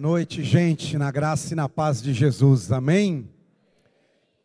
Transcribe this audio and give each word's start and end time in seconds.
Noite, 0.00 0.42
gente, 0.42 0.96
na 0.96 1.10
graça 1.10 1.52
e 1.52 1.54
na 1.54 1.68
paz 1.68 2.00
de 2.00 2.14
Jesus, 2.14 2.72
amém? 2.72 3.28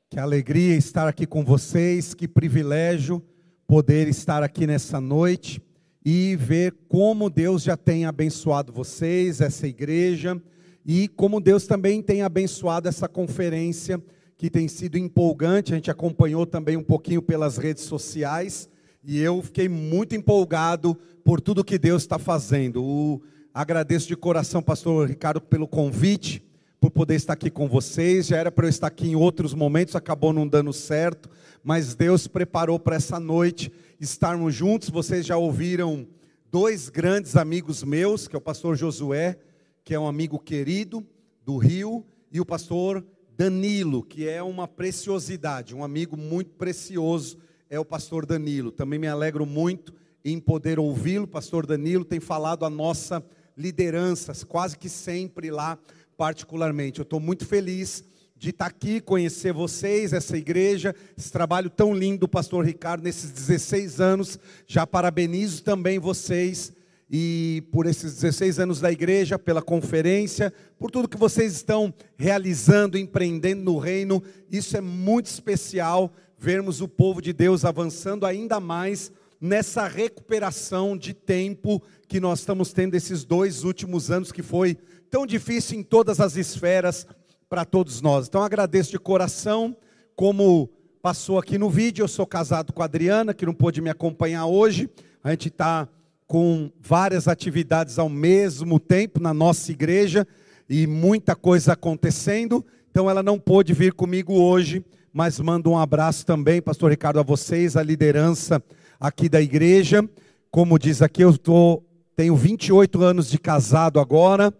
Que 0.10 0.20
alegria 0.20 0.76
estar 0.76 1.08
aqui 1.08 1.26
com 1.26 1.46
vocês, 1.46 2.14
que 2.14 2.28
privilégio 2.28 3.24
poder 3.66 4.10
estar 4.10 4.44
aqui 4.44 4.68
nessa 4.68 5.00
noite 5.00 5.62
e 6.04 6.36
ver 6.36 6.76
como 6.90 7.30
Deus 7.30 7.64
já 7.64 7.78
tem 7.78 8.04
abençoado 8.04 8.74
vocês, 8.74 9.40
essa 9.40 9.66
igreja, 9.66 10.42
e 10.86 11.08
como 11.08 11.40
Deus 11.40 11.66
também 11.66 12.02
tem 12.02 12.22
abençoado 12.22 12.90
essa 12.90 13.08
conferência, 13.08 14.04
que 14.38 14.50
tem 14.50 14.68
sido 14.68 14.98
empolgante, 14.98 15.72
a 15.72 15.78
gente 15.78 15.90
acompanhou 15.90 16.46
também 16.46 16.76
um 16.76 16.84
pouquinho 16.84 17.22
pelas 17.22 17.56
redes 17.56 17.86
sociais, 17.86 18.68
e 19.02 19.22
eu 19.22 19.42
fiquei 19.42 19.70
muito 19.70 20.18
empolgado 20.18 20.98
por 21.24 21.40
tudo 21.40 21.64
que 21.64 21.78
Deus 21.78 22.02
está 22.02 22.20
fazendo. 22.20 22.84
O, 22.84 23.22
agradeço 23.56 24.10
de 24.10 24.18
coração, 24.18 24.62
pastor 24.62 25.08
Ricardo, 25.08 25.40
pelo 25.40 25.66
convite, 25.66 26.44
por 26.78 26.92
poder 26.92 27.16
estar 27.16 27.32
aqui 27.32 27.50
com 27.50 27.70
vocês. 27.70 28.28
Já 28.28 28.36
era 28.36 28.52
para 28.52 28.66
eu 28.66 28.70
estar 28.70 28.88
aqui 28.88 29.08
em 29.08 29.16
outros 29.16 29.54
momentos, 29.54 29.96
acabou 29.96 30.34
não 30.34 30.46
dando 30.46 30.74
certo, 30.74 31.30
mas 31.64 31.96
Deus 31.96 32.28
preparou 32.28 32.78
para 32.78 32.98
essa 32.98 33.18
noite 33.18 33.72
estarmos 33.98 34.54
juntos. 34.54 34.90
Vocês 34.90 35.26
já 35.26 35.38
ouviram 35.38 36.06
dois 36.52 36.90
grandes 36.90 37.38
amigos 37.38 37.82
meus, 37.82 38.28
que 38.28 38.36
é 38.36 38.38
o 38.38 38.42
pastor 38.42 38.76
Josué, 38.76 39.40
que 39.86 39.94
é 39.94 40.00
um 40.00 40.06
amigo 40.06 40.38
querido 40.38 41.08
do 41.46 41.56
Rio, 41.56 42.06
e 42.30 42.42
o 42.42 42.46
pastor 42.46 43.06
Danilo, 43.38 44.04
que 44.04 44.28
é 44.28 44.44
uma 44.44 44.68
preciosidade, 44.68 45.74
um 45.74 45.82
amigo 45.82 46.18
muito 46.18 46.52
precioso 46.56 47.38
é 47.70 47.80
o 47.80 47.86
pastor 47.86 48.26
Danilo. 48.26 48.70
Também 48.70 49.00
me 49.00 49.08
alegro 49.08 49.46
muito 49.46 49.94
em 50.24 50.40
poder 50.40 50.80
ouvi-lo. 50.80 51.28
Pastor 51.28 51.66
Danilo 51.66 52.06
tem 52.06 52.20
falado 52.20 52.66
a 52.66 52.70
nossa 52.70 53.24
liderança, 53.58 54.34
quase 54.46 54.78
que 54.78 54.90
sempre 54.90 55.50
lá, 55.50 55.78
particularmente. 56.18 57.00
Eu 57.00 57.04
estou 57.04 57.20
muito 57.20 57.46
feliz 57.46 58.04
de 58.38 58.50
estar 58.50 58.66
aqui, 58.66 59.00
conhecer 59.00 59.54
vocês, 59.54 60.12
essa 60.12 60.38
igreja, 60.38 60.94
esse 61.18 61.32
trabalho 61.32 61.70
tão 61.70 61.94
lindo 61.94 62.22
do 62.22 62.28
pastor 62.28 62.66
Ricardo 62.66 63.04
nesses 63.04 63.32
16 63.32 64.02
anos. 64.02 64.40
Já 64.68 64.86
parabenizo 64.86 65.64
também 65.64 66.00
vocês 66.00 66.74
e 67.10 67.64
por 67.72 67.86
esses 67.86 68.16
16 68.16 68.60
anos 68.60 68.80
da 68.80 68.92
igreja, 68.92 69.40
pela 69.40 69.62
conferência, 69.62 70.52
por 70.78 70.92
tudo 70.92 71.08
que 71.08 71.18
vocês 71.18 71.54
estão 71.54 71.94
realizando, 72.18 72.98
empreendendo 72.98 73.64
no 73.64 73.78
reino. 73.78 74.22
Isso 74.52 74.76
é 74.76 74.82
muito 74.82 75.28
especial 75.28 76.14
vermos 76.38 76.82
o 76.82 76.88
povo 76.88 77.22
de 77.22 77.32
Deus 77.32 77.64
avançando 77.64 78.26
ainda 78.26 78.60
mais 78.60 79.12
nessa 79.46 79.88
recuperação 79.88 80.98
de 80.98 81.14
tempo 81.14 81.82
que 82.08 82.20
nós 82.20 82.40
estamos 82.40 82.74
tendo 82.74 82.96
esses 82.96 83.24
dois 83.24 83.64
últimos 83.64 84.10
anos, 84.10 84.32
que 84.32 84.42
foi 84.42 84.76
tão 85.10 85.26
difícil 85.26 85.78
em 85.78 85.84
todas 85.84 86.20
as 86.20 86.36
esferas 86.36 87.06
para 87.48 87.64
todos 87.64 88.02
nós. 88.02 88.28
Então 88.28 88.42
agradeço 88.42 88.90
de 88.90 88.98
coração, 88.98 89.78
como 90.16 90.68
passou 91.00 91.38
aqui 91.38 91.60
no 91.60 91.70
vídeo, 91.70 92.02
eu 92.04 92.08
sou 92.08 92.26
casado 92.26 92.74
com 92.74 92.82
a 92.82 92.86
Adriana, 92.86 93.36
que 93.36 93.46
não 93.46 93.54
pôde 93.54 93.82
me 93.82 93.90
acompanhar 93.90 94.48
hoje. 94.48 94.90
A 95.24 95.30
gente 95.30 95.50
está 95.50 95.88
com 96.26 96.72
várias 96.82 97.28
atividades 97.28 98.00
ao 98.00 98.10
mesmo 98.10 98.80
tempo 98.80 99.20
na 99.22 99.34
nossa 99.34 99.72
igreja 99.72 100.28
e 100.68 100.88
muita 100.88 101.36
coisa 101.36 101.74
acontecendo. 101.74 102.66
Então 102.90 103.08
ela 103.08 103.22
não 103.22 103.38
pôde 103.38 103.74
vir 103.74 103.94
comigo 103.94 104.34
hoje, 104.34 104.84
mas 105.14 105.40
mando 105.40 105.70
um 105.70 105.78
abraço 105.78 106.26
também, 106.26 106.64
pastor 106.64 106.90
Ricardo, 106.90 107.20
a 107.20 107.24
vocês, 107.24 107.78
a 107.78 107.84
liderança 107.84 108.60
aqui 109.08 109.30
da 109.30 109.42
igreja. 109.42 110.08
Como 110.50 110.80
diz 110.80 111.02
aqui, 111.02 111.24
eu 111.24 111.38
tô, 111.38 111.84
tenho 112.16 112.36
28 112.36 113.04
anos 113.04 113.30
de 113.30 113.38
casado 113.38 114.00
agora, 114.00 114.54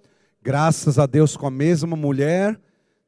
graças 0.44 1.00
a 1.00 1.06
Deus 1.06 1.36
com 1.36 1.48
a 1.48 1.52
mesma 1.52 1.96
mulher, 1.96 2.60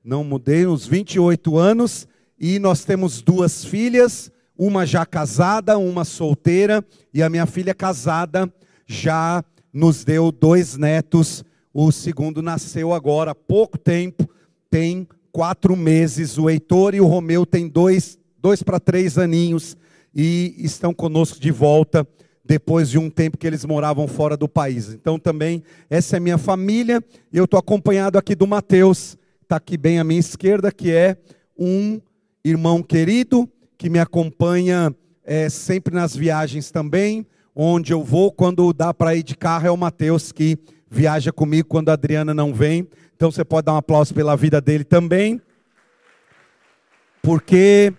não 0.03 0.23
mudei 0.23 0.65
uns 0.65 0.87
28 0.87 1.57
anos, 1.57 2.07
e 2.39 2.59
nós 2.59 2.85
temos 2.85 3.21
duas 3.21 3.63
filhas, 3.63 4.31
uma 4.57 4.85
já 4.85 5.05
casada, 5.05 5.77
uma 5.77 6.05
solteira, 6.05 6.83
e 7.13 7.21
a 7.21 7.29
minha 7.29 7.45
filha 7.45 7.73
casada 7.73 8.51
já 8.85 9.43
nos 9.71 10.03
deu 10.03 10.31
dois 10.31 10.77
netos, 10.77 11.43
o 11.73 11.91
segundo 11.91 12.41
nasceu 12.41 12.93
agora 12.93 13.31
há 13.31 13.35
pouco 13.35 13.77
tempo, 13.77 14.27
tem 14.69 15.07
quatro 15.31 15.75
meses. 15.75 16.37
O 16.37 16.49
Heitor 16.49 16.95
e 16.95 17.01
o 17.01 17.05
Romeu 17.05 17.45
têm 17.45 17.67
dois, 17.67 18.17
dois 18.39 18.63
para 18.63 18.79
três 18.79 19.17
aninhos 19.17 19.77
e 20.13 20.56
estão 20.57 20.94
conosco 20.94 21.40
de 21.40 21.51
volta 21.51 22.07
depois 22.44 22.90
de 22.90 22.97
um 22.97 23.09
tempo 23.09 23.38
que 23.38 23.45
eles 23.45 23.66
moravam 23.66 24.07
fora 24.07 24.38
do 24.38 24.47
país. 24.47 24.94
Então 24.94 25.19
também 25.19 25.62
essa 25.90 26.18
é 26.18 26.19
minha 26.19 26.38
família. 26.38 27.03
Eu 27.31 27.44
estou 27.44 27.59
acompanhado 27.59 28.18
aqui 28.18 28.34
do 28.34 28.47
Mateus, 28.47 29.18
está 29.44 29.57
aqui 29.57 29.78
bem 29.78 30.00
à 30.00 30.03
minha 30.03 30.19
esquerda, 30.19 30.72
que 30.72 30.91
é 30.91 31.18
um 31.57 32.00
irmão 32.44 32.81
querido 32.81 33.50
que 33.78 33.90
me 33.90 34.00
acompanha 34.00 34.95
é, 35.23 35.50
sempre 35.50 35.94
nas 35.94 36.16
viagens 36.16 36.72
também. 36.72 37.28
Onde 37.53 37.91
eu 37.91 38.03
vou, 38.03 38.31
quando 38.31 38.72
dá 38.72 38.94
para 38.94 39.16
ir 39.16 39.24
de 39.24 39.35
carro, 39.35 39.68
é 39.68 39.72
o 39.72 39.78
Mateus 39.78 40.31
que 40.31 40.57
viaja 40.89 41.34
comigo 41.34 41.68
quando 41.68 41.89
a 41.89 41.94
Adriana 41.94 42.34
não 42.34 42.53
vem. 42.53 42.88
Então 43.16 43.31
você 43.31 43.44
pode 43.44 43.66
dar 43.66 43.74
um 43.74 43.78
aplauso 43.78 44.13
pela 44.13 44.38
vida 44.38 44.62
dele 44.62 44.84
também. 44.84 45.41
Porque 47.22 47.94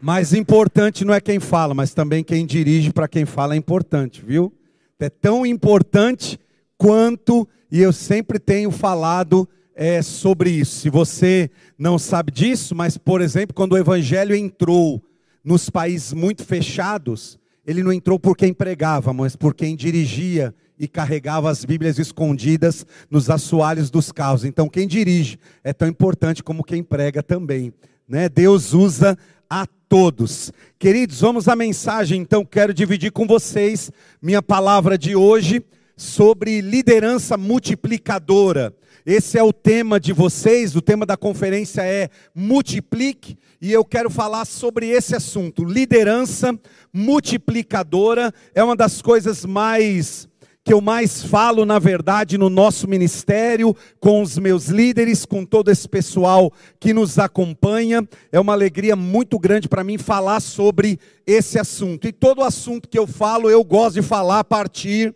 mais 0.00 0.32
importante 0.32 1.04
não 1.04 1.12
é 1.12 1.20
quem 1.20 1.38
fala, 1.38 1.74
mas 1.74 1.92
também 1.92 2.24
quem 2.24 2.46
dirige 2.46 2.92
para 2.92 3.06
quem 3.06 3.26
fala 3.26 3.54
é 3.54 3.56
importante, 3.56 4.24
viu? 4.24 4.52
É 4.98 5.10
tão 5.10 5.44
importante 5.44 6.38
quanto, 6.76 7.46
e 7.70 7.80
eu 7.80 7.92
sempre 7.92 8.38
tenho 8.38 8.70
falado 8.70 9.48
é, 9.74 10.02
sobre 10.02 10.50
isso. 10.50 10.80
Se 10.80 10.90
você 10.90 11.50
não 11.78 11.98
sabe 11.98 12.32
disso, 12.32 12.74
mas, 12.74 12.96
por 12.96 13.20
exemplo, 13.20 13.54
quando 13.54 13.72
o 13.72 13.78
evangelho 13.78 14.34
entrou 14.34 15.02
nos 15.44 15.68
países 15.70 16.12
muito 16.12 16.44
fechados, 16.44 17.38
ele 17.66 17.82
não 17.82 17.92
entrou 17.92 18.18
por 18.18 18.36
quem 18.36 18.52
pregava, 18.52 19.12
mas 19.12 19.36
por 19.36 19.54
quem 19.54 19.76
dirigia 19.76 20.54
e 20.78 20.88
carregava 20.88 21.50
as 21.50 21.64
Bíblias 21.64 21.98
escondidas 21.98 22.86
nos 23.10 23.28
assoalhos 23.28 23.90
dos 23.90 24.10
carros. 24.10 24.44
Então, 24.44 24.68
quem 24.68 24.88
dirige 24.88 25.38
é 25.62 25.74
tão 25.74 25.86
importante 25.86 26.42
como 26.42 26.64
quem 26.64 26.82
prega 26.82 27.22
também. 27.22 27.72
Né? 28.08 28.28
Deus 28.30 28.72
usa 28.72 29.16
a 29.48 29.66
todos. 29.90 30.52
Queridos, 30.78 31.20
vamos 31.20 31.48
à 31.48 31.56
mensagem. 31.56 32.20
Então, 32.20 32.44
quero 32.44 32.72
dividir 32.72 33.10
com 33.10 33.26
vocês 33.26 33.90
minha 34.22 34.40
palavra 34.40 34.96
de 34.96 35.16
hoje 35.16 35.64
sobre 35.96 36.60
liderança 36.60 37.36
multiplicadora. 37.36 38.72
Esse 39.04 39.36
é 39.36 39.42
o 39.42 39.52
tema 39.52 39.98
de 39.98 40.12
vocês, 40.12 40.76
o 40.76 40.80
tema 40.80 41.04
da 41.04 41.16
conferência 41.16 41.82
é 41.82 42.08
Multiplique, 42.32 43.36
e 43.60 43.72
eu 43.72 43.84
quero 43.84 44.08
falar 44.08 44.44
sobre 44.44 44.86
esse 44.88 45.16
assunto. 45.16 45.64
Liderança 45.64 46.56
multiplicadora 46.92 48.32
é 48.54 48.62
uma 48.62 48.76
das 48.76 49.02
coisas 49.02 49.44
mais 49.44 50.28
que 50.70 50.74
eu 50.74 50.80
mais 50.80 51.20
falo, 51.20 51.66
na 51.66 51.80
verdade, 51.80 52.38
no 52.38 52.48
nosso 52.48 52.86
ministério, 52.86 53.76
com 53.98 54.22
os 54.22 54.38
meus 54.38 54.66
líderes, 54.68 55.26
com 55.26 55.44
todo 55.44 55.68
esse 55.68 55.88
pessoal 55.88 56.52
que 56.78 56.94
nos 56.94 57.18
acompanha. 57.18 58.08
É 58.30 58.38
uma 58.38 58.52
alegria 58.52 58.94
muito 58.94 59.36
grande 59.36 59.68
para 59.68 59.82
mim 59.82 59.98
falar 59.98 60.38
sobre 60.38 61.00
esse 61.26 61.58
assunto. 61.58 62.06
E 62.06 62.12
todo 62.12 62.44
assunto 62.44 62.88
que 62.88 62.96
eu 62.96 63.04
falo, 63.04 63.50
eu 63.50 63.64
gosto 63.64 63.94
de 63.94 64.02
falar 64.02 64.38
a 64.38 64.44
partir 64.44 65.12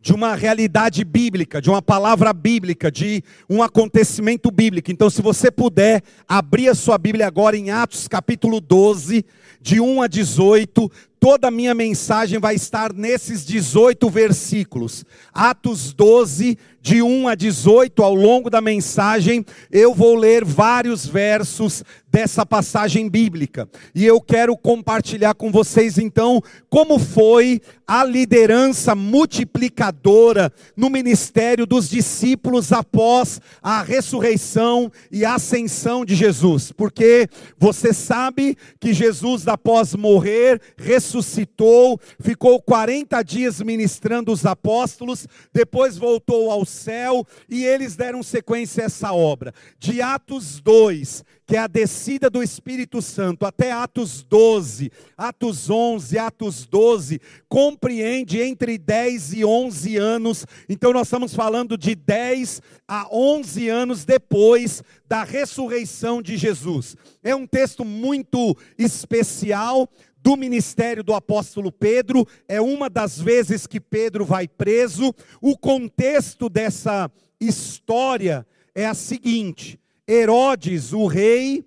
de 0.00 0.14
uma 0.14 0.34
realidade 0.34 1.04
bíblica, 1.04 1.60
de 1.60 1.68
uma 1.68 1.82
palavra 1.82 2.32
bíblica, 2.32 2.90
de 2.90 3.22
um 3.50 3.62
acontecimento 3.62 4.50
bíblico. 4.50 4.90
Então, 4.90 5.10
se 5.10 5.20
você 5.20 5.50
puder 5.50 6.02
abrir 6.26 6.70
a 6.70 6.74
sua 6.74 6.96
Bíblia 6.96 7.26
agora 7.26 7.58
em 7.58 7.70
Atos 7.70 8.08
capítulo 8.08 8.58
12, 8.58 9.22
de 9.66 9.80
1 9.80 10.00
a 10.00 10.06
18, 10.06 10.92
toda 11.18 11.48
a 11.48 11.50
minha 11.50 11.74
mensagem 11.74 12.38
vai 12.38 12.54
estar 12.54 12.92
nesses 12.92 13.44
18 13.44 14.08
versículos. 14.08 15.04
Atos 15.34 15.92
12, 15.92 16.56
de 16.80 17.02
1 17.02 17.26
a 17.26 17.34
18, 17.34 18.00
ao 18.00 18.14
longo 18.14 18.48
da 18.48 18.60
mensagem, 18.60 19.44
eu 19.68 19.92
vou 19.92 20.14
ler 20.14 20.44
vários 20.44 21.04
versos 21.04 21.82
dessa 22.16 22.46
passagem 22.46 23.10
bíblica. 23.10 23.68
E 23.94 24.02
eu 24.02 24.22
quero 24.22 24.56
compartilhar 24.56 25.34
com 25.34 25.52
vocês 25.52 25.98
então 25.98 26.42
como 26.70 26.98
foi 26.98 27.60
a 27.86 28.02
liderança 28.02 28.94
multiplicadora 28.94 30.50
no 30.74 30.88
ministério 30.88 31.66
dos 31.66 31.90
discípulos 31.90 32.72
após 32.72 33.38
a 33.62 33.82
ressurreição 33.82 34.90
e 35.12 35.26
ascensão 35.26 36.06
de 36.06 36.14
Jesus. 36.14 36.72
Porque 36.72 37.28
você 37.58 37.92
sabe 37.92 38.56
que 38.80 38.94
Jesus 38.94 39.46
após 39.46 39.94
morrer, 39.94 40.58
ressuscitou, 40.78 42.00
ficou 42.18 42.62
40 42.62 43.22
dias 43.22 43.60
ministrando 43.60 44.32
os 44.32 44.46
apóstolos, 44.46 45.28
depois 45.52 45.98
voltou 45.98 46.50
ao 46.50 46.64
céu 46.64 47.26
e 47.46 47.62
eles 47.62 47.94
deram 47.94 48.22
sequência 48.22 48.84
a 48.84 48.86
essa 48.86 49.12
obra. 49.12 49.52
De 49.78 50.00
Atos 50.00 50.60
2, 50.60 51.22
que 51.46 51.56
é 51.56 51.58
a 51.58 51.66
descida 51.66 52.05
do 52.30 52.42
Espírito 52.42 53.02
Santo, 53.02 53.44
até 53.44 53.72
Atos 53.72 54.22
12, 54.22 54.92
Atos 55.16 55.68
11, 55.68 56.18
Atos 56.18 56.64
12, 56.64 57.20
compreende 57.48 58.40
entre 58.40 58.78
10 58.78 59.34
e 59.34 59.44
11 59.44 59.96
anos. 59.96 60.46
Então 60.68 60.92
nós 60.92 61.08
estamos 61.08 61.34
falando 61.34 61.76
de 61.76 61.96
10 61.96 62.62
a 62.86 63.08
11 63.12 63.68
anos 63.68 64.04
depois 64.04 64.84
da 65.08 65.24
ressurreição 65.24 66.22
de 66.22 66.36
Jesus. 66.36 66.96
É 67.24 67.34
um 67.34 67.46
texto 67.46 67.84
muito 67.84 68.56
especial 68.78 69.88
do 70.16 70.36
ministério 70.36 71.02
do 71.02 71.12
apóstolo 71.12 71.70
Pedro, 71.70 72.26
é 72.48 72.60
uma 72.60 72.88
das 72.88 73.20
vezes 73.20 73.66
que 73.66 73.80
Pedro 73.80 74.24
vai 74.24 74.46
preso. 74.48 75.14
O 75.40 75.56
contexto 75.56 76.48
dessa 76.48 77.10
história 77.40 78.46
é 78.74 78.86
a 78.86 78.94
seguinte: 78.94 79.78
Herodes, 80.08 80.92
o 80.92 81.06
rei, 81.06 81.64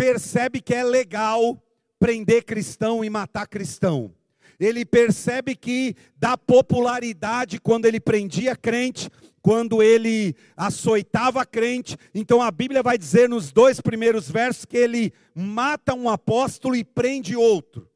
percebe 0.00 0.62
que 0.62 0.72
é 0.72 0.82
legal 0.82 1.62
prender 1.98 2.42
cristão 2.42 3.04
e 3.04 3.10
matar 3.10 3.46
cristão. 3.46 4.10
Ele 4.58 4.82
percebe 4.82 5.54
que 5.54 5.94
dá 6.16 6.38
popularidade 6.38 7.60
quando 7.60 7.84
ele 7.84 8.00
prendia 8.00 8.56
crente, 8.56 9.10
quando 9.42 9.82
ele 9.82 10.34
açoitava 10.56 11.44
crente. 11.44 11.98
Então 12.14 12.40
a 12.40 12.50
Bíblia 12.50 12.82
vai 12.82 12.96
dizer 12.96 13.28
nos 13.28 13.52
dois 13.52 13.78
primeiros 13.78 14.30
versos 14.30 14.64
que 14.64 14.78
ele 14.78 15.12
mata 15.34 15.92
um 15.92 16.08
apóstolo 16.08 16.74
e 16.74 16.82
prende 16.82 17.36
outro. 17.36 17.86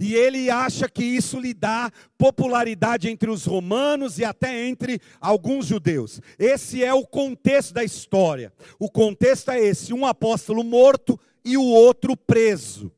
E 0.00 0.14
ele 0.14 0.48
acha 0.48 0.88
que 0.88 1.04
isso 1.04 1.38
lhe 1.38 1.52
dá 1.52 1.92
popularidade 2.16 3.10
entre 3.10 3.28
os 3.28 3.44
romanos 3.44 4.18
e 4.18 4.24
até 4.24 4.66
entre 4.66 4.98
alguns 5.20 5.66
judeus. 5.66 6.22
Esse 6.38 6.82
é 6.82 6.94
o 6.94 7.06
contexto 7.06 7.74
da 7.74 7.84
história. 7.84 8.50
O 8.78 8.90
contexto 8.90 9.50
é 9.50 9.60
esse: 9.60 9.92
um 9.92 10.06
apóstolo 10.06 10.64
morto 10.64 11.20
e 11.44 11.58
o 11.58 11.64
outro 11.64 12.16
preso. 12.16 12.90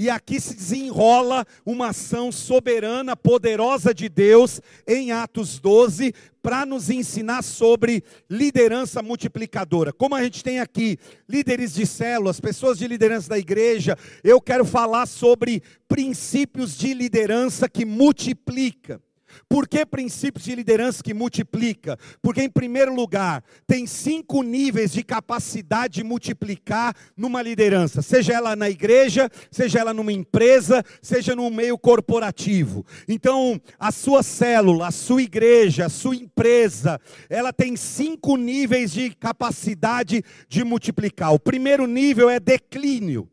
E 0.00 0.08
aqui 0.08 0.40
se 0.40 0.54
desenrola 0.54 1.46
uma 1.62 1.88
ação 1.88 2.32
soberana, 2.32 3.14
poderosa 3.14 3.92
de 3.92 4.08
Deus, 4.08 4.58
em 4.88 5.12
Atos 5.12 5.58
12, 5.58 6.14
para 6.42 6.64
nos 6.64 6.88
ensinar 6.88 7.42
sobre 7.42 8.02
liderança 8.30 9.02
multiplicadora. 9.02 9.92
Como 9.92 10.14
a 10.14 10.24
gente 10.24 10.42
tem 10.42 10.58
aqui 10.58 10.96
líderes 11.28 11.74
de 11.74 11.84
células, 11.84 12.40
pessoas 12.40 12.78
de 12.78 12.88
liderança 12.88 13.28
da 13.28 13.38
igreja, 13.38 13.94
eu 14.24 14.40
quero 14.40 14.64
falar 14.64 15.04
sobre 15.04 15.62
princípios 15.86 16.78
de 16.78 16.94
liderança 16.94 17.68
que 17.68 17.84
multiplica. 17.84 19.02
Por 19.48 19.68
que 19.68 19.84
princípios 19.86 20.44
de 20.44 20.54
liderança 20.54 21.02
que 21.02 21.14
multiplica? 21.14 21.98
Porque, 22.20 22.42
em 22.42 22.50
primeiro 22.50 22.94
lugar, 22.94 23.42
tem 23.66 23.86
cinco 23.86 24.42
níveis 24.42 24.92
de 24.92 25.02
capacidade 25.02 25.94
de 25.94 26.04
multiplicar 26.04 26.94
numa 27.16 27.42
liderança, 27.42 28.02
seja 28.02 28.34
ela 28.34 28.56
na 28.56 28.68
igreja, 28.68 29.28
seja 29.50 29.80
ela 29.80 29.94
numa 29.94 30.12
empresa, 30.12 30.84
seja 31.00 31.34
no 31.34 31.50
meio 31.50 31.78
corporativo. 31.78 32.84
Então, 33.08 33.60
a 33.78 33.92
sua 33.92 34.22
célula, 34.22 34.88
a 34.88 34.90
sua 34.90 35.22
igreja, 35.22 35.86
a 35.86 35.88
sua 35.88 36.16
empresa, 36.16 37.00
ela 37.28 37.52
tem 37.52 37.76
cinco 37.76 38.36
níveis 38.36 38.92
de 38.92 39.10
capacidade 39.10 40.22
de 40.48 40.64
multiplicar. 40.64 41.32
O 41.32 41.38
primeiro 41.38 41.86
nível 41.86 42.28
é 42.28 42.40
declínio 42.40 43.29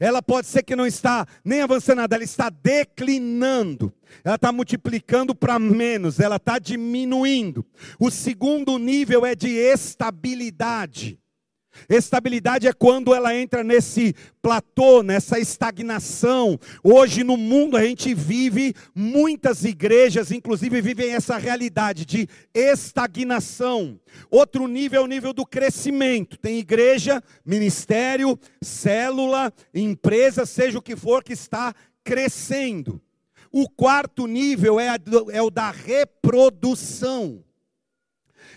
ela 0.00 0.22
pode 0.22 0.46
ser 0.46 0.62
que 0.62 0.74
não 0.74 0.86
está 0.86 1.26
nem 1.44 1.60
avançando 1.60 1.98
nada, 1.98 2.16
ela 2.16 2.24
está 2.24 2.48
declinando, 2.48 3.92
ela 4.24 4.36
está 4.36 4.50
multiplicando 4.50 5.34
para 5.34 5.58
menos, 5.58 6.18
ela 6.18 6.36
está 6.36 6.58
diminuindo. 6.58 7.64
O 7.98 8.10
segundo 8.10 8.78
nível 8.78 9.26
é 9.26 9.34
de 9.34 9.50
estabilidade. 9.50 11.20
Estabilidade 11.88 12.66
é 12.66 12.72
quando 12.72 13.14
ela 13.14 13.34
entra 13.34 13.64
nesse 13.64 14.14
platô, 14.42 15.02
nessa 15.02 15.38
estagnação. 15.38 16.58
Hoje 16.82 17.24
no 17.24 17.36
mundo 17.36 17.76
a 17.76 17.84
gente 17.84 18.14
vive, 18.14 18.74
muitas 18.94 19.64
igrejas, 19.64 20.30
inclusive, 20.30 20.80
vivem 20.80 21.12
essa 21.12 21.36
realidade 21.36 22.04
de 22.04 22.28
estagnação. 22.54 23.98
Outro 24.30 24.66
nível 24.66 25.02
é 25.02 25.04
o 25.04 25.08
nível 25.08 25.32
do 25.32 25.46
crescimento. 25.46 26.36
Tem 26.38 26.58
igreja, 26.58 27.22
ministério, 27.44 28.38
célula, 28.62 29.52
empresa, 29.74 30.46
seja 30.46 30.78
o 30.78 30.82
que 30.82 30.96
for, 30.96 31.22
que 31.24 31.32
está 31.32 31.74
crescendo. 32.04 33.00
O 33.52 33.68
quarto 33.68 34.26
nível 34.26 34.78
é, 34.78 34.96
é 35.32 35.42
o 35.42 35.50
da 35.50 35.70
reprodução 35.70 37.42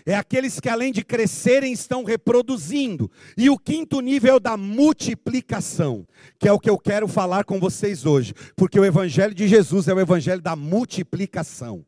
é 0.06 0.14
aqueles 0.14 0.60
que 0.60 0.68
além 0.68 0.92
de 0.92 1.02
crescerem 1.02 1.72
estão 1.72 2.04
reproduzindo. 2.04 3.10
E 3.36 3.48
o 3.48 3.58
quinto 3.58 4.00
nível 4.00 4.36
é 4.36 4.40
da 4.40 4.56
multiplicação, 4.56 6.06
que 6.38 6.46
é 6.46 6.52
o 6.52 6.58
que 6.58 6.68
eu 6.68 6.78
quero 6.78 7.08
falar 7.08 7.44
com 7.44 7.58
vocês 7.58 8.04
hoje, 8.04 8.34
porque 8.54 8.78
o 8.78 8.84
evangelho 8.84 9.34
de 9.34 9.48
Jesus 9.48 9.88
é 9.88 9.94
o 9.94 10.00
evangelho 10.00 10.42
da 10.42 10.54
multiplicação. 10.54 11.84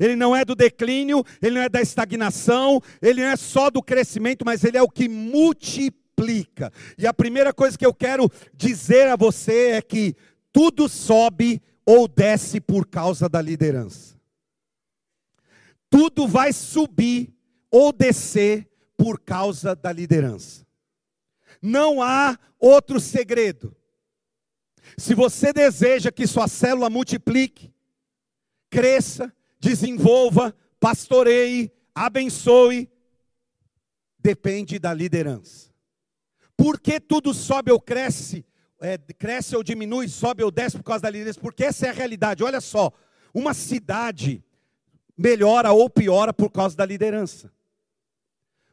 Ele 0.00 0.16
não 0.16 0.34
é 0.34 0.44
do 0.44 0.54
declínio, 0.54 1.22
ele 1.40 1.56
não 1.56 1.62
é 1.62 1.68
da 1.68 1.80
estagnação, 1.80 2.80
ele 3.00 3.22
não 3.22 3.28
é 3.28 3.36
só 3.36 3.70
do 3.70 3.82
crescimento, 3.82 4.44
mas 4.44 4.64
ele 4.64 4.76
é 4.76 4.82
o 4.82 4.88
que 4.88 5.08
multiplica. 5.08 6.72
E 6.96 7.06
a 7.06 7.14
primeira 7.14 7.52
coisa 7.52 7.78
que 7.78 7.86
eu 7.86 7.94
quero 7.94 8.30
dizer 8.54 9.08
a 9.08 9.16
você 9.16 9.72
é 9.72 9.82
que 9.82 10.16
tudo 10.52 10.88
sobe 10.88 11.62
ou 11.86 12.08
desce 12.08 12.60
por 12.60 12.86
causa 12.86 13.28
da 13.28 13.40
liderança. 13.40 14.16
Tudo 15.88 16.26
vai 16.26 16.52
subir 16.52 17.37
ou 17.70 17.92
descer 17.92 18.68
por 18.96 19.20
causa 19.20 19.74
da 19.74 19.92
liderança. 19.92 20.66
Não 21.60 22.02
há 22.02 22.38
outro 22.58 23.00
segredo. 23.00 23.74
Se 24.96 25.14
você 25.14 25.52
deseja 25.52 26.10
que 26.10 26.26
sua 26.26 26.48
célula 26.48 26.88
multiplique, 26.88 27.72
cresça, 28.70 29.32
desenvolva, 29.60 30.54
pastoreie, 30.80 31.70
abençoe, 31.94 32.90
depende 34.18 34.78
da 34.78 34.92
liderança. 34.92 35.68
Por 36.56 36.80
que 36.80 36.98
tudo 36.98 37.32
sobe 37.32 37.70
ou 37.70 37.80
cresce? 37.80 38.44
É, 38.80 38.96
cresce 38.98 39.56
ou 39.56 39.62
diminui, 39.62 40.08
sobe 40.08 40.42
ou 40.42 40.50
desce 40.50 40.76
por 40.76 40.84
causa 40.84 41.02
da 41.02 41.10
liderança? 41.10 41.40
Porque 41.40 41.64
essa 41.64 41.86
é 41.86 41.90
a 41.90 41.92
realidade. 41.92 42.42
Olha 42.42 42.60
só, 42.60 42.92
uma 43.34 43.54
cidade 43.54 44.44
melhora 45.16 45.72
ou 45.72 45.90
piora 45.90 46.32
por 46.32 46.50
causa 46.50 46.76
da 46.76 46.84
liderança. 46.84 47.52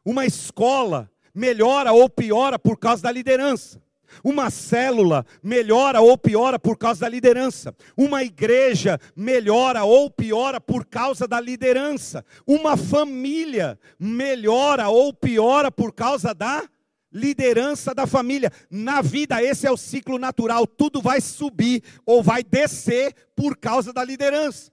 Uma 0.05 0.25
escola 0.25 1.09
melhora 1.33 1.91
ou 1.91 2.07
piora 2.07 2.59
por 2.59 2.77
causa 2.77 3.03
da 3.03 3.11
liderança. 3.11 3.83
Uma 4.23 4.49
célula 4.49 5.25
melhora 5.43 5.99
ou 5.99 6.17
piora 6.17 6.57
por 6.57 6.77
causa 6.77 7.01
da 7.01 7.09
liderança. 7.09 7.75
Uma 7.97 8.23
igreja 8.23 8.99
melhora 9.15 9.83
ou 9.83 10.09
piora 10.09 10.61
por 10.61 10.85
causa 10.85 11.27
da 11.27 11.39
liderança. 11.39 12.23
Uma 12.45 12.77
família 12.77 13.77
melhora 13.99 14.87
ou 14.89 15.11
piora 15.13 15.71
por 15.71 15.91
causa 15.91 16.33
da 16.33 16.63
liderança 17.11 17.93
da 17.93 18.05
família. 18.05 18.51
Na 18.69 19.01
vida, 19.01 19.41
esse 19.41 19.65
é 19.65 19.71
o 19.71 19.77
ciclo 19.77 20.19
natural. 20.19 20.67
Tudo 20.67 21.01
vai 21.01 21.19
subir 21.19 21.81
ou 22.05 22.21
vai 22.21 22.43
descer 22.43 23.13
por 23.35 23.57
causa 23.57 23.91
da 23.91 24.03
liderança. 24.03 24.71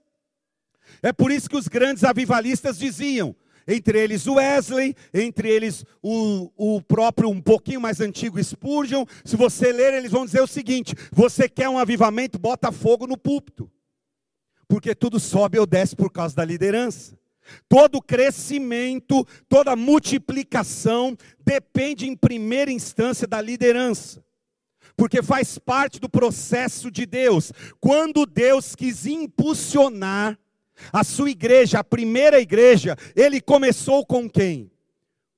É 1.01 1.11
por 1.11 1.31
isso 1.31 1.49
que 1.49 1.57
os 1.57 1.67
grandes 1.67 2.03
avivalistas 2.03 2.77
diziam: 2.77 3.35
entre 3.67 3.99
eles 3.99 4.27
Wesley, 4.27 4.95
entre 5.13 5.49
eles 5.49 5.85
o, 6.01 6.51
o 6.55 6.81
próprio, 6.81 7.29
um 7.29 7.41
pouquinho 7.41 7.81
mais 7.81 7.99
antigo 7.99 8.41
Spurgeon. 8.43 9.05
Se 9.23 9.35
você 9.35 9.71
ler, 9.71 9.93
eles 9.93 10.11
vão 10.11 10.25
dizer 10.25 10.41
o 10.41 10.47
seguinte: 10.47 10.95
você 11.11 11.47
quer 11.47 11.69
um 11.69 11.77
avivamento, 11.77 12.39
bota 12.39 12.71
fogo 12.71 13.07
no 13.07 13.17
púlpito, 13.17 13.69
porque 14.67 14.93
tudo 14.93 15.19
sobe 15.19 15.59
ou 15.59 15.65
desce 15.65 15.95
por 15.95 16.11
causa 16.11 16.35
da 16.35 16.45
liderança. 16.45 17.17
Todo 17.67 18.01
crescimento, 18.01 19.27
toda 19.49 19.75
multiplicação 19.75 21.17
depende 21.45 22.07
em 22.07 22.15
primeira 22.15 22.71
instância 22.71 23.27
da 23.27 23.41
liderança 23.41 24.23
porque 24.95 25.23
faz 25.23 25.57
parte 25.57 25.99
do 25.99 26.09
processo 26.09 26.91
de 26.91 27.05
Deus. 27.05 27.51
Quando 27.79 28.25
Deus 28.25 28.75
quis 28.75 29.05
impulsionar 29.05 30.37
a 30.91 31.03
sua 31.03 31.29
igreja, 31.29 31.79
a 31.79 31.83
primeira 31.83 32.39
igreja, 32.39 32.97
ele 33.15 33.39
começou 33.41 34.05
com 34.05 34.29
quem? 34.29 34.71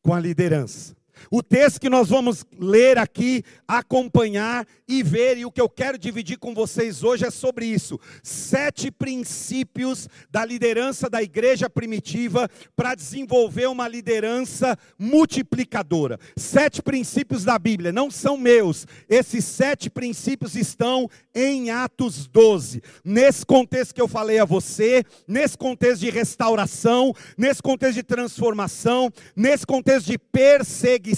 Com 0.01 0.13
a 0.13 0.19
liderança. 0.19 0.95
O 1.31 1.41
texto 1.41 1.79
que 1.79 1.89
nós 1.89 2.09
vamos 2.09 2.45
ler 2.59 2.97
aqui, 2.97 3.43
acompanhar 3.67 4.65
e 4.87 5.01
ver, 5.01 5.37
e 5.37 5.45
o 5.45 5.51
que 5.51 5.61
eu 5.61 5.69
quero 5.69 5.97
dividir 5.97 6.37
com 6.37 6.53
vocês 6.53 7.03
hoje 7.03 7.25
é 7.25 7.31
sobre 7.31 7.65
isso: 7.65 7.99
sete 8.23 8.91
princípios 8.91 10.07
da 10.29 10.45
liderança 10.45 11.09
da 11.09 11.21
igreja 11.21 11.69
primitiva 11.69 12.49
para 12.75 12.95
desenvolver 12.95 13.67
uma 13.67 13.87
liderança 13.87 14.77
multiplicadora. 14.97 16.19
Sete 16.37 16.81
princípios 16.81 17.43
da 17.43 17.57
Bíblia, 17.57 17.91
não 17.91 18.11
são 18.11 18.37
meus, 18.37 18.85
esses 19.09 19.45
sete 19.45 19.89
princípios 19.89 20.55
estão 20.55 21.09
em 21.33 21.71
Atos 21.71 22.27
12. 22.27 22.81
Nesse 23.03 23.45
contexto 23.45 23.93
que 23.95 24.01
eu 24.01 24.07
falei 24.07 24.39
a 24.39 24.45
você, 24.45 25.03
nesse 25.27 25.57
contexto 25.57 26.01
de 26.01 26.09
restauração, 26.09 27.13
nesse 27.37 27.61
contexto 27.61 27.95
de 27.95 28.03
transformação, 28.03 29.11
nesse 29.35 29.65
contexto 29.65 30.07
de 30.07 30.17
perseguição, 30.17 31.14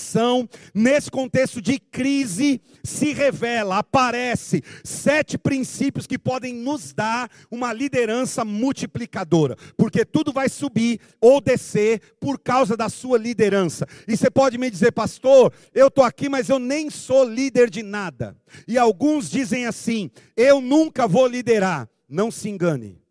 nesse 0.73 1.09
contexto 1.11 1.61
de 1.61 1.79
crise, 1.79 2.61
se 2.83 3.13
revela, 3.13 3.79
aparece 3.79 4.63
sete 4.83 5.37
princípios 5.37 6.07
que 6.07 6.17
podem 6.17 6.53
nos 6.53 6.93
dar 6.93 7.29
uma 7.51 7.73
liderança 7.73 8.45
multiplicadora, 8.45 9.55
porque 9.75 10.05
tudo 10.05 10.31
vai 10.31 10.49
subir 10.49 10.99
ou 11.19 11.41
descer 11.41 12.01
por 12.19 12.39
causa 12.39 12.77
da 12.77 12.89
sua 12.89 13.17
liderança. 13.17 13.85
E 14.07 14.15
você 14.15 14.29
pode 14.29 14.57
me 14.57 14.69
dizer, 14.69 14.91
pastor, 14.91 15.53
eu 15.73 15.87
estou 15.87 16.03
aqui, 16.03 16.29
mas 16.29 16.49
eu 16.49 16.59
nem 16.59 16.89
sou 16.89 17.23
líder 17.23 17.69
de 17.69 17.83
nada. 17.83 18.35
E 18.67 18.77
alguns 18.77 19.29
dizem 19.29 19.65
assim: 19.65 20.09
eu 20.35 20.61
nunca 20.61 21.07
vou 21.07 21.27
liderar. 21.27 21.89
Não 22.07 22.31
se 22.31 22.47
engane. 22.49 23.01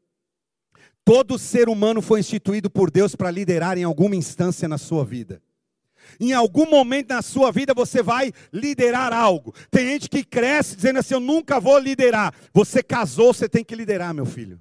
Todo 1.05 1.39
ser 1.39 1.69
humano 1.69 2.03
foi 2.03 2.19
instituído 2.19 2.69
por 2.69 2.91
Deus 2.91 3.15
para 3.15 3.31
liderar 3.31 3.79
em 3.79 3.85
alguma 3.85 4.17
instância 4.17 4.67
na 4.67 4.79
sua 4.79 5.05
vida. 5.05 5.41
Em 6.21 6.33
algum 6.33 6.69
momento 6.69 7.11
na 7.11 7.23
sua 7.23 7.51
vida 7.51 7.75
você 7.75 8.03
vai 8.03 8.33
liderar 8.53 9.13
algo. 9.13 9.55
Tem 9.71 9.87
gente 9.89 10.09
que 10.09 10.25
cresce 10.25 10.77
dizendo 10.77 10.99
assim: 10.99 11.15
Eu 11.15 11.21
nunca 11.21 11.61
vou 11.61 11.79
liderar. 11.79 12.35
Você 12.53 12.83
casou, 12.83 13.33
você 13.33 13.49
tem 13.49 13.65
que 13.65 13.75
liderar, 13.75 14.15
meu 14.15 14.27
filho. 14.27 14.61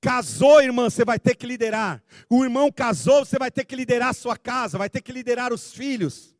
Casou, 0.00 0.62
irmã, 0.62 0.88
você 0.88 1.04
vai 1.04 1.18
ter 1.18 1.34
que 1.34 1.46
liderar. 1.46 2.02
O 2.30 2.44
irmão 2.44 2.70
casou, 2.70 3.24
você 3.24 3.38
vai 3.38 3.50
ter 3.50 3.64
que 3.64 3.74
liderar 3.74 4.10
a 4.10 4.14
sua 4.14 4.36
casa, 4.36 4.78
vai 4.78 4.88
ter 4.88 5.00
que 5.00 5.10
liderar 5.10 5.52
os 5.52 5.72
filhos. 5.72 6.36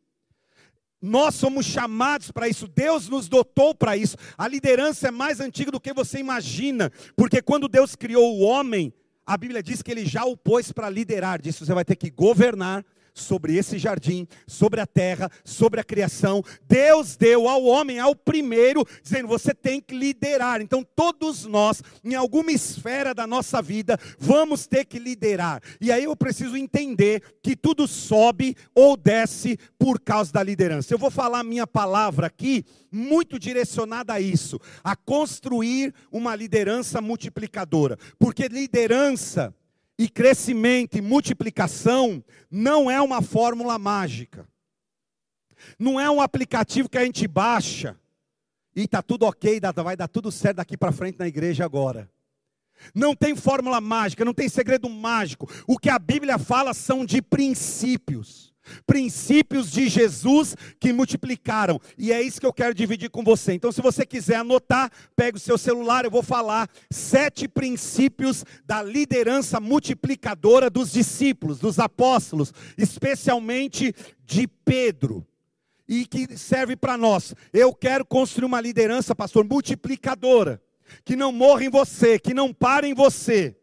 Nós 1.01 1.35
somos 1.35 1.65
chamados 1.65 2.29
para 2.29 2.47
isso, 2.47 2.67
Deus 2.67 3.07
nos 3.07 3.29
dotou 3.29 3.73
para 3.73 3.95
isso. 3.95 4.17
A 4.37 4.47
liderança 4.47 5.07
é 5.07 5.11
mais 5.11 5.39
antiga 5.39 5.71
do 5.71 5.79
que 5.79 5.93
você 5.93 6.19
imagina, 6.19 6.91
porque 7.15 7.41
quando 7.41 7.69
Deus 7.69 7.95
criou 7.95 8.37
o 8.37 8.41
homem, 8.41 8.93
a 9.25 9.37
Bíblia 9.37 9.63
diz 9.63 9.81
que 9.81 9.91
ele 9.91 10.05
já 10.05 10.25
o 10.25 10.35
pôs 10.35 10.71
para 10.71 10.89
liderar, 10.89 11.41
disse: 11.41 11.65
você 11.65 11.73
vai 11.73 11.85
ter 11.85 11.95
que 11.95 12.09
governar, 12.09 12.85
sobre 13.19 13.55
esse 13.55 13.77
jardim, 13.77 14.27
sobre 14.47 14.79
a 14.81 14.87
terra, 14.87 15.29
sobre 15.43 15.79
a 15.79 15.83
criação. 15.83 16.43
Deus 16.67 17.15
deu 17.15 17.47
ao 17.47 17.63
homem, 17.63 17.99
ao 17.99 18.15
primeiro, 18.15 18.85
dizendo: 19.03 19.27
você 19.27 19.53
tem 19.53 19.79
que 19.79 19.95
liderar. 19.95 20.61
Então, 20.61 20.85
todos 20.95 21.45
nós, 21.45 21.83
em 22.03 22.15
alguma 22.15 22.51
esfera 22.51 23.13
da 23.13 23.27
nossa 23.27 23.61
vida, 23.61 23.97
vamos 24.17 24.67
ter 24.67 24.85
que 24.85 24.99
liderar. 24.99 25.61
E 25.79 25.91
aí 25.91 26.03
eu 26.03 26.15
preciso 26.15 26.57
entender 26.57 27.21
que 27.41 27.55
tudo 27.55 27.87
sobe 27.87 28.55
ou 28.73 28.95
desce 28.95 29.57
por 29.77 29.99
causa 29.99 30.31
da 30.31 30.43
liderança. 30.43 30.93
Eu 30.93 30.97
vou 30.97 31.11
falar 31.11 31.43
minha 31.43 31.67
palavra 31.67 32.27
aqui 32.27 32.65
muito 32.91 33.37
direcionada 33.37 34.13
a 34.13 34.21
isso, 34.21 34.59
a 34.83 34.95
construir 34.95 35.93
uma 36.11 36.35
liderança 36.35 37.01
multiplicadora, 37.01 37.97
porque 38.17 38.47
liderança 38.47 39.53
e 39.99 40.07
crescimento 40.07 40.97
e 40.97 41.01
multiplicação 41.01 42.23
não 42.49 42.89
é 42.89 43.01
uma 43.01 43.21
fórmula 43.21 43.77
mágica. 43.77 44.47
Não 45.77 45.99
é 45.99 46.09
um 46.09 46.21
aplicativo 46.21 46.87
que 46.87 46.97
a 46.97 47.03
gente 47.03 47.27
baixa 47.27 47.99
e 48.73 48.83
está 48.83 49.01
tudo 49.01 49.25
ok, 49.25 49.59
vai 49.83 49.97
dar 49.97 50.07
tudo 50.07 50.31
certo 50.31 50.55
daqui 50.55 50.77
para 50.77 50.93
frente 50.93 51.19
na 51.19 51.27
igreja 51.27 51.65
agora. 51.65 52.09
Não 52.95 53.13
tem 53.13 53.35
fórmula 53.35 53.81
mágica, 53.81 54.23
não 54.23 54.33
tem 54.33 54.47
segredo 54.47 54.89
mágico. 54.89 55.51
O 55.67 55.77
que 55.77 55.89
a 55.89 55.99
Bíblia 55.99 56.37
fala 56.37 56.73
são 56.73 57.05
de 57.05 57.21
princípios 57.21 58.53
princípios 58.85 59.71
de 59.71 59.87
Jesus 59.87 60.55
que 60.79 60.93
multiplicaram. 60.93 61.79
E 61.97 62.11
é 62.11 62.21
isso 62.21 62.39
que 62.39 62.45
eu 62.45 62.53
quero 62.53 62.73
dividir 62.73 63.09
com 63.09 63.23
você. 63.23 63.53
Então, 63.53 63.71
se 63.71 63.81
você 63.81 64.05
quiser 64.05 64.37
anotar, 64.37 64.91
pega 65.15 65.37
o 65.37 65.39
seu 65.39 65.57
celular, 65.57 66.05
eu 66.05 66.11
vou 66.11 66.23
falar 66.23 66.69
sete 66.89 67.47
princípios 67.47 68.43
da 68.65 68.81
liderança 68.81 69.59
multiplicadora 69.59 70.69
dos 70.69 70.91
discípulos, 70.91 71.59
dos 71.59 71.79
apóstolos, 71.79 72.53
especialmente 72.77 73.93
de 74.25 74.47
Pedro. 74.47 75.25
E 75.87 76.05
que 76.05 76.37
serve 76.37 76.75
para 76.75 76.95
nós. 76.95 77.33
Eu 77.51 77.73
quero 77.73 78.05
construir 78.05 78.45
uma 78.45 78.61
liderança, 78.61 79.15
pastor, 79.15 79.43
multiplicadora. 79.43 80.61
Que 81.03 81.15
não 81.15 81.31
morra 81.31 81.65
em 81.65 81.69
você, 81.69 82.19
que 82.19 82.33
não 82.33 82.53
pare 82.53 82.87
em 82.87 82.93
você 82.93 83.58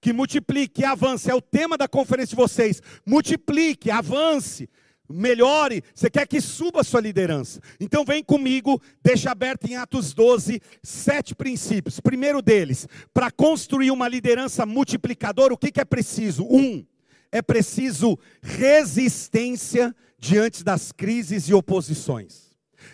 que 0.00 0.12
multiplique, 0.12 0.74
que 0.74 0.84
avance. 0.84 1.30
É 1.30 1.34
o 1.34 1.40
tema 1.40 1.76
da 1.76 1.88
conferência 1.88 2.30
de 2.30 2.42
vocês. 2.42 2.82
Multiplique, 3.04 3.90
avance, 3.90 4.68
melhore. 5.08 5.82
Você 5.94 6.10
quer 6.10 6.26
que 6.26 6.40
suba 6.40 6.80
a 6.80 6.84
sua 6.84 7.00
liderança. 7.00 7.60
Então 7.80 8.04
vem 8.04 8.22
comigo, 8.22 8.80
deixa 9.02 9.30
aberto 9.30 9.66
em 9.66 9.76
Atos 9.76 10.12
12, 10.12 10.60
sete 10.82 11.34
princípios. 11.34 12.00
Primeiro 12.00 12.42
deles, 12.42 12.86
para 13.12 13.30
construir 13.30 13.90
uma 13.90 14.08
liderança 14.08 14.66
multiplicadora, 14.66 15.54
o 15.54 15.58
que, 15.58 15.72
que 15.72 15.80
é 15.80 15.84
preciso? 15.84 16.44
Um, 16.44 16.84
é 17.30 17.42
preciso 17.42 18.18
resistência 18.42 19.94
diante 20.18 20.64
das 20.64 20.92
crises 20.92 21.48
e 21.48 21.54
oposições. 21.54 22.45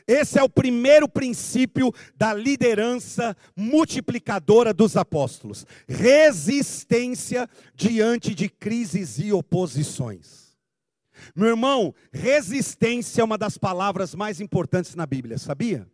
Esse 0.07 0.39
é 0.39 0.43
o 0.43 0.49
primeiro 0.49 1.09
princípio 1.09 1.93
da 2.17 2.33
liderança 2.35 3.37
multiplicadora 3.57 4.73
dos 4.73 4.97
apóstolos: 4.97 5.67
resistência 5.89 7.49
diante 7.75 8.35
de 8.35 8.49
crises 8.49 9.19
e 9.19 9.33
oposições. 9.33 10.57
Meu 11.35 11.49
irmão, 11.49 11.95
resistência 12.12 13.21
é 13.21 13.25
uma 13.25 13.39
das 13.39 13.57
palavras 13.57 14.15
mais 14.15 14.41
importantes 14.41 14.95
na 14.95 15.07
Bíblia, 15.07 15.39
sabia? 15.39 15.87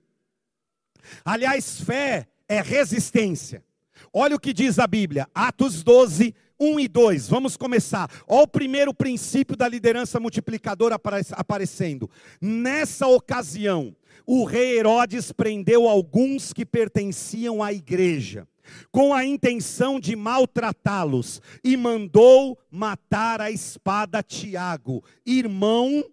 Aliás, 1.25 1.80
fé 1.80 2.26
é 2.49 2.61
resistência. 2.61 3.64
Olha 4.12 4.37
o 4.37 4.40
que 4.40 4.52
diz 4.52 4.78
a 4.78 4.87
Bíblia, 4.87 5.28
Atos 5.35 5.83
12, 5.83 6.35
1 6.60 6.80
e 6.80 6.88
2. 6.88 7.28
Vamos 7.28 7.56
começar. 7.56 8.10
Olha 8.26 8.42
o 8.42 8.48
primeiro 8.48 8.92
princípio 8.92 9.56
da 9.56 9.68
liderança 9.68 10.18
multiplicadora 10.18 10.98
aparecendo. 11.32 12.10
Nessa 12.40 13.06
ocasião, 13.06 13.94
o 14.26 14.44
rei 14.44 14.78
Herodes 14.78 15.32
prendeu 15.32 15.88
alguns 15.88 16.52
que 16.52 16.66
pertenciam 16.66 17.62
à 17.62 17.72
igreja, 17.72 18.46
com 18.90 19.14
a 19.14 19.24
intenção 19.24 19.98
de 19.98 20.14
maltratá-los, 20.14 21.40
e 21.64 21.76
mandou 21.76 22.58
matar 22.70 23.40
a 23.40 23.50
espada 23.50 24.22
Tiago, 24.22 25.02
irmão 25.24 26.04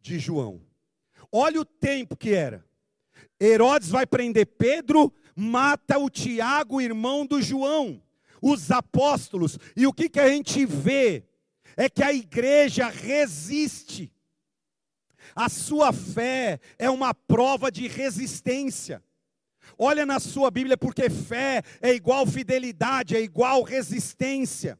de 0.00 0.18
João. 0.18 0.60
Olha 1.30 1.60
o 1.60 1.64
tempo 1.64 2.16
que 2.16 2.34
era. 2.34 2.64
Herodes 3.40 3.88
vai 3.88 4.04
prender 4.04 4.46
Pedro, 4.46 5.12
mata 5.36 5.96
o 5.98 6.10
Tiago, 6.10 6.80
irmão 6.80 7.24
do 7.24 7.40
João, 7.40 8.02
os 8.40 8.70
apóstolos, 8.70 9.58
e 9.76 9.86
o 9.86 9.92
que, 9.92 10.08
que 10.08 10.20
a 10.20 10.28
gente 10.28 10.64
vê? 10.64 11.24
É 11.76 11.88
que 11.88 12.02
a 12.02 12.12
igreja 12.12 12.88
resiste. 12.88 14.12
A 15.34 15.48
sua 15.48 15.92
fé 15.92 16.60
é 16.78 16.90
uma 16.90 17.14
prova 17.14 17.70
de 17.70 17.86
resistência. 17.86 19.02
Olha 19.78 20.04
na 20.04 20.18
sua 20.18 20.50
Bíblia, 20.50 20.76
porque 20.76 21.08
fé 21.08 21.62
é 21.80 21.94
igual 21.94 22.26
fidelidade, 22.26 23.16
é 23.16 23.20
igual 23.20 23.62
resistência. 23.62 24.78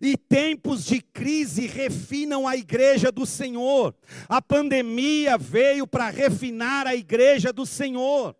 E 0.00 0.16
tempos 0.16 0.84
de 0.84 1.00
crise 1.00 1.66
refinam 1.66 2.48
a 2.48 2.56
igreja 2.56 3.12
do 3.12 3.24
Senhor. 3.24 3.94
A 4.28 4.42
pandemia 4.42 5.38
veio 5.38 5.86
para 5.86 6.10
refinar 6.10 6.86
a 6.86 6.94
igreja 6.94 7.52
do 7.52 7.64
Senhor. 7.64 8.34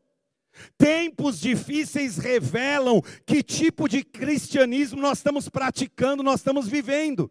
Tempos 0.76 1.40
difíceis 1.40 2.16
revelam 2.16 3.02
que 3.26 3.42
tipo 3.42 3.88
de 3.88 4.02
cristianismo 4.02 5.00
nós 5.00 5.18
estamos 5.18 5.48
praticando, 5.48 6.22
nós 6.22 6.40
estamos 6.40 6.68
vivendo. 6.68 7.30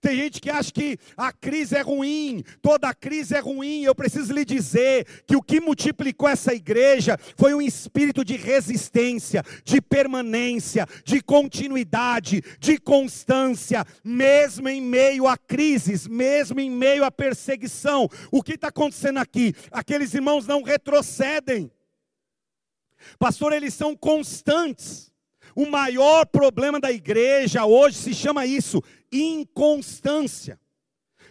Tem 0.00 0.16
gente 0.16 0.40
que 0.40 0.50
acha 0.50 0.72
que 0.72 0.98
a 1.16 1.32
crise 1.32 1.76
é 1.76 1.80
ruim, 1.80 2.42
toda 2.60 2.94
crise 2.94 3.34
é 3.34 3.40
ruim. 3.40 3.82
Eu 3.82 3.94
preciso 3.94 4.32
lhe 4.32 4.44
dizer 4.44 5.06
que 5.26 5.36
o 5.36 5.42
que 5.42 5.60
multiplicou 5.60 6.28
essa 6.28 6.54
igreja 6.54 7.18
foi 7.36 7.54
um 7.54 7.60
espírito 7.60 8.24
de 8.24 8.36
resistência, 8.36 9.42
de 9.64 9.80
permanência, 9.80 10.86
de 11.04 11.20
continuidade, 11.20 12.42
de 12.58 12.78
constância, 12.78 13.84
mesmo 14.02 14.68
em 14.68 14.80
meio 14.80 15.26
a 15.26 15.36
crises, 15.36 16.06
mesmo 16.06 16.60
em 16.60 16.70
meio 16.70 17.04
à 17.04 17.10
perseguição. 17.10 18.08
O 18.30 18.42
que 18.42 18.54
está 18.54 18.68
acontecendo 18.68 19.18
aqui? 19.18 19.54
Aqueles 19.70 20.14
irmãos 20.14 20.46
não 20.46 20.62
retrocedem, 20.62 21.70
pastor, 23.18 23.52
eles 23.52 23.74
são 23.74 23.96
constantes. 23.96 25.12
O 25.54 25.66
maior 25.66 26.24
problema 26.26 26.80
da 26.80 26.90
igreja 26.90 27.64
hoje 27.64 27.96
se 27.98 28.14
chama 28.14 28.46
isso, 28.46 28.82
inconstância. 29.10 30.58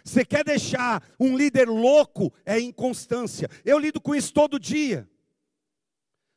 Você 0.04 0.24
quer 0.24 0.44
deixar 0.44 1.02
um 1.18 1.36
líder 1.36 1.68
louco? 1.68 2.32
É 2.44 2.58
inconstância. 2.58 3.48
Eu 3.64 3.78
lido 3.78 4.00
com 4.00 4.14
isso 4.14 4.32
todo 4.32 4.58
dia. 4.58 5.08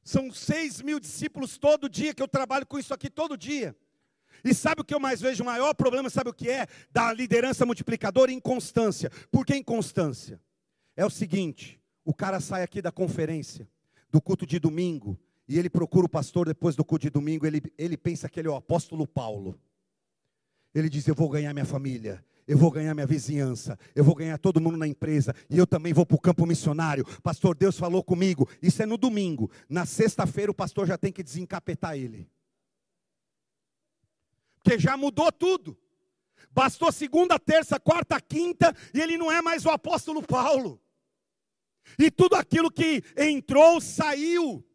São 0.03 0.31
seis 0.31 0.81
mil 0.81 0.99
discípulos 0.99 1.57
todo 1.57 1.89
dia 1.89 2.13
que 2.13 2.21
eu 2.21 2.27
trabalho 2.27 2.65
com 2.65 2.77
isso 2.77 2.93
aqui 2.93 3.09
todo 3.09 3.37
dia. 3.37 3.75
E 4.43 4.53
sabe 4.53 4.81
o 4.81 4.83
que 4.83 4.93
eu 4.93 4.99
mais 4.99 5.19
vejo? 5.19 5.41
O 5.41 5.45
maior 5.45 5.73
problema, 5.73 6.09
sabe 6.09 6.29
o 6.29 6.33
que 6.33 6.47
é? 6.49 6.67
Da 6.91 7.11
liderança 7.11 7.65
multiplicadora? 7.65 8.31
Inconstância. 8.31 9.09
Por 9.31 9.43
que 9.43 9.55
inconstância? 9.55 10.39
É 10.95 11.03
o 11.03 11.09
seguinte: 11.09 11.81
o 12.03 12.13
cara 12.13 12.39
sai 12.39 12.61
aqui 12.61 12.83
da 12.83 12.91
conferência, 12.91 13.67
do 14.15 14.21
culto 14.21 14.45
de 14.45 14.59
domingo, 14.59 15.19
e 15.45 15.59
ele 15.59 15.69
procura 15.69 16.05
o 16.05 16.09
pastor 16.09 16.45
depois 16.45 16.73
do 16.73 16.85
culto 16.85 17.01
de 17.01 17.09
domingo, 17.09 17.45
ele, 17.45 17.61
ele 17.77 17.97
pensa 17.97 18.29
que 18.29 18.39
ele 18.39 18.47
é 18.47 18.51
o 18.51 18.55
apóstolo 18.55 19.05
Paulo. 19.05 19.59
Ele 20.73 20.87
diz: 20.87 21.05
Eu 21.05 21.13
vou 21.13 21.27
ganhar 21.27 21.53
minha 21.53 21.65
família, 21.65 22.23
eu 22.47 22.57
vou 22.57 22.71
ganhar 22.71 22.93
minha 22.93 23.05
vizinhança, 23.05 23.77
eu 23.93 24.05
vou 24.05 24.15
ganhar 24.15 24.37
todo 24.37 24.61
mundo 24.61 24.77
na 24.77 24.87
empresa, 24.87 25.35
e 25.49 25.57
eu 25.57 25.67
também 25.67 25.91
vou 25.91 26.05
para 26.05 26.15
o 26.15 26.21
campo 26.21 26.45
missionário. 26.45 27.03
Pastor, 27.21 27.57
Deus 27.57 27.77
falou 27.77 28.01
comigo. 28.01 28.47
Isso 28.61 28.81
é 28.81 28.85
no 28.85 28.97
domingo. 28.97 29.51
Na 29.67 29.85
sexta-feira 29.85 30.49
o 30.49 30.55
pastor 30.55 30.87
já 30.87 30.97
tem 30.97 31.11
que 31.11 31.21
desencapetar 31.21 31.97
ele. 31.97 32.31
Porque 34.63 34.79
já 34.79 34.95
mudou 34.95 35.29
tudo. 35.29 35.77
Bastou 36.51 36.89
segunda, 36.89 37.37
terça, 37.37 37.77
quarta, 37.77 38.21
quinta, 38.21 38.73
e 38.93 39.01
ele 39.01 39.17
não 39.17 39.29
é 39.29 39.41
mais 39.41 39.65
o 39.65 39.69
apóstolo 39.69 40.23
Paulo. 40.23 40.81
E 41.97 42.09
tudo 42.11 42.35
aquilo 42.35 42.71
que 42.71 43.03
entrou, 43.17 43.79
saiu. 43.79 44.65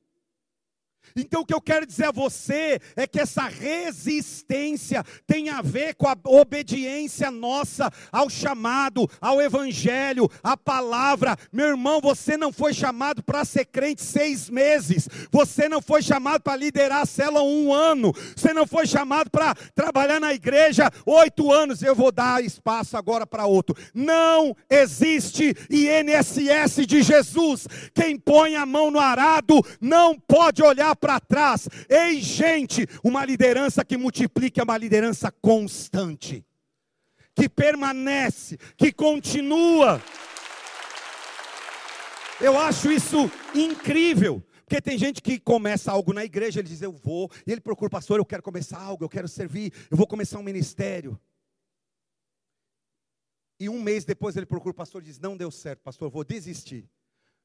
Então 1.17 1.43
o 1.43 1.47
que 1.47 1.55
eu 1.55 1.61
quero 1.61 1.87
dizer 1.87 2.07
a 2.07 2.13
você 2.13 2.81
é 2.97 3.07
que 3.07 3.21
essa 3.21 3.49
resistência 3.49 5.05
tem 5.27 5.49
a 5.49 5.61
ver 5.61 5.95
com 5.95 6.07
a 6.07 6.17
obediência 6.25 7.31
nossa 7.31 7.91
ao 8.13 8.31
chamado, 8.31 9.11
ao 9.21 9.41
evangelho, 9.41 10.31
à 10.43 10.57
palavra. 10.57 11.37
Meu 11.53 11.69
irmão, 11.69 12.01
você 12.01 12.37
não 12.37 12.53
foi 12.53 12.73
chamado 12.73 13.23
para 13.23 13.45
ser 13.45 13.67
crente 13.67 14.03
seis 14.03 14.49
meses, 14.49 15.09
você 15.31 15.69
não 15.69 15.83
foi 15.83 16.03
chamado 16.03 16.43
para 16.43 16.57
liderar 16.57 17.03
a 17.03 17.07
célula 17.07 17.43
um 17.43 17.73
ano, 17.73 18.13
você 18.37 18.53
não 18.53 18.67
foi 18.67 18.87
chamado 18.87 19.31
para 19.31 19.55
trabalhar 19.75 20.21
na 20.21 20.33
igreja 20.33 20.91
oito 21.05 21.53
anos. 21.53 21.83
Eu 21.83 21.95
vou 21.95 22.13
dar 22.13 22.45
espaço 22.45 22.97
agora 22.97 23.27
para 23.27 23.47
outro. 23.47 23.77
Não 23.95 24.55
existe 24.69 25.55
INSS 25.71 26.87
de 26.87 27.03
Jesus. 27.03 27.67
Quem 27.95 28.17
põe 28.17 28.57
a 28.57 28.65
mão 28.65 28.91
no 28.91 29.01
arado 29.01 29.61
não 29.81 30.19
pode 30.19 30.63
olhar 30.63 30.95
para 31.01 31.19
trás. 31.19 31.69
Ei, 31.89 32.21
gente, 32.21 32.87
uma 33.03 33.25
liderança 33.25 33.85
que 33.85 33.97
multiplica 33.97 34.61
é 34.61 34.65
uma 34.65 34.77
liderança 34.77 35.33
constante, 35.33 36.45
que 37.35 37.49
permanece, 37.49 38.59
que 38.77 38.93
continua. 38.93 40.01
Eu 42.41 42.59
acho 42.59 42.93
isso 42.93 43.31
incrível. 43.55 44.45
Porque 44.71 44.81
tem 44.81 44.97
gente 44.97 45.21
que 45.21 45.41
começa 45.41 45.91
algo 45.91 46.13
na 46.13 46.25
igreja, 46.25 46.61
ele 46.61 46.69
diz, 46.69 46.81
eu 46.81 46.93
vou, 46.93 47.29
e 47.45 47.51
ele 47.51 47.61
procura 47.61 47.91
pastor, 47.91 48.21
eu 48.21 48.25
quero 48.25 48.41
começar 48.41 48.79
algo, 48.79 49.03
eu 49.03 49.09
quero 49.09 49.27
servir, 49.27 49.73
eu 49.91 49.97
vou 49.97 50.07
começar 50.07 50.39
um 50.39 50.45
ministério. 50.45 51.19
E 53.59 53.69
um 53.69 53.83
mês 53.83 54.05
depois 54.05 54.37
ele 54.37 54.47
procura 54.47 54.71
o 54.71 54.77
pastor 54.77 55.03
e 55.03 55.07
diz, 55.07 55.19
não 55.19 55.37
deu 55.37 55.51
certo, 55.51 55.81
pastor, 55.81 56.07
eu 56.07 56.11
vou 56.13 56.23
desistir. 56.23 56.89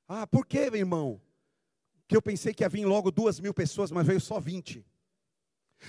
Ah, 0.07 0.27
por 0.27 0.45
quê, 0.45 0.69
irmão? 0.71 1.19
Que 2.07 2.15
eu 2.15 2.21
pensei 2.21 2.53
que 2.53 2.63
ia 2.63 2.69
vir 2.69 2.85
logo 2.85 3.11
duas 3.11 3.39
mil 3.39 3.53
pessoas, 3.53 3.91
mas 3.91 4.05
veio 4.05 4.19
só 4.19 4.39
vinte. 4.39 4.85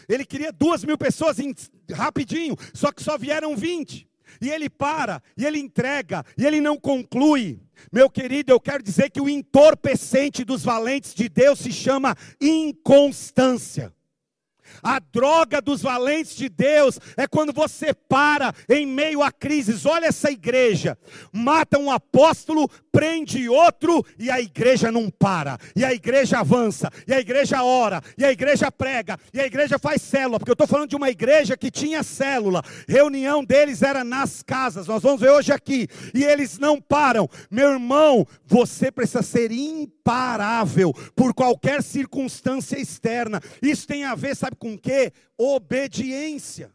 Ele 0.08 0.24
queria 0.24 0.52
duas 0.52 0.84
mil 0.84 0.98
pessoas 0.98 1.38
em, 1.38 1.54
rapidinho, 1.92 2.56
só 2.74 2.92
que 2.92 3.02
só 3.02 3.16
vieram 3.16 3.56
vinte. 3.56 4.08
E 4.40 4.50
ele 4.50 4.68
para, 4.68 5.22
e 5.36 5.46
ele 5.46 5.58
entrega, 5.58 6.24
e 6.36 6.44
ele 6.44 6.60
não 6.60 6.78
conclui. 6.78 7.60
Meu 7.92 8.10
querido, 8.10 8.52
eu 8.52 8.60
quero 8.60 8.82
dizer 8.82 9.10
que 9.10 9.20
o 9.20 9.28
entorpecente 9.28 10.44
dos 10.44 10.62
valentes 10.64 11.14
de 11.14 11.28
Deus 11.28 11.60
se 11.60 11.72
chama 11.72 12.16
inconstância. 12.40 13.94
A 14.82 14.98
droga 14.98 15.60
dos 15.60 15.82
valentes 15.82 16.36
de 16.36 16.48
Deus 16.48 16.98
é 17.16 17.26
quando 17.26 17.52
você 17.52 17.94
para 17.94 18.54
em 18.68 18.86
meio 18.86 19.22
a 19.22 19.30
crises. 19.30 19.86
Olha 19.86 20.06
essa 20.06 20.30
igreja: 20.30 20.96
mata 21.32 21.78
um 21.78 21.90
apóstolo, 21.90 22.68
prende 22.90 23.48
outro 23.48 24.04
e 24.18 24.30
a 24.30 24.40
igreja 24.40 24.90
não 24.90 25.10
para. 25.10 25.58
E 25.74 25.84
a 25.84 25.92
igreja 25.92 26.40
avança, 26.40 26.90
e 27.06 27.12
a 27.12 27.20
igreja 27.20 27.62
ora, 27.62 28.02
e 28.16 28.24
a 28.24 28.32
igreja 28.32 28.70
prega, 28.70 29.18
e 29.32 29.40
a 29.40 29.46
igreja 29.46 29.78
faz 29.78 30.02
célula. 30.02 30.38
Porque 30.38 30.50
eu 30.50 30.54
estou 30.54 30.66
falando 30.66 30.90
de 30.90 30.96
uma 30.96 31.10
igreja 31.10 31.56
que 31.56 31.70
tinha 31.70 32.02
célula. 32.02 32.62
Reunião 32.88 33.44
deles 33.44 33.82
era 33.82 34.02
nas 34.02 34.42
casas. 34.42 34.86
Nós 34.86 35.02
vamos 35.02 35.20
ver 35.20 35.30
hoje 35.30 35.52
aqui. 35.52 35.88
E 36.14 36.24
eles 36.24 36.58
não 36.58 36.80
param. 36.80 37.28
Meu 37.50 37.72
irmão, 37.72 38.26
você 38.46 38.90
precisa 38.90 39.22
ser 39.22 39.50
imparável 39.52 40.92
por 41.14 41.34
qualquer 41.34 41.82
circunstância 41.82 42.78
externa. 42.78 43.40
Isso 43.60 43.86
tem 43.86 44.04
a 44.04 44.14
ver, 44.14 44.36
sabe 44.36 44.55
com 44.56 44.74
o 44.74 44.78
quê? 44.78 45.12
Obediência. 45.36 46.74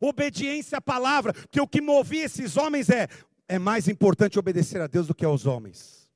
Obediência 0.00 0.78
à 0.78 0.80
palavra, 0.80 1.32
porque 1.32 1.60
o 1.60 1.66
que 1.66 1.80
movia 1.80 2.24
esses 2.24 2.56
homens 2.56 2.88
é: 2.88 3.08
é 3.48 3.58
mais 3.58 3.88
importante 3.88 4.38
obedecer 4.38 4.80
a 4.80 4.86
Deus 4.86 5.06
do 5.06 5.14
que 5.14 5.24
aos 5.24 5.46
homens. 5.46 6.08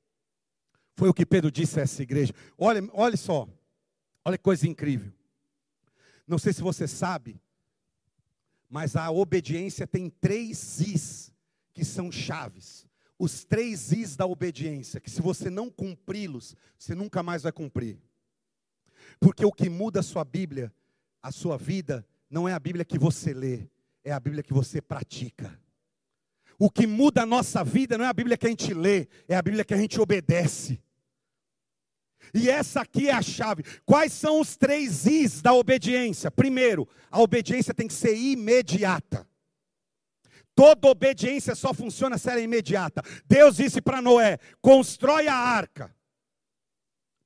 Foi 0.95 1.09
o 1.09 1.13
que 1.13 1.25
Pedro 1.25 1.51
disse 1.51 1.79
a 1.79 1.83
essa 1.83 2.01
igreja. 2.01 2.33
Olha, 2.57 2.81
olha 2.93 3.17
só, 3.17 3.47
olha 4.23 4.37
que 4.37 4.43
coisa 4.43 4.67
incrível. 4.67 5.11
Não 6.27 6.37
sei 6.37 6.53
se 6.53 6.61
você 6.61 6.87
sabe, 6.87 7.41
mas 8.69 8.95
a 8.95 9.11
obediência 9.11 9.85
tem 9.85 10.09
três 10.09 10.79
is 10.79 11.33
que 11.73 11.83
são 11.83 12.11
chaves 12.11 12.87
os 13.23 13.43
três 13.45 13.91
is 13.91 14.15
da 14.15 14.25
obediência, 14.25 14.99
que 14.99 15.09
se 15.09 15.21
você 15.21 15.49
não 15.49 15.69
cumpri-los, 15.69 16.55
você 16.77 16.93
nunca 16.93 17.23
mais 17.23 17.43
vai 17.43 17.51
cumprir. 17.51 17.97
Porque 19.17 19.45
o 19.45 19.51
que 19.51 19.69
muda 19.69 20.01
a 20.01 20.03
sua 20.03 20.25
Bíblia, 20.25 20.73
a 21.23 21.31
sua 21.31 21.57
vida, 21.57 22.05
não 22.29 22.47
é 22.47 22.53
a 22.53 22.59
Bíblia 22.59 22.83
que 22.83 22.99
você 22.99 23.33
lê, 23.33 23.69
é 24.03 24.11
a 24.11 24.19
Bíblia 24.19 24.43
que 24.43 24.53
você 24.53 24.81
pratica. 24.81 25.57
O 26.59 26.69
que 26.69 26.85
muda 26.85 27.23
a 27.23 27.25
nossa 27.25 27.63
vida 27.63 27.97
não 27.97 28.05
é 28.05 28.09
a 28.09 28.13
Bíblia 28.13 28.37
que 28.37 28.45
a 28.45 28.49
gente 28.49 28.73
lê, 28.73 29.07
é 29.27 29.35
a 29.35 29.41
Bíblia 29.41 29.63
que 29.63 29.73
a 29.73 29.77
gente 29.77 29.99
obedece. 29.99 30.83
E 32.33 32.49
essa 32.49 32.81
aqui 32.81 33.09
é 33.09 33.13
a 33.13 33.21
chave. 33.21 33.63
Quais 33.85 34.11
são 34.11 34.39
os 34.39 34.55
três 34.55 35.05
is 35.05 35.41
da 35.41 35.53
obediência? 35.53 36.29
Primeiro, 36.29 36.87
a 37.09 37.21
obediência 37.21 37.73
tem 37.73 37.87
que 37.87 37.93
ser 37.93 38.15
imediata. 38.15 39.27
Toda 40.55 40.87
obediência 40.87 41.55
só 41.55 41.73
funciona 41.73 42.17
se 42.17 42.29
ela 42.29 42.39
é 42.39 42.43
imediata. 42.43 43.01
Deus 43.25 43.57
disse 43.57 43.81
para 43.81 44.01
Noé: 44.01 44.37
constrói 44.61 45.27
a 45.27 45.35
arca. 45.35 45.93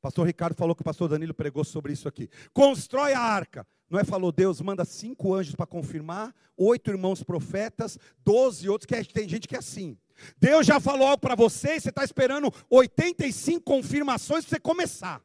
Pastor 0.07 0.25
Ricardo 0.25 0.55
falou 0.55 0.73
que 0.73 0.81
o 0.81 0.85
pastor 0.85 1.09
Danilo 1.09 1.33
pregou 1.33 1.65
sobre 1.65 1.91
isso 1.91 2.07
aqui. 2.07 2.29
Constrói 2.53 3.11
a 3.11 3.19
arca. 3.19 3.67
Noé 3.89 4.05
falou: 4.05 4.31
Deus 4.31 4.61
manda 4.61 4.85
cinco 4.85 5.35
anjos 5.35 5.53
para 5.53 5.65
confirmar, 5.65 6.33
oito 6.55 6.89
irmãos 6.89 7.21
profetas, 7.23 7.99
doze 8.23 8.69
outros, 8.69 8.85
que 8.85 8.95
é, 8.95 9.03
tem 9.03 9.27
gente 9.27 9.49
que 9.49 9.55
é 9.55 9.59
assim. 9.59 9.97
Deus 10.39 10.65
já 10.65 10.79
falou 10.79 11.05
algo 11.05 11.19
para 11.19 11.35
você 11.35 11.75
e 11.75 11.81
você 11.81 11.89
está 11.89 12.05
esperando 12.05 12.53
85 12.69 13.61
confirmações 13.61 14.45
para 14.45 14.51
você 14.51 14.59
começar. 14.61 15.21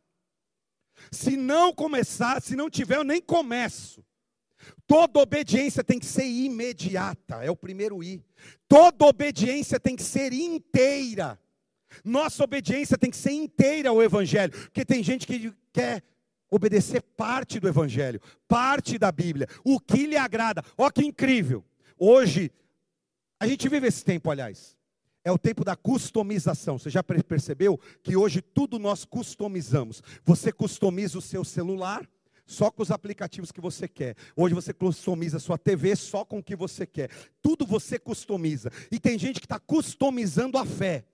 Se 1.12 1.36
não 1.36 1.72
começar, 1.72 2.42
se 2.42 2.56
não 2.56 2.68
tiver, 2.68 2.96
eu 2.96 3.04
nem 3.04 3.22
começo. 3.22 4.04
Toda 4.84 5.20
obediência 5.20 5.84
tem 5.84 6.00
que 6.00 6.06
ser 6.06 6.26
imediata, 6.26 7.36
é 7.36 7.50
o 7.52 7.56
primeiro 7.56 8.02
I. 8.02 8.20
Toda 8.66 9.06
obediência 9.06 9.78
tem 9.78 9.94
que 9.94 10.02
ser 10.02 10.32
inteira. 10.32 11.38
Nossa 12.04 12.44
obediência 12.44 12.98
tem 12.98 13.10
que 13.10 13.16
ser 13.16 13.32
inteira 13.32 13.90
ao 13.90 14.02
Evangelho, 14.02 14.52
porque 14.52 14.84
tem 14.84 15.02
gente 15.02 15.26
que 15.26 15.52
quer 15.72 16.02
obedecer 16.50 17.02
parte 17.16 17.58
do 17.58 17.68
Evangelho, 17.68 18.20
parte 18.46 18.98
da 18.98 19.10
Bíblia, 19.10 19.48
o 19.64 19.80
que 19.80 20.06
lhe 20.06 20.16
agrada. 20.16 20.62
Ó 20.76 20.90
que 20.90 21.04
incrível! 21.04 21.64
Hoje, 21.98 22.50
a 23.40 23.46
gente 23.46 23.68
vive 23.68 23.86
esse 23.86 24.04
tempo, 24.04 24.30
aliás, 24.30 24.76
é 25.24 25.30
o 25.30 25.38
tempo 25.38 25.64
da 25.64 25.76
customização. 25.76 26.78
Você 26.78 26.90
já 26.90 27.02
percebeu 27.02 27.78
que 28.02 28.16
hoje 28.16 28.42
tudo 28.42 28.78
nós 28.78 29.04
customizamos? 29.04 30.02
Você 30.24 30.52
customiza 30.52 31.18
o 31.18 31.22
seu 31.22 31.44
celular, 31.44 32.08
só 32.44 32.70
com 32.70 32.82
os 32.82 32.90
aplicativos 32.90 33.52
que 33.52 33.60
você 33.60 33.86
quer. 33.88 34.16
Hoje 34.36 34.54
você 34.54 34.72
customiza 34.72 35.36
a 35.36 35.40
sua 35.40 35.56
TV 35.56 35.94
só 35.96 36.24
com 36.24 36.38
o 36.38 36.42
que 36.42 36.56
você 36.56 36.86
quer. 36.86 37.10
Tudo 37.40 37.64
você 37.64 37.98
customiza. 37.98 38.70
E 38.90 38.98
tem 38.98 39.18
gente 39.18 39.40
que 39.40 39.46
está 39.46 39.58
customizando 39.58 40.58
a 40.58 40.66
fé. 40.66 41.04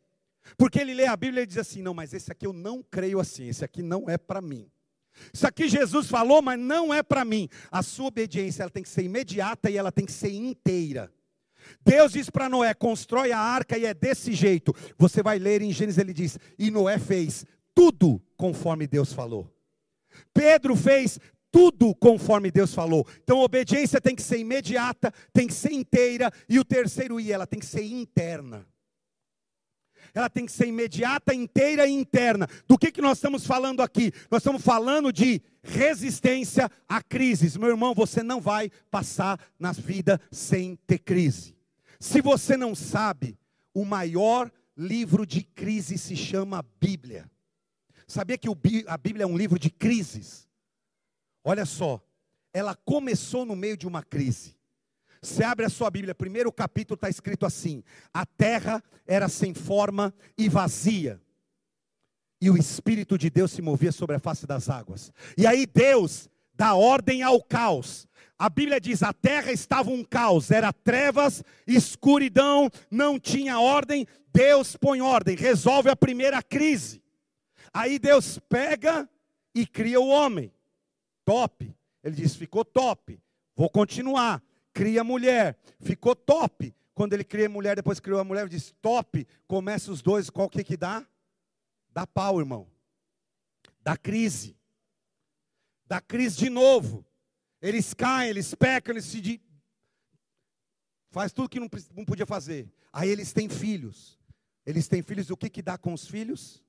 Porque 0.56 0.78
ele 0.78 0.94
lê 0.94 1.06
a 1.06 1.16
Bíblia 1.16 1.42
e 1.42 1.46
diz 1.46 1.58
assim: 1.58 1.82
não, 1.82 1.94
mas 1.94 2.12
esse 2.12 2.30
aqui 2.30 2.46
eu 2.46 2.52
não 2.52 2.82
creio 2.82 3.20
assim, 3.20 3.48
esse 3.48 3.64
aqui 3.64 3.82
não 3.82 4.08
é 4.08 4.16
para 4.16 4.40
mim. 4.40 4.70
Isso 5.32 5.46
aqui 5.46 5.68
Jesus 5.68 6.08
falou, 6.08 6.40
mas 6.40 6.58
não 6.58 6.94
é 6.94 7.02
para 7.02 7.24
mim. 7.24 7.48
A 7.70 7.82
sua 7.82 8.06
obediência 8.06 8.62
ela 8.62 8.70
tem 8.70 8.82
que 8.82 8.88
ser 8.88 9.02
imediata 9.02 9.68
e 9.70 9.76
ela 9.76 9.90
tem 9.90 10.06
que 10.06 10.12
ser 10.12 10.32
inteira. 10.32 11.12
Deus 11.84 12.12
diz 12.12 12.30
para 12.30 12.48
Noé: 12.48 12.72
constrói 12.74 13.32
a 13.32 13.38
arca 13.38 13.76
e 13.76 13.84
é 13.84 13.92
desse 13.92 14.32
jeito. 14.32 14.74
Você 14.96 15.22
vai 15.22 15.38
ler 15.38 15.62
em 15.62 15.72
Gênesis, 15.72 15.98
ele 15.98 16.12
diz: 16.12 16.38
e 16.58 16.70
Noé 16.70 16.98
fez 16.98 17.44
tudo 17.74 18.20
conforme 18.36 18.86
Deus 18.86 19.12
falou. 19.12 19.52
Pedro 20.32 20.74
fez 20.74 21.18
tudo 21.50 21.94
conforme 21.94 22.50
Deus 22.50 22.74
falou. 22.74 23.06
Então, 23.22 23.38
obediência 23.38 24.00
tem 24.00 24.14
que 24.14 24.22
ser 24.22 24.38
imediata, 24.38 25.12
tem 25.32 25.46
que 25.46 25.54
ser 25.54 25.72
inteira, 25.72 26.30
e 26.48 26.58
o 26.58 26.64
terceiro 26.64 27.18
I, 27.20 27.32
ela 27.32 27.46
tem 27.46 27.58
que 27.58 27.66
ser 27.66 27.82
interna. 27.82 28.66
Ela 30.18 30.28
tem 30.28 30.46
que 30.46 30.50
ser 30.50 30.66
imediata, 30.66 31.32
inteira 31.32 31.86
e 31.86 31.92
interna. 31.92 32.48
Do 32.66 32.76
que, 32.76 32.90
que 32.90 33.00
nós 33.00 33.18
estamos 33.18 33.46
falando 33.46 33.80
aqui? 33.80 34.12
Nós 34.28 34.40
estamos 34.40 34.60
falando 34.62 35.12
de 35.12 35.40
resistência 35.62 36.68
a 36.88 37.00
crises. 37.00 37.56
Meu 37.56 37.68
irmão, 37.68 37.94
você 37.94 38.20
não 38.20 38.40
vai 38.40 38.68
passar 38.90 39.38
na 39.56 39.70
vida 39.70 40.20
sem 40.28 40.74
ter 40.88 40.98
crise. 40.98 41.56
Se 42.00 42.20
você 42.20 42.56
não 42.56 42.74
sabe, 42.74 43.38
o 43.72 43.84
maior 43.84 44.50
livro 44.76 45.24
de 45.24 45.44
crise 45.44 45.96
se 45.96 46.16
chama 46.16 46.66
Bíblia. 46.80 47.30
Sabia 48.04 48.36
que 48.36 48.48
a 48.88 48.98
Bíblia 48.98 49.22
é 49.22 49.26
um 49.26 49.38
livro 49.38 49.56
de 49.56 49.70
crises? 49.70 50.48
Olha 51.44 51.64
só, 51.64 52.02
ela 52.52 52.74
começou 52.74 53.44
no 53.44 53.54
meio 53.54 53.76
de 53.76 53.86
uma 53.86 54.02
crise. 54.02 54.57
Você 55.20 55.42
abre 55.42 55.66
a 55.66 55.70
sua 55.70 55.90
Bíblia, 55.90 56.14
primeiro 56.14 56.52
capítulo 56.52 56.94
está 56.94 57.08
escrito 57.08 57.44
assim: 57.44 57.82
a 58.12 58.24
terra 58.24 58.82
era 59.06 59.28
sem 59.28 59.52
forma 59.54 60.14
e 60.36 60.48
vazia, 60.48 61.20
e 62.40 62.50
o 62.50 62.56
Espírito 62.56 63.18
de 63.18 63.28
Deus 63.28 63.50
se 63.52 63.60
movia 63.60 63.90
sobre 63.90 64.16
a 64.16 64.20
face 64.20 64.46
das 64.46 64.68
águas. 64.68 65.12
E 65.36 65.46
aí 65.46 65.66
Deus 65.66 66.28
dá 66.54 66.74
ordem 66.74 67.22
ao 67.22 67.42
caos. 67.42 68.06
A 68.38 68.48
Bíblia 68.48 68.80
diz: 68.80 69.02
a 69.02 69.12
terra 69.12 69.50
estava 69.50 69.90
um 69.90 70.04
caos, 70.04 70.50
era 70.50 70.72
trevas, 70.72 71.42
escuridão, 71.66 72.70
não 72.90 73.18
tinha 73.18 73.58
ordem. 73.58 74.06
Deus 74.32 74.76
põe 74.76 75.00
ordem, 75.00 75.36
resolve 75.36 75.90
a 75.90 75.96
primeira 75.96 76.40
crise. 76.42 77.02
Aí 77.72 77.98
Deus 77.98 78.38
pega 78.48 79.08
e 79.54 79.66
cria 79.66 80.00
o 80.00 80.08
homem. 80.08 80.52
Top. 81.24 81.74
Ele 82.04 82.14
diz: 82.14 82.36
ficou 82.36 82.64
top. 82.64 83.20
Vou 83.56 83.68
continuar 83.68 84.40
cria 84.78 85.02
mulher, 85.02 85.58
ficou 85.80 86.14
top. 86.14 86.72
Quando 86.94 87.12
ele 87.12 87.24
cria 87.24 87.48
mulher, 87.48 87.74
depois 87.74 87.98
criou 87.98 88.20
a 88.20 88.24
mulher, 88.24 88.42
ele 88.42 88.50
diz 88.50 88.72
top, 88.80 89.26
começa 89.48 89.90
os 89.90 90.00
dois, 90.00 90.30
qual 90.30 90.48
que 90.48 90.62
que 90.62 90.76
dá? 90.76 91.04
Dá 91.92 92.06
pau, 92.06 92.38
irmão. 92.38 92.70
Dá 93.82 93.96
crise. 93.96 94.56
Dá 95.84 96.00
crise 96.00 96.36
de 96.36 96.48
novo. 96.48 97.04
Eles 97.60 97.92
caem, 97.92 98.30
eles 98.30 98.54
pecam, 98.54 98.94
eles 98.94 99.04
se 99.04 99.42
faz 101.10 101.32
tudo 101.32 101.48
que 101.48 101.58
não, 101.58 101.68
não 101.92 102.04
podia 102.04 102.26
fazer. 102.26 102.70
Aí 102.92 103.08
eles 103.08 103.32
têm 103.32 103.48
filhos. 103.48 104.16
Eles 104.64 104.86
têm 104.86 105.02
filhos, 105.02 105.28
o 105.28 105.36
que 105.36 105.50
que 105.50 105.62
dá 105.62 105.76
com 105.76 105.92
os 105.92 106.06
filhos? 106.06 106.62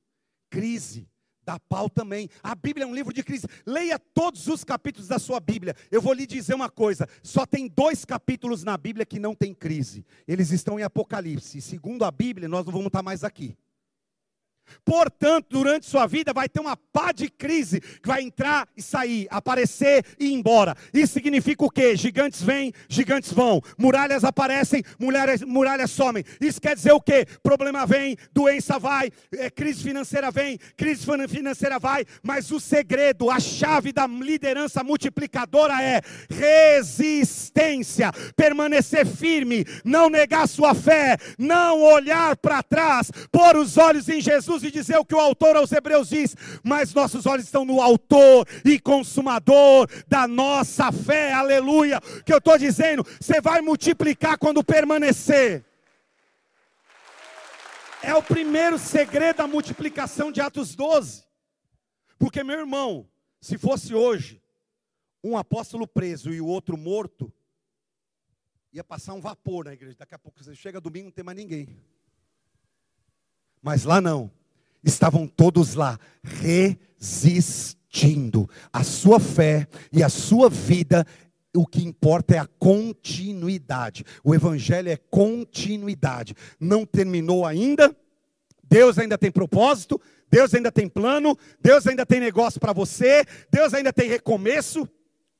Crise 0.50 1.08
dá 1.50 1.60
pau 1.60 1.90
também. 1.90 2.30
A 2.44 2.54
Bíblia 2.54 2.84
é 2.84 2.88
um 2.88 2.94
livro 2.94 3.12
de 3.12 3.24
crise. 3.24 3.48
Leia 3.66 3.98
todos 3.98 4.48
os 4.48 4.64
capítulos 4.64 5.08
da 5.08 5.18
sua 5.18 5.40
Bíblia. 5.40 5.76
Eu 5.90 6.02
vou 6.02 6.14
lhe 6.14 6.28
dizer 6.28 6.54
uma 6.54 6.70
coisa: 6.70 7.08
só 7.24 7.46
tem 7.46 7.68
dois 7.68 8.06
capítulos 8.06 8.64
na 8.64 8.78
Bíblia 8.78 9.06
que 9.06 9.20
não 9.20 9.34
tem 9.34 9.54
crise. 9.54 10.06
Eles 10.28 10.52
estão 10.52 10.80
em 10.80 10.84
Apocalipse. 10.84 11.60
Segundo 11.62 12.06
a 12.06 12.12
Bíblia, 12.12 12.48
nós 12.48 12.66
não 12.66 12.72
vamos 12.72 12.88
estar 12.88 13.02
mais 13.02 13.24
aqui. 13.24 13.58
Portanto, 14.84 15.48
durante 15.50 15.86
sua 15.86 16.06
vida 16.06 16.34
vai 16.34 16.50
ter 16.50 16.60
uma 16.60 16.78
pá 16.78 17.12
de 17.12 17.30
crise 17.30 17.80
que 17.80 18.08
vai 18.08 18.22
entrar 18.22 18.68
e 18.76 18.82
sair, 18.82 19.28
aparecer 19.30 20.06
e 20.20 20.28
ir 20.28 20.34
embora. 20.34 20.76
Isso 20.94 21.14
significa 21.14 21.64
o 21.64 21.70
quê? 21.70 21.96
Gigantes 21.96 22.42
vêm, 22.42 22.74
gigantes 22.88 23.32
vão. 23.32 23.62
Muralhas 23.78 24.24
aparecem, 24.24 24.84
muralhas, 25.00 25.42
muralhas 25.42 25.92
somem. 25.92 26.24
Isso 26.40 26.62
quer 26.62 26.76
dizer 26.76 26.92
o 26.92 27.02
quê? 27.02 27.26
Problema 27.44 27.86
vem, 27.86 28.18
doença 28.34 28.80
vai, 28.80 29.12
é, 29.36 29.50
crise 29.50 29.84
financeira 29.84 30.32
vem, 30.32 30.58
crise 30.78 31.06
financeira 31.28 31.80
vai. 31.80 32.06
Mas 32.24 32.52
o 32.52 32.60
segredo, 32.60 33.30
a 33.30 33.40
chave 33.40 33.92
da 33.92 34.08
liderança 34.08 34.84
multiplicadora 34.84 35.82
é 35.82 36.02
resistência. 36.30 38.12
Permanecer 38.36 39.06
firme, 39.06 39.66
não 39.84 40.10
negar 40.10 40.48
sua 40.48 40.74
fé, 40.74 41.18
não 41.38 41.82
olhar 41.82 42.36
para 42.38 42.64
trás, 42.64 43.12
pôr 43.32 43.58
os 43.58 43.78
olhos 43.78 44.08
em 44.10 44.22
Jesus 44.22 44.59
E 44.64 44.72
dizer 44.72 44.98
o 44.98 45.06
que 45.06 45.16
o 45.16 45.20
autor 45.20 45.56
aos 45.56 45.72
Hebreus 45.72 46.10
diz, 46.10 46.36
mas 46.64 46.94
nossos 46.94 47.26
olhos 47.26 47.46
estão 47.46 47.66
no 47.66 47.82
autor 47.82 48.48
e 48.66 48.80
consumador 48.80 49.88
da 50.08 50.28
nossa 50.28 50.92
fé, 50.92 51.34
aleluia. 51.34 52.00
Que 52.26 52.34
eu 52.34 52.38
estou 52.38 52.58
dizendo, 52.58 53.06
você 53.20 53.42
vai 53.42 53.62
multiplicar 53.62 54.38
quando 54.38 54.64
permanecer. 54.64 55.66
É 58.02 58.14
o 58.14 58.24
primeiro 58.24 58.80
segredo 58.80 59.38
da 59.38 59.48
multiplicação 59.48 60.32
de 60.32 60.40
Atos 60.40 60.76
12. 60.76 61.24
Porque, 62.18 62.44
meu 62.44 62.60
irmão, 62.60 63.08
se 63.42 63.58
fosse 63.58 63.94
hoje, 63.94 64.42
um 65.24 65.38
apóstolo 65.38 65.88
preso 65.88 66.34
e 66.34 66.40
o 66.40 66.48
outro 66.48 66.78
morto, 66.78 67.32
ia 68.72 68.84
passar 68.84 69.14
um 69.14 69.22
vapor 69.22 69.66
na 69.66 69.74
igreja. 69.74 69.96
Daqui 69.98 70.16
a 70.16 70.20
pouco 70.20 70.42
você 70.42 70.56
chega 70.56 70.80
domingo 70.80 71.06
não 71.06 71.12
tem 71.12 71.24
mais 71.24 71.38
ninguém. 71.38 71.78
Mas 73.62 73.84
lá 73.84 74.00
não 74.00 74.32
estavam 74.84 75.28
todos 75.28 75.76
lá 75.76 76.00
resistindo. 76.24 77.80
A 78.72 78.84
sua 78.84 79.20
fé 79.20 79.68
e 79.92 80.04
a 80.04 80.10
sua 80.10 80.50
vida, 80.50 81.06
o 81.56 81.66
que 81.66 81.84
importa 81.84 82.36
é 82.36 82.38
a 82.40 82.48
continuidade. 82.60 84.06
O 84.24 84.36
evangelho 84.36 84.90
é 84.90 84.98
continuidade. 84.98 86.36
Não 86.60 86.86
terminou 86.86 87.46
ainda. 87.46 87.96
Deus 88.64 89.00
ainda 89.00 89.18
tem 89.18 89.32
propósito, 89.32 90.00
Deus 90.30 90.54
ainda 90.54 90.72
tem 90.72 90.88
plano, 90.88 91.36
Deus 91.60 91.88
ainda 91.88 92.06
tem 92.06 92.20
negócio 92.20 92.60
para 92.60 92.72
você, 92.72 93.26
Deus 93.52 93.74
ainda 93.74 93.92
tem 93.92 94.08
recomeço. 94.08 94.88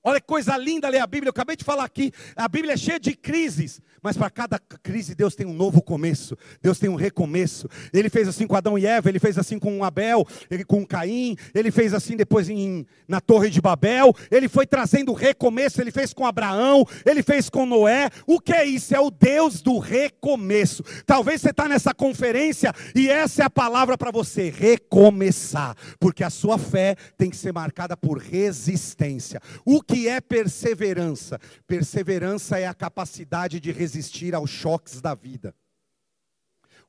Olha 0.04 0.20
que 0.20 0.26
coisa 0.26 0.58
linda 0.58 0.90
ler 0.90 1.00
a 1.00 1.08
Bíblia. 1.08 1.28
Eu 1.30 1.32
acabei 1.32 1.56
de 1.56 1.64
falar 1.64 1.84
aqui. 1.84 2.12
A 2.36 2.48
Bíblia 2.48 2.74
é 2.74 2.78
cheia 2.78 3.00
de 3.00 3.16
crises. 3.16 3.82
Mas 4.02 4.18
para 4.18 4.30
cada 4.30 4.60
crise, 4.60 5.16
Deus 5.16 5.36
tem 5.36 5.46
um 5.46 5.54
novo 5.54 5.82
começo. 5.82 6.38
Deus 6.62 6.80
tem 6.80 6.90
um 6.90 6.96
recomeço. 6.96 7.68
Ele 7.94 8.10
fez 8.10 8.28
assim 8.28 8.48
com 8.48 8.56
Adão 8.56 8.78
e 8.78 8.86
Eva. 8.86 9.10
Ele 9.10 9.20
fez 9.20 9.38
assim 9.38 9.60
com 9.60 9.84
Abel. 9.84 10.26
Ele 10.50 10.64
com 10.64 10.86
Caim. 10.86 11.36
Ele 11.54 11.72
fez 11.72 11.94
assim 11.94 12.16
depois 12.16 12.50
em, 12.50 12.86
na 13.08 13.20
Torre 13.20 13.50
de 13.50 13.62
Babel. 13.62 14.14
Ele 14.32 14.48
foi 14.48 14.66
trazendo 14.66 15.14
recomeço. 15.14 15.82
Ele 15.82 15.92
fez 15.92 16.14
com 16.14 16.26
Abraão. 16.26 16.86
Ele 17.06 17.24
fez 17.24 17.50
com 17.50 17.66
Noé. 17.66 18.10
O 18.26 18.40
que 18.40 18.54
é 18.54 18.66
isso? 18.66 18.96
É 18.96 19.00
o 19.00 19.12
Deus 19.12 19.62
do 19.62 19.80
recomeço. 19.80 20.84
Talvez 21.06 21.42
você 21.42 21.50
está 21.50 21.68
nessa 21.68 21.94
conferência 21.94 22.74
e 22.96 23.10
essa 23.10 23.44
é 23.44 23.46
a 23.46 23.50
palavra 23.50 23.98
para 23.98 24.12
você: 24.12 24.50
recomeçar. 24.50 25.76
Porque 26.00 26.24
a 26.24 26.30
sua 26.30 26.58
fé 26.58 26.96
tem 27.18 27.30
que 27.30 27.38
ser 27.38 27.54
marcada 27.54 27.96
por 27.96 28.18
resistência. 28.18 29.42
O 29.66 29.82
que 29.82 30.08
é 30.08 30.22
perseverança? 30.22 31.40
Perseverança 31.68 32.60
é 32.60 32.68
a 32.68 32.74
capacidade 32.74 33.60
de 33.60 33.72
resistir 33.90 34.36
aos 34.36 34.50
choques 34.50 35.02
da 35.02 35.16
vida. 35.16 35.56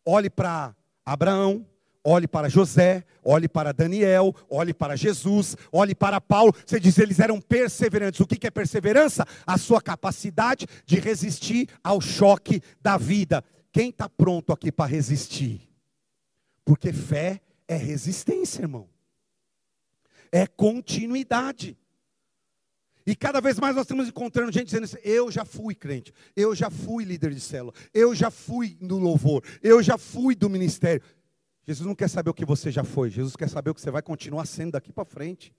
Olhe 0.05 0.29
para 0.29 0.77
Abraão, 1.05 1.67
olhe 2.05 2.29
para 2.29 2.49
José, 2.49 3.05
olhe 3.25 3.49
para 3.49 3.73
Daniel, 3.73 4.35
olhe 4.49 4.75
para 4.75 4.97
Jesus, 4.97 5.57
olhe 5.73 5.95
para 5.95 6.21
Paulo. 6.21 6.55
Você 6.65 6.79
diz, 6.79 6.99
eles 6.99 7.19
eram 7.19 7.41
perseverantes. 7.41 8.21
O 8.21 8.27
que 8.27 8.47
é 8.47 8.51
perseverança? 8.51 9.27
A 9.47 9.57
sua 9.57 9.81
capacidade 9.81 10.67
de 10.85 11.01
resistir 11.01 11.69
ao 11.83 12.01
choque 12.01 12.63
da 12.83 12.99
vida. 12.99 13.43
Quem 13.73 13.89
está 13.89 14.09
pronto 14.09 14.53
aqui 14.53 14.71
para 14.71 14.91
resistir? 14.91 15.69
Porque 16.65 16.93
fé 16.93 17.41
é 17.67 17.77
resistência, 17.77 18.63
irmão. 18.63 18.89
É 20.31 20.47
continuidade. 20.47 21.77
E 23.11 23.17
cada 23.17 23.41
vez 23.41 23.59
mais 23.59 23.75
nós 23.75 23.87
estamos 23.87 24.07
encontrando 24.07 24.53
gente 24.53 24.67
dizendo 24.67 24.85
assim: 24.85 24.99
eu 25.03 25.33
já 25.33 25.45
fui 25.45 25.75
crente, 25.75 26.15
eu 26.37 26.55
já 26.55 26.71
fui 26.71 27.03
líder 27.03 27.35
de 27.35 27.41
célula, 27.41 27.75
eu 27.93 28.15
já 28.15 28.31
fui 28.31 28.79
no 28.81 28.99
louvor, 28.99 29.43
eu 29.61 29.83
já 29.83 29.99
fui 29.99 30.37
do 30.37 30.49
ministério. 30.49 31.03
Jesus 31.67 31.85
não 31.85 31.97
quer 31.97 32.09
saber 32.09 32.31
o 32.31 32.35
que 32.35 32.45
você 32.45 32.71
já 32.71 32.85
foi, 32.85 33.11
Jesus 33.11 33.35
quer 33.35 33.51
saber 33.51 33.71
o 33.71 33.75
que 33.75 33.81
você 33.81 33.91
vai 33.91 34.01
continuar 34.01 34.47
sendo 34.47 34.71
daqui 34.71 34.93
para 34.93 35.05
frente. 35.05 35.53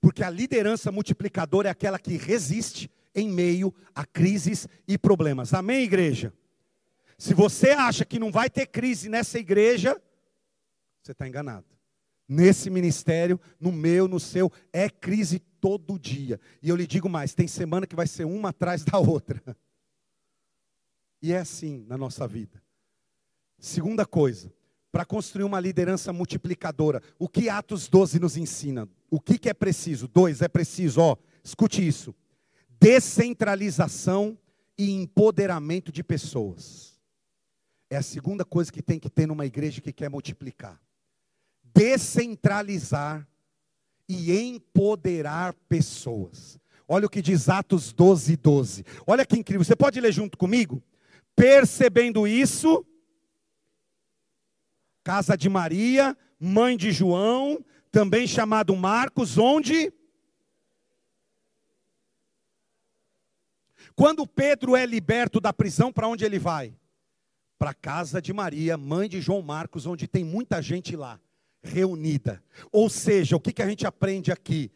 Porque 0.00 0.24
a 0.24 0.30
liderança 0.30 0.90
multiplicadora 0.90 1.68
é 1.68 1.72
aquela 1.72 1.98
que 1.98 2.16
resiste 2.16 2.90
em 3.14 3.28
meio 3.28 3.74
a 3.94 4.06
crises 4.06 4.66
e 4.86 4.96
problemas. 4.96 5.52
Amém, 5.52 5.84
igreja? 5.84 6.32
Se 7.18 7.34
você 7.34 7.72
acha 7.72 8.06
que 8.06 8.18
não 8.18 8.32
vai 8.32 8.48
ter 8.48 8.64
crise 8.64 9.10
nessa 9.10 9.38
igreja, 9.38 10.00
você 11.02 11.12
está 11.12 11.28
enganado. 11.28 11.66
Nesse 12.26 12.70
ministério, 12.70 13.38
no 13.60 13.70
meu, 13.70 14.08
no 14.08 14.18
seu, 14.18 14.50
é 14.72 14.88
crise 14.88 15.42
todo 15.60 15.98
dia. 15.98 16.40
E 16.62 16.68
eu 16.68 16.76
lhe 16.76 16.86
digo 16.86 17.08
mais: 17.08 17.34
tem 17.34 17.46
semana 17.46 17.86
que 17.86 17.96
vai 17.96 18.06
ser 18.06 18.24
uma 18.24 18.50
atrás 18.50 18.84
da 18.84 18.98
outra. 18.98 19.42
E 21.20 21.32
é 21.32 21.38
assim 21.38 21.84
na 21.88 21.98
nossa 21.98 22.28
vida. 22.28 22.62
Segunda 23.58 24.06
coisa, 24.06 24.52
para 24.92 25.04
construir 25.04 25.42
uma 25.42 25.58
liderança 25.58 26.12
multiplicadora, 26.12 27.02
o 27.18 27.28
que 27.28 27.48
Atos 27.48 27.88
12 27.88 28.20
nos 28.20 28.36
ensina? 28.36 28.88
O 29.10 29.20
que, 29.20 29.36
que 29.36 29.48
é 29.48 29.54
preciso? 29.54 30.06
Dois, 30.06 30.42
é 30.42 30.48
preciso, 30.48 31.00
ó, 31.00 31.16
escute 31.42 31.86
isso: 31.86 32.14
descentralização 32.80 34.38
e 34.78 34.92
empoderamento 34.92 35.90
de 35.90 36.04
pessoas. 36.04 36.98
É 37.90 37.96
a 37.96 38.02
segunda 38.02 38.44
coisa 38.44 38.70
que 38.70 38.82
tem 38.82 38.98
que 38.98 39.10
ter 39.10 39.26
numa 39.26 39.46
igreja 39.46 39.80
que 39.80 39.92
quer 39.92 40.08
multiplicar. 40.08 40.80
Descentralizar 41.74 43.26
e 44.08 44.32
empoderar 44.32 45.54
pessoas. 45.68 46.58
Olha 46.86 47.06
o 47.06 47.10
que 47.10 47.20
diz 47.20 47.48
Atos 47.48 47.92
12, 47.92 48.36
12. 48.36 48.84
Olha 49.06 49.26
que 49.26 49.36
incrível. 49.38 49.64
Você 49.64 49.76
pode 49.76 50.00
ler 50.00 50.12
junto 50.12 50.38
comigo? 50.38 50.82
Percebendo 51.36 52.26
isso, 52.26 52.84
casa 55.04 55.36
de 55.36 55.48
Maria, 55.48 56.16
mãe 56.40 56.76
de 56.76 56.90
João, 56.90 57.62
também 57.90 58.26
chamado 58.26 58.74
Marcos, 58.74 59.36
onde 59.36 59.92
Quando 63.98 64.24
Pedro 64.28 64.76
é 64.76 64.86
liberto 64.86 65.40
da 65.40 65.52
prisão, 65.52 65.92
para 65.92 66.06
onde 66.06 66.24
ele 66.24 66.38
vai? 66.38 66.72
Para 67.58 67.70
a 67.70 67.74
casa 67.74 68.22
de 68.22 68.32
Maria, 68.32 68.76
mãe 68.76 69.08
de 69.08 69.20
João 69.20 69.42
Marcos, 69.42 69.86
onde 69.86 70.06
tem 70.06 70.22
muita 70.22 70.62
gente 70.62 70.94
lá, 70.94 71.20
reunida. 71.68 72.42
Ou 72.72 72.88
seja, 72.88 73.36
o 73.36 73.40
que, 73.40 73.52
que 73.52 73.62
a 73.62 73.68
gente 73.68 73.86
aprende 73.86 74.32
aqui? 74.32 74.70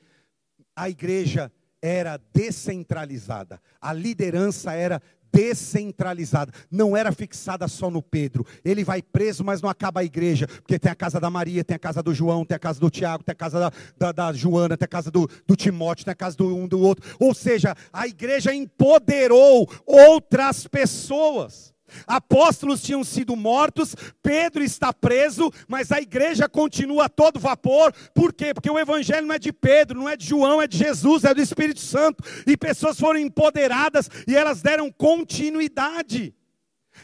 A 0.76 0.88
igreja 0.88 1.50
era 1.80 2.20
descentralizada, 2.32 3.60
a 3.80 3.92
liderança 3.92 4.72
era 4.72 5.02
descentralizada, 5.32 6.52
não 6.70 6.96
era 6.96 7.10
fixada 7.10 7.66
só 7.66 7.90
no 7.90 8.02
Pedro. 8.02 8.46
Ele 8.64 8.84
vai 8.84 9.00
preso, 9.00 9.42
mas 9.42 9.62
não 9.62 9.70
acaba 9.70 10.00
a 10.00 10.04
igreja, 10.04 10.46
porque 10.46 10.78
tem 10.78 10.92
a 10.92 10.94
casa 10.94 11.18
da 11.18 11.30
Maria, 11.30 11.64
tem 11.64 11.74
a 11.74 11.78
casa 11.78 12.02
do 12.02 12.14
João, 12.14 12.44
tem 12.44 12.54
a 12.54 12.58
casa 12.58 12.78
do 12.78 12.90
Tiago, 12.90 13.24
tem 13.24 13.32
a 13.32 13.36
casa 13.36 13.58
da, 13.58 13.72
da, 13.98 14.12
da 14.12 14.32
Joana, 14.32 14.76
tem 14.76 14.84
a 14.84 14.88
casa 14.88 15.10
do, 15.10 15.28
do 15.46 15.56
Timóteo, 15.56 16.04
tem 16.04 16.12
a 16.12 16.16
casa 16.16 16.36
do 16.36 16.54
um 16.54 16.68
do 16.68 16.78
outro. 16.78 17.16
Ou 17.18 17.34
seja, 17.34 17.74
a 17.92 18.06
igreja 18.06 18.54
empoderou 18.54 19.68
outras 19.86 20.66
pessoas. 20.66 21.72
Apóstolos 22.06 22.82
tinham 22.82 23.04
sido 23.04 23.36
mortos, 23.36 23.94
Pedro 24.22 24.62
está 24.62 24.92
preso, 24.92 25.50
mas 25.68 25.92
a 25.92 26.00
igreja 26.00 26.48
continua 26.48 27.06
a 27.06 27.08
todo 27.08 27.40
vapor. 27.40 27.92
Por 28.14 28.32
quê? 28.32 28.54
Porque 28.54 28.70
o 28.70 28.78
evangelho 28.78 29.26
não 29.26 29.34
é 29.34 29.38
de 29.38 29.52
Pedro, 29.52 29.98
não 29.98 30.08
é 30.08 30.16
de 30.16 30.26
João, 30.26 30.60
é 30.60 30.66
de 30.66 30.78
Jesus, 30.78 31.24
é 31.24 31.34
do 31.34 31.40
Espírito 31.40 31.80
Santo. 31.80 32.22
E 32.46 32.56
pessoas 32.56 32.98
foram 32.98 33.18
empoderadas 33.18 34.08
e 34.26 34.36
elas 34.36 34.62
deram 34.62 34.90
continuidade. 34.90 36.34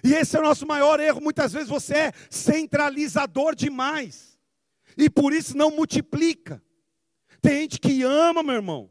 E 0.05 0.15
esse 0.15 0.37
é 0.37 0.41
o 0.41 0.45
nosso 0.45 0.67
maior 0.67 1.01
erro. 1.01 1.21
Muitas 1.21 1.53
vezes 1.53 1.69
você 1.69 1.95
é 1.95 2.13
centralizador 2.31 3.55
demais. 3.55 4.39
E 4.97 5.09
por 5.09 5.33
isso 5.33 5.57
não 5.57 5.71
multiplica. 5.71 6.63
Tem 7.41 7.63
gente 7.63 7.79
que 7.79 8.03
ama, 8.03 8.43
meu 8.43 8.57
irmão. 8.57 8.91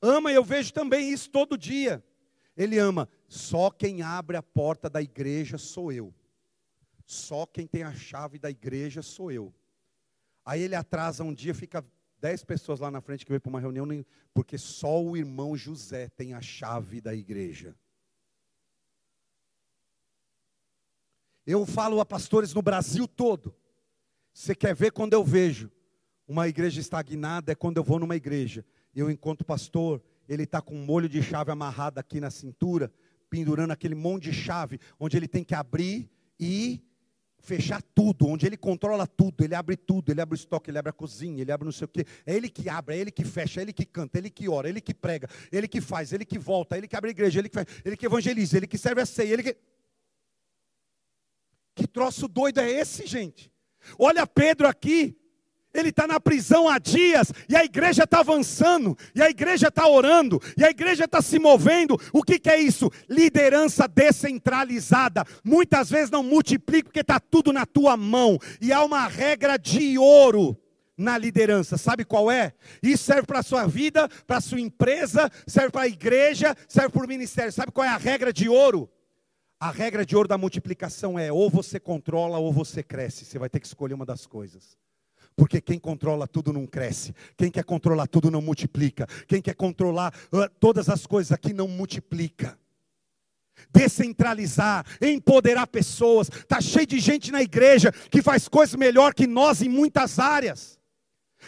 Ama, 0.00 0.30
e 0.30 0.34
eu 0.34 0.44
vejo 0.44 0.72
também 0.72 1.10
isso 1.10 1.30
todo 1.30 1.58
dia. 1.58 2.04
Ele 2.56 2.78
ama 2.78 3.08
só 3.26 3.70
quem 3.70 4.02
abre 4.02 4.36
a 4.36 4.42
porta 4.42 4.88
da 4.88 5.02
igreja 5.02 5.58
sou 5.58 5.92
eu. 5.92 6.14
Só 7.04 7.46
quem 7.46 7.66
tem 7.66 7.82
a 7.82 7.94
chave 7.94 8.38
da 8.38 8.50
igreja 8.50 9.02
sou 9.02 9.30
eu. 9.30 9.52
Aí 10.44 10.62
ele 10.62 10.74
atrasa 10.74 11.24
um 11.24 11.32
dia, 11.32 11.54
fica 11.54 11.84
dez 12.20 12.44
pessoas 12.44 12.80
lá 12.80 12.90
na 12.90 13.00
frente 13.00 13.24
que 13.24 13.30
veio 13.30 13.40
para 13.40 13.50
uma 13.50 13.60
reunião, 13.60 13.86
porque 14.32 14.56
só 14.56 15.02
o 15.02 15.16
irmão 15.16 15.56
José 15.56 16.08
tem 16.08 16.34
a 16.34 16.40
chave 16.40 17.00
da 17.00 17.14
igreja. 17.14 17.76
Eu 21.46 21.66
falo 21.66 22.00
a 22.00 22.06
pastores 22.06 22.54
no 22.54 22.62
Brasil 22.62 23.06
todo. 23.06 23.54
Você 24.32 24.54
quer 24.54 24.74
ver 24.74 24.92
quando 24.92 25.12
eu 25.12 25.22
vejo 25.22 25.70
uma 26.26 26.48
igreja 26.48 26.80
estagnada? 26.80 27.52
É 27.52 27.54
quando 27.54 27.76
eu 27.76 27.84
vou 27.84 27.98
numa 27.98 28.16
igreja. 28.16 28.64
Eu 28.94 29.10
encontro 29.10 29.42
o 29.42 29.46
pastor, 29.46 30.02
ele 30.28 30.44
está 30.44 30.62
com 30.62 30.74
um 30.74 30.84
molho 30.84 31.08
de 31.08 31.22
chave 31.22 31.50
amarrado 31.50 31.98
aqui 31.98 32.20
na 32.20 32.30
cintura, 32.30 32.90
pendurando 33.34 33.72
aquele 33.72 33.96
monte 33.96 34.30
de 34.30 34.32
chave, 34.32 34.78
onde 34.96 35.16
ele 35.16 35.26
tem 35.26 35.42
que 35.42 35.56
abrir 35.56 36.08
e 36.38 36.80
fechar 37.40 37.82
tudo, 37.82 38.28
onde 38.28 38.46
ele 38.46 38.56
controla 38.56 39.08
tudo, 39.08 39.42
ele 39.42 39.56
abre 39.56 39.76
tudo, 39.76 40.12
ele 40.12 40.20
abre 40.20 40.36
o 40.36 40.38
estoque, 40.38 40.70
ele 40.70 40.78
abre 40.78 40.90
a 40.90 40.92
cozinha, 40.92 41.42
ele 41.42 41.50
abre 41.50 41.64
não 41.64 41.72
sei 41.72 41.84
o 41.84 41.88
quê. 41.88 42.06
É 42.24 42.32
ele 42.32 42.48
que 42.48 42.68
abre, 42.68 42.94
é 42.94 42.98
ele 42.98 43.10
que 43.10 43.24
fecha, 43.24 43.60
é 43.60 43.62
ele 43.62 43.72
que 43.72 43.84
canta, 43.84 44.18
é 44.18 44.20
ele 44.20 44.30
que 44.30 44.48
ora, 44.48 44.68
é 44.68 44.70
ele 44.70 44.80
que 44.80 44.94
prega, 44.94 45.28
é 45.50 45.56
ele 45.56 45.66
que 45.66 45.80
faz, 45.80 46.12
é 46.12 46.14
ele 46.14 46.24
que 46.24 46.38
volta, 46.38 46.76
é 46.76 46.78
ele 46.78 46.86
que 46.86 46.94
abre 46.94 47.10
a 47.10 47.10
igreja, 47.10 47.40
é 47.40 47.40
ele 47.40 47.48
que 47.48 47.54
faz, 47.56 47.66
ele 47.84 47.96
que 47.96 48.06
evangeliza, 48.06 48.56
ele 48.56 48.68
que 48.68 48.78
serve 48.78 49.00
a 49.00 49.06
ceia, 49.06 49.32
ele 49.32 49.42
que. 49.42 49.56
Que 51.74 51.88
troço 51.88 52.28
doido 52.28 52.60
é 52.60 52.70
esse, 52.70 53.04
gente? 53.04 53.52
Olha 53.98 54.28
Pedro 54.28 54.68
aqui, 54.68 55.18
ele 55.74 55.88
está 55.88 56.06
na 56.06 56.20
prisão 56.20 56.68
há 56.68 56.78
dias, 56.78 57.32
e 57.48 57.56
a 57.56 57.64
igreja 57.64 58.04
está 58.04 58.20
avançando, 58.20 58.96
e 59.14 59.20
a 59.20 59.28
igreja 59.28 59.68
está 59.68 59.86
orando, 59.88 60.40
e 60.56 60.64
a 60.64 60.70
igreja 60.70 61.04
está 61.04 61.20
se 61.20 61.38
movendo. 61.38 62.00
O 62.12 62.22
que, 62.22 62.38
que, 62.38 62.48
é 62.48 62.58
isso? 62.60 62.90
Liderança 63.08 63.88
descentralizada. 63.88 65.24
Muitas 65.42 65.90
vezes 65.90 66.10
não 66.10 66.22
multiplica, 66.22 66.84
porque 66.84 67.00
está 67.00 67.18
tudo 67.18 67.52
na 67.52 67.66
tua 67.66 67.96
mão, 67.96 68.38
e 68.60 68.72
há 68.72 68.84
uma 68.84 69.06
regra 69.08 69.58
de 69.58 69.98
ouro 69.98 70.56
na 70.96 71.18
liderança. 71.18 71.76
Sabe 71.76 72.04
qual 72.04 72.30
é? 72.30 72.52
Isso 72.80 73.02
serve 73.02 73.26
para 73.26 73.40
a 73.40 73.42
sua 73.42 73.66
vida, 73.66 74.08
para 74.26 74.36
a 74.36 74.40
sua 74.40 74.60
empresa, 74.60 75.28
serve 75.46 75.70
para 75.70 75.82
a 75.82 75.88
igreja, 75.88 76.54
serve 76.68 76.90
para 76.90 77.04
o 77.04 77.08
ministério. 77.08 77.52
Sabe 77.52 77.72
qual 77.72 77.84
é 77.84 77.88
a 77.88 77.96
regra 77.96 78.32
de 78.32 78.48
ouro? 78.48 78.88
A 79.58 79.70
regra 79.70 80.04
de 80.04 80.14
ouro 80.14 80.28
da 80.28 80.38
multiplicação 80.38 81.18
é 81.18 81.32
ou 81.32 81.48
você 81.50 81.80
controla 81.80 82.38
ou 82.38 82.52
você 82.52 82.82
cresce. 82.82 83.24
Você 83.24 83.38
vai 83.38 83.48
ter 83.48 83.58
que 83.58 83.66
escolher 83.66 83.94
uma 83.94 84.06
das 84.06 84.26
coisas. 84.26 84.76
Porque 85.36 85.60
quem 85.60 85.78
controla 85.78 86.28
tudo 86.28 86.52
não 86.52 86.66
cresce, 86.66 87.12
quem 87.36 87.50
quer 87.50 87.64
controlar 87.64 88.06
tudo 88.06 88.30
não 88.30 88.40
multiplica, 88.40 89.06
quem 89.26 89.42
quer 89.42 89.54
controlar 89.54 90.14
uh, 90.32 90.48
todas 90.60 90.88
as 90.88 91.06
coisas 91.06 91.32
aqui 91.32 91.52
não 91.52 91.66
multiplica. 91.66 92.56
Descentralizar, 93.72 94.84
empoderar 95.00 95.66
pessoas. 95.66 96.28
Está 96.28 96.60
cheio 96.60 96.86
de 96.86 96.98
gente 96.98 97.32
na 97.32 97.42
igreja 97.42 97.92
que 98.10 98.22
faz 98.22 98.48
coisas 98.48 98.74
melhor 98.74 99.14
que 99.14 99.26
nós 99.26 99.62
em 99.62 99.68
muitas 99.68 100.18
áreas. 100.18 100.78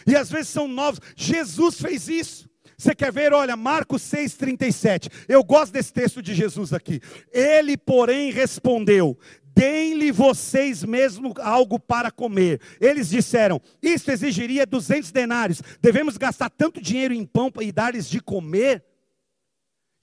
E 0.05 0.15
às 0.15 0.29
vezes 0.29 0.49
são 0.49 0.67
novos. 0.67 0.99
Jesus 1.15 1.79
fez 1.79 2.07
isso. 2.07 2.49
Você 2.77 2.93
quer 2.93 3.11
ver? 3.11 3.33
Olha, 3.33 3.57
Marcos 3.57 4.03
6,37. 4.03 5.09
Eu 5.27 5.43
gosto 5.43 5.73
desse 5.73 5.91
texto 5.91 6.21
de 6.21 6.35
Jesus 6.35 6.73
aqui. 6.73 7.01
Ele, 7.31 7.75
porém, 7.75 8.31
respondeu: 8.31 9.17
deem-lhe 9.57 10.11
vocês 10.11 10.83
mesmo 10.83 11.33
algo 11.41 11.79
para 11.79 12.11
comer. 12.11 12.61
Eles 12.79 13.09
disseram: 13.09 13.59
Isso 13.81 14.11
exigiria 14.11 14.67
200 14.67 15.11
denários. 15.11 15.61
Devemos 15.81 16.15
gastar 16.15 16.51
tanto 16.51 16.79
dinheiro 16.79 17.13
em 17.13 17.25
pão 17.25 17.51
e 17.59 17.71
dar-lhes 17.71 18.07
de 18.07 18.21
comer? 18.21 18.85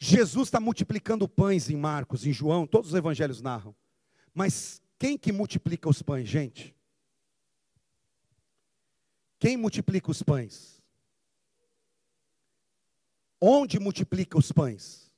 Jesus 0.00 0.48
está 0.48 0.58
multiplicando 0.58 1.28
pães 1.28 1.70
em 1.70 1.76
Marcos, 1.76 2.26
em 2.26 2.32
João, 2.32 2.66
todos 2.66 2.90
os 2.90 2.96
evangelhos 2.96 3.40
narram. 3.40 3.74
Mas 4.34 4.82
quem 4.98 5.16
que 5.16 5.30
multiplica 5.30 5.88
os 5.88 6.02
pães, 6.02 6.28
gente? 6.28 6.74
Quem 9.38 9.56
multiplica 9.56 10.10
os 10.10 10.22
pães? 10.22 10.82
Onde 13.40 13.78
multiplica 13.78 14.36
os 14.36 14.50
pães? 14.50 15.12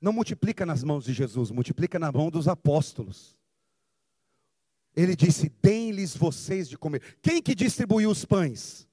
Não 0.00 0.12
multiplica 0.12 0.64
nas 0.64 0.84
mãos 0.84 1.04
de 1.04 1.12
Jesus, 1.12 1.50
multiplica 1.50 1.98
na 1.98 2.12
mão 2.12 2.30
dos 2.30 2.46
apóstolos. 2.46 3.36
Ele 4.94 5.14
disse: 5.14 5.52
Deem-lhes 5.62 6.16
vocês 6.16 6.68
de 6.68 6.78
comer. 6.78 7.18
Quem 7.22 7.42
que 7.42 7.54
distribuiu 7.54 8.10
os 8.10 8.24
pães? 8.24 8.86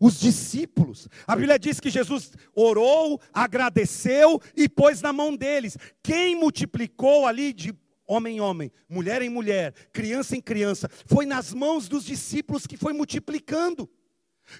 Os 0.00 0.20
discípulos. 0.20 1.08
A 1.26 1.34
Bíblia 1.34 1.58
diz 1.58 1.80
que 1.80 1.90
Jesus 1.90 2.32
orou, 2.54 3.20
agradeceu 3.32 4.40
e 4.56 4.68
pôs 4.68 5.02
na 5.02 5.12
mão 5.12 5.36
deles. 5.36 5.76
Quem 6.02 6.36
multiplicou 6.36 7.26
ali 7.26 7.52
de 7.52 7.74
homem 8.06 8.36
em 8.36 8.40
homem, 8.40 8.72
mulher 8.88 9.20
em 9.22 9.28
mulher, 9.28 9.74
criança 9.92 10.36
em 10.36 10.40
criança, 10.40 10.88
foi 11.04 11.26
nas 11.26 11.52
mãos 11.52 11.88
dos 11.88 12.04
discípulos 12.04 12.66
que 12.66 12.76
foi 12.76 12.92
multiplicando. 12.92 13.88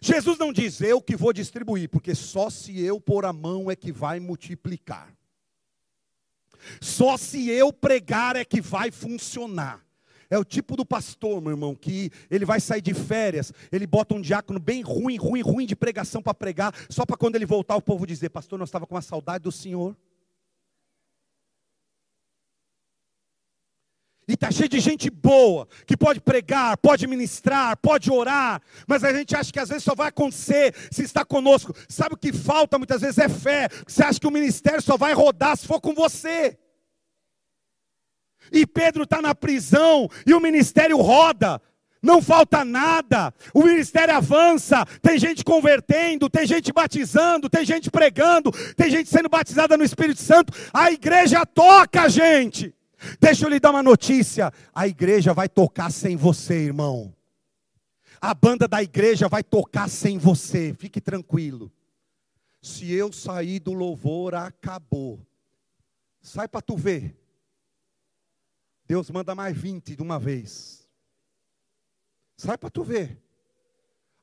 Jesus 0.03 0.39
não 0.39 0.53
diz 0.53 0.81
eu 0.81 1.01
que 1.01 1.17
vou 1.17 1.33
distribuir, 1.33 1.89
porque 1.89 2.15
só 2.15 2.51
se 2.51 2.79
eu 2.81 3.01
pôr 3.01 3.25
a 3.25 3.33
mão 3.33 3.71
é 3.71 3.77
que 3.77 3.91
vai 3.91 4.21
multiplicar. 4.21 5.18
Só 6.81 7.17
se 7.17 7.51
eu 7.51 7.73
pregar 7.73 8.37
é 8.37 8.45
que 8.45 8.61
vai 8.61 8.91
funcionar. 8.91 9.81
É 10.31 10.39
o 10.39 10.45
tipo 10.45 10.77
do 10.77 10.85
pastor, 10.85 11.41
meu 11.41 11.53
irmão, 11.53 11.75
que 11.75 12.11
ele 12.31 12.45
vai 12.45 12.61
sair 12.61 12.83
de 12.83 12.93
férias, 12.93 13.51
ele 13.73 13.87
bota 13.87 14.15
um 14.15 14.21
diácono 14.21 14.61
bem 14.61 14.83
ruim, 14.83 15.17
ruim, 15.17 15.41
ruim 15.41 15.65
de 15.65 15.75
pregação 15.75 16.21
para 16.21 16.35
pregar, 16.35 16.75
só 16.91 17.07
para 17.07 17.17
quando 17.17 17.37
ele 17.37 17.47
voltar 17.47 17.77
o 17.77 17.83
povo 17.83 18.07
dizer: 18.07 18.29
Pastor, 18.29 18.59
nós 18.59 18.69
estava 18.69 18.87
com 18.87 18.95
uma 18.95 19.01
saudade 19.01 19.45
do 19.45 19.53
Senhor. 19.53 19.97
E 24.29 24.35
está 24.35 24.51
cheio 24.51 24.69
de 24.69 24.79
gente 24.79 25.09
boa, 25.09 25.67
que 25.87 25.97
pode 25.97 26.21
pregar, 26.21 26.77
pode 26.77 27.07
ministrar, 27.07 27.75
pode 27.79 28.13
orar, 28.13 28.61
mas 28.87 29.03
a 29.03 29.11
gente 29.11 29.35
acha 29.35 29.51
que 29.51 29.59
às 29.59 29.71
vezes 29.71 29.83
só 29.83 29.95
vai 29.95 30.09
acontecer 30.09 30.75
se 30.91 31.03
está 31.03 31.25
conosco. 31.25 31.75
Sabe 31.89 32.15
o 32.15 32.19
que 32.19 32.31
falta 32.31 32.77
muitas 32.77 33.01
vezes 33.01 33.17
é 33.17 33.29
fé. 33.29 33.71
Você 33.87 34.03
acha 34.03 34.21
que 34.21 34.27
o 34.27 34.31
ministério 34.31 34.83
só 34.83 34.99
vai 34.99 35.15
rodar 35.15 35.57
se 35.57 35.67
for 35.67 35.81
com 35.81 35.95
você. 35.95 36.59
E 38.53 38.67
Pedro 38.67 39.05
está 39.05 39.23
na 39.23 39.35
prisão 39.35 40.11
e 40.27 40.35
o 40.35 40.41
ministério 40.41 40.99
roda. 40.99 41.61
Não 42.03 42.23
falta 42.23 42.65
nada, 42.65 43.35
o 43.53 43.65
ministério 43.65 44.15
avança, 44.15 44.85
tem 45.03 45.19
gente 45.19 45.43
convertendo, 45.43 46.31
tem 46.31 46.47
gente 46.47 46.73
batizando, 46.73 47.51
tem 47.51 47.65
gente 47.65 47.91
pregando, 47.91 48.53
tem 48.77 48.89
gente 48.89 49.09
sendo 49.09 49.29
batizada 49.29 49.77
no 49.77 49.83
Espírito 49.83 50.23
Santo, 50.23 50.53
a 50.73 50.93
igreja 50.93 51.45
toca, 51.45 52.09
gente. 52.09 52.73
Deixa 53.21 53.45
eu 53.45 53.51
lhe 53.51 53.61
dar 53.61 53.71
uma 53.71 53.83
notícia: 53.83 54.53
a 54.75 54.87
igreja 54.87 55.33
vai 55.33 55.49
tocar 55.49 55.91
sem 55.91 56.17
você, 56.17 56.67
irmão. 56.67 57.15
A 58.21 58.35
banda 58.35 58.67
da 58.67 58.83
igreja 58.83 59.29
vai 59.29 59.45
tocar 59.45 59.89
sem 59.89 60.19
você, 60.19 60.75
fique 60.75 61.01
tranquilo. 61.01 61.73
Se 62.61 62.93
eu 62.93 63.13
sair 63.13 63.61
do 63.61 63.73
louvor, 63.73 64.35
acabou. 64.35 65.25
Sai 66.21 66.49
para 66.49 66.61
tu 66.61 66.77
ver. 66.77 67.17
Deus 68.85 69.11
manda 69.11 69.35
mais 69.35 69.57
20 69.57 69.95
de 69.95 70.03
uma 70.03 70.19
vez. 70.19 70.89
Sai 72.37 72.59
para 72.59 72.71
tu 72.71 72.83
ver. 72.83 73.23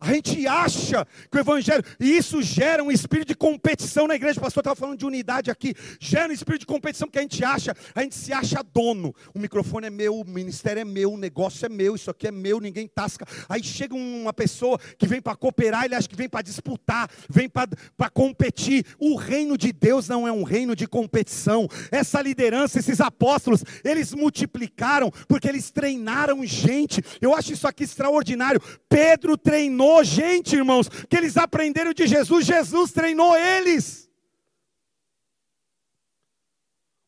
A 0.05 0.13
gente 0.13 0.45
acha 0.45 1.03
que 1.31 1.35
o 1.35 1.39
Evangelho, 1.39 1.83
e 1.99 2.15
isso 2.15 2.39
gera 2.39 2.83
um 2.83 2.91
espírito 2.91 3.29
de 3.29 3.35
competição 3.35 4.05
na 4.05 4.13
igreja. 4.13 4.37
O 4.37 4.43
pastor 4.43 4.61
estava 4.61 4.75
falando 4.75 4.99
de 4.99 5.05
unidade 5.05 5.49
aqui. 5.49 5.73
Gera 5.99 6.29
um 6.29 6.31
espírito 6.31 6.59
de 6.59 6.67
competição 6.67 7.07
que 7.07 7.17
a 7.17 7.23
gente 7.23 7.43
acha, 7.43 7.75
a 7.95 8.03
gente 8.03 8.13
se 8.13 8.31
acha 8.31 8.61
dono. 8.61 9.15
O 9.33 9.39
microfone 9.39 9.87
é 9.87 9.89
meu, 9.89 10.19
o 10.19 10.23
ministério 10.23 10.79
é 10.79 10.85
meu, 10.85 11.13
o 11.13 11.17
negócio 11.17 11.65
é 11.65 11.69
meu, 11.69 11.95
isso 11.95 12.11
aqui 12.11 12.27
é 12.27 12.31
meu, 12.31 12.59
ninguém 12.59 12.87
tasca. 12.87 13.25
Aí 13.49 13.63
chega 13.63 13.95
uma 13.95 14.31
pessoa 14.31 14.77
que 14.99 15.07
vem 15.07 15.19
para 15.19 15.35
cooperar, 15.35 15.85
ele 15.85 15.95
acha 15.95 16.07
que 16.07 16.15
vem 16.15 16.29
para 16.29 16.43
disputar, 16.43 17.09
vem 17.27 17.49
para 17.49 18.09
competir. 18.13 18.85
O 18.99 19.15
reino 19.15 19.57
de 19.57 19.73
Deus 19.73 20.07
não 20.07 20.27
é 20.27 20.31
um 20.31 20.43
reino 20.43 20.75
de 20.75 20.85
competição. 20.85 21.67
Essa 21.91 22.21
liderança, 22.21 22.77
esses 22.77 23.01
apóstolos, 23.01 23.63
eles 23.83 24.13
multiplicaram 24.13 25.09
porque 25.27 25.47
eles 25.47 25.71
treinaram 25.71 26.45
gente. 26.45 27.01
Eu 27.19 27.33
acho 27.33 27.53
isso 27.53 27.67
aqui 27.67 27.85
extraordinário. 27.85 28.61
Pedro 28.87 29.35
treinou 29.35 29.94
treinou 29.95 30.03
gente, 30.03 30.55
irmãos, 30.55 30.89
que 30.89 31.15
eles 31.15 31.37
aprenderam 31.37 31.93
de 31.93 32.07
Jesus, 32.07 32.45
Jesus 32.45 32.91
treinou 32.91 33.35
eles. 33.37 34.09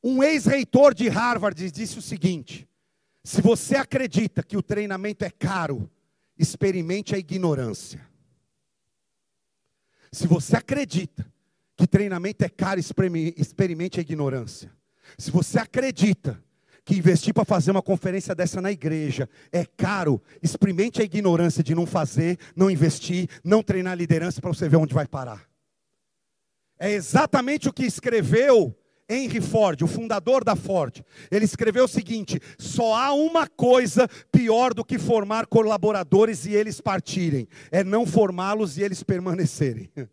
Um 0.03 0.23
ex-reitor 0.23 0.93
de 0.93 1.09
Harvard 1.09 1.71
disse 1.71 1.97
o 1.97 2.01
seguinte: 2.01 2.67
se 3.23 3.41
você 3.41 3.75
acredita 3.75 4.43
que 4.43 4.55
o 4.55 4.61
treinamento 4.61 5.25
é 5.25 5.29
caro, 5.29 5.89
experimente 6.37 7.15
a 7.15 7.17
ignorância. 7.17 8.07
Se 10.11 10.27
você 10.27 10.55
acredita 10.55 11.29
que 11.75 11.85
treinamento 11.85 12.45
é 12.45 12.49
caro, 12.49 12.79
experimente 12.79 13.99
a 13.99 14.01
ignorância. 14.01 14.71
Se 15.17 15.29
você 15.31 15.59
acredita 15.59 16.41
que 16.87 16.95
investir 16.97 17.33
para 17.33 17.43
fazer 17.43 17.71
uma 17.71 17.81
conferência 17.81 18.33
dessa 18.33 18.61
na 18.61 18.71
igreja 18.71 19.29
é 19.51 19.65
caro, 19.65 20.21
experimente 20.41 21.01
a 21.01 21.03
ignorância 21.03 21.61
de 21.61 21.75
não 21.75 21.85
fazer, 21.85 22.39
não 22.55 22.71
investir, 22.71 23.27
não 23.43 23.61
treinar 23.61 23.97
liderança 23.97 24.39
para 24.39 24.53
você 24.53 24.69
ver 24.69 24.77
onde 24.77 24.93
vai 24.93 25.05
parar. 25.05 25.45
É 26.79 26.89
exatamente 26.89 27.67
o 27.67 27.73
que 27.73 27.83
escreveu 27.83 28.73
Henry 29.09 29.41
Ford, 29.41 29.81
o 29.81 29.87
fundador 29.87 30.45
da 30.45 30.55
Ford. 30.55 31.03
Ele 31.29 31.43
escreveu 31.43 31.83
o 31.83 31.89
seguinte: 31.89 32.39
só 32.57 32.95
há 32.95 33.13
uma 33.13 33.47
coisa 33.47 34.07
pior 34.31 34.73
do 34.73 34.85
que 34.85 34.97
formar 34.97 35.45
colaboradores 35.45 36.45
e 36.45 36.53
eles 36.53 36.79
partirem, 36.79 37.49
é 37.69 37.83
não 37.83 38.05
formá-los 38.05 38.77
e 38.77 38.83
eles 38.83 39.03
permanecerem. 39.03 39.91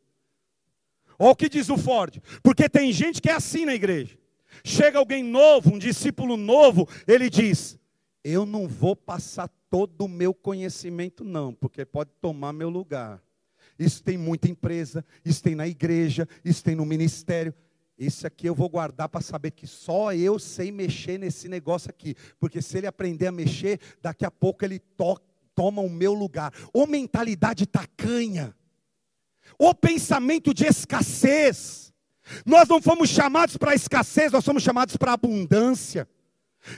Olha 1.16 1.30
o 1.30 1.37
que 1.37 1.48
diz 1.48 1.68
o 1.68 1.78
Ford, 1.78 2.20
porque 2.42 2.68
tem 2.68 2.92
gente 2.92 3.22
que 3.22 3.30
é 3.30 3.34
assim 3.34 3.64
na 3.64 3.74
igreja. 3.76 4.23
Chega 4.62 4.98
alguém 4.98 5.22
novo, 5.22 5.74
um 5.74 5.78
discípulo 5.78 6.36
novo, 6.36 6.88
ele 7.06 7.28
diz: 7.28 7.78
Eu 8.22 8.46
não 8.46 8.68
vou 8.68 8.94
passar 8.94 9.48
todo 9.70 10.02
o 10.02 10.08
meu 10.08 10.32
conhecimento, 10.32 11.24
não, 11.24 11.52
porque 11.52 11.84
pode 11.84 12.10
tomar 12.20 12.52
meu 12.52 12.70
lugar. 12.70 13.22
Isso 13.78 14.02
tem 14.02 14.16
muita 14.16 14.48
empresa, 14.48 15.04
isso 15.24 15.42
tem 15.42 15.54
na 15.54 15.66
igreja, 15.66 16.28
isso 16.44 16.62
tem 16.62 16.74
no 16.74 16.86
ministério. 16.86 17.52
Esse 17.96 18.26
aqui 18.26 18.48
eu 18.48 18.54
vou 18.54 18.68
guardar 18.68 19.08
para 19.08 19.20
saber 19.20 19.52
que 19.52 19.66
só 19.66 20.12
eu 20.12 20.38
sei 20.38 20.72
mexer 20.72 21.18
nesse 21.18 21.48
negócio 21.48 21.90
aqui. 21.90 22.14
Porque 22.40 22.60
se 22.60 22.78
ele 22.78 22.86
aprender 22.86 23.28
a 23.28 23.32
mexer, 23.32 23.80
daqui 24.02 24.24
a 24.24 24.30
pouco 24.30 24.64
ele 24.64 24.78
to 24.78 25.16
toma 25.54 25.80
o 25.80 25.88
meu 25.88 26.12
lugar. 26.12 26.52
Ou 26.72 26.86
mentalidade 26.86 27.66
tacanha, 27.66 28.54
ou 29.58 29.74
pensamento 29.74 30.52
de 30.52 30.66
escassez. 30.66 31.83
Nós 32.44 32.68
não 32.68 32.80
fomos 32.80 33.10
chamados 33.10 33.56
para 33.56 33.74
escassez, 33.74 34.32
nós 34.32 34.44
somos 34.44 34.62
chamados 34.62 34.96
para 34.96 35.12
abundância. 35.12 36.08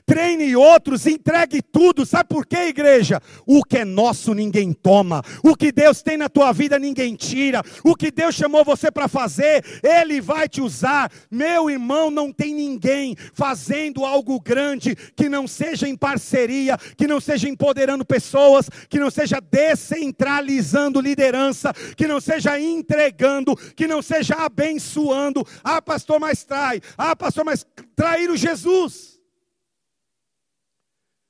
Treine 0.05 0.55
outros, 0.57 1.07
entregue 1.07 1.63
tudo. 1.63 2.05
Sabe 2.07 2.29
por 2.29 2.47
quê, 2.47 2.69
igreja? 2.69 3.21
O 3.47 3.63
que 3.65 3.79
é 3.79 3.85
nosso 3.85 4.35
ninguém 4.35 4.73
toma. 4.73 5.23
O 5.43 5.57
que 5.57 5.73
Deus 5.73 6.03
tem 6.03 6.17
na 6.17 6.29
tua 6.29 6.53
vida 6.53 6.79
ninguém 6.79 7.15
tira. 7.15 7.63
O 7.85 7.95
que 7.95 8.11
Deus 8.11 8.35
chamou 8.35 8.65
você 8.65 8.91
para 8.91 9.09
fazer, 9.09 9.65
Ele 9.83 10.21
vai 10.21 10.49
te 10.49 10.61
usar. 10.61 11.11
Meu 11.31 11.71
irmão, 11.71 12.11
não 12.11 12.33
tem 12.33 12.55
ninguém 12.55 13.17
fazendo 13.33 14.05
algo 14.05 14.41
grande 14.41 14.95
que 15.15 15.29
não 15.29 15.47
seja 15.47 15.89
em 15.89 15.97
parceria, 15.97 16.79
que 16.97 17.07
não 17.07 17.21
seja 17.21 17.49
empoderando 17.49 18.05
pessoas, 18.05 18.69
que 18.89 18.99
não 18.99 19.11
seja 19.11 19.41
descentralizando 19.41 21.01
liderança, 21.01 21.73
que 21.97 22.07
não 22.07 22.21
seja 22.21 22.59
entregando, 22.61 23.57
que 23.75 23.87
não 23.87 24.03
seja 24.03 24.35
abençoando. 24.35 25.47
Ah, 25.63 25.81
pastor, 25.81 26.21
mas 26.21 26.45
trai. 26.45 26.81
Ah, 26.97 27.15
pastor, 27.15 27.45
mas 27.45 27.67
traíram 27.95 28.37
Jesus. 28.37 29.16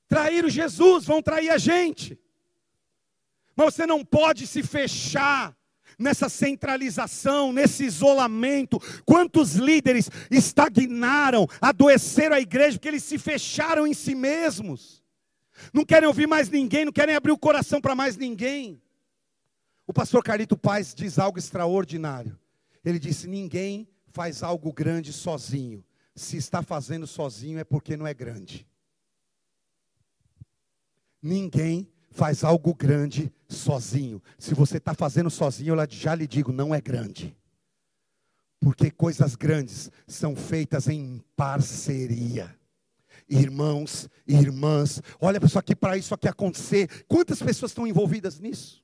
Traíram 0.07 0.49
Jesus, 0.49 1.05
vão 1.05 1.21
trair 1.21 1.49
a 1.49 1.57
gente. 1.57 2.19
Mas 3.55 3.73
você 3.73 3.85
não 3.85 4.05
pode 4.05 4.45
se 4.45 4.63
fechar 4.63 5.57
nessa 5.97 6.29
centralização, 6.29 7.51
nesse 7.51 7.85
isolamento. 7.85 8.79
Quantos 9.05 9.55
líderes 9.55 10.09
estagnaram, 10.29 11.47
adoeceram 11.59 12.35
a 12.35 12.39
igreja 12.39 12.77
porque 12.77 12.87
eles 12.87 13.03
se 13.03 13.17
fecharam 13.17 13.87
em 13.87 13.93
si 13.93 14.13
mesmos. 14.13 15.03
Não 15.73 15.83
querem 15.83 16.07
ouvir 16.07 16.27
mais 16.27 16.49
ninguém, 16.49 16.85
não 16.85 16.91
querem 16.91 17.15
abrir 17.15 17.31
o 17.31 17.37
coração 17.37 17.81
para 17.81 17.95
mais 17.95 18.15
ninguém. 18.15 18.81
O 19.87 19.93
pastor 19.93 20.23
Carlito 20.23 20.57
Paz 20.57 20.93
diz 20.93 21.17
algo 21.17 21.39
extraordinário. 21.39 22.37
Ele 22.85 22.99
disse: 22.99 23.27
Ninguém 23.27 23.87
faz 24.09 24.43
algo 24.43 24.71
grande 24.71 25.11
sozinho. 25.11 25.83
Se 26.15 26.37
está 26.37 26.61
fazendo 26.61 27.07
sozinho 27.07 27.59
é 27.59 27.63
porque 27.63 27.97
não 27.97 28.05
é 28.05 28.13
grande. 28.13 28.67
Ninguém 31.21 31.89
faz 32.09 32.43
algo 32.43 32.73
grande 32.73 33.31
sozinho. 33.47 34.21
Se 34.37 34.53
você 34.53 34.77
está 34.77 34.93
fazendo 34.93 35.29
sozinho, 35.29 35.75
eu 35.75 35.87
já 35.89 36.15
lhe 36.15 36.27
digo, 36.27 36.51
não 36.51 36.73
é 36.73 36.81
grande. 36.81 37.35
Porque 38.59 38.89
coisas 38.89 39.35
grandes 39.35 39.91
são 40.07 40.35
feitas 40.35 40.87
em 40.87 41.21
parceria. 41.35 42.55
Irmãos 43.29 44.09
e 44.25 44.35
irmãs, 44.35 45.01
olha 45.19 45.39
isso 45.43 45.59
aqui, 45.59 45.75
para 45.75 45.97
isso 45.97 46.13
aqui 46.13 46.27
acontecer. 46.27 47.05
Quantas 47.07 47.41
pessoas 47.41 47.71
estão 47.71 47.85
envolvidas 47.85 48.39
nisso? 48.39 48.83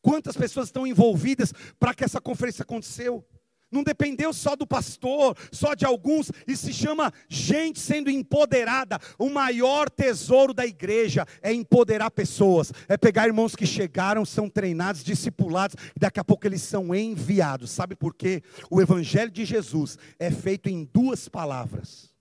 Quantas 0.00 0.36
pessoas 0.36 0.68
estão 0.68 0.86
envolvidas 0.86 1.52
para 1.78 1.94
que 1.94 2.04
essa 2.04 2.20
conferência 2.20 2.62
aconteceu? 2.62 3.24
Não 3.70 3.82
dependeu 3.82 4.32
só 4.32 4.56
do 4.56 4.66
pastor, 4.66 5.36
só 5.52 5.74
de 5.74 5.84
alguns, 5.84 6.30
e 6.46 6.56
se 6.56 6.72
chama 6.72 7.12
gente 7.28 7.78
sendo 7.78 8.10
empoderada. 8.10 8.98
O 9.18 9.30
maior 9.30 9.88
tesouro 9.88 10.52
da 10.52 10.66
igreja 10.66 11.26
é 11.42 11.52
empoderar 11.52 12.10
pessoas, 12.10 12.72
é 12.88 12.96
pegar 12.96 13.26
irmãos 13.26 13.54
que 13.54 13.66
chegaram, 13.66 14.24
são 14.24 14.48
treinados, 14.48 15.04
discipulados, 15.04 15.76
e 15.94 16.00
daqui 16.00 16.18
a 16.18 16.24
pouco 16.24 16.46
eles 16.46 16.62
são 16.62 16.94
enviados. 16.94 17.70
Sabe 17.70 17.94
por 17.94 18.14
quê? 18.14 18.42
O 18.70 18.80
evangelho 18.80 19.30
de 19.30 19.44
Jesus 19.44 19.98
é 20.18 20.30
feito 20.30 20.68
em 20.68 20.88
duas 20.92 21.28
palavras: 21.28 22.12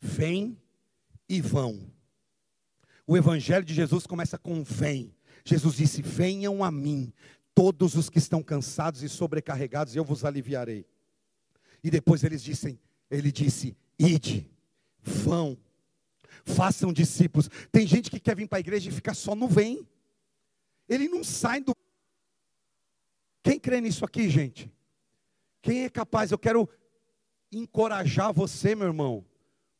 vem 0.00 0.58
e 1.28 1.40
vão. 1.40 1.80
O 3.06 3.16
evangelho 3.16 3.64
de 3.64 3.74
Jesus 3.74 4.06
começa 4.06 4.38
com 4.38 4.62
vem. 4.62 5.14
Jesus 5.44 5.76
disse: 5.76 6.02
Venham 6.02 6.62
a 6.62 6.70
mim, 6.70 7.12
todos 7.54 7.94
os 7.94 8.08
que 8.08 8.18
estão 8.18 8.42
cansados 8.42 9.02
e 9.02 9.08
sobrecarregados, 9.08 9.94
eu 9.94 10.04
vos 10.04 10.24
aliviarei. 10.24 10.86
E 11.82 11.90
depois 11.90 12.24
eles 12.24 12.42
dizem, 12.42 12.78
ele 13.10 13.32
disse: 13.32 13.76
ide, 13.98 14.50
vão, 15.02 15.58
façam 16.44 16.92
discípulos. 16.92 17.48
Tem 17.70 17.86
gente 17.86 18.10
que 18.10 18.20
quer 18.20 18.36
vir 18.36 18.48
para 18.48 18.58
a 18.58 18.60
igreja 18.60 18.88
e 18.88 18.92
ficar 18.92 19.14
só 19.14 19.34
no 19.34 19.48
vem. 19.48 19.86
Ele 20.88 21.08
não 21.08 21.24
sai 21.24 21.60
do. 21.60 21.74
Quem 23.42 23.58
crê 23.58 23.80
nisso 23.80 24.04
aqui, 24.04 24.28
gente? 24.30 24.72
Quem 25.60 25.84
é 25.84 25.90
capaz? 25.90 26.30
Eu 26.30 26.38
quero 26.38 26.68
encorajar 27.50 28.32
você, 28.32 28.74
meu 28.74 28.86
irmão. 28.86 29.24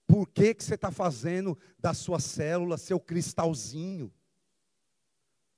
Por 0.07 0.29
que, 0.29 0.55
que 0.55 0.63
você 0.63 0.75
está 0.75 0.91
fazendo 0.91 1.59
da 1.79 1.95
sua 1.95 2.21
célula 2.21 2.77
seu 2.77 3.01
cristalzinho? 3.01 4.13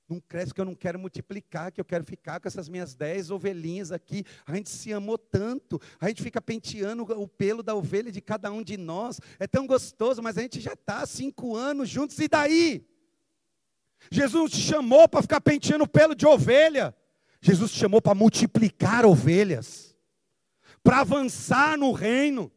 Não 0.07 0.19
cresce 0.19 0.53
que 0.53 0.61
eu 0.61 0.65
não 0.65 0.75
quero 0.75 0.99
multiplicar, 0.99 1.71
que 1.71 1.81
eu 1.81 1.85
quero 1.85 2.03
ficar 2.03 2.39
com 2.39 2.47
essas 2.47 2.69
minhas 2.69 2.93
dez 2.93 3.31
ovelhinhas 3.31 3.91
aqui. 3.91 4.23
A 4.45 4.53
gente 4.55 4.69
se 4.69 4.93
amou 4.93 5.17
tanto, 5.17 5.81
a 5.99 6.07
gente 6.07 6.21
fica 6.21 6.39
penteando 6.39 7.03
o 7.03 7.27
pelo 7.27 7.63
da 7.63 7.73
ovelha 7.73 8.11
de 8.11 8.21
cada 8.21 8.51
um 8.51 8.61
de 8.61 8.77
nós. 8.77 9.19
É 9.39 9.47
tão 9.47 9.65
gostoso, 9.65 10.21
mas 10.21 10.37
a 10.37 10.41
gente 10.41 10.61
já 10.61 10.73
está 10.73 11.05
cinco 11.07 11.55
anos 11.55 11.89
juntos, 11.89 12.19
e 12.19 12.27
daí? 12.27 12.85
Jesus 14.11 14.51
te 14.51 14.61
chamou 14.61 15.09
para 15.09 15.23
ficar 15.23 15.41
penteando 15.41 15.85
o 15.85 15.87
pelo 15.87 16.13
de 16.13 16.27
ovelha. 16.27 16.95
Jesus 17.41 17.71
te 17.71 17.79
chamou 17.79 18.01
para 18.01 18.15
multiplicar 18.15 19.05
ovelhas, 19.05 19.95
para 20.83 20.99
avançar 20.99 21.77
no 21.77 21.91
reino, 21.91 22.51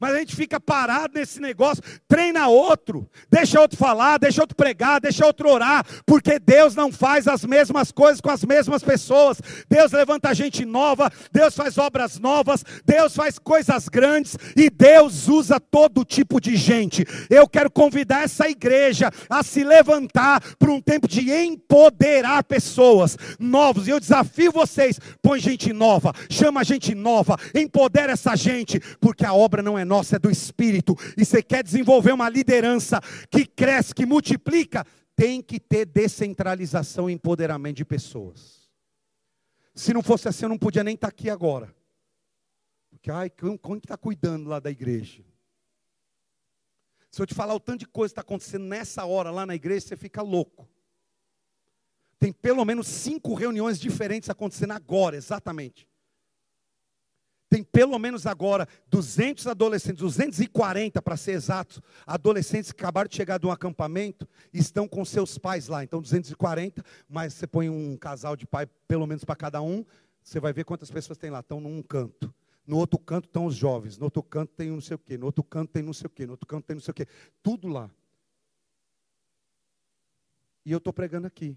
Mas 0.00 0.14
a 0.14 0.18
gente 0.18 0.34
fica 0.34 0.58
parado 0.58 1.18
nesse 1.18 1.40
negócio, 1.40 1.82
treina 2.08 2.48
outro, 2.48 3.08
deixa 3.30 3.60
outro 3.60 3.76
falar, 3.76 4.18
deixa 4.18 4.40
outro 4.40 4.56
pregar, 4.56 4.98
deixa 4.98 5.26
outro 5.26 5.50
orar, 5.50 5.84
porque 6.06 6.38
Deus 6.38 6.74
não 6.74 6.90
faz 6.90 7.28
as 7.28 7.44
mesmas 7.44 7.92
coisas 7.92 8.20
com 8.20 8.30
as 8.30 8.42
mesmas 8.42 8.82
pessoas. 8.82 9.38
Deus 9.68 9.92
levanta 9.92 10.34
gente 10.34 10.64
nova, 10.64 11.10
Deus 11.30 11.54
faz 11.54 11.76
obras 11.76 12.18
novas, 12.18 12.64
Deus 12.84 13.14
faz 13.14 13.38
coisas 13.38 13.88
grandes 13.88 14.36
e 14.56 14.70
Deus 14.70 15.28
usa 15.28 15.60
todo 15.60 16.04
tipo 16.04 16.40
de 16.40 16.56
gente. 16.56 17.04
Eu 17.28 17.46
quero 17.46 17.70
convidar 17.70 18.24
essa 18.24 18.48
igreja 18.48 19.10
a 19.28 19.42
se 19.42 19.62
levantar 19.62 20.40
para 20.58 20.70
um 20.70 20.80
tempo 20.80 21.06
de 21.06 21.30
empoderar 21.30 22.42
pessoas 22.44 23.18
novos. 23.38 23.86
E 23.86 23.90
eu 23.90 24.00
desafio 24.00 24.50
vocês, 24.50 24.98
põe 25.20 25.38
gente 25.38 25.72
nova, 25.72 26.14
chama 26.30 26.64
gente 26.64 26.94
nova, 26.94 27.36
empodera 27.54 28.12
essa 28.12 28.34
gente, 28.34 28.80
porque 28.98 29.26
a 29.26 29.34
obra 29.34 29.62
não 29.62 29.78
é 29.78 29.84
nossa, 29.90 30.14
é 30.14 30.18
do 30.20 30.30
Espírito. 30.30 30.96
E 31.16 31.24
você 31.24 31.42
quer 31.42 31.64
desenvolver 31.64 32.12
uma 32.12 32.28
liderança 32.28 33.00
que 33.28 33.44
cresce, 33.44 33.92
que 33.92 34.06
multiplica, 34.06 34.86
tem 35.16 35.42
que 35.42 35.58
ter 35.58 35.84
descentralização 35.84 37.10
e 37.10 37.12
empoderamento 37.12 37.78
de 37.78 37.84
pessoas. 37.84 38.70
Se 39.74 39.92
não 39.92 40.00
fosse 40.00 40.28
assim, 40.28 40.44
eu 40.44 40.48
não 40.48 40.56
podia 40.56 40.84
nem 40.84 40.94
estar 40.94 41.08
aqui 41.08 41.28
agora. 41.28 41.74
Porque, 42.88 43.10
ai, 43.10 43.28
quem 43.28 43.58
está 43.82 43.96
cuidando 43.96 44.48
lá 44.48 44.60
da 44.60 44.70
igreja? 44.70 45.24
Se 47.10 47.20
eu 47.20 47.26
te 47.26 47.34
falar 47.34 47.54
o 47.54 47.60
tanto 47.60 47.80
de 47.80 47.86
coisa 47.86 48.12
que 48.14 48.20
está 48.20 48.20
acontecendo 48.20 48.66
nessa 48.66 49.04
hora 49.04 49.32
lá 49.32 49.44
na 49.44 49.56
igreja, 49.56 49.88
você 49.88 49.96
fica 49.96 50.22
louco. 50.22 50.68
Tem 52.20 52.32
pelo 52.32 52.64
menos 52.64 52.86
cinco 52.86 53.34
reuniões 53.34 53.80
diferentes 53.80 54.30
acontecendo 54.30 54.72
agora, 54.72 55.16
exatamente. 55.16 55.89
Tem 57.60 57.64
pelo 57.64 57.98
menos 57.98 58.26
agora 58.26 58.66
200 58.88 59.46
adolescentes, 59.46 60.00
240 60.00 61.02
para 61.02 61.16
ser 61.16 61.32
exatos, 61.32 61.80
adolescentes 62.06 62.72
que 62.72 62.80
acabaram 62.80 63.08
de 63.08 63.14
chegar 63.14 63.38
de 63.38 63.46
um 63.46 63.50
acampamento 63.50 64.26
e 64.52 64.58
estão 64.58 64.88
com 64.88 65.04
seus 65.04 65.36
pais 65.36 65.68
lá. 65.68 65.84
Então 65.84 66.00
240, 66.00 66.82
mas 67.08 67.34
você 67.34 67.46
põe 67.46 67.68
um 67.68 67.96
casal 67.98 68.34
de 68.34 68.46
pai 68.46 68.66
pelo 68.88 69.06
menos 69.06 69.24
para 69.24 69.36
cada 69.36 69.60
um, 69.60 69.84
você 70.22 70.40
vai 70.40 70.52
ver 70.52 70.64
quantas 70.64 70.90
pessoas 70.90 71.18
tem 71.18 71.28
lá, 71.28 71.40
estão 71.40 71.60
num 71.60 71.82
canto. 71.82 72.34
No 72.66 72.78
outro 72.78 72.98
canto 72.98 73.26
estão 73.26 73.44
os 73.44 73.54
jovens, 73.54 73.98
no 73.98 74.04
outro 74.04 74.22
canto 74.22 74.52
tem 74.56 74.70
não 74.70 74.80
sei 74.80 74.94
o 74.94 74.98
quê, 74.98 75.18
no 75.18 75.26
outro 75.26 75.44
canto 75.44 75.70
tem 75.70 75.82
não 75.82 75.92
sei 75.92 76.06
o 76.06 76.10
quê, 76.10 76.24
no 76.24 76.32
outro 76.32 76.46
canto 76.46 76.64
tem 76.64 76.76
não 76.76 76.82
sei 76.82 76.92
o 76.92 76.94
quê. 76.94 77.06
Tudo 77.42 77.68
lá. 77.68 77.90
E 80.64 80.72
eu 80.72 80.78
estou 80.78 80.92
pregando 80.92 81.26
aqui. 81.26 81.56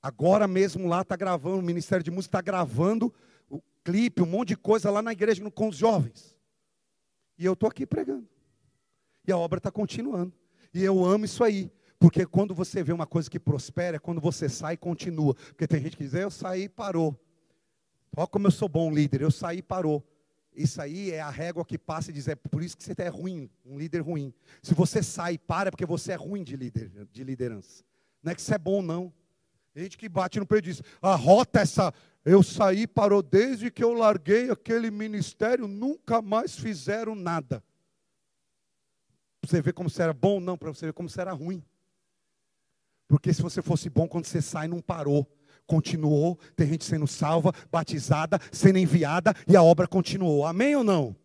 Agora 0.00 0.46
mesmo 0.46 0.86
lá 0.86 1.00
está 1.00 1.16
gravando, 1.16 1.58
o 1.58 1.62
Ministério 1.62 2.04
de 2.04 2.10
Música 2.12 2.38
está 2.38 2.40
gravando 2.40 3.12
o 3.48 3.60
clipe, 3.84 4.22
um 4.22 4.26
monte 4.26 4.48
de 4.48 4.56
coisa 4.56 4.90
lá 4.90 5.02
na 5.02 5.12
igreja 5.12 5.48
com 5.50 5.68
os 5.68 5.76
jovens. 5.76 6.36
E 7.38 7.44
eu 7.44 7.52
estou 7.52 7.68
aqui 7.68 7.86
pregando. 7.86 8.28
E 9.26 9.32
a 9.32 9.36
obra 9.36 9.58
está 9.58 9.70
continuando. 9.70 10.32
E 10.72 10.82
eu 10.82 11.04
amo 11.04 11.24
isso 11.24 11.42
aí. 11.42 11.70
Porque 11.98 12.26
quando 12.26 12.54
você 12.54 12.82
vê 12.82 12.92
uma 12.92 13.06
coisa 13.06 13.30
que 13.30 13.40
prospera, 13.40 13.96
é 13.96 13.98
quando 13.98 14.20
você 14.20 14.48
sai 14.48 14.74
e 14.74 14.76
continua. 14.76 15.34
Porque 15.34 15.66
tem 15.66 15.80
gente 15.80 15.96
que 15.96 16.04
diz, 16.04 16.14
eu 16.14 16.30
saí 16.30 16.64
e 16.64 16.68
parou. 16.68 17.18
Olha 18.16 18.26
como 18.26 18.46
eu 18.46 18.50
sou 18.50 18.68
bom 18.68 18.92
líder, 18.92 19.22
eu 19.22 19.30
saí 19.30 19.58
e 19.58 19.62
parou. 19.62 20.04
Isso 20.54 20.80
aí 20.80 21.10
é 21.10 21.20
a 21.20 21.28
régua 21.28 21.64
que 21.66 21.76
passa 21.76 22.10
e 22.10 22.14
diz, 22.14 22.28
é 22.28 22.34
por 22.34 22.62
isso 22.62 22.76
que 22.76 22.82
você 22.82 22.94
é 22.98 23.08
ruim, 23.08 23.50
um 23.64 23.78
líder 23.78 24.00
ruim. 24.00 24.32
Se 24.62 24.72
você 24.72 25.02
sai 25.02 25.34
e 25.34 25.38
para, 25.38 25.68
é 25.68 25.70
porque 25.70 25.84
você 25.84 26.12
é 26.12 26.14
ruim 26.14 26.42
de, 26.42 26.56
líder, 26.56 26.90
de 27.12 27.24
liderança. 27.24 27.84
Não 28.22 28.32
é 28.32 28.34
que 28.34 28.40
você 28.40 28.54
é 28.54 28.58
bom, 28.58 28.80
não. 28.80 29.12
Tem 29.74 29.82
gente 29.82 29.98
que 29.98 30.08
bate 30.08 30.38
no 30.38 30.46
peito 30.46 30.66
e 30.66 30.72
diz, 30.72 30.82
a 31.02 31.14
rota 31.14 31.60
essa, 31.60 31.92
eu 32.26 32.42
saí 32.42 32.86
parou 32.86 33.22
desde 33.22 33.70
que 33.70 33.82
eu 33.82 33.94
larguei 33.94 34.50
aquele 34.50 34.90
ministério, 34.90 35.66
nunca 35.66 36.20
mais 36.20 36.54
fizeram 36.54 37.14
nada. 37.14 37.64
Você 39.42 39.62
ver 39.62 39.72
como 39.72 39.88
você 39.88 40.02
era 40.02 40.12
bom, 40.12 40.40
não, 40.40 40.58
para 40.58 40.68
você 40.68 40.86
ver 40.86 40.92
como 40.92 41.08
você 41.08 41.22
era 41.22 41.32
ruim. 41.32 41.64
Porque 43.08 43.32
se 43.32 43.40
você 43.40 43.62
fosse 43.62 43.88
bom, 43.88 44.06
quando 44.06 44.26
você 44.26 44.42
sai, 44.42 44.68
não 44.68 44.82
parou 44.82 45.26
continuou, 45.66 46.38
tem 46.54 46.68
gente 46.68 46.84
sendo 46.84 47.06
salva, 47.06 47.52
batizada, 47.70 48.40
sendo 48.52 48.78
enviada 48.78 49.34
e 49.46 49.56
a 49.56 49.62
obra 49.62 49.86
continuou. 49.86 50.46
Amém 50.46 50.76
ou 50.76 50.84
não? 50.84 51.16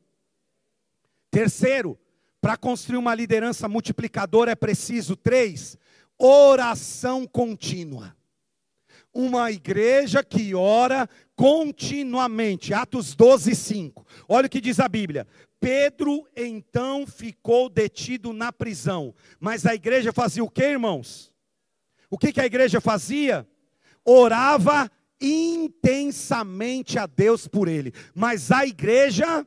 Terceiro, 1.29 1.97
para 2.41 2.57
construir 2.57 2.97
uma 2.97 3.15
liderança 3.15 3.69
multiplicadora 3.69 4.51
é 4.51 4.55
preciso, 4.55 5.15
três, 5.15 5.77
oração 6.17 7.27
contínua. 7.27 8.15
Uma 9.13 9.51
igreja 9.51 10.23
que 10.23 10.55
ora 10.55 11.09
continuamente. 11.35 12.73
Atos 12.73 13.15
12, 13.15 13.55
5. 13.55 14.05
Olha 14.27 14.47
o 14.47 14.49
que 14.49 14.61
diz 14.61 14.79
a 14.79 14.87
Bíblia. 14.87 15.27
Pedro 15.59 16.27
então 16.35 17.05
ficou 17.05 17.69
detido 17.69 18.33
na 18.33 18.51
prisão. 18.51 19.13
Mas 19.39 19.65
a 19.65 19.75
igreja 19.75 20.11
fazia 20.11 20.43
o 20.43 20.49
que, 20.49 20.63
irmãos? 20.63 21.33
O 22.09 22.17
que, 22.17 22.31
que 22.33 22.41
a 22.41 22.45
igreja 22.45 22.81
fazia? 22.81 23.47
orava 24.05 24.89
intensamente 25.19 26.97
a 26.97 27.05
Deus 27.05 27.47
por 27.47 27.67
ele, 27.67 27.93
mas 28.13 28.51
a 28.51 28.65
igreja 28.65 29.45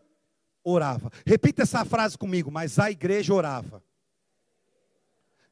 orava. 0.62 1.10
Repita 1.26 1.62
essa 1.62 1.84
frase 1.84 2.16
comigo, 2.16 2.50
mas 2.50 2.78
a 2.78 2.90
igreja 2.90 3.34
orava. 3.34 3.82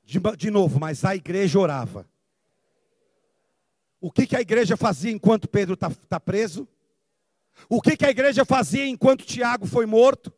De, 0.05 0.21
de 0.37 0.51
novo, 0.51 0.79
mas 0.79 1.05
a 1.05 1.15
igreja 1.17 1.59
orava. 1.59 2.07
O 4.03 4.11
que, 4.11 4.27
que 4.27 4.35
a 4.35 4.41
igreja 4.41 4.77
fazia 4.77 5.13
enquanto 5.13 5.49
Pedro 5.49 5.75
está 5.75 5.89
tá 5.89 6.19
preso? 6.19 6.67
O 7.69 7.81
que, 7.81 7.97
que 7.97 8.05
a 8.05 8.11
igreja 8.11 8.45
fazia 8.45 8.85
enquanto 8.85 9.25
Tiago 9.25 9.65
foi 9.65 9.87
morto? 9.87 10.33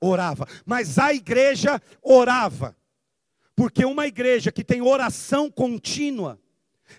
Orava. 0.00 0.46
Mas 0.64 0.96
a 0.96 1.12
igreja 1.12 1.82
orava. 2.00 2.76
Porque 3.56 3.84
uma 3.84 4.06
igreja 4.06 4.52
que 4.52 4.62
tem 4.62 4.80
oração 4.80 5.50
contínua, 5.50 6.38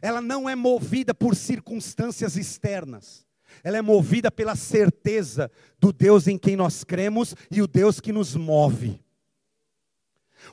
ela 0.01 0.19
não 0.19 0.49
é 0.49 0.55
movida 0.55 1.15
por 1.15 1.33
circunstâncias 1.33 2.35
externas. 2.35 3.25
Ela 3.63 3.77
é 3.77 3.81
movida 3.81 4.29
pela 4.29 4.57
certeza 4.57 5.49
do 5.79 5.93
Deus 5.93 6.27
em 6.27 6.37
quem 6.37 6.57
nós 6.57 6.83
cremos 6.83 7.33
e 7.49 7.61
o 7.61 7.67
Deus 7.67 8.01
que 8.01 8.11
nos 8.11 8.35
move. 8.35 8.99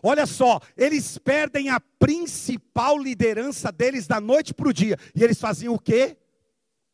Olha 0.03 0.27
só, 0.27 0.61
eles 0.77 1.19
perdem 1.19 1.69
a 1.71 1.81
principal 1.81 2.99
liderança 2.99 3.73
deles 3.73 4.07
da 4.07 4.21
noite 4.21 4.55
para 4.55 4.69
o 4.69 4.73
dia. 4.73 4.97
E 5.15 5.23
eles 5.25 5.41
faziam 5.41 5.75
o 5.75 5.79
quê? 5.79 6.17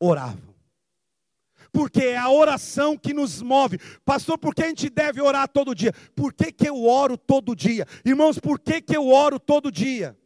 Oravam. 0.01 0.49
Porque 1.71 2.03
é 2.03 2.17
a 2.17 2.31
oração 2.31 2.97
que 2.97 3.13
nos 3.13 3.43
move. 3.43 3.79
Pastor, 4.05 4.39
por 4.39 4.55
que 4.55 4.63
a 4.63 4.69
gente 4.69 4.89
deve 4.89 5.21
orar 5.21 5.49
todo 5.49 5.75
dia? 5.75 5.93
Por 6.15 6.33
que, 6.33 6.51
que 6.51 6.69
eu 6.69 6.85
oro 6.85 7.17
todo 7.17 7.55
dia? 7.55 7.87
Irmãos, 8.05 8.39
por 8.39 8.59
que, 8.59 8.81
que 8.81 8.97
eu 8.97 9.09
oro 9.09 9.39
todo 9.39 9.71
dia? 9.71 10.17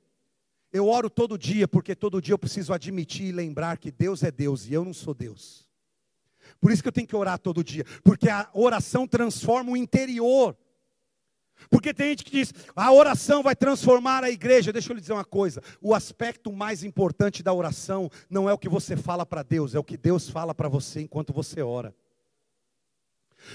Eu 0.73 0.89
oro 0.89 1.11
todo 1.11 1.37
dia, 1.37 1.68
porque 1.68 1.95
todo 1.95 2.23
dia 2.23 2.33
eu 2.33 2.39
preciso 2.39 2.73
admitir 2.73 3.27
e 3.27 3.33
lembrar 3.33 3.77
que 3.77 3.91
Deus 3.91 4.23
é 4.23 4.31
Deus 4.31 4.66
e 4.66 4.73
eu 4.73 4.85
não 4.85 4.95
sou 4.95 5.12
Deus. 5.12 5.68
Por 6.61 6.73
isso 6.73 6.83
que 6.83 6.89
eu 6.89 6.93
tenho 6.93 7.07
que 7.07 7.16
orar 7.16 7.39
todo 7.39 7.62
dia, 7.62 7.85
porque 8.03 8.29
a 8.29 8.49
oração 8.55 9.07
transforma 9.07 9.73
o 9.73 9.77
interior. 9.77 10.57
Porque 11.71 11.95
tem 11.95 12.11
gente 12.11 12.25
que 12.25 12.31
diz, 12.31 12.53
a 12.75 12.93
oração 12.93 13.43
vai 13.43 13.57
transformar 13.57 14.25
a 14.25 14.31
igreja. 14.31 14.73
Deixa 14.73 14.91
eu 14.91 14.95
lhe 14.95 15.01
dizer 15.01 15.13
uma 15.13 15.25
coisa: 15.25 15.63
o 15.81 15.95
aspecto 15.95 16.53
mais 16.53 16.85
importante 16.85 17.43
da 17.43 17.53
oração 17.53 18.11
não 18.29 18.49
é 18.49 18.53
o 18.53 18.59
que 18.59 18.69
você 18.69 18.97
fala 18.97 19.25
para 19.25 19.43
Deus, 19.43 19.75
é 19.75 19.79
o 19.79 19.85
que 19.85 19.97
Deus 19.97 20.29
fala 20.29 20.55
para 20.55 20.69
você 20.69 21.03
enquanto 21.03 21.33
você 21.33 21.63
ora. 21.63 21.95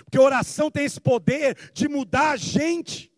Porque 0.03 0.20
oração 0.20 0.70
tem 0.70 0.86
esse 0.86 0.99
poder 0.99 1.58
de 1.74 1.88
mudar 1.88 2.32
a 2.32 2.38
gente. 2.38 3.12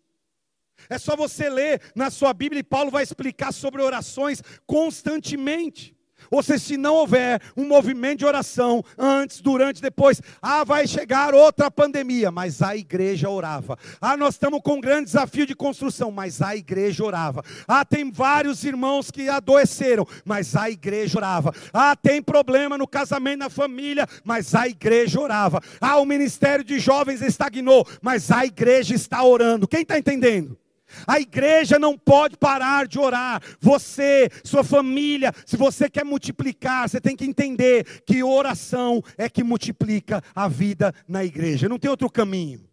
É 0.88 0.98
só 0.98 1.14
você 1.14 1.48
ler 1.48 1.80
na 1.94 2.10
sua 2.10 2.32
Bíblia 2.32 2.60
e 2.60 2.64
Paulo 2.64 2.90
vai 2.90 3.02
explicar 3.02 3.52
sobre 3.52 3.82
orações 3.82 4.42
constantemente. 4.66 5.96
Ou 6.30 6.42
seja, 6.42 6.58
se 6.58 6.76
não 6.76 6.94
houver 6.94 7.40
um 7.56 7.66
movimento 7.66 8.20
de 8.20 8.26
oração 8.26 8.84
antes, 8.98 9.40
durante, 9.40 9.80
depois, 9.80 10.20
ah, 10.40 10.64
vai 10.64 10.86
chegar 10.86 11.34
outra 11.34 11.70
pandemia, 11.70 12.30
mas 12.30 12.62
a 12.62 12.76
igreja 12.76 13.28
orava. 13.28 13.78
Ah, 14.00 14.16
nós 14.16 14.34
estamos 14.34 14.60
com 14.62 14.74
um 14.74 14.80
grande 14.80 15.04
desafio 15.06 15.46
de 15.46 15.54
construção, 15.54 16.10
mas 16.10 16.42
a 16.42 16.56
igreja 16.56 17.04
orava. 17.04 17.42
Ah, 17.66 17.84
tem 17.84 18.10
vários 18.10 18.64
irmãos 18.64 19.10
que 19.10 19.28
adoeceram, 19.28 20.06
mas 20.24 20.56
a 20.56 20.70
igreja 20.70 21.18
orava. 21.18 21.54
Ah, 21.72 21.96
tem 21.96 22.22
problema 22.22 22.76
no 22.76 22.86
casamento, 22.86 23.40
na 23.40 23.50
família, 23.50 24.06
mas 24.24 24.54
a 24.54 24.68
igreja 24.68 25.20
orava. 25.20 25.60
Ah, 25.80 25.98
o 25.98 26.06
ministério 26.06 26.64
de 26.64 26.78
jovens 26.78 27.22
estagnou, 27.22 27.86
mas 28.00 28.30
a 28.30 28.44
igreja 28.44 28.94
está 28.94 29.22
orando. 29.22 29.68
Quem 29.68 29.82
está 29.82 29.98
entendendo? 29.98 30.58
A 31.06 31.20
igreja 31.20 31.78
não 31.78 31.96
pode 31.96 32.36
parar 32.36 32.86
de 32.86 32.98
orar. 32.98 33.42
Você, 33.60 34.28
sua 34.44 34.64
família, 34.64 35.32
se 35.46 35.56
você 35.56 35.88
quer 35.88 36.04
multiplicar, 36.04 36.88
você 36.88 37.00
tem 37.00 37.16
que 37.16 37.24
entender 37.24 38.02
que 38.04 38.22
oração 38.22 39.02
é 39.16 39.28
que 39.28 39.42
multiplica 39.42 40.22
a 40.34 40.48
vida 40.48 40.94
na 41.06 41.24
igreja. 41.24 41.68
Não 41.68 41.78
tem 41.78 41.90
outro 41.90 42.10
caminho. 42.10 42.68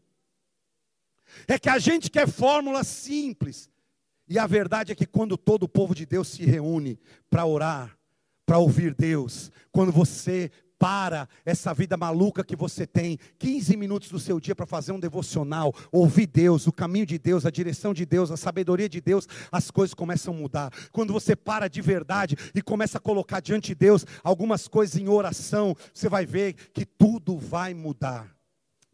É 1.47 1.59
que 1.59 1.69
a 1.69 1.79
gente 1.79 2.09
quer 2.09 2.27
fórmulas 2.27 2.87
simples. 2.87 3.69
E 4.27 4.37
a 4.37 4.45
verdade 4.45 4.91
é 4.91 4.95
que 4.95 5.05
quando 5.05 5.37
todo 5.37 5.63
o 5.63 5.69
povo 5.69 5.95
de 5.95 6.05
Deus 6.05 6.27
se 6.27 6.43
reúne 6.43 6.99
para 7.29 7.45
orar, 7.45 7.97
para 8.45 8.57
ouvir 8.57 8.93
Deus, 8.93 9.51
quando 9.71 9.91
você 9.91 10.51
para 10.79 11.27
essa 11.45 11.73
vida 11.73 11.97
maluca 11.97 12.43
que 12.43 12.55
você 12.55 12.85
tem, 12.85 13.17
15 13.39 13.75
minutos 13.75 14.09
do 14.09 14.19
seu 14.19 14.39
dia 14.39 14.55
para 14.55 14.65
fazer 14.65 14.91
um 14.91 14.99
devocional, 14.99 15.73
ouvir 15.91 16.27
Deus, 16.27 16.67
o 16.67 16.71
caminho 16.71 17.05
de 17.05 17.17
Deus, 17.17 17.45
a 17.45 17.49
direção 17.49 17.93
de 17.93 18.05
Deus, 18.05 18.31
a 18.31 18.37
sabedoria 18.37 18.87
de 18.87 19.01
Deus, 19.01 19.27
as 19.51 19.71
coisas 19.71 19.93
começam 19.93 20.33
a 20.33 20.37
mudar. 20.37 20.71
Quando 20.91 21.13
você 21.13 21.35
para 21.35 21.67
de 21.67 21.81
verdade 21.81 22.35
e 22.53 22.61
começa 22.61 22.97
a 22.97 23.01
colocar 23.01 23.39
diante 23.39 23.67
de 23.67 23.75
Deus 23.75 24.05
algumas 24.23 24.67
coisas 24.67 24.97
em 24.97 25.07
oração, 25.07 25.75
você 25.93 26.07
vai 26.07 26.25
ver 26.25 26.53
que 26.53 26.85
tudo 26.85 27.37
vai 27.37 27.73
mudar. 27.73 28.35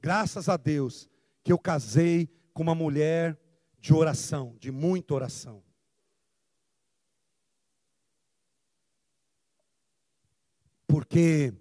Graças 0.01 0.49
a 0.49 0.57
Deus 0.57 1.09
que 1.43 1.51
eu 1.51 1.59
casei 1.59 2.29
com 2.53 2.63
uma 2.63 2.75
mulher 2.75 3.37
de 3.79 3.93
oração, 3.93 4.55
de 4.59 4.71
muita 4.71 5.13
oração. 5.13 5.61
Porque 10.87 11.53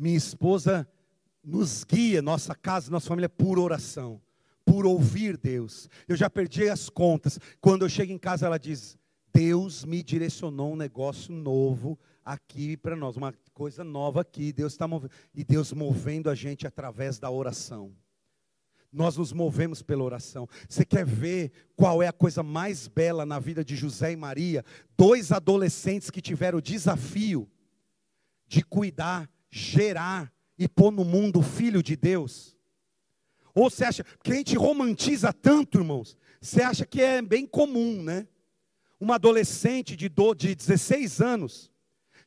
minha 0.00 0.16
esposa 0.16 0.88
nos 1.44 1.84
guia, 1.84 2.22
nossa 2.22 2.54
casa, 2.54 2.90
nossa 2.90 3.06
família, 3.06 3.28
por 3.28 3.58
oração, 3.58 4.20
por 4.64 4.86
ouvir 4.86 5.36
Deus. 5.36 5.88
Eu 6.08 6.16
já 6.16 6.30
perdi 6.30 6.68
as 6.68 6.88
contas. 6.88 7.38
Quando 7.60 7.84
eu 7.84 7.88
chego 7.88 8.10
em 8.10 8.18
casa, 8.18 8.46
ela 8.46 8.58
diz: 8.58 8.96
Deus 9.32 9.84
me 9.84 10.02
direcionou 10.02 10.72
um 10.72 10.76
negócio 10.76 11.32
novo 11.32 11.98
aqui 12.24 12.76
para 12.76 12.96
nós, 12.96 13.16
uma 13.16 13.34
coisa 13.52 13.84
nova 13.84 14.22
aqui. 14.22 14.52
Deus 14.52 14.72
está 14.72 14.88
movendo. 14.88 15.12
E 15.34 15.44
Deus 15.44 15.72
movendo 15.72 16.30
a 16.30 16.34
gente 16.34 16.66
através 16.66 17.18
da 17.18 17.30
oração. 17.30 17.94
Nós 18.92 19.16
nos 19.16 19.32
movemos 19.32 19.82
pela 19.82 20.02
oração. 20.02 20.48
Você 20.68 20.84
quer 20.84 21.04
ver 21.04 21.52
qual 21.76 22.02
é 22.02 22.08
a 22.08 22.12
coisa 22.12 22.42
mais 22.42 22.88
bela 22.88 23.24
na 23.24 23.38
vida 23.38 23.64
de 23.64 23.76
José 23.76 24.12
e 24.12 24.16
Maria? 24.16 24.64
Dois 24.96 25.30
adolescentes 25.30 26.10
que 26.10 26.20
tiveram 26.20 26.58
o 26.58 26.62
desafio 26.62 27.48
de 28.48 28.64
cuidar 28.64 29.30
gerar 29.50 30.32
e 30.58 30.68
pôr 30.68 30.90
no 30.90 31.04
mundo 31.04 31.40
o 31.40 31.42
filho 31.42 31.82
de 31.82 31.96
Deus? 31.96 32.56
Ou 33.54 33.68
você 33.68 33.84
acha, 33.84 34.04
que 34.22 34.32
a 34.32 34.34
gente 34.36 34.56
romantiza 34.56 35.32
tanto, 35.32 35.78
irmãos, 35.78 36.16
você 36.40 36.62
acha 36.62 36.86
que 36.86 37.02
é 37.02 37.20
bem 37.20 37.46
comum, 37.46 38.02
né? 38.02 38.26
Uma 38.98 39.16
adolescente 39.16 39.96
de, 39.96 40.08
do, 40.08 40.34
de 40.34 40.54
16 40.54 41.20
anos 41.20 41.70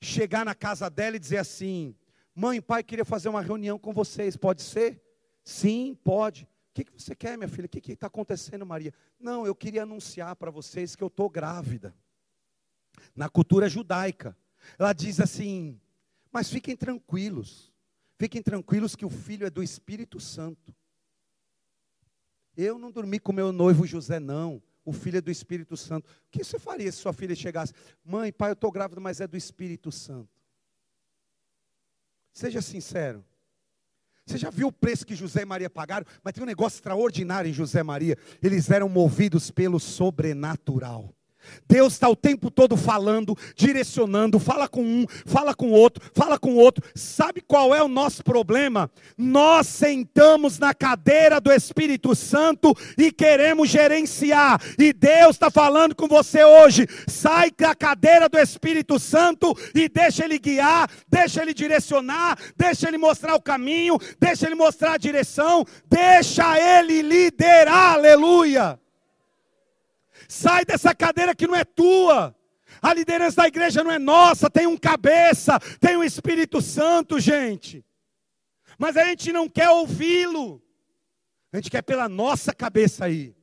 chegar 0.01 0.45
na 0.45 0.53
casa 0.53 0.89
dela 0.89 1.15
e 1.15 1.19
dizer 1.19 1.38
assim: 1.38 1.95
Mãe, 2.36 2.61
pai, 2.61 2.84
queria 2.84 3.05
fazer 3.05 3.30
uma 3.30 3.41
reunião 3.41 3.80
com 3.80 3.93
vocês, 3.93 4.36
pode 4.36 4.61
ser? 4.61 5.01
Sim, 5.43 5.97
pode. 6.03 6.43
O 6.43 6.74
que, 6.74 6.84
que 6.84 6.91
você 6.91 7.15
quer, 7.15 7.38
minha 7.38 7.47
filha? 7.47 7.67
O 7.67 7.69
que 7.69 7.91
está 7.91 8.07
acontecendo, 8.07 8.65
Maria? 8.65 8.93
Não, 9.19 9.45
eu 9.45 9.53
queria 9.53 9.84
anunciar 9.84 10.36
para 10.36 10.49
vocês 10.49 10.95
que 10.95 11.03
eu 11.03 11.07
estou 11.07 11.30
grávida. 11.30 11.95
Na 13.15 13.30
cultura 13.30 13.69
judaica, 13.69 14.36
ela 14.78 14.93
diz 14.93 15.19
assim: 15.19 15.80
mas 16.34 16.49
fiquem 16.49 16.75
tranquilos, 16.75 17.71
fiquem 18.17 18.41
tranquilos 18.41 18.95
que 18.95 19.05
o 19.05 19.09
filho 19.09 19.45
é 19.45 19.49
do 19.51 19.61
Espírito 19.61 20.19
Santo. 20.19 20.75
Eu 22.57 22.79
não 22.79 22.91
dormi 22.91 23.19
com 23.19 23.31
meu 23.31 23.51
noivo 23.51 23.86
José, 23.86 24.19
não. 24.19 24.61
O 24.86 24.91
filho 24.91 25.19
é 25.19 25.21
do 25.21 25.31
Espírito 25.31 25.77
Santo. 25.77 26.09
O 26.09 26.31
que 26.31 26.43
você 26.43 26.59
faria 26.59 26.91
se 26.91 26.97
sua 26.97 27.13
filha 27.13 27.36
chegasse? 27.36 27.73
Mãe, 28.03 28.34
pai, 28.34 28.49
eu 28.49 28.53
estou 28.53 28.71
grávida, 28.71 28.99
mas 28.99 29.21
é 29.21 29.27
do 29.27 29.38
Espírito 29.38 29.91
Santo. 29.91 30.29
Seja 32.34 32.61
sincero. 32.61 33.23
Você 34.25 34.38
já 34.38 34.49
viu 34.49 34.67
o 34.67 34.71
preço 34.71 35.05
que 35.05 35.15
José 35.15 35.41
e 35.41 35.45
Maria 35.45 35.69
pagaram? 35.69 36.05
Mas 36.23 36.34
tem 36.34 36.43
um 36.43 36.47
negócio 36.47 36.77
extraordinário 36.77 37.49
em 37.49 37.53
José 37.53 37.79
e 37.79 37.84
Maria. 37.84 38.17
Eles 38.41 38.69
eram 38.69 38.89
movidos 38.89 39.51
pelo 39.51 39.79
sobrenatural. 39.79 41.13
Deus 41.67 41.93
está 41.93 42.09
o 42.09 42.15
tempo 42.15 42.51
todo 42.51 42.75
falando, 42.77 43.37
direcionando, 43.55 44.39
fala 44.39 44.67
com 44.67 44.83
um, 44.83 45.05
fala 45.25 45.53
com 45.53 45.71
outro, 45.71 46.03
fala 46.13 46.37
com 46.37 46.55
outro. 46.55 46.83
Sabe 46.95 47.41
qual 47.41 47.73
é 47.73 47.81
o 47.81 47.87
nosso 47.87 48.23
problema? 48.23 48.89
Nós 49.17 49.67
sentamos 49.67 50.59
na 50.59 50.73
cadeira 50.73 51.39
do 51.39 51.51
Espírito 51.51 52.15
Santo 52.15 52.75
e 52.97 53.11
queremos 53.11 53.69
gerenciar. 53.69 54.61
E 54.77 54.93
Deus 54.93 55.31
está 55.31 55.49
falando 55.49 55.95
com 55.95 56.07
você 56.07 56.43
hoje. 56.43 56.87
Sai 57.07 57.51
da 57.57 57.73
cadeira 57.73 58.27
do 58.27 58.37
Espírito 58.37 58.99
Santo 58.99 59.57
e 59.73 59.87
deixa 59.87 60.25
Ele 60.25 60.37
guiar, 60.37 60.89
deixa 61.09 61.41
Ele 61.41 61.53
direcionar, 61.53 62.37
deixa 62.57 62.87
Ele 62.87 62.97
mostrar 62.97 63.35
o 63.35 63.41
caminho, 63.41 63.97
deixa 64.19 64.45
Ele 64.45 64.55
mostrar 64.55 64.93
a 64.93 64.97
direção, 64.97 65.65
deixa 65.89 66.59
Ele 66.59 67.01
liderar. 67.01 67.93
Aleluia. 67.93 68.82
Sai 70.28 70.65
dessa 70.65 70.93
cadeira 70.93 71.36
que 71.36 71.47
não 71.47 71.55
é 71.55 71.63
tua. 71.63 72.36
A 72.82 72.93
liderança 72.93 73.38
da 73.38 73.47
igreja 73.47 73.84
não 73.84 73.91
é 73.91 73.99
nossa, 73.99 74.49
tem 74.49 74.67
um 74.67 74.78
cabeça, 74.78 75.59
tem 75.80 75.95
um 75.95 76.03
Espírito 76.03 76.61
Santo, 76.61 77.19
gente. 77.19 77.86
Mas 78.78 78.97
a 78.97 79.05
gente 79.05 79.32
não 79.32 79.47
quer 79.47 79.69
ouvi-lo. 79.69 80.61
A 81.51 81.57
gente 81.57 81.69
quer 81.69 81.84
pela 81.84 82.09
nossa 82.09 82.53
cabeça 82.53 83.05
aí. 83.05 83.36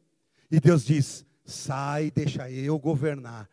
E 0.50 0.58
Deus 0.58 0.84
diz: 0.84 1.24
sai, 1.44 2.10
deixa 2.10 2.50
eu 2.50 2.78
governar. 2.78 3.48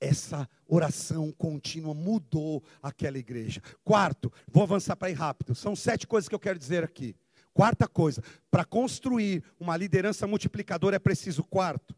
Essa 0.00 0.48
oração 0.66 1.32
contínua 1.32 1.92
mudou 1.92 2.62
aquela 2.82 3.18
igreja. 3.18 3.60
Quarto, 3.82 4.32
vou 4.46 4.62
avançar 4.62 4.94
para 4.94 5.10
ir 5.10 5.14
rápido. 5.14 5.54
São 5.54 5.74
sete 5.74 6.06
coisas 6.06 6.28
que 6.28 6.34
eu 6.34 6.38
quero 6.38 6.58
dizer 6.58 6.84
aqui. 6.84 7.16
Quarta 7.52 7.88
coisa, 7.88 8.22
para 8.52 8.64
construir 8.64 9.42
uma 9.58 9.76
liderança 9.76 10.28
multiplicadora 10.28 10.94
é 10.94 11.00
preciso 11.00 11.42
quarto, 11.42 11.96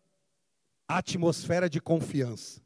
atmosfera 0.90 1.70
de 1.70 1.80
confiança. 1.80 2.60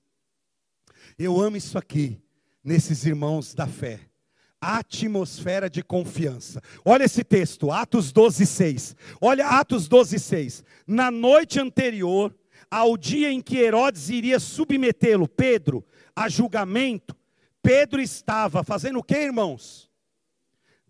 Eu 1.18 1.40
amo 1.40 1.58
isso 1.58 1.76
aqui, 1.76 2.18
nesses 2.62 3.04
irmãos 3.04 3.54
da 3.54 3.66
fé. 3.66 4.00
Atmosfera 4.60 5.68
de 5.68 5.82
confiança. 5.82 6.62
Olha 6.84 7.04
esse 7.04 7.22
texto, 7.22 7.70
Atos 7.70 8.12
12, 8.12 8.46
6. 8.46 8.96
Olha 9.20 9.46
Atos 9.46 9.88
12, 9.88 10.18
6. 10.18 10.64
Na 10.86 11.10
noite 11.10 11.60
anterior, 11.60 12.34
ao 12.70 12.96
dia 12.96 13.30
em 13.30 13.42
que 13.42 13.58
Herodes 13.58 14.08
iria 14.08 14.40
submetê-lo, 14.40 15.28
Pedro, 15.28 15.84
a 16.16 16.28
julgamento, 16.28 17.14
Pedro 17.62 18.00
estava 18.00 18.64
fazendo 18.64 19.00
o 19.00 19.02
que, 19.02 19.16
irmãos? 19.16 19.90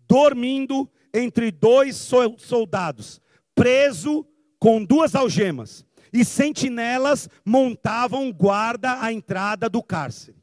Dormindo 0.07 0.89
entre 1.13 1.51
dois 1.51 1.97
soldados, 2.37 3.19
preso 3.53 4.25
com 4.57 4.83
duas 4.83 5.15
algemas 5.15 5.85
e 6.15 6.23
sentinelas 6.23 7.29
montavam 7.43 8.31
guarda 8.31 9.01
à 9.01 9.11
entrada 9.11 9.69
do 9.69 9.83
cárcere. 9.83 10.41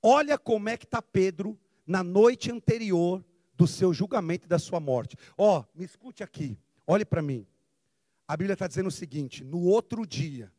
Olha 0.00 0.38
como 0.38 0.68
é 0.68 0.76
que 0.76 0.84
está 0.84 1.02
Pedro 1.02 1.58
na 1.84 2.04
noite 2.04 2.52
anterior 2.52 3.24
do 3.56 3.66
seu 3.66 3.92
julgamento 3.92 4.46
e 4.46 4.48
da 4.48 4.60
sua 4.60 4.78
morte. 4.78 5.16
Ó, 5.36 5.58
oh, 5.58 5.64
me 5.76 5.84
escute 5.84 6.22
aqui, 6.22 6.56
olhe 6.86 7.04
para 7.04 7.20
mim. 7.20 7.44
A 8.28 8.36
Bíblia 8.36 8.52
está 8.52 8.68
dizendo 8.68 8.86
o 8.86 8.92
seguinte: 8.92 9.42
no 9.42 9.62
outro 9.64 10.06
dia, 10.06 10.52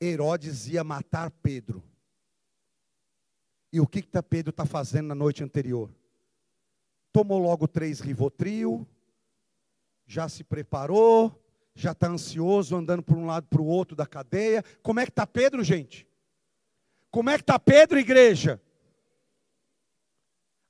Herodes 0.00 0.66
ia 0.68 0.82
matar 0.82 1.30
Pedro. 1.30 1.84
E 3.70 3.80
o 3.80 3.86
que, 3.86 4.00
que 4.00 4.08
tá 4.08 4.22
Pedro 4.22 4.48
está 4.48 4.64
fazendo 4.64 5.08
na 5.08 5.14
noite 5.14 5.44
anterior? 5.44 5.90
Tomou 7.12 7.38
logo 7.38 7.68
três 7.68 8.00
Rivotril, 8.00 8.88
já 10.06 10.26
se 10.26 10.42
preparou, 10.42 11.38
já 11.78 11.92
está 11.92 12.08
ansioso, 12.08 12.74
andando 12.74 13.04
por 13.04 13.16
um 13.16 13.24
lado 13.24 13.46
para 13.46 13.62
o 13.62 13.66
outro 13.66 13.94
da 13.94 14.04
cadeia. 14.04 14.64
Como 14.82 14.98
é 14.98 15.04
que 15.04 15.10
está 15.10 15.24
Pedro, 15.24 15.62
gente? 15.62 16.08
Como 17.08 17.30
é 17.30 17.36
que 17.36 17.42
está 17.42 17.56
Pedro, 17.56 18.00
igreja? 18.00 18.60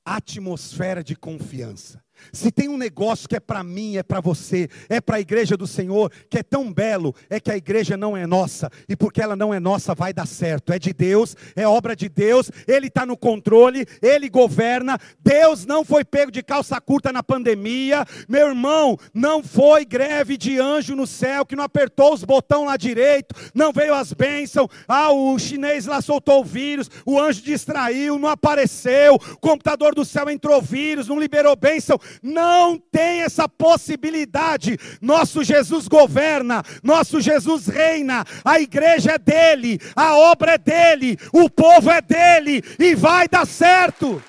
Atmosfera 0.05 1.03
de 1.03 1.17
confiança. 1.17 2.05
Se 2.33 2.51
tem 2.51 2.69
um 2.69 2.77
negócio 2.77 3.29
que 3.29 3.37
é 3.37 3.41
para 3.41 3.63
mim, 3.63 3.97
é 3.97 4.03
para 4.03 4.21
você, 4.21 4.69
é 4.89 5.01
para 5.01 5.17
a 5.17 5.21
igreja 5.21 5.57
do 5.57 5.67
Senhor, 5.67 6.11
que 6.29 6.39
é 6.39 6.43
tão 6.43 6.73
belo, 6.73 7.15
é 7.29 7.41
que 7.41 7.51
a 7.51 7.57
igreja 7.57 7.97
não 7.97 8.17
é 8.17 8.27
nossa, 8.27 8.71
e 8.89 8.97
porque 8.97 9.21
ela 9.23 9.37
não 9.37 9.53
é 9.53 9.61
nossa, 9.61 9.95
vai 9.95 10.13
dar 10.13 10.27
certo. 10.27 10.73
É 10.73 10.79
de 10.79 10.93
Deus, 10.93 11.37
é 11.57 11.67
obra 11.67 11.95
de 11.95 12.09
Deus, 12.09 12.51
Ele 12.67 12.89
está 12.89 13.05
no 13.05 13.17
controle, 13.17 13.87
Ele 14.03 14.29
governa. 14.29 14.99
Deus 15.21 15.65
não 15.67 15.85
foi 15.85 16.05
pego 16.05 16.31
de 16.31 16.43
calça 16.43 16.81
curta 16.81 17.13
na 17.13 17.23
pandemia, 17.23 18.05
meu 18.29 18.49
irmão, 18.49 18.99
não 19.13 19.43
foi 19.43 19.85
greve 19.85 20.37
de 20.37 20.59
anjo 20.59 20.95
no 20.95 21.07
céu 21.07 21.45
que 21.45 21.57
não 21.57 21.65
apertou 21.65 22.15
os 22.15 22.25
botões 22.25 22.67
lá 22.67 22.77
direito, 22.77 23.35
não 23.55 23.73
veio 23.73 23.95
as 23.95 24.13
bênçãos. 24.13 24.69
Ah, 24.87 25.11
o 25.11 25.39
chinês 25.39 25.87
lá 25.87 26.01
soltou 26.01 26.41
o 26.41 26.45
vírus, 26.45 26.91
o 27.05 27.21
anjo 27.21 27.43
distraiu, 27.43 28.19
não 28.19 28.29
apareceu, 28.29 29.15
o 29.15 29.37
computador 29.39 29.95
do 29.95 30.05
céu 30.05 30.29
entrou 30.31 30.61
vírus, 30.61 31.09
não 31.09 31.19
liberou 31.19 31.55
bênção. 31.57 31.99
Não 32.23 32.79
tem 32.79 33.23
essa 33.23 33.49
possibilidade. 33.49 34.79
Nosso 35.01 35.43
Jesus 35.45 35.89
governa, 35.89 36.63
nosso 36.83 37.21
Jesus 37.21 37.67
reina, 37.67 38.25
a 38.45 38.61
igreja 38.61 39.13
é 39.13 39.19
dele, 39.19 39.81
a 39.95 40.17
obra 40.17 40.53
é 40.53 40.59
dele, 40.59 41.19
o 41.33 41.49
povo 41.49 41.91
é 41.91 42.01
dele 42.01 42.63
e 42.79 42.95
vai 42.95 43.29
dar 43.29 43.47
certo. 43.47 44.23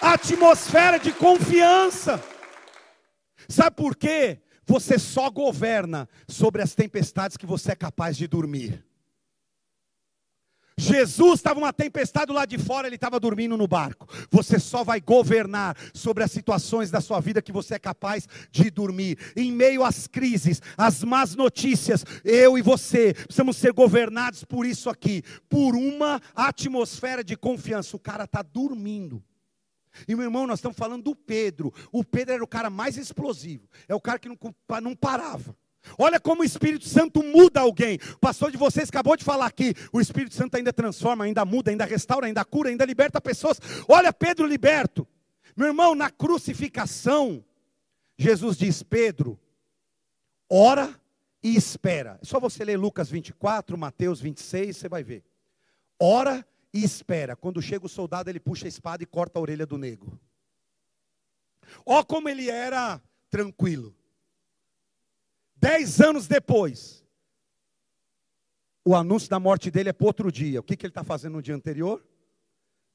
Atmosfera 0.00 0.98
de 0.98 1.12
confiança. 1.12 2.22
Sabe 3.48 3.76
por 3.76 3.96
quê? 3.96 4.40
Você 4.66 4.98
só 4.98 5.30
governa 5.30 6.08
sobre 6.28 6.60
as 6.62 6.74
tempestades 6.74 7.36
que 7.36 7.46
você 7.46 7.72
é 7.72 7.76
capaz 7.76 8.16
de 8.16 8.28
dormir. 8.28 8.84
Jesus 10.78 11.40
estava 11.40 11.58
uma 11.58 11.72
tempestade 11.72 12.32
lá 12.32 12.46
de 12.46 12.56
fora, 12.56 12.86
ele 12.86 12.94
estava 12.94 13.18
dormindo 13.18 13.56
no 13.56 13.66
barco. 13.66 14.08
Você 14.30 14.60
só 14.60 14.84
vai 14.84 15.00
governar 15.00 15.76
sobre 15.92 16.22
as 16.22 16.30
situações 16.30 16.88
da 16.88 17.00
sua 17.00 17.18
vida 17.20 17.42
que 17.42 17.50
você 17.50 17.74
é 17.74 17.78
capaz 17.80 18.28
de 18.52 18.70
dormir. 18.70 19.18
Em 19.36 19.50
meio 19.50 19.82
às 19.82 20.06
crises, 20.06 20.62
às 20.76 21.02
más 21.02 21.34
notícias, 21.34 22.04
eu 22.24 22.56
e 22.56 22.62
você 22.62 23.12
precisamos 23.12 23.56
ser 23.56 23.72
governados 23.72 24.44
por 24.44 24.64
isso 24.64 24.88
aqui, 24.88 25.24
por 25.48 25.74
uma 25.74 26.22
atmosfera 26.34 27.24
de 27.24 27.36
confiança. 27.36 27.96
O 27.96 28.00
cara 28.00 28.22
está 28.22 28.40
dormindo. 28.40 29.22
E 30.06 30.14
meu 30.14 30.24
irmão, 30.24 30.46
nós 30.46 30.60
estamos 30.60 30.78
falando 30.78 31.02
do 31.02 31.16
Pedro. 31.16 31.74
O 31.90 32.04
Pedro 32.04 32.34
era 32.34 32.44
o 32.44 32.48
cara 32.48 32.70
mais 32.70 32.96
explosivo. 32.96 33.68
É 33.88 33.94
o 33.96 34.00
cara 34.00 34.18
que 34.18 34.28
não, 34.28 34.38
não 34.80 34.94
parava. 34.94 35.56
Olha 35.98 36.20
como 36.20 36.42
o 36.42 36.44
Espírito 36.44 36.86
Santo 36.86 37.22
muda 37.22 37.60
alguém. 37.60 37.98
O 38.14 38.18
pastor 38.18 38.50
de 38.50 38.56
vocês 38.56 38.88
acabou 38.88 39.16
de 39.16 39.24
falar 39.24 39.46
aqui. 39.46 39.74
O 39.92 40.00
Espírito 40.00 40.34
Santo 40.34 40.56
ainda 40.56 40.72
transforma, 40.72 41.24
ainda 41.24 41.44
muda, 41.44 41.70
ainda 41.70 41.84
restaura, 41.84 42.26
ainda 42.26 42.44
cura, 42.44 42.68
ainda 42.68 42.84
liberta 42.84 43.20
pessoas. 43.20 43.60
Olha 43.88 44.12
Pedro 44.12 44.46
liberto. 44.46 45.06
Meu 45.56 45.68
irmão, 45.68 45.94
na 45.94 46.10
crucificação, 46.10 47.44
Jesus 48.16 48.56
diz: 48.56 48.82
Pedro, 48.82 49.38
ora 50.48 50.94
e 51.42 51.56
espera. 51.56 52.18
É 52.22 52.24
só 52.24 52.38
você 52.38 52.64
ler 52.64 52.76
Lucas 52.76 53.10
24, 53.10 53.76
Mateus 53.78 54.20
26, 54.20 54.76
você 54.76 54.88
vai 54.88 55.02
ver. 55.02 55.24
Ora 55.98 56.46
e 56.72 56.84
espera. 56.84 57.34
Quando 57.34 57.62
chega 57.62 57.86
o 57.86 57.88
soldado, 57.88 58.28
ele 58.30 58.40
puxa 58.40 58.66
a 58.66 58.68
espada 58.68 59.02
e 59.02 59.06
corta 59.06 59.38
a 59.38 59.42
orelha 59.42 59.66
do 59.66 59.78
negro. 59.78 60.18
Ó 61.84 62.02
como 62.02 62.28
ele 62.28 62.48
era 62.50 63.00
tranquilo. 63.30 63.94
Dez 65.60 66.00
anos 66.00 66.26
depois, 66.26 67.04
o 68.84 68.94
anúncio 68.94 69.28
da 69.28 69.40
morte 69.40 69.70
dele 69.70 69.90
é 69.90 69.92
para 69.92 70.06
outro 70.06 70.30
dia. 70.30 70.60
O 70.60 70.62
que, 70.62 70.76
que 70.76 70.86
ele 70.86 70.90
está 70.90 71.04
fazendo 71.04 71.34
no 71.34 71.42
dia 71.42 71.54
anterior? 71.54 72.02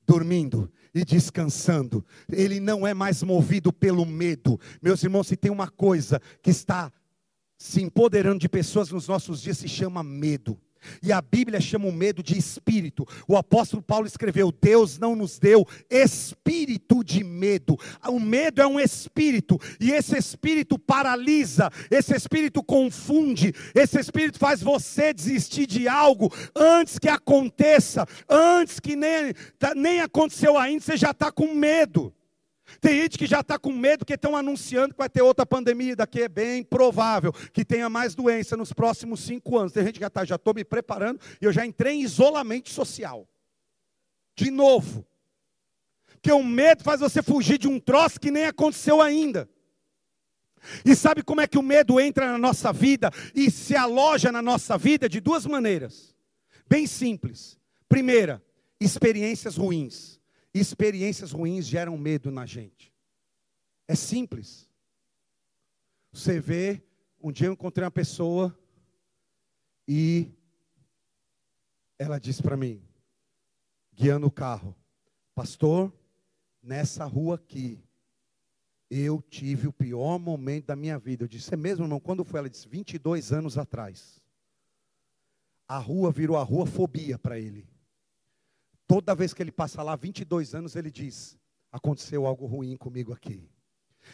Dormindo 0.06 0.72
e 0.94 1.06
descansando. 1.06 2.06
Ele 2.32 2.60
não 2.60 2.86
é 2.88 2.94
mais 2.94 3.22
movido 3.22 3.72
pelo 3.72 4.06
medo. 4.06 4.60
Meus 4.82 5.04
irmãos, 5.04 5.28
se 5.28 5.36
tem 5.36 5.52
uma 5.52 5.70
coisa 5.70 6.20
que 6.42 6.50
está 6.50 6.92
se 7.58 7.82
empoderando 7.82 8.40
de 8.40 8.50
pessoas 8.50 8.90
nos 8.90 9.08
nossos 9.08 9.42
dias, 9.42 9.58
se 9.58 9.68
chama 9.68 10.04
medo. 10.04 10.60
E 11.02 11.12
a 11.12 11.22
Bíblia 11.22 11.60
chama 11.60 11.88
o 11.88 11.92
medo 11.92 12.22
de 12.24 12.38
espírito. 12.38 13.06
O 13.28 13.36
apóstolo 13.36 13.82
Paulo 13.82 14.08
escreveu: 14.08 14.52
Deus 14.52 14.98
não 14.98 15.16
nos 15.16 15.40
deu 15.40 15.68
espírito 15.90 17.04
de 17.04 17.24
medo. 17.24 17.78
O 18.08 18.20
medo 18.20 18.62
é 18.62 18.68
um 18.68 18.80
espírito, 18.80 19.60
e 19.80 19.92
esse 19.92 20.18
espírito 20.18 20.78
paralisa, 20.78 21.70
esse 21.90 22.16
espírito 22.16 22.64
confunde, 22.64 23.54
esse 23.74 24.00
espírito 24.00 24.40
faz 24.40 24.62
você 24.62 25.14
desistir 25.14 25.66
de 25.66 25.88
algo 25.88 26.32
antes 26.56 27.00
que 27.00 27.10
aconteça, 27.10 28.06
antes 28.30 28.80
que 28.80 28.96
nem, 28.96 29.34
tá, 29.58 29.74
nem 29.76 30.02
aconteceu 30.02 30.58
ainda, 30.58 30.84
você 30.84 30.98
já 30.98 31.12
está 31.12 31.32
com 31.32 31.54
medo. 31.54 32.14
Tem 32.80 33.02
gente 33.02 33.18
que 33.18 33.26
já 33.26 33.42
está 33.42 33.58
com 33.58 33.72
medo 33.72 34.06
que 34.06 34.14
estão 34.14 34.36
anunciando 34.36 34.94
que 34.94 34.98
vai 34.98 35.10
ter 35.10 35.22
outra 35.22 35.46
pandemia, 35.46 35.96
daqui 35.96 36.22
é 36.22 36.30
bem 36.30 36.64
provável 36.64 37.32
que 37.52 37.66
tenha 37.66 37.90
mais 37.90 38.16
doença 38.16 38.56
nos 38.58 38.74
próximos 38.74 39.22
cinco 39.22 39.58
anos. 39.58 39.74
Tem 39.74 39.86
gente 39.86 39.96
que 39.96 40.02
já 40.02 40.08
está, 40.08 40.26
já 40.26 40.36
estou 40.36 40.54
me 40.54 40.64
preparando 40.64 41.20
e 41.42 41.46
eu 41.46 41.52
já 41.52 41.66
entrei 41.66 41.96
em 41.96 42.02
isolamento 42.04 42.70
social. 42.70 43.28
De 44.36 44.50
novo. 44.50 45.06
Porque 46.14 46.32
o 46.32 46.44
medo 46.44 46.84
faz 46.84 47.02
você 47.02 47.22
fugir 47.22 47.58
de 47.58 47.68
um 47.68 47.80
troço 47.80 48.20
que 48.20 48.32
nem 48.32 48.46
aconteceu 48.46 49.02
ainda. 49.02 49.50
E 50.86 50.96
sabe 50.96 51.22
como 51.22 51.42
é 51.42 51.48
que 51.48 51.58
o 51.58 51.64
medo 51.64 52.00
entra 52.00 52.32
na 52.32 52.38
nossa 52.38 52.72
vida 52.72 53.12
e 53.36 53.52
se 53.52 53.76
aloja 53.76 54.32
na 54.32 54.42
nossa 54.42 54.78
vida? 54.78 55.10
De 55.10 55.20
duas 55.20 55.46
maneiras. 55.46 56.16
Bem 56.68 56.88
simples. 56.88 57.60
Primeira, 57.90 58.42
experiências 58.80 59.58
ruins 59.58 60.23
experiências 60.54 61.32
ruins 61.32 61.66
geram 61.66 61.98
medo 61.98 62.32
na 62.32 62.46
gente. 62.46 62.94
É 63.88 63.96
simples. 63.96 64.70
Você 66.12 66.40
vê, 66.40 66.82
um 67.22 67.32
dia 67.32 67.48
eu 67.48 67.54
encontrei 67.54 67.84
uma 67.84 67.92
pessoa 67.92 68.58
e 69.88 70.32
ela 71.98 72.20
disse 72.20 72.42
para 72.42 72.56
mim, 72.56 72.82
guiando 73.94 74.28
o 74.28 74.32
carro, 74.32 74.76
pastor, 75.34 75.92
nessa 76.62 77.06
rua 77.06 77.36
aqui, 77.36 77.84
eu 78.90 79.22
tive 79.22 79.68
o 79.68 79.74
pior 79.74 80.20
momento 80.20 80.68
da 80.68 80.76
minha 80.76 81.00
vida. 81.00 81.24
Eu 81.24 81.28
disse, 81.28 81.54
é 81.54 81.58
mesmo, 81.58 81.86
irmão? 81.86 82.00
Quando 82.00 82.24
foi? 82.24 82.40
Ela 82.40 82.50
disse, 82.50 82.68
22 82.68 83.34
anos 83.34 83.58
atrás. 83.58 84.22
A 85.68 85.80
rua 85.80 86.12
virou 86.12 86.38
a 86.38 86.44
rua 86.44 86.68
fobia 86.68 87.18
para 87.18 87.40
ele. 87.40 87.68
Toda 88.94 89.16
vez 89.16 89.34
que 89.34 89.42
ele 89.42 89.52
passa 89.52 89.82
lá, 89.82 89.96
22 89.96 90.54
anos, 90.54 90.76
ele 90.76 90.92
diz: 90.92 91.36
Aconteceu 91.72 92.28
algo 92.28 92.46
ruim 92.46 92.78
comigo 92.78 93.12
aqui. 93.12 93.50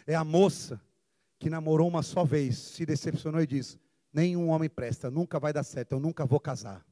É 0.08 0.16
a 0.16 0.24
moça 0.24 0.82
que 1.38 1.50
namorou 1.50 1.86
uma 1.86 2.02
só 2.02 2.24
vez, 2.24 2.58
se 2.58 2.86
decepcionou 2.86 3.42
e 3.42 3.46
diz: 3.46 3.78
Nenhum 4.14 4.48
homem 4.48 4.70
presta, 4.70 5.12
nunca 5.12 5.38
vai 5.38 5.52
dar 5.52 5.64
certo, 5.66 5.92
eu 5.92 6.00
nunca 6.00 6.26
vou 6.26 6.40
casar. 6.40 6.88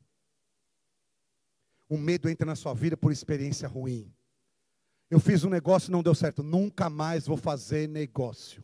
O 1.88 1.98
medo 1.98 2.28
entra 2.28 2.46
na 2.46 2.58
sua 2.58 2.74
vida 2.74 2.98
por 2.98 3.10
experiência 3.10 3.70
ruim. 3.70 4.14
Eu 5.10 5.22
fiz 5.22 5.46
um 5.46 5.50
negócio 5.50 5.90
e 5.90 5.94
não 5.94 6.04
deu 6.04 6.14
certo, 6.14 6.44
nunca 6.44 6.90
mais 6.90 7.26
vou 7.26 7.38
fazer 7.38 7.88
negócio. 7.88 8.62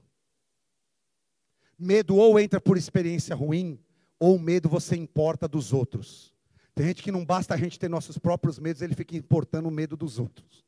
Medo 1.80 2.18
ou 2.18 2.38
entra 2.38 2.60
por 2.60 2.76
experiência 2.76 3.34
ruim, 3.34 3.80
ou 4.20 4.38
medo 4.38 4.68
você 4.68 4.98
importa 4.98 5.48
dos 5.48 5.72
outros. 5.72 6.33
Tem 6.76 6.88
gente 6.88 7.04
que 7.04 7.12
não 7.12 7.24
basta 7.24 7.54
a 7.54 7.58
gente 7.58 7.80
ter 7.80 7.90
nossos 7.90 8.18
próprios 8.18 8.58
medos, 8.58 8.82
ele 8.82 8.96
fica 8.96 9.16
importando 9.16 9.68
o 9.68 9.72
medo 9.72 9.96
dos 9.96 10.18
outros. 10.20 10.64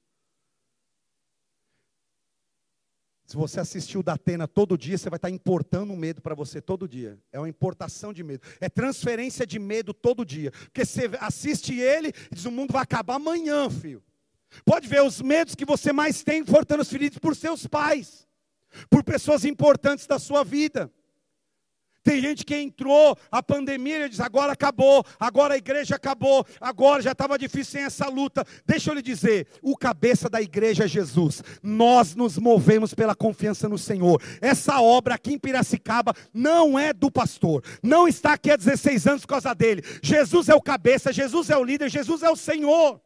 Se 3.26 3.36
você 3.36 3.60
assistiu 3.60 4.03
da 4.03 4.14
Atena 4.14 4.47
todo 4.47 4.78
dia, 4.78 4.97
você 4.97 5.10
vai 5.10 5.18
estar 5.18 5.32
importando 5.32 5.91
um 5.91 5.95
medo 5.95 6.22
para 6.22 6.36
você 6.36 6.62
todo 6.62 6.88
dia. 6.88 7.18
É 7.32 7.39
uma 7.39 7.49
importação 7.49 8.14
de 8.14 8.24
medo. 8.24 8.45
É 8.62 8.70
transferência 8.70 9.47
de 9.47 9.58
medo 9.58 9.95
todo 9.95 10.24
dia. 10.24 10.51
Porque 10.51 10.86
você 10.86 11.10
assiste 11.20 11.74
ele 11.74 12.10
e 12.32 12.36
diz: 12.36 12.45
o 12.45 12.51
mundo 12.51 12.72
vai 12.72 12.84
acabar 12.84 13.16
amanhã, 13.16 13.68
filho. 13.68 14.03
Pode 14.64 14.88
ver 14.88 15.01
os 15.01 15.22
medos 15.22 15.56
que 15.56 15.66
você 15.66 15.91
mais 15.91 16.24
tem 16.24 16.45
foram 16.45 16.64
transferidos 16.64 17.18
por 17.18 17.36
seus 17.36 17.66
pais, 17.66 18.28
por 18.91 19.03
pessoas 19.03 19.43
importantes 19.43 20.06
da 20.06 20.20
sua 20.20 20.43
vida. 20.43 20.91
Tem 22.06 22.22
gente 22.22 22.45
que 22.45 22.56
entrou, 22.56 23.18
a 23.32 23.41
pandemia, 23.41 24.06
e 24.06 24.10
diz: 24.10 24.20
agora 24.20 24.53
acabou, 24.53 25.03
agora 25.20 25.56
a 25.56 25.58
igreja 25.58 25.95
acabou, 25.95 26.45
agora 26.62 27.01
já 27.01 27.14
estava 27.14 27.36
difícil 27.36 27.72
sem 27.72 27.82
essa 27.82 28.08
luta. 28.08 28.45
Deixa 28.64 28.91
eu 28.91 28.93
lhe 28.93 29.01
dizer: 29.01 29.47
o 29.60 29.76
cabeça 29.76 30.30
da 30.30 30.39
igreja 30.39 30.86
é 30.86 30.88
Jesus. 30.88 31.41
Nós 31.64 32.14
nos 32.14 32.38
movemos 32.38 32.93
pela 32.93 33.16
confiança 33.16 33.68
no 33.68 33.78
Senhor. 33.78 34.22
Essa 34.39 34.80
obra 34.80 35.16
aqui 35.16 35.34
em 35.34 35.39
Piracicaba 35.39 36.14
não 36.32 36.78
é 36.78 36.93
do 36.93 37.10
pastor, 37.10 37.64
não 37.82 38.08
está 38.08 38.34
aqui 38.34 38.51
há 38.51 38.56
16 38.56 39.08
anos 39.08 39.22
por 39.22 39.30
causa 39.30 39.56
dele. 39.56 39.82
Jesus 40.03 40.47
é 40.47 40.53
o 40.53 40.62
cabeça, 40.62 41.12
Jesus 41.12 41.49
é 41.49 41.58
o 41.58 41.64
líder, 41.64 41.89
Jesus 41.89 42.22
é 42.22 42.30
o 42.30 42.36
Senhor. 42.36 43.01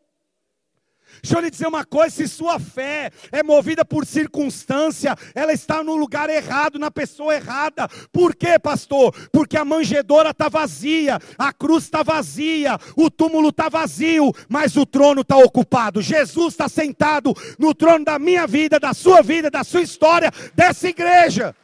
Deixa 1.22 1.38
eu 1.38 1.41
lhe 1.41 1.49
dizer 1.49 1.67
uma 1.67 1.86
coisa: 1.86 2.15
se 2.15 2.28
sua 2.28 2.59
fé 2.59 3.11
é 3.32 3.43
movida 3.43 3.84
por 3.84 4.05
circunstância, 4.05 5.15
ela 5.36 5.53
está 5.53 5.84
no 5.84 5.95
lugar 5.95 6.30
errado, 6.30 6.80
na 6.80 6.89
pessoa 6.89 7.36
errada. 7.36 7.88
Por 8.11 8.36
quê, 8.36 8.57
pastor? 8.57 9.13
Porque 9.32 9.57
a 9.57 9.65
manjedora 9.65 10.30
está 10.32 10.49
vazia, 10.49 11.20
a 11.38 11.51
cruz 11.51 11.84
está 11.84 12.03
vazia, 12.03 12.78
o 12.95 13.09
túmulo 13.09 13.49
está 13.49 13.70
vazio, 13.70 14.32
mas 14.47 14.76
o 14.76 14.86
trono 14.86 15.22
está 15.22 15.38
ocupado. 15.38 16.01
Jesus 16.01 16.53
está 16.53 16.70
sentado 16.70 17.34
no 17.57 17.74
trono 17.74 18.05
da 18.05 18.17
minha 18.17 18.47
vida, 18.47 18.80
da 18.80 18.93
sua 18.93 19.22
vida, 19.22 19.49
da 19.49 19.63
sua 19.63 19.82
história, 19.82 20.32
dessa 20.55 20.88
igreja. 20.88 21.55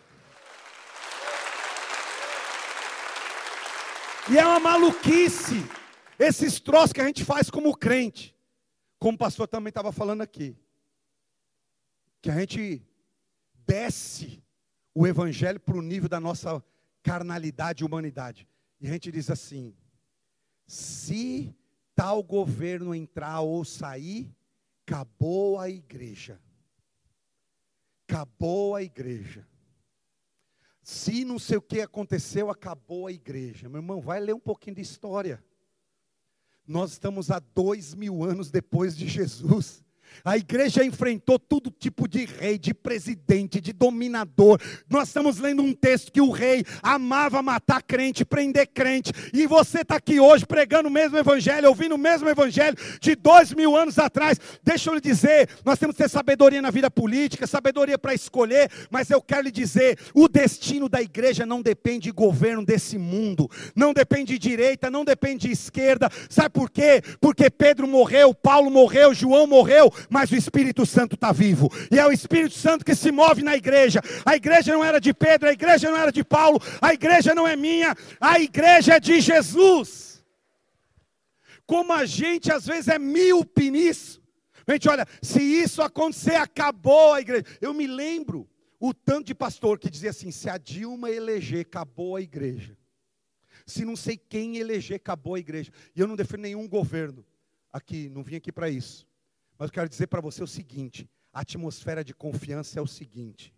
E 4.29 4.37
é 4.39 4.45
uma 4.45 4.59
maluquice 4.59 5.63
esses 6.17 6.59
troços 6.59 6.93
que 6.93 7.01
a 7.01 7.05
gente 7.05 7.23
faz 7.23 7.49
como 7.49 7.75
crente. 7.75 8.34
Como 8.99 9.15
o 9.15 9.19
pastor 9.19 9.47
também 9.47 9.69
estava 9.69 9.91
falando 9.91 10.21
aqui, 10.21 10.57
que 12.21 12.29
a 12.29 12.39
gente 12.39 12.81
desce 13.65 14.43
o 14.93 15.05
evangelho 15.05 15.59
para 15.59 15.77
o 15.77 15.81
nível 15.81 16.09
da 16.09 16.19
nossa 16.19 16.63
carnalidade 17.03 17.83
e 17.83 17.85
humanidade. 17.85 18.47
E 18.79 18.87
a 18.87 18.91
gente 18.91 19.11
diz 19.11 19.29
assim: 19.29 19.75
se 20.65 21.55
tal 21.93 22.23
governo 22.23 22.95
entrar 22.95 23.41
ou 23.41 23.63
sair, 23.63 24.33
acabou 24.85 25.59
a 25.59 25.69
igreja. 25.69 26.39
Acabou 28.07 28.75
a 28.75 28.83
igreja. 28.83 29.47
Se 30.81 31.25
não 31.25 31.39
sei 31.39 31.57
o 31.57 31.61
que 31.61 31.81
aconteceu, 31.81 32.49
acabou 32.49 33.07
a 33.07 33.11
igreja. 33.11 33.67
Meu 33.67 33.79
irmão, 33.79 33.99
vai 33.99 34.19
ler 34.19 34.35
um 34.35 34.39
pouquinho 34.39 34.75
de 34.75 34.81
história. 34.83 35.43
Nós 36.67 36.93
estamos 36.93 37.29
há 37.29 37.39
dois 37.39 37.93
mil 37.93 38.23
anos 38.23 38.49
depois 38.49 38.97
de 38.97 39.07
Jesus. 39.07 39.84
A 40.23 40.37
igreja 40.37 40.83
enfrentou 40.83 41.37
todo 41.37 41.71
tipo 41.71 42.07
de 42.07 42.25
rei, 42.25 42.57
de 42.57 42.73
presidente, 42.73 43.59
de 43.59 43.73
dominador. 43.73 44.59
Nós 44.89 45.09
estamos 45.09 45.39
lendo 45.39 45.61
um 45.61 45.73
texto 45.73 46.11
que 46.11 46.21
o 46.21 46.31
rei 46.31 46.63
amava 46.81 47.41
matar 47.41 47.81
crente, 47.81 48.23
prender 48.23 48.67
crente. 48.67 49.11
E 49.33 49.45
você 49.47 49.81
está 49.81 49.95
aqui 49.95 50.19
hoje 50.19 50.45
pregando 50.45 50.89
o 50.89 50.91
mesmo 50.91 51.17
evangelho, 51.17 51.69
ouvindo 51.69 51.95
o 51.95 51.97
mesmo 51.97 52.29
evangelho 52.29 52.77
de 52.99 53.15
dois 53.15 53.53
mil 53.53 53.75
anos 53.75 53.99
atrás. 53.99 54.39
Deixa 54.63 54.89
eu 54.89 54.95
lhe 54.95 55.01
dizer, 55.01 55.49
nós 55.63 55.79
temos 55.79 55.95
que 55.95 56.03
ter 56.03 56.09
sabedoria 56.09 56.61
na 56.61 56.71
vida 56.71 56.89
política, 56.89 57.47
sabedoria 57.47 57.97
para 57.97 58.13
escolher. 58.13 58.69
Mas 58.89 59.09
eu 59.09 59.21
quero 59.21 59.43
lhe 59.43 59.51
dizer, 59.51 59.97
o 60.13 60.27
destino 60.27 60.87
da 60.87 61.01
igreja 61.01 61.45
não 61.45 61.61
depende 61.61 62.05
de 62.05 62.11
governo 62.11 62.63
desse 62.63 62.97
mundo, 62.97 63.49
não 63.75 63.93
depende 63.93 64.33
de 64.33 64.39
direita, 64.39 64.89
não 64.91 65.03
depende 65.03 65.47
de 65.47 65.53
esquerda. 65.53 66.09
Sabe 66.29 66.49
por 66.49 66.69
quê? 66.69 67.01
Porque 67.19 67.49
Pedro 67.49 67.87
morreu, 67.87 68.33
Paulo 68.33 68.69
morreu, 68.69 69.13
João 69.13 69.47
morreu 69.47 69.91
mas 70.09 70.31
o 70.31 70.35
Espírito 70.35 70.85
Santo 70.85 71.15
está 71.15 71.31
vivo, 71.31 71.69
e 71.91 71.99
é 71.99 72.05
o 72.05 72.11
Espírito 72.11 72.55
Santo 72.55 72.85
que 72.85 72.95
se 72.95 73.11
move 73.11 73.43
na 73.43 73.55
igreja. 73.55 74.01
A 74.25 74.35
igreja 74.35 74.73
não 74.73 74.83
era 74.83 74.99
de 74.99 75.13
Pedro, 75.13 75.49
a 75.49 75.53
igreja 75.53 75.89
não 75.89 75.97
era 75.97 76.11
de 76.11 76.23
Paulo, 76.23 76.59
a 76.81 76.93
igreja 76.93 77.33
não 77.35 77.47
é 77.47 77.55
minha, 77.55 77.95
a 78.19 78.39
igreja 78.39 78.95
é 78.95 78.99
de 78.99 79.19
Jesus. 79.19 80.23
Como 81.65 81.91
a 81.91 82.05
gente 82.05 82.51
às 82.51 82.65
vezes 82.65 82.87
é 82.87 82.99
míope 82.99 83.71
nisso. 83.71 84.21
Gente, 84.67 84.89
olha, 84.89 85.07
se 85.21 85.41
isso 85.41 85.81
acontecer, 85.81 86.35
acabou 86.35 87.13
a 87.13 87.21
igreja. 87.21 87.45
Eu 87.61 87.73
me 87.73 87.85
lembro 87.85 88.49
o 88.79 88.93
tanto 88.93 89.27
de 89.27 89.35
pastor 89.35 89.79
que 89.79 89.89
dizia 89.89 90.09
assim: 90.09 90.31
se 90.31 90.49
a 90.49 90.57
Dilma 90.57 91.09
eleger, 91.09 91.61
acabou 91.61 92.15
a 92.15 92.21
igreja. 92.21 92.77
Se 93.65 93.83
não 93.83 93.95
sei 93.95 94.17
quem 94.17 94.57
eleger, 94.57 94.97
acabou 94.97 95.35
a 95.35 95.39
igreja. 95.39 95.71
E 95.95 95.99
eu 95.99 96.07
não 96.07 96.15
defendo 96.15 96.41
nenhum 96.41 96.67
governo 96.67 97.25
aqui, 97.71 98.09
não 98.09 98.23
vim 98.23 98.35
aqui 98.35 98.51
para 98.51 98.69
isso. 98.69 99.07
Mas 99.57 99.69
eu 99.69 99.73
quero 99.73 99.89
dizer 99.89 100.07
para 100.07 100.21
você 100.21 100.43
o 100.43 100.47
seguinte: 100.47 101.09
a 101.33 101.41
atmosfera 101.41 102.03
de 102.03 102.13
confiança 102.13 102.79
é 102.79 102.81
o 102.81 102.87
seguinte: 102.87 103.53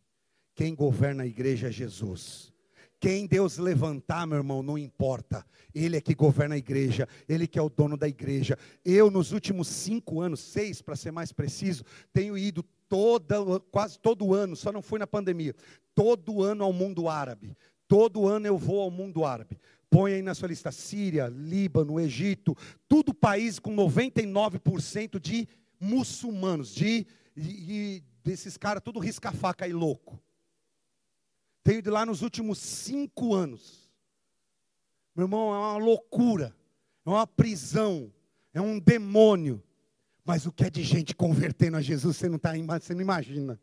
quem 0.55 0.73
governa 0.75 1.23
a 1.23 1.27
igreja 1.27 1.67
é 1.67 1.71
Jesus. 1.71 2.53
Quem 2.99 3.27
Deus 3.27 3.59
levantar, 3.59 4.25
meu 4.25 4.39
irmão, 4.39 4.63
não 4.63 4.75
importa. 4.75 5.45
Ele 5.73 5.95
é 5.97 6.01
que 6.01 6.15
governa 6.15 6.55
a 6.55 6.57
igreja, 6.57 7.07
ele 7.29 7.45
que 7.45 7.59
é 7.59 7.61
o 7.61 7.69
dono 7.69 7.95
da 7.95 8.07
igreja. 8.07 8.57
Eu, 8.83 9.11
nos 9.11 9.31
últimos 9.31 9.67
cinco 9.67 10.19
anos, 10.19 10.39
seis 10.39 10.81
para 10.81 10.95
ser 10.95 11.11
mais 11.11 11.31
preciso, 11.31 11.83
tenho 12.11 12.35
ido 12.35 12.63
toda, 12.89 13.59
quase 13.71 13.99
todo 13.99 14.33
ano, 14.33 14.55
só 14.55 14.71
não 14.71 14.81
fui 14.81 14.97
na 14.97 15.05
pandemia, 15.05 15.53
todo 15.93 16.41
ano 16.41 16.63
ao 16.63 16.73
mundo 16.73 17.07
árabe. 17.07 17.55
Todo 17.87 18.27
ano 18.27 18.47
eu 18.47 18.57
vou 18.57 18.81
ao 18.81 18.91
mundo 18.91 19.23
árabe. 19.23 19.59
Põe 19.89 20.13
aí 20.13 20.21
na 20.21 20.35
sua 20.35 20.49
lista 20.49 20.71
Síria, 20.71 21.27
Líbano, 21.27 21.99
Egito, 21.99 22.57
tudo 22.89 23.13
país 23.13 23.59
com 23.59 23.73
99% 23.73 25.19
de 25.19 25.47
muçulmanos, 25.79 26.73
de, 26.73 27.05
de, 27.35 28.03
desses 28.23 28.57
caras 28.57 28.83
tudo 28.83 28.99
risca-faca 28.99 29.67
e 29.67 29.73
louco. 29.73 30.21
Tenho 31.63 31.81
de 31.81 31.89
lá 31.89 32.05
nos 32.05 32.21
últimos 32.21 32.59
cinco 32.59 33.33
anos. 33.33 33.91
Meu 35.15 35.25
irmão, 35.25 35.53
é 35.53 35.57
uma 35.57 35.77
loucura, 35.77 36.55
é 37.05 37.09
uma 37.09 37.27
prisão, 37.27 38.13
é 38.53 38.61
um 38.61 38.79
demônio. 38.79 39.63
Mas 40.23 40.45
o 40.45 40.51
que 40.51 40.65
é 40.65 40.69
de 40.69 40.83
gente 40.83 41.15
convertendo 41.15 41.77
a 41.77 41.81
Jesus, 41.81 42.17
você 42.17 42.29
não, 42.29 42.37
tá, 42.37 42.51
você 42.79 42.93
não 42.93 43.01
imagina. 43.01 43.59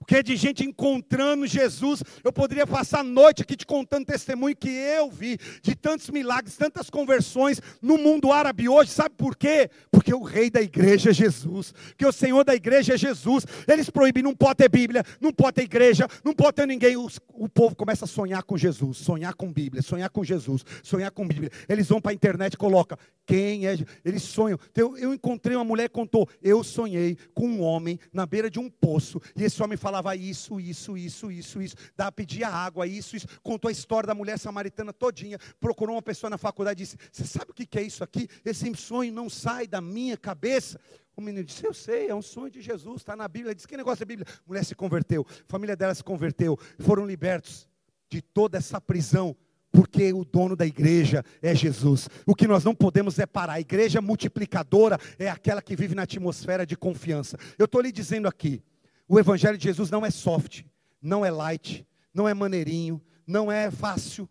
O 0.00 0.04
que 0.04 0.16
é 0.16 0.22
de 0.22 0.36
gente 0.36 0.64
encontrando 0.64 1.46
Jesus. 1.46 2.02
Eu 2.22 2.32
poderia 2.32 2.66
passar 2.66 3.00
a 3.00 3.04
noite 3.04 3.42
aqui 3.42 3.56
te 3.56 3.66
contando 3.66 4.06
testemunho 4.06 4.56
que 4.56 4.68
eu 4.68 5.10
vi 5.10 5.38
de 5.62 5.74
tantos 5.74 6.10
milagres, 6.10 6.56
tantas 6.56 6.90
conversões 6.90 7.60
no 7.80 7.98
mundo 7.98 8.32
árabe 8.32 8.68
hoje. 8.68 8.90
Sabe 8.90 9.14
por 9.16 9.36
quê? 9.36 9.70
Porque 9.90 10.12
o 10.12 10.22
rei 10.22 10.50
da 10.50 10.60
igreja 10.60 11.10
é 11.10 11.12
Jesus. 11.12 11.74
Que 11.96 12.06
o 12.06 12.12
Senhor 12.12 12.44
da 12.44 12.54
igreja 12.54 12.94
é 12.94 12.96
Jesus. 12.96 13.44
Eles 13.66 13.90
proíbem, 13.90 14.22
não 14.22 14.34
pode 14.34 14.56
ter 14.56 14.68
Bíblia, 14.68 15.04
não 15.20 15.32
pode 15.32 15.54
ter 15.54 15.62
igreja, 15.62 16.06
não 16.24 16.32
pode 16.32 16.54
ter 16.54 16.66
ninguém. 16.66 16.96
o 16.96 17.48
povo 17.48 17.74
começa 17.74 18.04
a 18.04 18.08
sonhar 18.08 18.42
com 18.42 18.56
Jesus, 18.56 18.98
sonhar 18.98 19.34
com 19.34 19.52
Bíblia, 19.52 19.82
sonhar 19.82 20.10
com 20.10 20.24
Jesus, 20.24 20.64
sonhar 20.82 21.10
com 21.10 21.26
Bíblia. 21.26 21.50
Eles 21.68 21.88
vão 21.88 22.00
para 22.00 22.12
a 22.12 22.14
internet 22.14 22.54
e 22.54 22.56
colocam 22.56 22.98
quem 23.26 23.66
é. 23.66 23.76
Eles 24.04 24.22
sonham. 24.22 24.58
Eu, 24.74 25.12
encontrei 25.12 25.56
uma 25.56 25.64
mulher 25.64 25.88
que 25.88 25.94
contou. 25.94 26.28
Eu 26.40 26.62
sonhei 26.62 27.18
com 27.34 27.48
um 27.48 27.60
homem 27.60 27.98
na 28.12 28.24
beira 28.24 28.48
de 28.48 28.60
um 28.60 28.70
poço. 28.70 29.20
E 29.34 29.42
esse 29.42 29.60
homem 29.62 29.76
falava 29.76 30.14
isso, 30.14 30.60
isso, 30.60 30.96
isso, 30.96 31.30
isso, 31.30 31.60
isso. 31.60 31.76
Da 31.96 32.10
pedia 32.12 32.48
água, 32.48 32.86
isso, 32.86 33.16
isso. 33.16 33.26
Contou 33.42 33.68
a 33.68 33.72
história 33.72 34.06
da 34.06 34.14
mulher 34.14 34.38
samaritana 34.38 34.92
todinha. 34.92 35.38
Procurou 35.58 35.96
uma 35.96 36.02
pessoa 36.02 36.30
na 36.30 36.38
faculdade 36.38 36.82
e 36.82 36.86
disse: 36.86 36.96
Você 37.10 37.24
sabe 37.24 37.50
o 37.50 37.54
que 37.54 37.78
é 37.78 37.82
isso 37.82 38.04
aqui? 38.04 38.28
Esse 38.44 38.72
sonho 38.76 39.12
não 39.12 39.28
sai 39.28 39.66
da 39.66 39.80
minha 39.80 40.16
cabeça. 40.16 40.78
O 41.16 41.20
menino 41.20 41.44
disse: 41.44 41.66
Eu 41.66 41.74
sei, 41.74 42.08
é 42.08 42.14
um 42.14 42.22
sonho 42.22 42.50
de 42.50 42.60
Jesus, 42.60 42.98
está 42.98 43.16
na 43.16 43.26
Bíblia. 43.26 43.50
Ele 43.50 43.56
disse: 43.56 43.66
Que 43.66 43.76
negócio 43.76 44.02
é 44.02 44.06
Bíblia? 44.06 44.26
A 44.28 44.48
mulher 44.48 44.64
se 44.64 44.74
converteu, 44.74 45.26
a 45.28 45.50
família 45.50 45.74
dela 45.74 45.94
se 45.94 46.04
converteu, 46.04 46.56
foram 46.78 47.06
libertos 47.06 47.66
de 48.08 48.22
toda 48.22 48.58
essa 48.58 48.80
prisão 48.80 49.36
porque 49.72 50.12
o 50.12 50.24
dono 50.24 50.56
da 50.56 50.66
igreja 50.66 51.24
é 51.42 51.54
Jesus. 51.54 52.08
O 52.26 52.34
que 52.34 52.46
nós 52.46 52.64
não 52.64 52.74
podemos 52.74 53.18
é 53.18 53.26
parar. 53.26 53.54
A 53.54 53.60
igreja 53.60 54.00
multiplicadora 54.00 54.98
é 55.18 55.28
aquela 55.28 55.60
que 55.60 55.76
vive 55.76 55.94
na 55.94 56.02
atmosfera 56.02 56.64
de 56.64 56.76
confiança. 56.76 57.38
Eu 57.58 57.66
estou 57.66 57.80
lhe 57.80 57.92
dizendo 57.92 58.26
aqui: 58.26 58.62
o 59.08 59.18
evangelho 59.18 59.58
de 59.58 59.64
Jesus 59.64 59.90
não 59.90 60.04
é 60.04 60.10
soft, 60.10 60.64
não 61.00 61.24
é 61.24 61.30
light, 61.30 61.86
não 62.12 62.28
é 62.28 62.34
maneirinho, 62.34 63.02
não 63.26 63.50
é 63.52 63.70
fácil. 63.70 64.28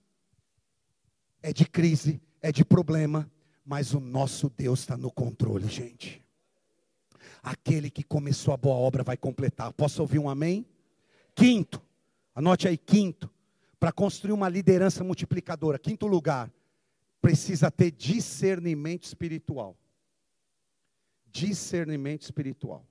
É 1.42 1.54
de 1.54 1.66
crise, 1.66 2.20
é 2.42 2.52
de 2.52 2.66
problema, 2.66 3.30
mas 3.64 3.94
o 3.94 4.00
nosso 4.00 4.50
Deus 4.50 4.80
está 4.80 4.98
no 4.98 5.12
controle, 5.12 5.68
gente. 5.68 6.24
Aquele 7.44 7.92
que 7.92 8.04
começou 8.04 8.52
a 8.52 8.58
boa 8.58 8.76
obra 8.76 9.04
vai 9.04 9.16
completar. 9.16 9.72
Posso 9.74 10.02
ouvir 10.02 10.18
um 10.18 10.28
amém? 10.28 10.66
Quinto, 11.36 11.80
anote 12.34 12.68
aí, 12.68 12.78
quinto 12.78 13.30
para 13.86 13.92
construir 13.92 14.32
uma 14.32 14.50
liderança 14.50 15.04
multiplicadora. 15.04 15.78
Quinto 15.78 16.08
lugar, 16.08 16.52
precisa 17.22 17.70
ter 17.70 17.92
discernimento 17.92 19.04
espiritual. 19.04 19.78
Discernimento 21.28 22.24
espiritual. 22.24 22.84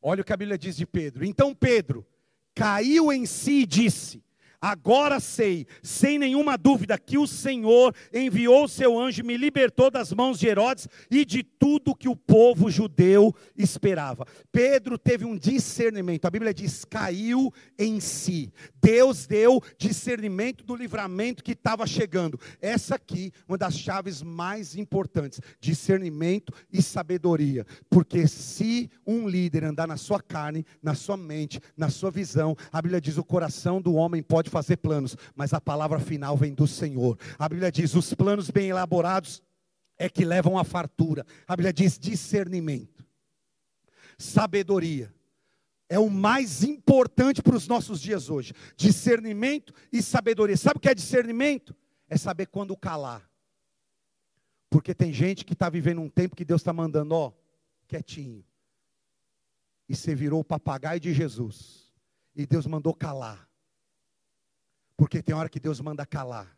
Olha 0.00 0.22
o 0.22 0.24
que 0.24 0.32
a 0.32 0.36
Bíblia 0.36 0.56
diz 0.56 0.76
de 0.76 0.86
Pedro. 0.86 1.24
Então 1.24 1.52
Pedro 1.52 2.06
caiu 2.54 3.12
em 3.12 3.26
si 3.26 3.62
e 3.62 3.66
disse: 3.66 4.22
Agora 4.64 5.20
sei, 5.20 5.66
sem 5.82 6.18
nenhuma 6.18 6.56
dúvida, 6.56 6.96
que 6.96 7.18
o 7.18 7.26
Senhor 7.26 7.94
enviou 8.10 8.64
o 8.64 8.68
seu 8.68 8.98
anjo 8.98 9.20
e 9.20 9.22
me 9.22 9.36
libertou 9.36 9.90
das 9.90 10.10
mãos 10.10 10.38
de 10.38 10.46
Herodes 10.46 10.88
e 11.10 11.22
de 11.22 11.42
tudo 11.42 11.94
que 11.94 12.08
o 12.08 12.16
povo 12.16 12.70
judeu 12.70 13.34
esperava. 13.54 14.26
Pedro 14.50 14.96
teve 14.96 15.26
um 15.26 15.36
discernimento, 15.36 16.24
a 16.24 16.30
Bíblia 16.30 16.54
diz: 16.54 16.82
caiu 16.82 17.52
em 17.78 18.00
si. 18.00 18.50
Deus 18.82 19.26
deu 19.26 19.62
discernimento 19.76 20.64
do 20.64 20.74
livramento 20.74 21.44
que 21.44 21.52
estava 21.52 21.86
chegando. 21.86 22.40
Essa 22.58 22.94
aqui, 22.94 23.32
uma 23.46 23.58
das 23.58 23.76
chaves 23.76 24.22
mais 24.22 24.76
importantes: 24.76 25.42
discernimento 25.60 26.54
e 26.72 26.80
sabedoria. 26.80 27.66
Porque 27.90 28.26
se 28.26 28.90
um 29.06 29.28
líder 29.28 29.64
andar 29.64 29.86
na 29.86 29.98
sua 29.98 30.22
carne, 30.22 30.64
na 30.82 30.94
sua 30.94 31.18
mente, 31.18 31.60
na 31.76 31.90
sua 31.90 32.10
visão, 32.10 32.56
a 32.72 32.80
Bíblia 32.80 32.98
diz: 32.98 33.18
o 33.18 33.24
coração 33.24 33.78
do 33.78 33.92
homem 33.92 34.22
pode 34.22 34.53
fazer 34.54 34.76
planos, 34.76 35.16
mas 35.34 35.52
a 35.52 35.60
palavra 35.60 35.98
final 35.98 36.36
vem 36.36 36.54
do 36.54 36.64
Senhor. 36.64 37.18
A 37.36 37.48
Bíblia 37.48 37.72
diz: 37.72 37.94
os 37.94 38.14
planos 38.14 38.50
bem 38.50 38.68
elaborados 38.68 39.42
é 39.98 40.08
que 40.08 40.24
levam 40.24 40.56
à 40.56 40.62
fartura. 40.62 41.26
A 41.48 41.56
Bíblia 41.56 41.72
diz 41.72 41.98
discernimento, 41.98 43.04
sabedoria. 44.16 45.12
É 45.88 45.98
o 45.98 46.08
mais 46.08 46.62
importante 46.62 47.42
para 47.42 47.56
os 47.56 47.68
nossos 47.68 48.00
dias 48.00 48.30
hoje. 48.30 48.54
Discernimento 48.76 49.74
e 49.92 50.00
sabedoria. 50.00 50.56
Sabe 50.56 50.78
o 50.78 50.80
que 50.80 50.88
é 50.88 50.94
discernimento? 50.94 51.74
É 52.08 52.16
saber 52.16 52.46
quando 52.46 52.76
calar. 52.76 53.28
Porque 54.70 54.94
tem 54.94 55.12
gente 55.12 55.44
que 55.44 55.52
está 55.52 55.68
vivendo 55.68 56.00
um 56.00 56.08
tempo 56.08 56.34
que 56.34 56.44
Deus 56.44 56.62
está 56.62 56.72
mandando, 56.72 57.14
ó, 57.14 57.32
quietinho. 57.86 58.42
E 59.88 59.94
você 59.94 60.14
virou 60.14 60.40
o 60.40 60.44
papagaio 60.44 60.98
de 60.98 61.12
Jesus. 61.12 61.92
E 62.34 62.46
Deus 62.46 62.66
mandou 62.66 62.94
calar. 62.94 63.48
Porque 64.96 65.22
tem 65.22 65.34
hora 65.34 65.48
que 65.48 65.60
Deus 65.60 65.80
manda 65.80 66.06
calar. 66.06 66.54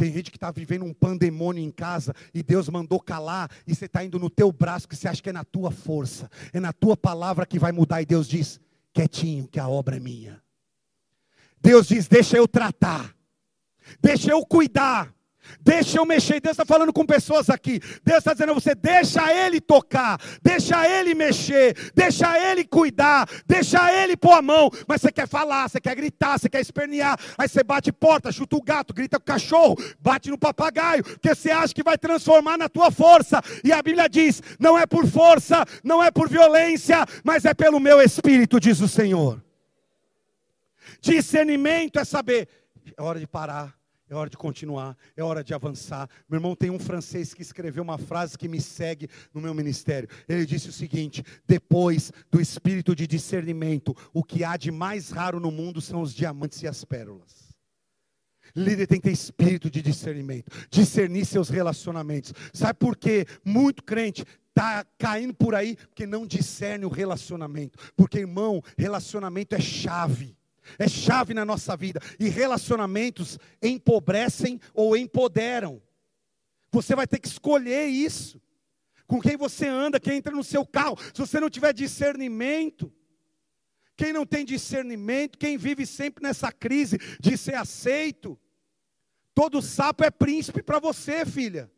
Tem 0.00 0.10
gente 0.10 0.30
que 0.30 0.38
está 0.38 0.50
vivendo 0.50 0.86
um 0.86 0.94
pandemônio 0.94 1.62
em 1.62 1.70
casa 1.70 2.14
e 2.32 2.42
Deus 2.42 2.70
mandou 2.70 2.98
calar 2.98 3.50
e 3.66 3.74
você 3.74 3.84
está 3.84 4.02
indo 4.02 4.18
no 4.18 4.30
teu 4.30 4.50
braço 4.50 4.88
que 4.88 4.96
você 4.96 5.06
acha 5.06 5.20
que 5.20 5.28
é 5.28 5.32
na 5.32 5.44
tua 5.44 5.70
força, 5.70 6.30
é 6.54 6.58
na 6.58 6.72
tua 6.72 6.96
palavra 6.96 7.44
que 7.44 7.58
vai 7.58 7.70
mudar 7.70 8.00
e 8.00 8.06
Deus 8.06 8.26
diz, 8.26 8.58
quietinho 8.94 9.46
que 9.46 9.60
a 9.60 9.68
obra 9.68 9.98
é 9.98 10.00
minha. 10.00 10.42
Deus 11.60 11.88
diz, 11.88 12.08
deixa 12.08 12.38
eu 12.38 12.48
tratar, 12.48 13.14
deixa 14.00 14.30
eu 14.30 14.44
cuidar. 14.46 15.14
Deixa 15.60 15.98
eu 15.98 16.06
mexer. 16.06 16.40
Deus 16.40 16.52
está 16.52 16.64
falando 16.64 16.92
com 16.92 17.04
pessoas 17.04 17.50
aqui. 17.50 17.80
Deus 18.04 18.18
está 18.18 18.32
dizendo 18.32 18.52
a 18.52 18.54
você: 18.54 18.74
deixa 18.74 19.32
Ele 19.32 19.60
tocar, 19.60 20.18
deixa 20.42 20.86
Ele 20.86 21.14
mexer, 21.14 21.92
deixa 21.94 22.38
Ele 22.38 22.64
cuidar, 22.64 23.28
deixa 23.46 23.92
Ele 23.92 24.16
pôr 24.16 24.32
a 24.32 24.42
mão. 24.42 24.70
Mas 24.86 25.00
você 25.00 25.12
quer 25.12 25.26
falar, 25.26 25.68
você 25.68 25.80
quer 25.80 25.94
gritar, 25.94 26.38
você 26.38 26.48
quer 26.48 26.60
espernear. 26.60 27.18
Aí 27.36 27.48
você 27.48 27.62
bate 27.62 27.92
porta, 27.92 28.32
chuta 28.32 28.56
o 28.56 28.62
gato, 28.62 28.94
grita 28.94 29.18
com 29.18 29.22
o 29.22 29.26
cachorro, 29.26 29.76
bate 30.00 30.30
no 30.30 30.38
papagaio, 30.38 31.02
porque 31.02 31.34
você 31.34 31.50
acha 31.50 31.74
que 31.74 31.82
vai 31.82 31.98
transformar 31.98 32.56
na 32.56 32.68
tua 32.68 32.90
força. 32.90 33.42
E 33.64 33.72
a 33.72 33.82
Bíblia 33.82 34.08
diz: 34.08 34.42
não 34.58 34.78
é 34.78 34.86
por 34.86 35.06
força, 35.06 35.64
não 35.82 36.02
é 36.02 36.10
por 36.10 36.28
violência, 36.28 37.04
mas 37.24 37.44
é 37.44 37.54
pelo 37.54 37.80
meu 37.80 38.00
espírito, 38.00 38.60
diz 38.60 38.80
o 38.80 38.88
Senhor. 38.88 39.42
Discernimento 41.00 41.98
é 41.98 42.04
saber, 42.04 42.46
é 42.96 43.02
hora 43.02 43.18
de 43.18 43.26
parar 43.26 43.79
é 44.10 44.14
hora 44.14 44.28
de 44.28 44.36
continuar, 44.36 44.98
é 45.16 45.22
hora 45.22 45.42
de 45.42 45.54
avançar. 45.54 46.10
Meu 46.28 46.38
irmão, 46.38 46.56
tem 46.56 46.68
um 46.68 46.80
francês 46.80 47.32
que 47.32 47.42
escreveu 47.42 47.82
uma 47.82 47.96
frase 47.96 48.36
que 48.36 48.48
me 48.48 48.60
segue 48.60 49.08
no 49.32 49.40
meu 49.40 49.54
ministério. 49.54 50.08
Ele 50.28 50.44
disse 50.44 50.68
o 50.68 50.72
seguinte: 50.72 51.22
depois 51.46 52.12
do 52.28 52.40
espírito 52.40 52.94
de 52.94 53.06
discernimento, 53.06 53.96
o 54.12 54.24
que 54.24 54.42
há 54.42 54.56
de 54.56 54.72
mais 54.72 55.10
raro 55.10 55.38
no 55.38 55.52
mundo 55.52 55.80
são 55.80 56.02
os 56.02 56.12
diamantes 56.12 56.60
e 56.62 56.66
as 56.66 56.84
pérolas. 56.84 57.50
Líder 58.56 58.88
tem 58.88 58.98
que 58.98 59.06
ter 59.06 59.12
espírito 59.12 59.70
de 59.70 59.80
discernimento, 59.80 60.50
discernir 60.68 61.24
seus 61.24 61.48
relacionamentos. 61.48 62.32
Sabe 62.52 62.80
por 62.80 62.96
quê? 62.96 63.24
Muito 63.44 63.84
crente 63.84 64.24
está 64.48 64.84
caindo 64.98 65.32
por 65.32 65.54
aí 65.54 65.76
porque 65.76 66.04
não 66.04 66.26
discerne 66.26 66.84
o 66.84 66.88
relacionamento. 66.88 67.78
Porque, 67.96 68.18
irmão, 68.18 68.60
relacionamento 68.76 69.54
é 69.54 69.60
chave 69.60 70.36
é 70.78 70.88
chave 70.88 71.34
na 71.34 71.44
nossa 71.44 71.76
vida. 71.76 72.00
E 72.18 72.28
relacionamentos 72.28 73.38
empobrecem 73.62 74.60
ou 74.74 74.96
empoderam. 74.96 75.82
Você 76.70 76.94
vai 76.94 77.06
ter 77.06 77.18
que 77.18 77.28
escolher 77.28 77.86
isso. 77.86 78.40
Com 79.06 79.20
quem 79.20 79.36
você 79.36 79.66
anda, 79.66 79.98
quem 79.98 80.18
entra 80.18 80.34
no 80.34 80.44
seu 80.44 80.64
carro. 80.64 80.96
Se 81.12 81.20
você 81.20 81.40
não 81.40 81.50
tiver 81.50 81.72
discernimento, 81.72 82.92
quem 83.96 84.12
não 84.12 84.24
tem 84.24 84.44
discernimento, 84.44 85.36
quem 85.36 85.58
vive 85.58 85.84
sempre 85.84 86.22
nessa 86.22 86.52
crise 86.52 86.96
de 87.18 87.36
ser 87.36 87.54
aceito, 87.54 88.38
todo 89.34 89.60
sapo 89.60 90.04
é 90.04 90.10
príncipe 90.10 90.62
para 90.62 90.78
você, 90.78 91.26
filha. 91.26 91.70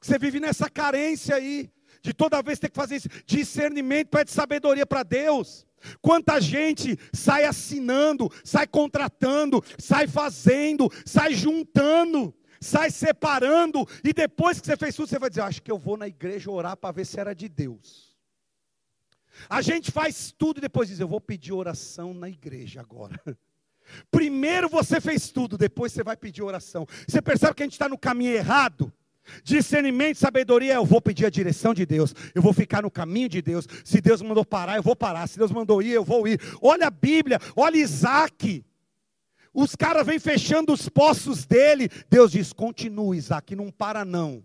Você 0.00 0.18
vive 0.18 0.40
nessa 0.40 0.68
carência 0.68 1.36
aí, 1.36 1.70
de 2.02 2.12
toda 2.12 2.42
vez 2.42 2.58
ter 2.58 2.68
que 2.68 2.76
fazer 2.76 2.96
isso. 2.96 3.08
Discernimento 3.24 4.08
pede 4.08 4.30
sabedoria 4.30 4.86
para 4.86 5.02
Deus. 5.02 5.67
Quanta 6.00 6.40
gente 6.40 6.98
sai 7.12 7.44
assinando, 7.44 8.30
sai 8.44 8.66
contratando, 8.66 9.62
sai 9.78 10.06
fazendo, 10.06 10.90
sai 11.04 11.34
juntando, 11.34 12.34
sai 12.60 12.90
separando, 12.90 13.86
e 14.04 14.12
depois 14.12 14.60
que 14.60 14.66
você 14.66 14.76
fez 14.76 14.94
tudo, 14.94 15.08
você 15.08 15.18
vai 15.18 15.28
dizer: 15.28 15.42
Acho 15.42 15.62
que 15.62 15.70
eu 15.70 15.78
vou 15.78 15.96
na 15.96 16.08
igreja 16.08 16.50
orar 16.50 16.76
para 16.76 16.92
ver 16.92 17.04
se 17.04 17.18
era 17.18 17.34
de 17.34 17.48
Deus. 17.48 18.16
A 19.48 19.62
gente 19.62 19.90
faz 19.90 20.32
tudo 20.36 20.58
e 20.58 20.60
depois 20.60 20.88
diz: 20.88 21.00
Eu 21.00 21.08
vou 21.08 21.20
pedir 21.20 21.52
oração 21.52 22.12
na 22.12 22.28
igreja 22.28 22.80
agora. 22.80 23.20
Primeiro 24.10 24.68
você 24.68 25.00
fez 25.00 25.30
tudo, 25.30 25.56
depois 25.56 25.92
você 25.92 26.02
vai 26.02 26.16
pedir 26.16 26.42
oração. 26.42 26.86
Você 27.06 27.22
percebe 27.22 27.54
que 27.54 27.62
a 27.62 27.66
gente 27.66 27.72
está 27.72 27.88
no 27.88 27.98
caminho 27.98 28.32
errado? 28.32 28.92
Discernimento 29.42 30.16
e 30.16 30.20
sabedoria, 30.20 30.74
eu 30.74 30.84
vou 30.84 31.00
pedir 31.00 31.26
a 31.26 31.30
direção 31.30 31.74
de 31.74 31.84
Deus, 31.84 32.14
eu 32.34 32.42
vou 32.42 32.52
ficar 32.52 32.82
no 32.82 32.90
caminho 32.90 33.28
de 33.28 33.42
Deus. 33.42 33.66
Se 33.84 34.00
Deus 34.00 34.22
mandou 34.22 34.44
parar, 34.44 34.76
eu 34.76 34.82
vou 34.82 34.96
parar. 34.96 35.26
Se 35.26 35.38
Deus 35.38 35.50
mandou 35.50 35.82
ir, 35.82 35.92
eu 35.92 36.04
vou 36.04 36.26
ir. 36.26 36.40
Olha 36.60 36.86
a 36.86 36.90
Bíblia, 36.90 37.40
olha 37.56 37.76
Isaac. 37.76 38.64
Os 39.52 39.74
caras 39.74 40.06
vêm 40.06 40.18
fechando 40.18 40.72
os 40.72 40.88
poços 40.88 41.44
dele. 41.44 41.88
Deus 42.08 42.32
diz: 42.32 42.52
continua, 42.52 43.16
Isaac, 43.16 43.56
não 43.56 43.70
para 43.70 44.04
não. 44.04 44.44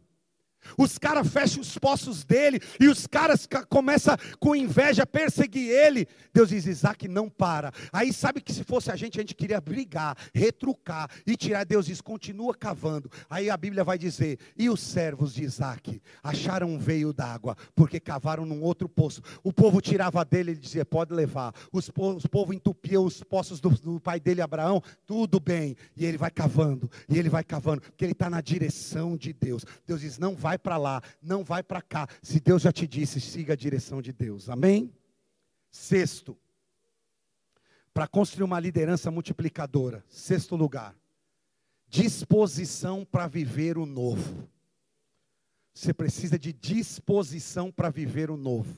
Os 0.78 0.98
caras 0.98 1.28
fecham 1.28 1.62
os 1.62 1.78
poços 1.78 2.24
dele 2.24 2.60
e 2.80 2.88
os 2.88 3.08
caras 3.08 3.48
começam 3.70 4.16
com 4.40 4.56
inveja 4.56 5.04
a 5.04 5.08
perseguir 5.08 5.70
ele. 5.70 6.08
Deus 6.34 6.50
diz: 6.50 6.66
Isaac 6.66 7.08
não 7.08 7.30
para. 7.30 7.72
Aí 7.92 8.12
sabe 8.14 8.42
que 8.42 8.54
se 8.54 8.64
fosse 8.64 8.92
a 8.92 8.96
gente, 8.96 9.20
a 9.20 9.22
gente 9.22 9.36
queria 9.36 9.62
brigar, 9.62 10.18
retrucar 10.34 11.10
e 11.26 11.36
tirar. 11.36 11.66
Deus 11.66 11.86
diz: 11.86 12.02
continua 12.02 12.54
cavando. 12.56 13.10
Aí 13.30 13.50
a 13.50 13.58
Bíblia 13.58 13.84
vai 13.84 13.98
dizer: 13.98 14.40
e 14.58 14.70
os 14.70 14.80
servos 14.80 15.34
de 15.34 15.44
Isaac 15.44 16.02
acharam 16.24 16.68
um 16.68 16.78
veio 16.78 17.14
d'água, 17.14 17.56
porque 17.76 18.00
cavaram 18.00 18.46
num 18.46 18.62
outro 18.62 18.90
poço. 18.90 19.22
O 19.44 19.54
povo 19.54 19.82
tirava 19.82 20.24
dele 20.26 20.52
e 20.52 20.56
dizia: 20.56 20.86
pode 20.86 21.14
levar. 21.14 21.54
Os 21.72 21.90
po 21.90 22.14
o 22.14 22.30
povo 22.30 22.54
entupia 22.54 23.00
os 23.00 23.24
poços 23.24 23.60
do, 23.60 23.70
do 23.70 24.00
pai 24.00 24.20
dele, 24.20 24.42
Abraão, 24.42 24.82
tudo 25.06 25.40
bem. 25.40 25.76
E 25.96 26.06
ele 26.06 26.18
vai 26.18 26.32
cavando, 26.32 26.90
e 27.08 27.18
ele 27.18 27.30
vai 27.30 27.44
cavando, 27.44 27.82
porque 27.82 28.04
ele 28.04 28.12
está 28.12 28.30
na 28.30 28.42
direção 28.42 29.16
de 29.16 29.34
Deus. 29.34 29.66
Deus 29.86 30.02
diz: 30.02 30.18
não 30.18 30.36
vai 30.36 30.53
vai 30.54 30.58
para 30.60 30.78
lá, 30.78 31.02
não 31.22 31.44
vai 31.44 31.64
para 31.64 31.82
cá. 31.82 32.08
Se 32.22 32.40
Deus 32.40 32.62
já 32.62 32.72
te 32.72 32.88
disse, 32.88 33.20
siga 33.20 33.54
a 33.54 33.56
direção 33.56 34.02
de 34.02 34.14
Deus. 34.14 34.50
Amém? 34.50 34.94
Sexto, 35.72 36.38
para 37.94 38.08
construir 38.08 38.44
uma 38.44 38.60
liderança 38.60 39.10
multiplicadora. 39.10 40.04
Sexto 40.08 40.56
lugar, 40.56 40.96
disposição 41.88 43.04
para 43.04 43.28
viver 43.28 43.78
o 43.78 43.86
novo. 43.86 44.48
Você 45.74 45.92
precisa 45.92 46.38
de 46.38 46.54
disposição 46.54 47.72
para 47.72 47.90
viver 47.90 48.30
o 48.30 48.38
novo. 48.38 48.78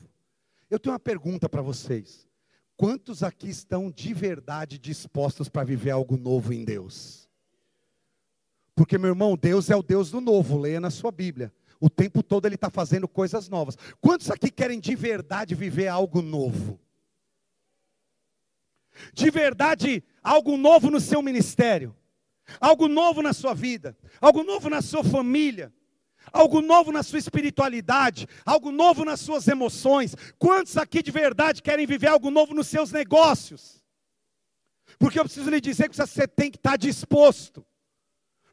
Eu 0.70 0.80
tenho 0.80 0.94
uma 0.94 1.00
pergunta 1.00 1.50
para 1.50 1.62
vocês. 1.62 2.26
Quantos 2.78 3.22
aqui 3.22 3.50
estão 3.50 3.92
de 3.92 4.14
verdade 4.14 4.78
dispostos 4.78 5.50
para 5.50 5.66
viver 5.66 5.92
algo 5.92 6.16
novo 6.18 6.54
em 6.54 6.64
Deus? 6.64 7.26
Porque, 8.74 8.98
meu 8.98 9.10
irmão, 9.12 9.38
Deus 9.38 9.70
é 9.70 9.76
o 9.76 9.82
Deus 9.82 10.12
do 10.12 10.20
novo, 10.20 10.60
leia 10.60 10.82
na 10.82 10.90
sua 10.90 11.10
Bíblia. 11.10 11.54
O 11.80 11.90
tempo 11.90 12.24
todo 12.24 12.46
ele 12.46 12.56
está 12.56 12.70
fazendo 12.70 13.08
coisas 13.08 13.50
novas. 13.50 13.78
Quantos 14.00 14.32
aqui 14.32 14.50
querem 14.50 14.80
de 14.80 14.96
verdade 14.96 15.56
viver 15.56 15.88
algo 15.88 16.22
novo? 16.22 16.80
De 19.14 19.30
verdade, 19.30 20.04
algo 20.24 20.58
novo 20.58 20.90
no 20.90 21.02
seu 21.02 21.22
ministério, 21.22 21.96
algo 22.60 22.88
novo 22.88 23.22
na 23.22 23.34
sua 23.34 23.54
vida, 23.54 23.98
algo 24.22 24.44
novo 24.44 24.70
na 24.70 24.82
sua 24.82 25.04
família, 25.04 25.74
algo 26.32 26.62
novo 26.62 26.92
na 26.92 27.04
sua 27.04 27.20
espiritualidade, 27.20 28.28
algo 28.46 28.72
novo 28.72 29.04
nas 29.04 29.20
suas 29.20 29.48
emoções. 29.48 30.16
Quantos 30.40 30.78
aqui 30.78 31.04
de 31.04 31.12
verdade 31.12 31.62
querem 31.62 31.86
viver 31.86 32.08
algo 32.08 32.32
novo 32.32 32.54
nos 32.54 32.68
seus 32.68 32.92
negócios? 32.92 33.84
Porque 34.98 35.20
eu 35.20 35.26
preciso 35.26 35.50
lhe 35.50 35.60
dizer 35.60 35.90
que 35.90 35.96
você 35.96 36.28
tem 36.28 36.50
que 36.50 36.58
estar 36.58 36.78
disposto. 36.78 37.66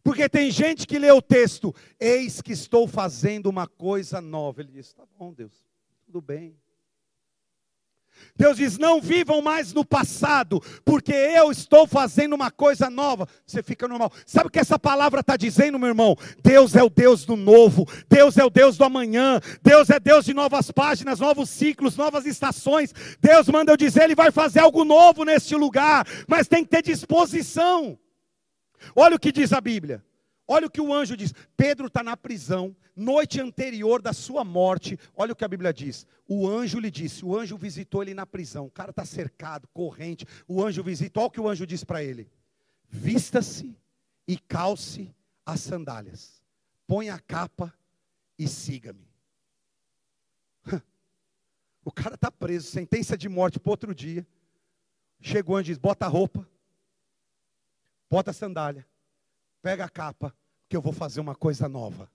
Porque 0.03 0.29
tem 0.29 0.51
gente 0.51 0.87
que 0.87 0.99
lê 0.99 1.11
o 1.11 1.23
texto, 1.23 1.75
eis 1.99 2.43
que 2.43 2.53
estou 2.53 2.89
fazendo 2.89 3.49
uma 3.49 3.67
coisa 3.69 4.21
nova. 4.21 4.61
Ele 4.61 4.73
diz: 4.73 4.93
tá 4.93 5.05
bom, 5.17 5.33
Deus, 5.33 5.53
tudo 6.05 6.21
bem. 6.21 6.57
Deus 8.37 8.57
diz: 8.57 8.79
não 8.79 9.01
vivam 9.01 9.41
mais 9.41 9.73
no 9.73 9.85
passado, 9.85 10.61
porque 10.85 11.13
eu 11.13 11.51
estou 11.51 11.87
fazendo 11.87 12.35
uma 12.35 12.51
coisa 12.51 12.91
nova. 12.91 13.29
Você 13.47 13.63
fica 13.63 13.87
normal. 13.87 14.13
Sabe 14.27 14.49
o 14.49 14.51
que 14.51 14.59
essa 14.59 14.79
palavra 14.79 15.21
está 15.21 15.37
dizendo, 15.37 15.79
meu 15.79 15.89
irmão? 15.89 16.17
Deus 16.43 16.75
é 16.75 16.83
o 16.83 16.91
Deus 16.91 17.25
do 17.25 17.37
novo, 17.37 17.87
Deus 18.09 18.37
é 18.37 18.45
o 18.45 18.51
Deus 18.51 18.77
do 18.77 18.85
amanhã, 18.85 19.41
Deus 19.63 19.91
é 19.91 20.01
Deus 20.01 20.25
de 20.25 20.35
novas 20.35 20.71
páginas, 20.71 21.21
novos 21.21 21.49
ciclos, 21.51 21.97
novas 21.97 22.27
estações. 22.27 22.93
Deus 23.21 23.49
manda 23.49 23.73
eu 23.73 23.77
dizer, 23.77 24.05
Ele 24.05 24.15
vai 24.15 24.31
fazer 24.31 24.61
algo 24.61 24.85
novo 24.85 25.25
neste 25.25 25.55
lugar, 25.55 26.07
mas 26.27 26.49
tem 26.49 26.65
que 26.65 26.71
ter 26.71 26.83
disposição. 26.83 27.99
Olha 28.95 29.17
o 29.17 29.19
que 29.19 29.33
diz 29.33 29.53
a 29.53 29.61
Bíblia. 29.61 30.05
Olha 30.47 30.67
o 30.67 30.71
que 30.71 30.81
o 30.81 30.93
anjo 30.93 31.17
diz. 31.17 31.33
Pedro 31.57 31.87
está 31.87 32.03
na 32.03 32.17
prisão, 32.17 32.77
noite 32.97 33.41
anterior 33.41 34.03
da 34.03 34.13
sua 34.13 34.45
morte. 34.45 34.99
Olha 35.17 35.33
o 35.33 35.37
que 35.37 35.45
a 35.45 35.49
Bíblia 35.49 35.73
diz. 35.73 36.07
O 36.29 36.49
anjo 36.49 36.79
lhe 36.79 36.91
disse: 36.91 37.25
o 37.25 37.37
anjo 37.37 37.57
visitou 37.57 38.03
ele 38.03 38.15
na 38.15 38.27
prisão. 38.27 38.67
O 38.67 38.71
cara 38.71 38.91
está 38.91 39.05
cercado, 39.05 39.69
corrente. 39.69 40.27
O 40.47 40.63
anjo 40.63 40.83
visita. 40.83 41.21
Olha 41.21 41.27
o 41.27 41.31
que 41.31 41.41
o 41.41 41.49
anjo 41.49 41.67
diz 41.67 41.85
para 41.85 42.03
ele: 42.03 42.29
Vista-se 42.89 43.77
e 44.27 44.37
calce 44.37 45.15
as 45.47 45.61
sandálias. 45.61 46.43
Põe 46.87 47.09
a 47.09 47.19
capa 47.19 47.73
e 48.39 48.47
siga-me. 48.49 49.07
O 51.85 51.91
cara 51.91 52.15
está 52.15 52.31
preso, 52.31 52.71
sentença 52.71 53.19
de 53.19 53.29
morte 53.29 53.59
para 53.59 53.73
outro 53.73 53.93
dia. 53.93 54.25
Chegou 55.21 55.57
o 55.57 55.59
anjo 55.59 55.71
e 55.71 55.73
diz: 55.73 55.79
Bota 55.79 56.07
a 56.07 56.09
roupa, 56.09 56.49
bota 58.13 58.31
a 58.31 58.35
sandália, 58.35 58.87
pega 59.63 59.87
a 59.87 59.89
capa, 59.89 60.37
que 60.69 60.77
eu 60.77 60.83
vou 60.83 60.93
fazer 60.93 61.19
uma 61.19 61.35
coisa 61.35 61.67
nova. 61.67 62.11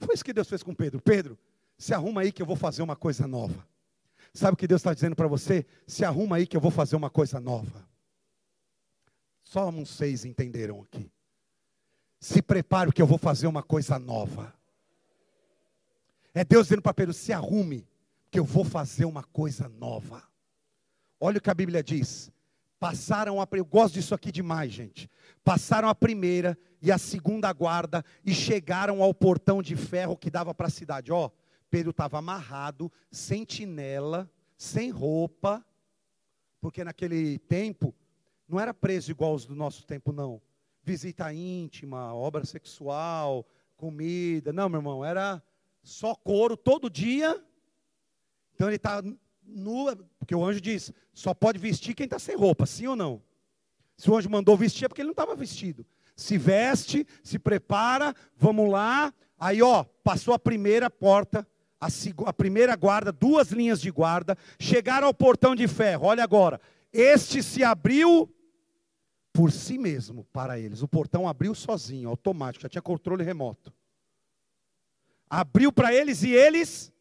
Foi 0.00 0.12
isso 0.12 0.24
que 0.24 0.32
Deus 0.32 0.48
fez 0.48 0.60
com 0.60 0.74
Pedro. 0.74 1.00
Pedro, 1.00 1.38
se 1.78 1.94
arruma 1.94 2.22
aí 2.22 2.32
que 2.32 2.42
eu 2.42 2.46
vou 2.46 2.56
fazer 2.56 2.82
uma 2.82 2.96
coisa 2.96 3.24
nova. 3.24 3.64
Sabe 4.32 4.54
o 4.54 4.56
que 4.56 4.66
Deus 4.66 4.80
está 4.80 4.92
dizendo 4.92 5.14
para 5.14 5.28
você? 5.28 5.64
Se 5.86 6.04
arruma 6.04 6.34
aí 6.34 6.48
que 6.48 6.56
eu 6.56 6.60
vou 6.60 6.72
fazer 6.72 6.96
uma 6.96 7.08
coisa 7.08 7.38
nova. 7.38 7.88
Só 9.44 9.68
uns 9.68 9.90
seis 9.90 10.24
entenderam 10.24 10.82
aqui. 10.82 11.08
Se 12.18 12.42
prepare 12.42 12.90
que 12.92 13.00
eu 13.00 13.06
vou 13.06 13.18
fazer 13.18 13.46
uma 13.46 13.62
coisa 13.62 14.00
nova. 14.00 14.52
É 16.34 16.44
Deus 16.44 16.66
dizendo 16.66 16.82
para 16.82 16.92
Pedro: 16.92 17.14
se 17.14 17.32
arrume, 17.32 17.86
que 18.32 18.38
eu 18.40 18.44
vou 18.44 18.64
fazer 18.64 19.04
uma 19.04 19.22
coisa 19.22 19.68
nova. 19.68 20.24
Olha 21.20 21.38
o 21.38 21.40
que 21.40 21.50
a 21.50 21.54
Bíblia 21.54 21.84
diz: 21.84 22.32
passaram 22.84 23.40
a. 23.40 23.48
Eu 23.52 23.64
gosto 23.64 23.94
disso 23.94 24.14
aqui 24.14 24.30
demais, 24.30 24.70
gente. 24.70 25.08
Passaram 25.42 25.88
a 25.88 25.94
primeira 25.94 26.58
e 26.82 26.92
a 26.92 26.98
segunda 26.98 27.50
guarda 27.50 28.04
e 28.22 28.34
chegaram 28.34 29.02
ao 29.02 29.14
portão 29.14 29.62
de 29.62 29.74
ferro 29.74 30.18
que 30.18 30.28
dava 30.30 30.54
para 30.54 30.66
a 30.66 30.70
cidade. 30.70 31.10
Ó, 31.10 31.30
Pedro 31.70 31.92
estava 31.92 32.18
amarrado, 32.18 32.92
sentinela, 33.10 34.30
sem 34.54 34.90
roupa, 34.90 35.64
porque 36.60 36.84
naquele 36.84 37.38
tempo 37.38 37.94
não 38.46 38.60
era 38.60 38.74
preso 38.74 39.10
igual 39.10 39.34
os 39.34 39.46
do 39.46 39.54
nosso 39.54 39.86
tempo, 39.86 40.12
não. 40.12 40.42
Visita 40.82 41.32
íntima, 41.32 42.14
obra 42.14 42.44
sexual, 42.44 43.48
comida. 43.78 44.52
Não, 44.52 44.68
meu 44.68 44.80
irmão, 44.80 45.02
era 45.02 45.42
só 45.82 46.14
couro 46.14 46.54
todo 46.54 46.90
dia. 46.90 47.42
Então 48.54 48.68
ele 48.68 48.76
está 48.76 49.02
nu, 49.46 49.94
porque 50.18 50.34
o 50.34 50.44
anjo 50.44 50.60
diz: 50.60 50.92
só 51.12 51.34
pode 51.34 51.58
vestir 51.58 51.94
quem 51.94 52.04
está 52.04 52.18
sem 52.18 52.36
roupa, 52.36 52.66
sim 52.66 52.86
ou 52.86 52.96
não? 52.96 53.22
Se 53.96 54.10
o 54.10 54.16
anjo 54.16 54.28
mandou 54.28 54.56
vestir 54.56 54.84
é 54.84 54.88
porque 54.88 55.02
ele 55.02 55.08
não 55.08 55.12
estava 55.12 55.36
vestido. 55.36 55.86
Se 56.16 56.38
veste, 56.38 57.06
se 57.22 57.38
prepara, 57.38 58.14
vamos 58.36 58.70
lá. 58.70 59.12
Aí, 59.38 59.62
ó, 59.62 59.84
passou 60.02 60.32
a 60.32 60.38
primeira 60.38 60.88
porta, 60.88 61.46
a, 61.80 61.88
a 62.26 62.32
primeira 62.32 62.74
guarda, 62.76 63.12
duas 63.12 63.50
linhas 63.50 63.80
de 63.80 63.90
guarda, 63.90 64.36
chegaram 64.58 65.06
ao 65.06 65.14
portão 65.14 65.54
de 65.54 65.66
ferro. 65.68 66.06
Olha 66.06 66.22
agora, 66.22 66.60
este 66.92 67.42
se 67.42 67.64
abriu 67.64 68.32
por 69.32 69.50
si 69.50 69.76
mesmo 69.76 70.24
para 70.32 70.58
eles. 70.58 70.82
O 70.82 70.88
portão 70.88 71.28
abriu 71.28 71.54
sozinho, 71.54 72.08
automático, 72.08 72.62
já 72.62 72.68
tinha 72.68 72.82
controle 72.82 73.24
remoto. 73.24 73.72
Abriu 75.28 75.72
para 75.72 75.92
eles 75.92 76.22
e 76.22 76.30
eles 76.30 76.92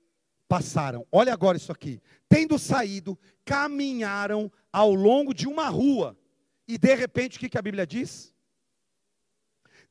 passaram. 0.47 1.05
Olha 1.11 1.33
agora 1.33 1.57
isso 1.57 1.71
aqui. 1.71 2.01
Tendo 2.27 2.57
saído, 2.59 3.17
caminharam 3.45 4.51
ao 4.71 4.93
longo 4.93 5.33
de 5.33 5.47
uma 5.47 5.69
rua. 5.69 6.17
E 6.67 6.77
de 6.77 6.95
repente, 6.95 7.37
o 7.37 7.39
que, 7.39 7.49
que 7.49 7.57
a 7.57 7.61
Bíblia 7.61 7.85
diz? 7.85 8.33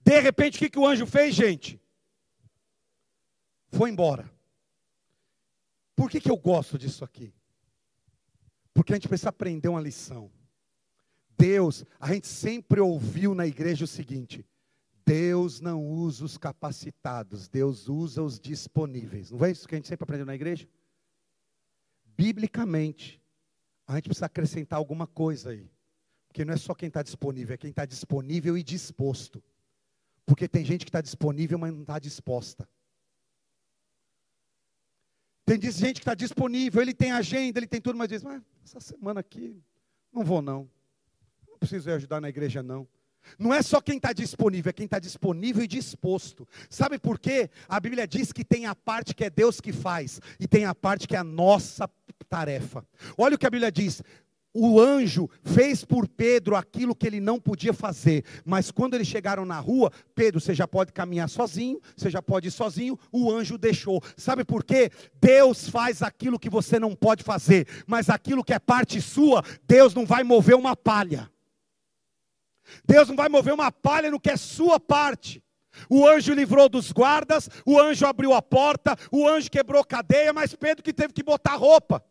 De 0.01 0.19
repente, 0.21 0.57
o 0.57 0.59
que, 0.59 0.71
que 0.71 0.79
o 0.79 0.87
anjo 0.87 1.07
fez, 1.07 1.35
gente? 1.35 1.81
Foi 3.69 3.91
embora. 3.91 4.31
Por 5.95 6.11
que, 6.11 6.21
que 6.21 6.31
eu 6.31 6.37
gosto 6.37 6.79
disso 6.79 7.05
aqui? 7.05 7.33
Porque 8.75 8.93
a 8.93 8.97
gente 8.97 9.09
precisa 9.09 9.29
aprender 9.29 9.69
uma 9.69 9.81
lição. 9.81 10.31
Deus, 11.39 11.85
a 11.99 12.13
gente 12.13 12.27
sempre 12.27 12.81
ouviu 12.81 13.35
na 13.35 13.47
igreja 13.47 13.85
o 13.85 13.89
seguinte: 13.89 14.47
Deus 15.05 15.61
não 15.61 15.85
usa 15.85 16.25
os 16.25 16.39
capacitados, 16.39 17.49
Deus 17.49 17.89
usa 17.89 18.23
os 18.23 18.39
disponíveis. 18.39 19.31
Não 19.31 19.45
é 19.45 19.51
isso 19.51 19.67
que 19.67 19.75
a 19.75 19.79
gente 19.79 19.89
sempre 19.89 20.05
aprendeu 20.05 20.27
na 20.27 20.35
igreja? 20.35 20.69
Biblicamente, 22.17 23.21
a 23.87 23.97
gente 23.97 24.05
precisa 24.05 24.27
acrescentar 24.27 24.79
alguma 24.79 25.07
coisa 25.07 25.51
aí. 25.51 25.69
Porque 26.29 26.45
não 26.45 26.55
é 26.55 26.57
só 26.57 26.75
quem 26.75 26.87
está 26.89 27.03
disponível, 27.03 27.55
é 27.55 27.57
quem 27.57 27.71
está 27.71 27.85
disponível 27.85 28.57
e 28.57 28.63
disposto. 28.63 29.43
Porque 30.25 30.49
tem 30.49 30.65
gente 30.65 30.85
que 30.85 30.89
está 30.89 31.01
disponível, 31.01 31.59
mas 31.59 31.73
não 31.73 31.83
está 31.83 31.99
disposta. 31.99 32.69
Tem 35.45 35.61
gente 35.61 35.95
que 35.95 36.01
está 36.01 36.15
disponível, 36.15 36.81
ele 36.81 36.95
tem 36.95 37.11
agenda, 37.11 37.59
ele 37.59 37.67
tem 37.67 37.81
tudo, 37.81 37.99
mas 37.99 38.09
diz, 38.09 38.23
mas 38.23 38.43
essa 38.65 38.81
semana 38.81 39.21
aqui, 39.21 39.61
não 40.13 40.25
vou 40.25 40.41
não. 40.41 40.71
Não 41.49 41.59
preciso 41.59 41.91
ajudar 41.91 42.21
na 42.21 42.29
igreja 42.29 42.63
não. 42.63 42.89
Não 43.39 43.53
é 43.53 43.63
só 43.63 43.81
quem 43.81 43.97
está 43.97 44.13
disponível, 44.13 44.71
é 44.71 44.73
quem 44.73 44.85
está 44.85 44.99
disponível 44.99 45.63
e 45.63 45.69
disposto. 45.69 46.47
Sabe 46.69 46.99
por 46.99 47.19
quê? 47.19 47.51
A 47.69 47.81
Bíblia 47.81 48.07
diz 48.07 48.33
que 48.33 48.45
tem 48.45 48.67
a 48.67 48.75
parte 48.75 49.15
que 49.15 49.25
é 49.25 49.31
Deus 49.31 49.61
que 49.61 49.73
faz, 49.73 50.21
e 50.39 50.47
tem 50.47 50.65
a 50.65 50.75
parte 50.75 51.07
que 51.07 51.17
é 51.17 51.19
a 51.19 51.25
nossa 51.25 51.89
tarefa. 52.29 52.85
Olha 53.17 53.35
o 53.37 53.39
que 53.39 53.47
a 53.47 53.51
Bíblia 53.51 53.71
diz: 53.71 54.03
o 54.55 54.79
anjo 54.79 55.31
fez 55.43 55.83
por 55.83 56.07
Pedro 56.07 56.55
aquilo 56.55 56.95
que 56.95 57.07
ele 57.07 57.21
não 57.21 57.41
podia 57.41 57.73
fazer, 57.73 58.23
mas 58.45 58.71
quando 58.71 58.95
eles 58.95 59.09
chegaram 59.09 59.47
na 59.47 59.59
rua, 59.59 59.91
Pedro, 60.15 60.41
você 60.41 60.55
já 60.55 60.69
pode 60.69 60.93
caminhar 60.93 61.29
sozinho, 61.29 61.81
você 61.97 62.11
já 62.11 62.21
pode 62.21 62.49
ir 62.49 62.51
sozinho, 62.51 62.99
o 63.11 63.33
anjo 63.33 63.57
deixou. 63.57 64.03
Sabe 64.15 64.45
por 64.45 64.63
quê? 64.63 64.91
Deus 65.19 65.69
faz 65.69 66.03
aquilo 66.03 66.39
que 66.39 66.51
você 66.51 66.79
não 66.79 66.95
pode 66.95 67.23
fazer, 67.25 67.67
mas 67.87 68.11
aquilo 68.11 68.45
que 68.45 68.53
é 68.53 68.59
parte 68.59 69.01
sua, 69.01 69.43
Deus 69.67 69.95
não 69.95 70.05
vai 70.05 70.23
mover 70.23 70.55
uma 70.55 70.77
palha. 70.77 71.32
Deus 72.85 73.09
não 73.09 73.17
vai 73.17 73.29
mover 73.29 73.55
uma 73.55 73.71
palha 73.71 74.11
no 74.11 74.21
que 74.21 74.31
é 74.31 74.37
sua 74.37 74.79
parte. 74.79 75.43
O 75.89 76.07
anjo 76.07 76.35
livrou 76.35 76.69
dos 76.69 76.93
guardas, 76.93 77.49
o 77.65 77.81
anjo 77.81 78.07
abriu 78.07 78.35
a 78.35 78.43
porta, 78.43 78.97
o 79.11 79.27
anjo 79.27 79.51
quebrou 79.51 79.85
cadeia, 79.85 80.33
mas 80.33 80.55
Pedro 80.55 80.83
que 80.83 80.93
teve 80.93 81.13
que 81.13 81.23
botar 81.23 81.55
roupa. 81.55 82.05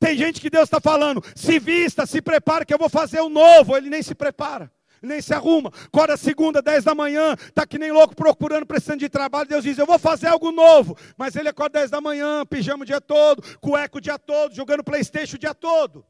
Tem 0.00 0.16
gente 0.16 0.40
que 0.40 0.50
Deus 0.50 0.64
está 0.64 0.80
falando, 0.80 1.22
se 1.34 1.58
vista, 1.58 2.06
se 2.06 2.20
prepara 2.20 2.64
que 2.64 2.74
eu 2.74 2.78
vou 2.78 2.88
fazer 2.88 3.20
o 3.20 3.26
um 3.26 3.28
novo. 3.28 3.76
Ele 3.76 3.88
nem 3.88 4.02
se 4.02 4.14
prepara, 4.14 4.70
nem 5.00 5.20
se 5.20 5.32
arruma. 5.32 5.70
Acorda 5.86 6.16
segunda, 6.16 6.60
dez 6.60 6.84
da 6.84 6.94
manhã, 6.94 7.34
está 7.34 7.66
que 7.66 7.78
nem 7.78 7.92
louco 7.92 8.16
procurando, 8.16 8.66
precisando 8.66 9.00
de 9.00 9.08
trabalho. 9.08 9.48
Deus 9.48 9.62
diz, 9.62 9.78
eu 9.78 9.86
vou 9.86 9.98
fazer 9.98 10.26
algo 10.26 10.50
novo. 10.50 10.96
Mas 11.16 11.36
ele 11.36 11.48
acorda 11.48 11.78
dez 11.78 11.90
da 11.90 12.00
manhã, 12.00 12.44
pijama 12.44 12.82
o 12.82 12.86
dia 12.86 13.00
todo, 13.00 13.42
cueca 13.60 13.98
o 13.98 14.00
dia 14.00 14.18
todo, 14.18 14.54
jogando 14.54 14.82
Playstation 14.82 15.36
o 15.36 15.38
dia 15.38 15.54
todo. 15.54 16.04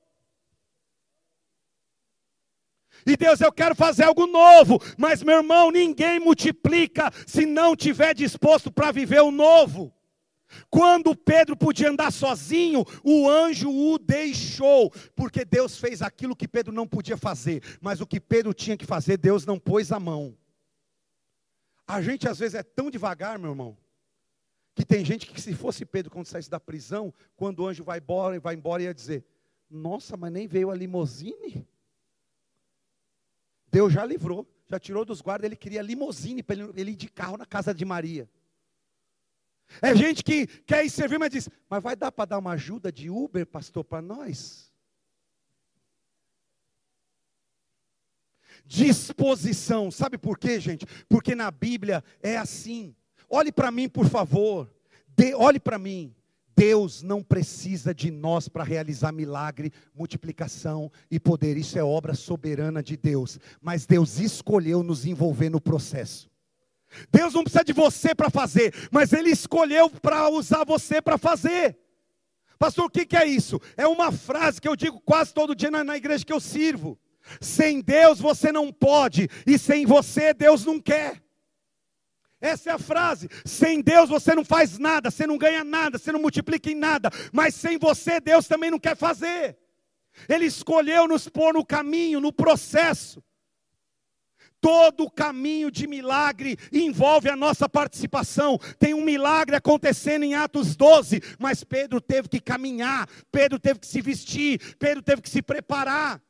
E 3.07 3.17
Deus, 3.17 3.41
eu 3.41 3.53
quero 3.53 3.77
fazer 3.77 4.03
algo 4.03 4.27
novo. 4.27 4.81
Mas, 4.99 5.23
meu 5.23 5.37
irmão, 5.37 5.71
ninguém 5.71 6.19
multiplica 6.19 7.13
se 7.25 7.47
não 7.47 7.77
tiver 7.77 8.13
disposto 8.15 8.71
para 8.71 8.91
viver 8.91 9.21
o 9.21 9.31
novo. 9.31 9.95
Quando 10.69 11.15
Pedro 11.15 11.57
podia 11.57 11.91
andar 11.91 12.13
sozinho, 12.13 12.85
o 13.05 13.29
anjo 13.29 13.71
o 13.71 13.99
deixou, 13.99 14.91
porque 15.15 15.45
Deus 15.45 15.79
fez 15.79 16.03
aquilo 16.03 16.37
que 16.37 16.49
Pedro 16.49 16.73
não 16.73 16.87
podia 16.87 17.17
fazer, 17.17 17.63
mas 17.81 18.01
o 18.01 18.07
que 18.07 18.21
Pedro 18.21 18.55
tinha 18.55 18.77
que 18.77 18.87
fazer, 18.87 19.17
Deus 19.17 19.45
não 19.45 19.59
pôs 19.59 19.93
a 19.93 20.01
mão. 20.01 20.37
A 21.87 22.01
gente 22.03 22.29
às 22.29 22.39
vezes 22.39 22.55
é 22.55 22.63
tão 22.63 22.91
devagar, 22.91 23.39
meu 23.39 23.51
irmão, 23.51 23.77
que 24.75 24.85
tem 24.85 25.05
gente 25.05 25.27
que 25.27 25.41
se 25.41 25.55
fosse 25.55 25.85
Pedro 25.85 26.11
quando 26.11 26.27
saísse 26.27 26.51
da 26.51 26.61
prisão, 26.61 27.13
quando 27.37 27.61
o 27.61 27.67
anjo 27.67 27.85
vai 27.85 27.99
embora, 27.99 28.39
vai 28.41 28.55
embora 28.55 28.83
ia 28.83 28.95
dizer: 28.95 29.25
"Nossa, 29.71 30.17
mas 30.17 30.33
nem 30.33 30.47
veio 30.47 30.71
a 30.71 30.75
limousine?" 30.75 31.67
Deus 33.77 33.93
já 33.93 34.07
livrou, 34.07 34.49
já 34.67 34.81
tirou 34.81 35.05
dos 35.05 35.21
guardas, 35.21 35.45
ele 35.45 35.55
queria 35.55 35.83
limousine 35.83 36.43
para 36.43 36.57
ele, 36.57 36.73
ele 36.77 36.91
ir 36.93 36.97
de 36.97 37.11
carro 37.11 37.37
na 37.37 37.45
casa 37.45 37.75
de 37.75 37.85
Maria. 37.85 38.27
É 39.83 39.95
gente 39.95 40.25
que 40.25 40.47
quer 40.47 40.83
ir 40.83 40.89
servir, 40.89 41.19
mas 41.19 41.29
diz: 41.29 41.47
Mas 41.69 41.83
vai 41.83 41.95
dar 41.95 42.11
para 42.11 42.25
dar 42.25 42.39
uma 42.39 42.53
ajuda 42.53 42.91
de 42.91 43.11
Uber, 43.11 43.47
pastor, 43.47 43.85
para 43.85 44.01
nós? 44.01 44.73
Disposição, 48.65 49.91
sabe 49.91 50.17
por 50.17 50.39
quê, 50.39 50.59
gente? 50.59 50.87
Porque 51.07 51.35
na 51.35 51.51
Bíblia 51.51 52.03
é 52.23 52.39
assim. 52.39 52.97
Olhe 53.29 53.53
para 53.53 53.71
mim, 53.71 53.91
por 53.91 54.09
favor. 54.09 54.73
De, 55.07 55.35
olhe 55.35 55.61
para 55.61 55.79
mim. 55.79 56.17
Deus 56.57 57.03
não 57.03 57.23
precisa 57.23 57.95
de 57.95 58.11
nós 58.11 58.49
para 58.49 58.65
realizar 58.65 59.13
milagre, 59.13 59.71
multiplicação 59.95 60.91
e 61.11 61.21
poder. 61.21 61.59
Isso 61.59 61.79
é 61.79 61.85
obra 61.85 62.15
soberana 62.15 62.83
de 62.83 62.97
Deus. 62.97 63.39
Mas 63.61 63.85
Deus 63.85 64.19
escolheu 64.19 64.83
nos 64.83 65.05
envolver 65.05 65.51
no 65.51 65.61
processo. 65.61 66.31
Deus 67.13 67.35
não 67.35 67.43
precisa 67.43 67.65
de 67.65 67.75
você 67.75 68.15
para 68.15 68.31
fazer, 68.31 68.73
mas 68.91 69.13
Ele 69.13 69.31
escolheu 69.31 69.91
para 69.91 70.31
usar 70.31 70.65
você 70.65 71.03
para 71.03 71.19
fazer. 71.19 71.77
Pastor, 72.59 72.87
o 72.87 72.91
que, 72.91 73.05
que, 73.05 73.17
é 73.17 73.27
isso? 73.27 73.61
É 73.77 73.87
uma 73.87 74.11
frase 74.11 74.61
que 74.61 74.69
eu 74.69 74.75
digo 74.75 74.99
quase 75.01 75.35
todo 75.35 75.55
dia 75.55 75.71
na, 75.71 75.85
na 75.85 75.97
igreja 75.97 76.25
que 76.25 76.33
eu 76.33 76.41
sirvo. 76.41 76.99
Sem 77.41 77.83
Deus 77.83 78.19
você 78.19 78.51
não 78.51 78.73
pode, 78.73 79.29
e 79.47 79.59
sem 79.59 79.85
você 79.85 80.33
Deus 80.33 80.65
não 80.65 80.81
quer. 80.81 81.23
Essa 82.41 82.71
é 82.71 82.73
a 82.75 82.79
frase. 82.79 83.29
Sem 83.45 83.81
Deus 83.81 84.09
você 84.09 84.35
não 84.35 84.45
faz 84.45 84.79
nada, 84.79 85.11
você 85.11 85.27
não 85.27 85.39
ganha 85.39 85.65
nada, 85.65 85.99
você 85.99 86.13
não 86.13 86.21
multiplica 86.21 86.71
em 86.71 86.75
nada. 86.75 87.11
Mas 87.33 87.55
sem 87.55 87.79
você, 87.79 88.21
Deus 88.21 88.47
também 88.47 88.71
não 88.71 88.79
quer 88.79 88.97
fazer. 88.97 89.59
Ele 90.29 90.47
escolheu 90.47 91.07
nos 91.07 91.29
pôr 91.29 91.55
no 91.55 91.65
caminho, 91.65 92.21
no 92.21 92.33
processo. 92.33 93.23
Todo 94.61 95.11
caminho 95.11 95.71
de 95.71 95.87
milagre 95.87 96.59
envolve 96.73 97.29
a 97.29 97.37
nossa 97.37 97.69
participação. 97.69 98.59
Tem 98.79 98.95
um 98.95 99.05
milagre 99.05 99.55
acontecendo 99.55 100.25
em 100.25 100.35
Atos 100.35 100.75
12, 100.75 101.21
mas 101.39 101.63
Pedro 101.63 102.01
teve 102.01 102.29
que 102.29 102.41
caminhar, 102.41 103.09
Pedro 103.31 103.59
teve 103.59 103.81
que 103.81 103.87
se 103.87 104.01
vestir, 104.01 104.77
Pedro 104.77 105.03
teve 105.03 105.23
que 105.23 105.31
se 105.31 105.43
preparar. 105.43 106.21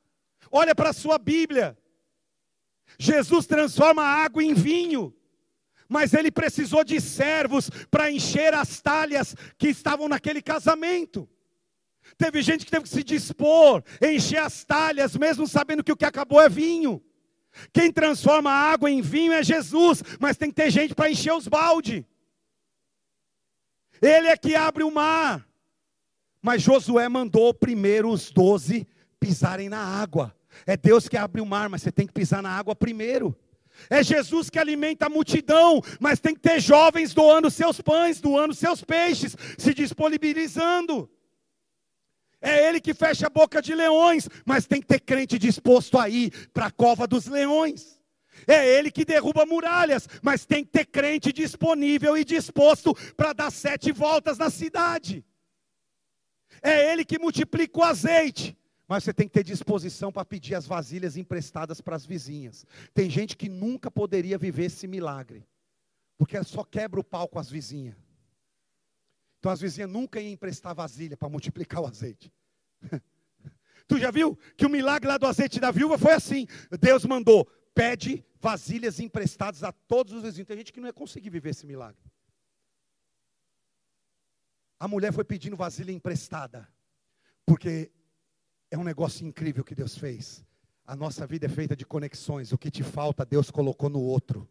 Olha 0.50 0.74
para 0.74 0.90
a 0.90 0.92
sua 0.92 1.18
Bíblia. 1.18 1.78
Jesus 2.98 3.46
transforma 3.46 4.02
a 4.02 4.24
água 4.24 4.42
em 4.42 4.54
vinho 4.54 5.15
mas 5.88 6.14
ele 6.14 6.30
precisou 6.30 6.84
de 6.84 7.00
servos 7.00 7.70
para 7.90 8.10
encher 8.10 8.54
as 8.54 8.80
talhas 8.80 9.34
que 9.58 9.68
estavam 9.68 10.08
naquele 10.08 10.42
casamento. 10.42 11.28
Teve 12.16 12.42
gente 12.42 12.64
que 12.64 12.70
teve 12.70 12.84
que 12.84 12.88
se 12.88 13.02
dispor, 13.02 13.82
encher 14.00 14.38
as 14.38 14.64
talhas, 14.64 15.16
mesmo 15.16 15.46
sabendo 15.46 15.82
que 15.82 15.92
o 15.92 15.96
que 15.96 16.04
acabou 16.04 16.40
é 16.40 16.48
vinho. 16.48 17.02
Quem 17.72 17.90
transforma 17.90 18.50
a 18.50 18.72
água 18.72 18.90
em 18.90 19.00
vinho 19.00 19.32
é 19.32 19.42
Jesus, 19.42 20.02
mas 20.20 20.36
tem 20.36 20.50
que 20.50 20.56
ter 20.56 20.70
gente 20.70 20.94
para 20.94 21.10
encher 21.10 21.32
os 21.32 21.48
baldes. 21.48 22.04
Ele 24.00 24.28
é 24.28 24.36
que 24.36 24.54
abre 24.54 24.84
o 24.84 24.90
mar. 24.90 25.46
Mas 26.42 26.62
Josué 26.62 27.08
mandou 27.08 27.52
primeiro 27.52 28.10
os 28.10 28.30
doze 28.30 28.86
pisarem 29.18 29.68
na 29.68 29.80
água. 29.80 30.34
É 30.66 30.76
Deus 30.76 31.08
que 31.08 31.16
abre 31.16 31.40
o 31.40 31.46
mar, 31.46 31.68
mas 31.68 31.82
você 31.82 31.90
tem 31.90 32.06
que 32.06 32.12
pisar 32.12 32.42
na 32.42 32.50
água 32.50 32.74
primeiro. 32.76 33.36
É 33.90 34.02
Jesus 34.02 34.50
que 34.50 34.58
alimenta 34.58 35.06
a 35.06 35.10
multidão, 35.10 35.82
mas 36.00 36.20
tem 36.20 36.34
que 36.34 36.40
ter 36.40 36.60
jovens 36.60 37.14
doando 37.14 37.50
seus 37.50 37.80
pães, 37.80 38.20
doando 38.20 38.54
seus 38.54 38.82
peixes, 38.82 39.36
se 39.58 39.74
disponibilizando. 39.74 41.08
É 42.40 42.68
Ele 42.68 42.80
que 42.80 42.94
fecha 42.94 43.26
a 43.26 43.30
boca 43.30 43.62
de 43.62 43.74
leões, 43.74 44.28
mas 44.44 44.66
tem 44.66 44.80
que 44.80 44.86
ter 44.86 45.00
crente 45.00 45.38
disposto 45.38 45.98
a 45.98 46.08
ir 46.08 46.48
para 46.52 46.66
a 46.66 46.70
cova 46.70 47.06
dos 47.06 47.26
leões. 47.26 48.00
É 48.46 48.66
Ele 48.66 48.90
que 48.90 49.04
derruba 49.04 49.46
muralhas, 49.46 50.08
mas 50.22 50.44
tem 50.44 50.64
que 50.64 50.70
ter 50.70 50.86
crente 50.86 51.32
disponível 51.32 52.16
e 52.16 52.24
disposto 52.24 52.94
para 53.16 53.32
dar 53.32 53.50
sete 53.50 53.92
voltas 53.92 54.38
na 54.38 54.50
cidade. 54.50 55.24
É 56.62 56.92
Ele 56.92 57.04
que 57.04 57.18
multiplica 57.18 57.78
o 57.78 57.82
azeite, 57.82 58.56
mas 58.88 59.02
você 59.02 59.12
tem 59.12 59.26
que 59.26 59.34
ter 59.34 59.42
disposição 59.42 60.12
para 60.12 60.24
pedir 60.24 60.54
as 60.54 60.66
vasilhas 60.66 61.16
emprestadas 61.16 61.80
para 61.80 61.96
as 61.96 62.06
vizinhas. 62.06 62.64
Tem 62.94 63.10
gente 63.10 63.36
que 63.36 63.48
nunca 63.48 63.90
poderia 63.90 64.38
viver 64.38 64.66
esse 64.66 64.86
milagre, 64.86 65.46
porque 66.16 66.42
só 66.44 66.62
quebra 66.62 67.00
o 67.00 67.04
pau 67.04 67.28
com 67.28 67.38
as 67.38 67.50
vizinhas. 67.50 67.96
Então 69.38 69.50
as 69.50 69.60
vizinhas 69.60 69.90
nunca 69.90 70.20
iam 70.20 70.32
emprestar 70.32 70.74
vasilha 70.74 71.16
para 71.16 71.28
multiplicar 71.28 71.80
o 71.80 71.86
azeite. 71.86 72.32
tu 73.88 73.98
já 73.98 74.10
viu 74.10 74.36
que 74.56 74.66
o 74.66 74.70
milagre 74.70 75.08
lá 75.08 75.18
do 75.18 75.26
azeite 75.26 75.58
da 75.58 75.70
viúva 75.70 75.98
foi 75.98 76.12
assim? 76.12 76.46
Deus 76.80 77.04
mandou, 77.04 77.44
pede 77.74 78.24
vasilhas 78.40 79.00
emprestadas 79.00 79.64
a 79.64 79.72
todos 79.72 80.14
os 80.14 80.22
vizinhos. 80.22 80.46
Tem 80.46 80.56
gente 80.56 80.72
que 80.72 80.80
não 80.80 80.88
ia 80.88 80.92
conseguir 80.92 81.30
viver 81.30 81.50
esse 81.50 81.66
milagre. 81.66 82.00
A 84.78 84.86
mulher 84.86 85.12
foi 85.12 85.24
pedindo 85.24 85.56
vasilha 85.56 85.90
emprestada, 85.90 86.68
porque 87.44 87.90
é 88.70 88.78
um 88.78 88.84
negócio 88.84 89.26
incrível 89.26 89.64
que 89.64 89.74
Deus 89.74 89.96
fez. 89.96 90.44
A 90.84 90.94
nossa 90.94 91.26
vida 91.26 91.46
é 91.46 91.48
feita 91.48 91.74
de 91.74 91.84
conexões. 91.84 92.52
O 92.52 92.58
que 92.58 92.70
te 92.70 92.82
falta, 92.82 93.24
Deus 93.24 93.50
colocou 93.50 93.90
no 93.90 94.00
outro, 94.00 94.48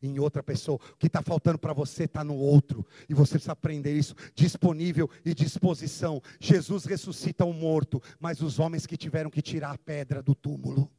em 0.00 0.18
outra 0.18 0.42
pessoa. 0.42 0.78
O 0.92 0.96
que 0.96 1.08
está 1.08 1.22
faltando 1.22 1.58
para 1.58 1.72
você 1.72 2.04
está 2.04 2.22
no 2.22 2.36
outro. 2.36 2.86
E 3.08 3.14
você 3.14 3.32
precisa 3.32 3.52
aprender 3.52 3.96
isso. 3.96 4.14
Disponível 4.34 5.10
e 5.24 5.34
disposição. 5.34 6.22
Jesus 6.38 6.84
ressuscita 6.84 7.44
o 7.44 7.52
morto, 7.52 8.00
mas 8.20 8.40
os 8.40 8.58
homens 8.58 8.86
que 8.86 8.96
tiveram 8.96 9.30
que 9.30 9.42
tirar 9.42 9.72
a 9.72 9.78
pedra 9.78 10.22
do 10.22 10.34
túmulo. 10.34 10.90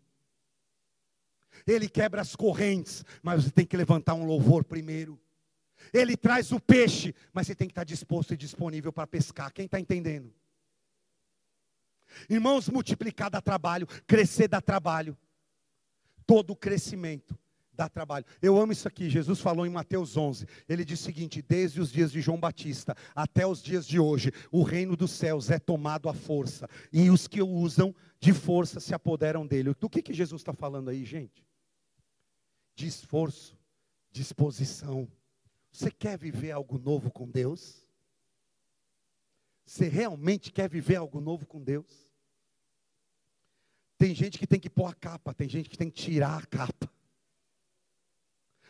Ele 1.66 1.88
quebra 1.88 2.22
as 2.22 2.36
correntes, 2.36 3.06
mas 3.24 3.46
você 3.46 3.52
tem 3.52 3.66
que 3.66 3.78
levantar 3.78 4.14
um 4.14 4.26
louvor 4.26 4.66
primeiro. 4.66 5.20
Ele 5.94 6.18
traz 6.18 6.52
o 6.52 6.60
peixe, 6.60 7.14
mas 7.34 7.48
você 7.48 7.56
tem 7.56 7.68
que 7.68 7.72
estar 7.72 7.84
disposto 7.84 8.34
e 8.34 8.38
disponível 8.38 8.92
para 8.92 9.08
pescar. 9.08 9.54
Quem 9.54 9.66
está 9.66 9.80
entendendo? 9.80 10.34
Irmãos, 12.30 12.70
multiplicar 12.70 13.30
dá 13.30 13.42
trabalho, 13.42 13.88
crescer 14.08 14.48
dá 14.48 14.62
trabalho. 14.62 15.18
Todo 16.26 16.56
crescimento 16.56 17.38
dá 17.76 17.90
trabalho. 17.90 18.26
Eu 18.42 18.58
amo 18.60 18.72
isso 18.72 18.88
aqui. 18.88 19.10
Jesus 19.10 19.40
falou 19.40 19.66
em 19.66 19.70
Mateus 19.70 20.16
11. 20.16 20.48
Ele 20.68 20.86
diz 20.86 21.00
o 21.00 21.04
seguinte: 21.04 21.42
desde 21.42 21.82
os 21.82 21.92
dias 21.92 22.12
de 22.12 22.22
João 22.22 22.40
Batista 22.40 22.96
até 23.14 23.46
os 23.46 23.62
dias 23.62 23.86
de 23.86 24.00
hoje, 24.00 24.32
o 24.52 24.64
reino 24.64 24.96
dos 24.96 25.12
céus 25.12 25.52
é 25.52 25.60
tomado 25.60 26.10
à 26.10 26.14
força, 26.14 26.68
e 26.92 27.10
os 27.10 27.28
que 27.28 27.42
o 27.42 27.48
usam 27.48 27.94
de 28.20 28.34
força 28.34 28.80
se 28.80 28.94
apoderam 28.94 29.46
dele. 29.46 29.74
Do 29.80 29.90
que, 29.90 30.02
que 30.02 30.14
Jesus 30.14 30.42
está 30.42 30.54
falando 30.54 30.90
aí, 30.90 31.04
gente? 31.04 31.46
De 32.76 32.88
esforço, 32.88 33.58
disposição. 34.12 35.08
Você 35.72 35.92
quer 35.92 36.18
viver 36.18 36.52
algo 36.52 36.80
novo 36.80 37.12
com 37.12 37.30
Deus? 37.30 37.85
Você 39.66 39.88
realmente 39.88 40.52
quer 40.52 40.70
viver 40.70 40.98
algo 40.98 41.20
novo 41.20 41.46
com 41.46 41.62
Deus? 41.62 42.14
Tem 43.98 44.14
gente 44.14 44.38
que 44.38 44.46
tem 44.46 44.60
que 44.60 44.70
pôr 44.70 44.86
a 44.86 44.94
capa, 44.94 45.34
tem 45.34 45.50
gente 45.50 45.70
que 45.70 45.78
tem 45.78 45.90
que 45.90 46.02
tirar 46.02 46.38
a 46.38 46.46
capa. 46.46 46.92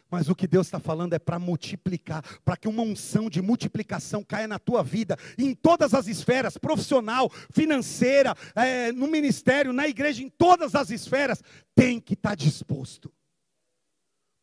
Mas 0.09 0.29
o 0.29 0.35
que 0.35 0.47
Deus 0.47 0.67
está 0.67 0.79
falando 0.79 1.13
é 1.13 1.19
para 1.19 1.39
multiplicar, 1.39 2.23
para 2.45 2.55
que 2.55 2.67
uma 2.67 2.83
unção 2.83 3.29
de 3.29 3.41
multiplicação 3.41 4.23
caia 4.23 4.47
na 4.47 4.59
tua 4.59 4.83
vida, 4.83 5.17
em 5.37 5.53
todas 5.53 5.93
as 5.93 6.07
esferas, 6.07 6.57
profissional, 6.57 7.29
financeira, 7.51 8.35
é, 8.55 8.91
no 8.91 9.07
ministério, 9.07 9.73
na 9.73 9.87
igreja, 9.87 10.21
em 10.21 10.29
todas 10.29 10.75
as 10.75 10.91
esferas, 10.91 11.43
tem 11.73 11.99
que 11.99 12.13
estar 12.13 12.29
tá 12.29 12.35
disposto. 12.35 13.11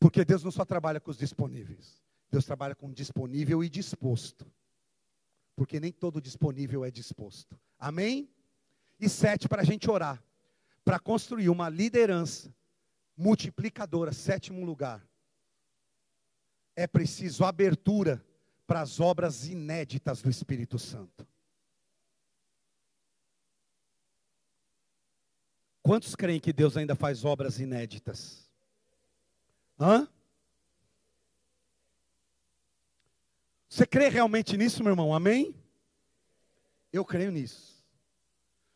Porque 0.01 0.25
Deus 0.25 0.43
não 0.43 0.51
só 0.51 0.65
trabalha 0.65 1.01
com 1.01 1.13
os 1.13 1.17
disponíveis, 1.17 2.03
Deus 2.31 2.45
trabalha 2.45 2.75
com 2.75 2.93
disponível 2.93 3.63
e 3.63 3.69
disposto. 3.71 4.45
Porque 5.63 5.79
nem 5.79 5.93
todo 5.93 6.21
disponível 6.21 6.85
é 6.85 6.91
disposto. 6.91 7.57
Amém? 7.79 8.29
E 8.99 9.09
sete, 9.09 9.49
para 9.49 9.63
a 9.63 9.65
gente 9.65 9.89
orar 9.89 10.21
para 10.85 10.99
construir 10.99 11.49
uma 11.49 11.69
liderança 11.69 12.53
multiplicadora, 13.17 14.13
sétimo 14.13 14.67
lugar, 14.67 15.09
é 16.75 16.85
preciso 16.89 17.45
abertura 17.45 18.27
para 18.67 18.81
as 18.81 18.99
obras 18.99 19.47
inéditas 19.47 20.21
do 20.21 20.29
Espírito 20.29 20.81
Santo. 20.81 21.25
Quantos 25.81 26.17
creem 26.17 26.41
que 26.41 26.53
Deus 26.53 26.77
ainda 26.77 26.97
faz 26.97 27.25
obras 27.25 27.61
inéditas? 27.61 28.51
Hã? 29.79 30.09
Você 33.73 33.87
crê 33.87 34.09
realmente 34.09 34.57
nisso, 34.57 34.83
meu 34.83 34.93
irmão? 34.93 35.15
Amém? 35.15 35.55
Eu 36.93 37.05
creio 37.05 37.33
nisso 37.33 37.73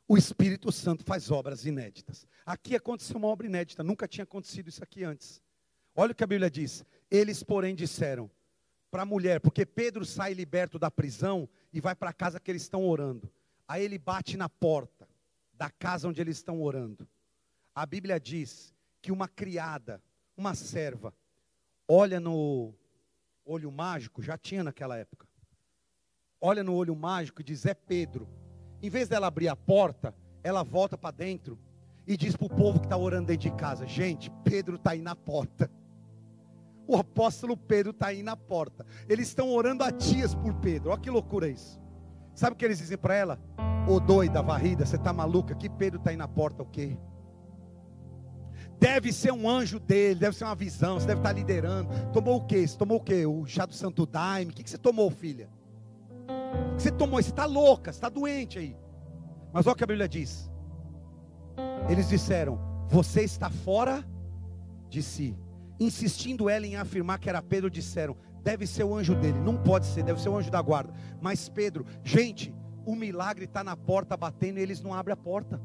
o 0.08 0.16
Espírito 0.16 0.70
Santo 0.70 1.04
faz 1.04 1.30
obras 1.30 1.66
inéditas. 1.66 2.26
Aqui 2.44 2.76
aconteceu 2.76 3.16
uma 3.16 3.28
obra 3.28 3.46
inédita, 3.46 3.82
nunca 3.82 4.06
tinha 4.06 4.24
acontecido 4.24 4.68
isso 4.68 4.82
aqui 4.82 5.02
antes. 5.02 5.42
Olha 5.94 6.12
o 6.12 6.14
que 6.14 6.22
a 6.22 6.26
Bíblia 6.26 6.50
diz. 6.50 6.84
Eles, 7.10 7.42
porém, 7.42 7.74
disseram 7.74 8.30
para 8.90 9.02
a 9.02 9.06
mulher, 9.06 9.40
porque 9.40 9.66
Pedro 9.66 10.04
sai 10.04 10.32
liberto 10.32 10.78
da 10.78 10.90
prisão 10.90 11.48
e 11.72 11.80
vai 11.80 11.94
para 11.94 12.10
a 12.10 12.14
casa 12.14 12.38
que 12.38 12.50
eles 12.50 12.62
estão 12.62 12.86
orando. 12.86 13.30
Aí 13.66 13.84
ele 13.84 13.98
bate 13.98 14.36
na 14.36 14.48
porta 14.48 15.08
da 15.52 15.70
casa 15.70 16.08
onde 16.08 16.20
eles 16.20 16.36
estão 16.36 16.62
orando. 16.62 17.08
A 17.74 17.84
Bíblia 17.84 18.20
diz 18.20 18.72
que 19.02 19.10
uma 19.10 19.26
criada, 19.26 20.00
uma 20.36 20.54
serva, 20.54 21.12
olha 21.88 22.20
no 22.20 22.72
olho 23.46 23.70
mágico, 23.70 24.20
já 24.20 24.36
tinha 24.36 24.64
naquela 24.64 24.96
época. 24.98 25.26
Olha 26.40 26.62
no 26.62 26.74
olho 26.74 26.94
mágico 26.94 27.40
e 27.40 27.44
diz: 27.44 27.64
É 27.64 27.72
Pedro. 27.72 28.28
Em 28.82 28.90
vez 28.90 29.08
dela 29.08 29.28
abrir 29.28 29.48
a 29.48 29.56
porta, 29.56 30.14
ela 30.42 30.62
volta 30.62 30.98
para 30.98 31.12
dentro 31.16 31.58
e 32.06 32.16
diz 32.16 32.36
para 32.36 32.46
o 32.46 32.50
povo 32.50 32.80
que 32.80 32.86
está 32.86 32.96
orando 32.96 33.28
dentro 33.28 33.48
de 33.48 33.56
casa: 33.56 33.86
Gente, 33.86 34.30
Pedro 34.44 34.76
está 34.76 34.90
aí 34.90 35.00
na 35.00 35.14
porta. 35.14 35.70
O 36.88 36.96
apóstolo 36.96 37.56
Pedro 37.56 37.90
está 37.90 38.08
aí 38.08 38.22
na 38.22 38.36
porta. 38.36 38.86
Eles 39.08 39.28
estão 39.28 39.50
orando 39.50 39.82
há 39.82 39.90
dias 39.90 40.34
por 40.34 40.54
Pedro. 40.54 40.90
Olha 40.90 41.00
que 41.00 41.10
loucura 41.10 41.48
isso. 41.48 41.80
Sabe 42.34 42.54
o 42.54 42.56
que 42.56 42.64
eles 42.64 42.78
dizem 42.78 42.98
para 42.98 43.14
ela? 43.14 43.40
Ô 43.88 43.98
doida, 43.98 44.42
varrida, 44.42 44.84
você 44.84 44.96
está 44.96 45.12
maluca? 45.12 45.54
Que 45.54 45.70
Pedro 45.70 45.98
está 45.98 46.10
aí 46.10 46.16
na 46.16 46.28
porta, 46.28 46.62
o 46.62 46.66
quê? 46.66 46.96
Deve 48.78 49.12
ser 49.12 49.32
um 49.32 49.48
anjo 49.48 49.80
dele, 49.80 50.20
deve 50.20 50.36
ser 50.36 50.44
uma 50.44 50.54
visão, 50.54 51.00
você 51.00 51.06
deve 51.06 51.20
estar 51.20 51.32
liderando. 51.32 51.88
Tomou 52.12 52.36
o 52.36 52.44
quê? 52.44 52.66
Você 52.66 52.76
tomou 52.76 52.98
o 52.98 53.00
quê? 53.00 53.24
O 53.24 53.46
chá 53.46 53.64
do 53.64 53.74
Santo 53.74 54.04
Daime? 54.06 54.50
O 54.50 54.54
que, 54.54 54.62
que 54.62 54.70
você 54.70 54.78
tomou, 54.78 55.10
filha? 55.10 55.48
Você 56.76 56.90
tomou, 56.90 57.22
você 57.22 57.30
está 57.30 57.46
louca, 57.46 57.92
você 57.92 57.96
está 57.96 58.08
doente 58.08 58.58
aí. 58.58 58.76
Mas 59.52 59.66
olha 59.66 59.72
o 59.72 59.76
que 59.76 59.84
a 59.84 59.86
Bíblia 59.86 60.08
diz. 60.08 60.50
Eles 61.88 62.08
disseram: 62.08 62.58
Você 62.88 63.22
está 63.22 63.48
fora 63.48 64.04
de 64.88 65.02
si. 65.02 65.36
Insistindo 65.78 66.48
ela 66.48 66.66
em 66.66 66.76
afirmar 66.76 67.18
que 67.18 67.28
era 67.28 67.40
Pedro, 67.40 67.70
disseram: 67.70 68.16
Deve 68.42 68.66
ser 68.66 68.84
o 68.84 68.94
anjo 68.94 69.14
dele. 69.14 69.38
Não 69.40 69.56
pode 69.56 69.86
ser, 69.86 70.02
deve 70.02 70.20
ser 70.20 70.28
o 70.28 70.36
anjo 70.36 70.50
da 70.50 70.60
guarda. 70.60 70.92
Mas 71.20 71.48
Pedro, 71.48 71.86
gente, 72.04 72.54
o 72.84 72.94
milagre 72.94 73.46
está 73.46 73.64
na 73.64 73.76
porta 73.76 74.16
batendo 74.16 74.58
e 74.58 74.62
eles 74.62 74.82
não 74.82 74.92
abrem 74.92 75.14
a 75.14 75.16
porta. 75.16 75.60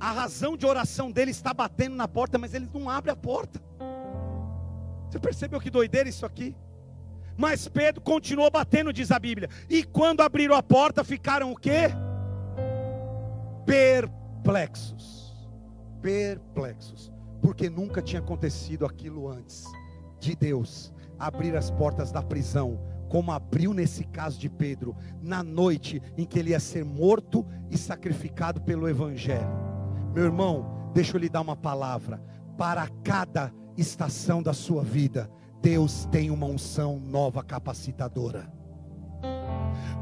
A 0.00 0.12
razão 0.12 0.56
de 0.56 0.64
oração 0.64 1.10
deles 1.12 1.36
está 1.36 1.52
batendo 1.52 1.94
na 1.94 2.08
porta, 2.08 2.38
mas 2.38 2.54
eles 2.54 2.72
não 2.72 2.88
abrem 2.88 3.12
a 3.12 3.16
porta. 3.16 3.60
Você 5.10 5.18
percebeu 5.18 5.60
que 5.60 5.68
doideira 5.68 6.08
isso 6.08 6.24
aqui? 6.24 6.56
Mas 7.36 7.68
Pedro 7.68 8.00
continuou 8.00 8.50
batendo, 8.50 8.92
diz 8.92 9.10
a 9.10 9.18
Bíblia. 9.18 9.50
E 9.68 9.84
quando 9.84 10.22
abriram 10.22 10.54
a 10.54 10.62
porta, 10.62 11.04
ficaram 11.04 11.52
o 11.52 11.56
quê? 11.56 11.90
Perplexos. 13.66 15.36
Perplexos. 16.00 17.12
Porque 17.42 17.68
nunca 17.68 18.00
tinha 18.00 18.20
acontecido 18.20 18.86
aquilo 18.86 19.28
antes. 19.28 19.64
De 20.18 20.34
Deus 20.34 20.92
abrir 21.18 21.54
as 21.54 21.70
portas 21.70 22.10
da 22.10 22.22
prisão, 22.22 22.80
como 23.10 23.32
abriu 23.32 23.74
nesse 23.74 24.04
caso 24.04 24.38
de 24.38 24.48
Pedro, 24.48 24.96
na 25.20 25.42
noite 25.42 26.02
em 26.16 26.24
que 26.24 26.38
ele 26.38 26.50
ia 26.50 26.60
ser 26.60 26.84
morto 26.84 27.46
e 27.70 27.76
sacrificado 27.76 28.62
pelo 28.62 28.88
Evangelho. 28.88 29.69
Meu 30.12 30.24
irmão, 30.24 30.90
deixa 30.92 31.16
eu 31.16 31.20
lhe 31.20 31.28
dar 31.28 31.40
uma 31.40 31.56
palavra. 31.56 32.20
Para 32.58 32.88
cada 33.04 33.52
estação 33.76 34.42
da 34.42 34.52
sua 34.52 34.82
vida, 34.82 35.30
Deus 35.62 36.06
tem 36.06 36.30
uma 36.30 36.46
unção 36.46 36.98
nova 36.98 37.42
capacitadora. 37.42 38.50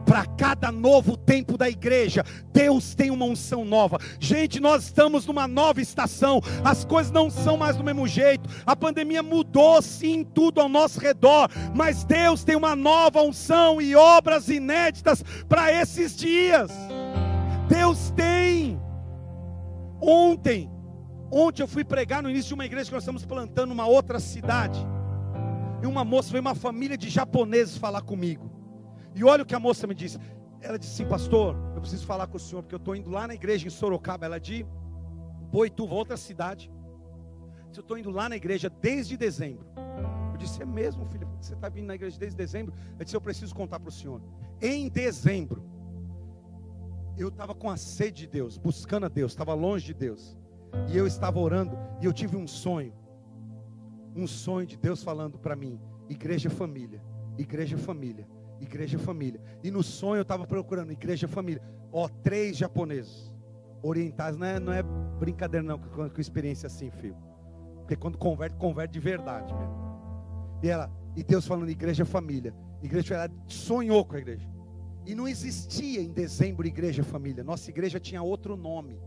para 0.07 0.25
cada 0.25 0.73
novo 0.73 1.19
tempo 1.19 1.59
da 1.59 1.69
igreja, 1.69 2.25
Deus 2.51 2.95
tem 2.95 3.11
uma 3.11 3.27
unção 3.27 3.63
nova. 3.63 3.99
Gente, 4.19 4.59
nós 4.59 4.85
estamos 4.85 5.27
numa 5.27 5.47
nova 5.47 5.83
estação, 5.83 6.41
as 6.65 6.83
coisas 6.83 7.13
não 7.13 7.29
são 7.29 7.59
mais 7.59 7.77
do 7.77 7.85
mesmo 7.85 8.09
jeito. 8.09 8.49
A 8.65 8.75
pandemia 8.75 9.23
mudou 9.23 9.83
sim 9.83 10.25
tudo 10.25 10.63
ao 10.63 10.69
nosso 10.69 10.99
redor, 10.99 11.51
mas 11.75 12.05
Deus 12.05 12.43
tem 12.43 12.57
uma 12.57 12.75
nova 12.75 13.21
unção 13.21 13.83
e 13.83 13.95
obras 13.95 14.49
inéditas 14.49 15.23
para 15.47 15.71
esses 15.71 16.17
dias. 16.17 16.71
Deus 17.69 18.11
tem. 18.17 18.88
Ontem, 20.01 20.71
ontem 21.31 21.63
eu 21.63 21.69
fui 21.69 21.85
pregar 21.85 22.23
no 22.23 22.31
início 22.31 22.49
de 22.49 22.55
uma 22.55 22.67
igreja 22.67 22.87
que 22.87 22.95
nós 22.95 23.03
estamos 23.03 23.25
plantando 23.25 23.71
numa 23.71 23.87
outra 23.87 24.21
cidade. 24.21 24.79
E 25.83 25.87
uma 25.87 26.05
moça, 26.05 26.31
veio 26.31 26.41
uma 26.41 26.55
família 26.55 26.97
de 26.97 27.09
japoneses 27.09 27.77
falar 27.77 28.03
comigo. 28.03 28.51
E 29.15 29.25
olha 29.25 29.43
o 29.43 29.47
que 29.47 29.55
a 29.55 29.61
moça 29.61 29.87
me 29.87 29.95
disse. 29.95 30.19
Ela 30.61 30.79
disse 30.79 31.03
assim, 31.03 31.09
pastor, 31.09 31.57
eu 31.75 31.81
preciso 31.81 32.05
falar 32.07 32.27
com 32.27 32.37
o 32.37 32.41
senhor, 32.41 32.63
porque 32.63 32.75
eu 32.75 32.79
estou 32.79 32.97
indo 32.97 33.11
lá 33.11 33.27
na 33.27 33.35
igreja 33.35 33.67
em 33.67 33.71
Sorocaba, 33.71 34.27
ela 34.27 34.37
é 34.37 34.41
de 34.41 34.67
Boituva, 35.53 35.95
outra 35.95 36.17
cidade. 36.17 36.71
Eu 37.77 37.81
estou 37.81 37.97
indo 37.97 38.11
lá 38.11 38.29
na 38.29 38.37
igreja 38.37 38.69
desde 38.69 39.17
dezembro. 39.17 39.65
Eu 40.33 40.37
disse, 40.37 40.61
é 40.61 40.67
mesmo, 40.67 41.07
filho? 41.07 41.29
Você 41.41 41.55
está 41.55 41.69
vindo 41.69 41.87
na 41.87 41.95
igreja 41.95 42.19
desde 42.19 42.37
dezembro? 42.37 42.75
Eu 42.99 43.05
disse, 43.05 43.17
eu 43.17 43.21
preciso 43.21 43.55
contar 43.55 43.79
para 43.79 43.89
o 43.89 43.93
senhor. 43.93 44.21
Em 44.61 44.89
dezembro, 44.89 45.63
eu 47.19 47.29
estava 47.29 47.55
com 47.55 47.69
a 47.69 47.77
sede 47.77 48.23
de 48.23 48.29
Deus, 48.29 48.57
buscando 48.57 49.07
a 49.07 49.09
Deus, 49.09 49.33
estava 49.33 49.55
longe 49.55 49.87
de 49.87 49.95
Deus. 49.95 50.37
E 50.89 50.97
eu 50.97 51.07
estava 51.07 51.39
orando, 51.39 51.77
e 52.01 52.05
eu 52.05 52.13
tive 52.13 52.37
um 52.37 52.47
sonho. 52.47 52.93
Um 54.15 54.27
sonho 54.27 54.67
de 54.67 54.77
Deus 54.77 55.03
falando 55.03 55.39
para 55.39 55.57
mim: 55.57 55.81
igreja 56.09 56.51
família, 56.51 57.03
igreja 57.37 57.77
família 57.77 58.27
igreja 58.61 58.99
família. 58.99 59.41
E 59.63 59.71
no 59.71 59.83
sonho 59.83 60.19
eu 60.19 60.23
estava 60.23 60.47
procurando 60.47 60.93
igreja 60.93 61.29
família. 61.29 61.63
Ó, 61.93 62.09
três 62.09 62.57
japoneses 62.57 63.33
orientais. 63.83 64.37
Não 64.37 64.47
é, 64.47 64.61
não 64.61 64.73
é 64.73 64.83
brincadeira 64.83 65.67
não 65.67 65.79
com, 65.79 66.09
com 66.09 66.21
experiência 66.21 66.67
assim, 66.67 66.91
filho. 66.91 67.17
Porque 67.79 67.97
quando 67.97 68.19
converte, 68.19 68.57
converte 68.57 68.93
de 68.93 69.01
verdade 69.01 69.53
mesmo. 69.55 69.89
E 70.63 70.69
ela, 70.69 70.91
e 71.17 71.23
Deus 71.23 71.47
falando 71.47 71.71
igreja 71.71 72.05
família. 72.05 72.55
Igreja, 72.83 73.15
ela 73.15 73.31
sonhou 73.47 74.05
com 74.05 74.17
a 74.17 74.19
igreja. 74.19 74.47
E 75.09 75.15
não 75.15 75.27
existia 75.27 76.03
em 76.03 76.13
dezembro 76.13 76.67
igreja 76.67 77.03
família. 77.03 77.43
Nossa 77.43 77.71
igreja 77.71 77.99
tinha 77.99 78.23
outro 78.23 78.59
nome. 78.59 79.01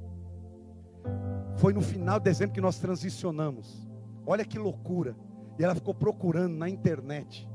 Foi 1.57 1.73
no 1.73 1.81
final 1.81 2.17
de 2.17 2.23
dezembro 2.23 2.55
que 2.55 2.59
nós 2.59 2.79
transicionamos. 2.79 3.87
Olha 4.25 4.43
que 4.43 4.57
loucura. 4.57 5.15
E 5.59 5.63
ela 5.63 5.75
ficou 5.75 5.93
procurando 5.93 6.55
na 6.55 6.67
internet 6.67 7.47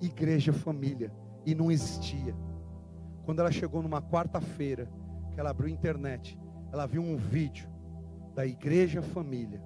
igreja 0.00 0.52
família 0.52 1.12
e 1.46 1.54
não 1.54 1.70
existia. 1.70 2.34
Quando 3.24 3.38
ela 3.38 3.52
chegou 3.52 3.80
numa 3.80 4.02
quarta-feira, 4.02 4.90
que 5.30 5.38
ela 5.38 5.50
abriu 5.50 5.68
a 5.68 5.72
internet, 5.72 6.36
ela 6.72 6.86
viu 6.86 7.02
um 7.02 7.16
vídeo 7.16 7.68
da 8.34 8.44
Igreja 8.44 9.00
Família. 9.00 9.62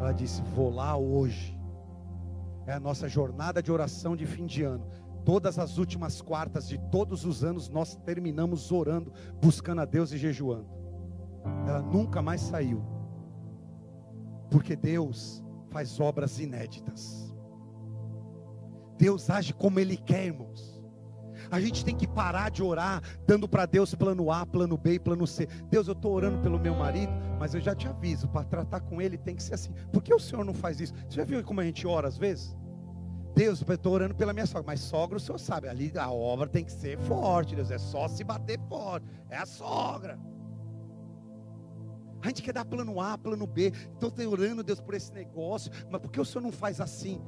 Ela 0.00 0.12
disse: 0.12 0.40
Vou 0.54 0.70
lá 0.70 0.96
hoje. 0.96 1.54
É 2.66 2.72
a 2.72 2.80
nossa 2.80 3.08
jornada 3.08 3.62
de 3.62 3.70
oração 3.70 4.16
de 4.16 4.24
fim 4.24 4.46
de 4.46 4.62
ano. 4.62 4.86
Todas 5.28 5.58
as 5.58 5.76
últimas 5.76 6.22
quartas 6.22 6.66
de 6.66 6.78
todos 6.90 7.26
os 7.26 7.44
anos 7.44 7.68
nós 7.68 7.94
terminamos 7.96 8.72
orando, 8.72 9.12
buscando 9.42 9.82
a 9.82 9.84
Deus 9.84 10.10
e 10.10 10.16
jejuando. 10.16 10.66
Ela 11.66 11.82
nunca 11.82 12.22
mais 12.22 12.40
saiu. 12.40 12.82
Porque 14.50 14.74
Deus 14.74 15.44
faz 15.68 16.00
obras 16.00 16.40
inéditas. 16.40 17.30
Deus 18.96 19.28
age 19.28 19.52
como 19.52 19.78
Ele 19.78 19.98
quer, 19.98 20.28
irmãos. 20.28 20.82
A 21.50 21.60
gente 21.60 21.84
tem 21.84 21.94
que 21.94 22.08
parar 22.08 22.50
de 22.50 22.62
orar, 22.62 23.02
dando 23.26 23.46
para 23.46 23.66
Deus 23.66 23.94
plano 23.94 24.32
A, 24.32 24.46
plano 24.46 24.78
B 24.78 24.94
e 24.94 24.98
plano 24.98 25.26
C. 25.26 25.46
Deus, 25.68 25.88
eu 25.88 25.92
estou 25.92 26.14
orando 26.14 26.38
pelo 26.38 26.58
meu 26.58 26.74
marido, 26.74 27.12
mas 27.38 27.54
eu 27.54 27.60
já 27.60 27.74
te 27.74 27.86
aviso, 27.86 28.26
para 28.28 28.44
tratar 28.44 28.80
com 28.80 28.98
ele 28.98 29.18
tem 29.18 29.36
que 29.36 29.42
ser 29.42 29.52
assim. 29.52 29.74
Por 29.92 30.02
que 30.02 30.14
o 30.14 30.18
Senhor 30.18 30.42
não 30.42 30.54
faz 30.54 30.80
isso? 30.80 30.94
Você 31.06 31.16
já 31.16 31.24
viu 31.24 31.44
como 31.44 31.60
a 31.60 31.64
gente 31.64 31.86
ora 31.86 32.08
às 32.08 32.16
vezes? 32.16 32.56
Deus, 33.38 33.62
eu 33.64 33.72
estou 33.72 33.92
orando 33.92 34.16
pela 34.16 34.32
minha 34.32 34.46
sogra, 34.46 34.64
mas 34.66 34.80
sogra 34.80 35.16
o 35.16 35.20
Senhor 35.20 35.38
sabe, 35.38 35.68
ali 35.68 35.92
a 35.96 36.10
obra 36.10 36.48
tem 36.48 36.64
que 36.64 36.72
ser 36.72 36.98
forte, 36.98 37.54
Deus, 37.54 37.70
é 37.70 37.78
só 37.78 38.08
se 38.08 38.24
bater 38.24 38.58
forte, 38.68 39.06
é 39.30 39.36
a 39.36 39.46
sogra. 39.46 40.18
A 42.20 42.26
gente 42.26 42.42
quer 42.42 42.52
dar 42.52 42.64
plano 42.64 43.00
A, 43.00 43.16
plano 43.16 43.46
B, 43.46 43.72
então 43.96 44.08
estou 44.08 44.28
orando, 44.32 44.64
Deus, 44.64 44.80
por 44.80 44.92
esse 44.92 45.12
negócio, 45.12 45.70
mas 45.88 46.00
por 46.00 46.10
que 46.10 46.20
o 46.20 46.24
Senhor 46.24 46.42
não 46.42 46.50
faz 46.50 46.80
assim? 46.80 47.22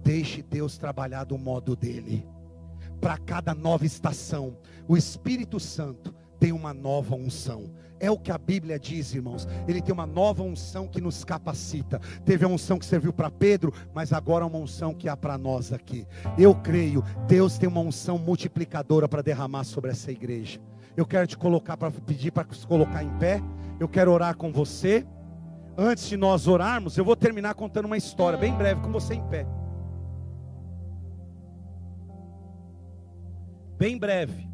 Deixe 0.00 0.42
Deus 0.42 0.78
trabalhar 0.78 1.24
do 1.24 1.36
modo 1.36 1.74
dele 1.74 2.24
para 3.00 3.18
cada 3.18 3.52
nova 3.52 3.84
estação. 3.84 4.56
O 4.86 4.96
Espírito 4.96 5.58
Santo 5.58 6.14
tem 6.38 6.52
uma 6.52 6.72
nova 6.72 7.14
unção. 7.14 7.70
É 8.00 8.10
o 8.10 8.18
que 8.18 8.30
a 8.30 8.38
Bíblia 8.38 8.78
diz, 8.78 9.12
irmãos. 9.12 9.46
Ele 9.66 9.82
tem 9.82 9.92
uma 9.92 10.06
nova 10.06 10.42
unção 10.42 10.86
que 10.86 11.00
nos 11.00 11.24
capacita. 11.24 12.00
Teve 12.24 12.44
a 12.44 12.48
unção 12.48 12.78
que 12.78 12.86
serviu 12.86 13.12
para 13.12 13.30
Pedro, 13.30 13.72
mas 13.92 14.12
agora 14.12 14.46
uma 14.46 14.58
unção 14.58 14.94
que 14.94 15.08
há 15.08 15.16
para 15.16 15.36
nós 15.36 15.72
aqui. 15.72 16.06
Eu 16.38 16.54
creio, 16.54 17.02
Deus 17.26 17.58
tem 17.58 17.68
uma 17.68 17.80
unção 17.80 18.16
multiplicadora 18.16 19.08
para 19.08 19.22
derramar 19.22 19.64
sobre 19.64 19.90
essa 19.90 20.12
igreja. 20.12 20.60
Eu 20.96 21.06
quero 21.06 21.26
te 21.26 21.36
colocar 21.36 21.76
para 21.76 21.90
pedir 21.90 22.30
para 22.30 22.46
se 22.52 22.66
colocar 22.66 23.02
em 23.02 23.10
pé. 23.18 23.42
Eu 23.80 23.88
quero 23.88 24.12
orar 24.12 24.36
com 24.36 24.52
você. 24.52 25.04
Antes 25.76 26.08
de 26.08 26.16
nós 26.16 26.46
orarmos, 26.46 26.96
eu 26.96 27.04
vou 27.04 27.16
terminar 27.16 27.54
contando 27.54 27.86
uma 27.86 27.96
história 27.96 28.38
bem 28.38 28.52
breve 28.52 28.80
com 28.80 28.90
você 28.90 29.14
em 29.14 29.22
pé. 29.28 29.46
bem 33.78 33.96
breve. 33.96 34.48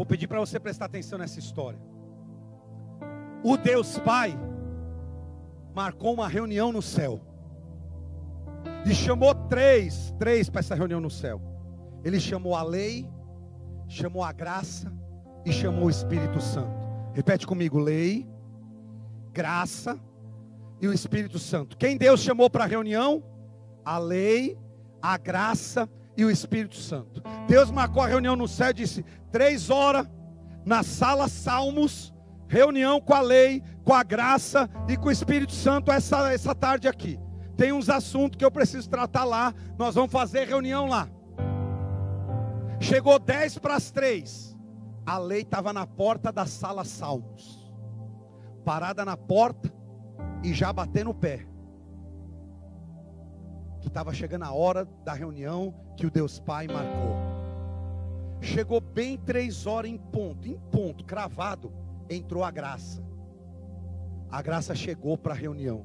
Vou 0.00 0.06
pedir 0.06 0.26
para 0.28 0.40
você 0.40 0.58
prestar 0.58 0.86
atenção 0.86 1.18
nessa 1.18 1.38
história. 1.38 1.78
O 3.44 3.54
Deus 3.58 3.98
Pai 3.98 4.34
marcou 5.74 6.14
uma 6.14 6.26
reunião 6.26 6.72
no 6.72 6.80
céu. 6.80 7.20
E 8.86 8.94
chamou 8.94 9.34
três, 9.34 10.14
três 10.18 10.48
para 10.48 10.60
essa 10.60 10.74
reunião 10.74 11.02
no 11.02 11.10
céu. 11.10 11.38
Ele 12.02 12.18
chamou 12.18 12.56
a 12.56 12.62
lei, 12.62 13.06
chamou 13.88 14.24
a 14.24 14.32
graça 14.32 14.90
e 15.44 15.52
chamou 15.52 15.84
o 15.84 15.90
Espírito 15.90 16.40
Santo. 16.40 16.80
Repete 17.12 17.46
comigo: 17.46 17.78
lei, 17.78 18.26
graça 19.34 20.00
e 20.80 20.88
o 20.88 20.94
Espírito 20.94 21.38
Santo. 21.38 21.76
Quem 21.76 21.98
Deus 21.98 22.20
chamou 22.22 22.48
para 22.48 22.64
a 22.64 22.66
reunião? 22.66 23.22
A 23.84 23.98
lei, 23.98 24.56
a 25.02 25.18
graça 25.18 25.86
e 26.20 26.24
o 26.24 26.30
Espírito 26.30 26.76
Santo. 26.76 27.22
Deus 27.48 27.70
marcou 27.70 28.02
a 28.02 28.06
reunião 28.06 28.36
no 28.36 28.46
céu 28.46 28.70
e 28.70 28.74
disse: 28.74 29.02
três 29.32 29.70
horas 29.70 30.06
na 30.66 30.82
sala 30.82 31.28
Salmos, 31.28 32.12
reunião 32.46 33.00
com 33.00 33.14
a 33.14 33.22
lei, 33.22 33.62
com 33.82 33.94
a 33.94 34.02
graça 34.02 34.68
e 34.86 34.98
com 34.98 35.08
o 35.08 35.10
Espírito 35.10 35.52
Santo 35.52 35.90
essa, 35.90 36.30
essa 36.30 36.54
tarde 36.54 36.86
aqui. 36.86 37.18
Tem 37.56 37.72
uns 37.72 37.88
assuntos 37.88 38.36
que 38.36 38.44
eu 38.44 38.50
preciso 38.50 38.88
tratar 38.88 39.24
lá. 39.24 39.54
Nós 39.78 39.94
vamos 39.94 40.12
fazer 40.12 40.46
reunião 40.46 40.86
lá. 40.86 41.08
Chegou 42.78 43.18
dez 43.18 43.58
para 43.58 43.76
as 43.76 43.90
três. 43.90 44.56
A 45.06 45.16
lei 45.16 45.40
estava 45.40 45.72
na 45.72 45.86
porta 45.86 46.30
da 46.30 46.44
sala 46.44 46.84
Salmos, 46.84 47.72
parada 48.62 49.06
na 49.06 49.16
porta 49.16 49.72
e 50.42 50.52
já 50.52 50.70
batendo 50.70 51.10
o 51.10 51.14
pé 51.14 51.49
que 53.80 53.88
estava 53.88 54.12
chegando 54.12 54.44
a 54.44 54.52
hora 54.52 54.86
da 55.04 55.12
reunião 55.12 55.74
que 55.96 56.06
o 56.06 56.10
Deus 56.10 56.38
Pai 56.38 56.66
marcou. 56.66 57.16
Chegou 58.40 58.80
bem 58.80 59.18
três 59.18 59.66
horas 59.66 59.90
em 59.90 59.98
ponto, 59.98 60.48
em 60.48 60.58
ponto, 60.70 61.04
cravado, 61.04 61.72
entrou 62.08 62.42
a 62.42 62.50
graça. 62.50 63.02
A 64.30 64.40
graça 64.40 64.74
chegou 64.74 65.18
para 65.18 65.34
a 65.34 65.36
reunião. 65.36 65.84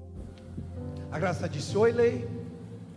A 1.11 1.19
graça 1.19 1.49
disse: 1.49 1.77
Oi, 1.77 1.91
Lei. 1.91 2.27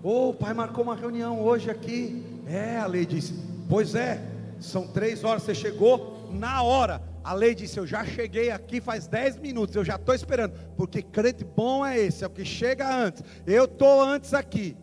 Oh, 0.03 0.29
o 0.29 0.35
pai 0.35 0.55
marcou 0.55 0.85
uma 0.85 0.95
reunião 0.95 1.41
hoje 1.41 1.70
aqui. 1.70 2.25
É, 2.47 2.79
a 2.79 2.87
lei 2.87 3.05
disse: 3.05 3.35
Pois 3.69 3.95
é, 3.95 4.23
são 4.61 4.87
três 4.87 5.25
horas, 5.25 5.43
você 5.43 5.55
chegou 5.55 6.29
na 6.31 6.62
hora. 6.62 7.03
A 7.25 7.33
lei 7.33 7.55
disse: 7.55 7.79
Eu 7.79 7.87
já 7.87 8.05
cheguei 8.05 8.51
aqui 8.51 8.81
faz 8.81 9.07
10 9.07 9.39
minutos, 9.39 9.75
eu 9.75 9.85
já 9.85 9.97
estou 9.97 10.15
esperando, 10.15 10.53
porque 10.77 11.03
crente 11.03 11.45
bom 11.45 11.85
é 11.85 11.99
esse, 11.99 12.23
é 12.23 12.27
o 12.27 12.31
que 12.31 12.45
chega 12.45 12.89
antes. 12.89 13.23
Eu 13.47 13.65
estou 13.65 14.03
antes 14.03 14.33
aqui. 14.35 14.77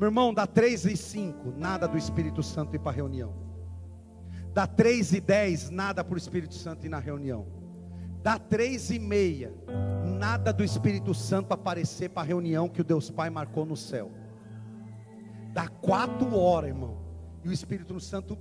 Meu 0.00 0.06
irmão, 0.06 0.32
dá 0.32 0.46
3 0.46 0.86
e 0.86 0.96
5, 0.96 1.52
nada 1.58 1.86
do 1.86 1.98
Espírito 1.98 2.42
Santo 2.42 2.74
ir 2.74 2.78
para 2.78 2.90
a 2.90 2.94
reunião. 2.94 3.34
Dá 4.54 4.66
3 4.66 5.12
e 5.12 5.20
10, 5.20 5.68
nada 5.68 6.02
para 6.02 6.14
o 6.14 6.16
Espírito 6.16 6.54
Santo 6.54 6.86
ir 6.86 6.88
na 6.88 6.98
reunião. 6.98 7.46
Dá 8.22 8.38
3 8.38 8.92
e 8.92 8.98
meia, 8.98 9.52
nada 10.18 10.54
do 10.54 10.64
Espírito 10.64 11.12
Santo 11.12 11.52
aparecer 11.52 12.08
para 12.08 12.22
a 12.22 12.24
reunião 12.24 12.66
que 12.66 12.80
o 12.80 12.84
Deus 12.84 13.10
Pai 13.10 13.28
marcou 13.28 13.66
no 13.66 13.76
céu. 13.76 14.10
Dá 15.52 15.68
4 15.68 16.34
horas, 16.34 16.70
irmão, 16.70 16.96
e 17.44 17.50
o 17.50 17.52
Espírito 17.52 18.00
Santo 18.00 18.38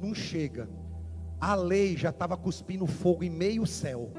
não 0.00 0.14
chega. 0.14 0.70
A 1.40 1.56
lei 1.56 1.96
já 1.96 2.10
estava 2.10 2.36
cuspindo 2.36 2.86
fogo 2.86 3.24
em 3.24 3.30
meio 3.30 3.66
céu. 3.66 4.12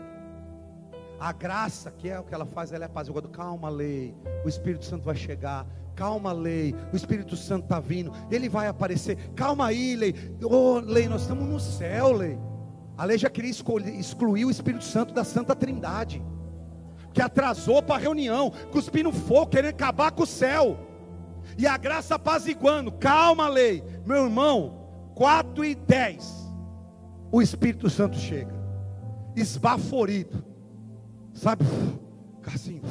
A 1.17 1.31
graça, 1.31 1.89
que 1.89 2.09
é 2.09 2.19
o 2.19 2.23
que 2.25 2.33
ela 2.33 2.45
faz, 2.45 2.73
ela 2.73 2.83
é 2.83 2.87
apaziguadora. 2.87 3.33
Calma, 3.33 3.69
lei. 3.69 4.13
O 4.43 4.49
Espírito 4.49 4.83
Santo 4.83 5.05
vai 5.05 5.15
chegar 5.15 5.65
Calma, 5.95 6.31
lei. 6.31 6.75
O 6.91 6.95
Espírito 6.95 7.35
Santo 7.35 7.63
está 7.63 7.79
vindo. 7.79 8.11
Ele 8.29 8.49
vai 8.49 8.67
aparecer. 8.67 9.17
Calma 9.35 9.67
aí, 9.67 9.95
lei. 9.95 10.15
Oh, 10.43 10.79
lei, 10.79 11.07
nós 11.07 11.21
estamos 11.21 11.47
no 11.47 11.59
céu, 11.59 12.11
lei. 12.11 12.37
A 12.97 13.05
lei 13.05 13.17
já 13.17 13.29
queria 13.29 13.49
excluir 13.49 14.45
o 14.45 14.51
Espírito 14.51 14.83
Santo 14.83 15.13
da 15.13 15.23
Santa 15.23 15.55
Trindade. 15.55 16.23
Que 17.13 17.21
atrasou 17.21 17.81
para 17.83 17.95
a 17.95 17.99
reunião, 17.99 18.51
cuspindo 18.71 19.11
fogo, 19.11 19.47
querendo 19.47 19.71
acabar 19.71 20.11
com 20.11 20.23
o 20.23 20.27
céu. 20.27 20.77
E 21.57 21.67
a 21.67 21.77
graça 21.77 22.15
apaziguando. 22.15 22.91
Calma, 22.91 23.47
lei. 23.47 23.83
Meu 24.05 24.25
irmão, 24.25 25.11
4 25.15 25.65
e 25.65 25.75
10. 25.75 26.51
O 27.31 27.41
Espírito 27.41 27.89
Santo 27.89 28.17
chega. 28.17 28.53
Esbaforido. 29.35 30.43
Sabe? 31.33 31.65
Assim. 32.45 32.81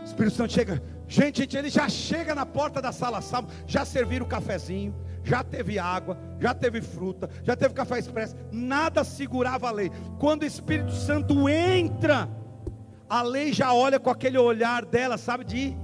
O 0.00 0.04
Espírito 0.04 0.34
Santo 0.36 0.52
chega. 0.52 0.82
Gente, 1.08 1.40
gente, 1.40 1.56
ele 1.56 1.70
já 1.70 1.88
chega 1.88 2.34
na 2.34 2.44
porta 2.44 2.82
da 2.82 2.92
sala 2.92 3.20
salvo, 3.20 3.48
já 3.66 3.84
serviram 3.84 4.26
o 4.26 4.28
cafezinho, 4.28 4.94
já 5.22 5.42
teve 5.42 5.78
água, 5.78 6.18
já 6.40 6.52
teve 6.52 6.80
fruta, 6.80 7.30
já 7.42 7.56
teve 7.56 7.74
café 7.74 7.98
expresso, 7.98 8.34
nada 8.50 9.04
segurava 9.04 9.68
a 9.68 9.72
lei. 9.72 9.90
Quando 10.18 10.42
o 10.42 10.46
Espírito 10.46 10.92
Santo 10.92 11.48
entra, 11.48 12.28
a 13.08 13.22
lei 13.22 13.52
já 13.52 13.72
olha 13.72 14.00
com 14.00 14.10
aquele 14.10 14.38
olhar 14.38 14.84
dela, 14.84 15.16
sabe, 15.16 15.44
de 15.44 15.76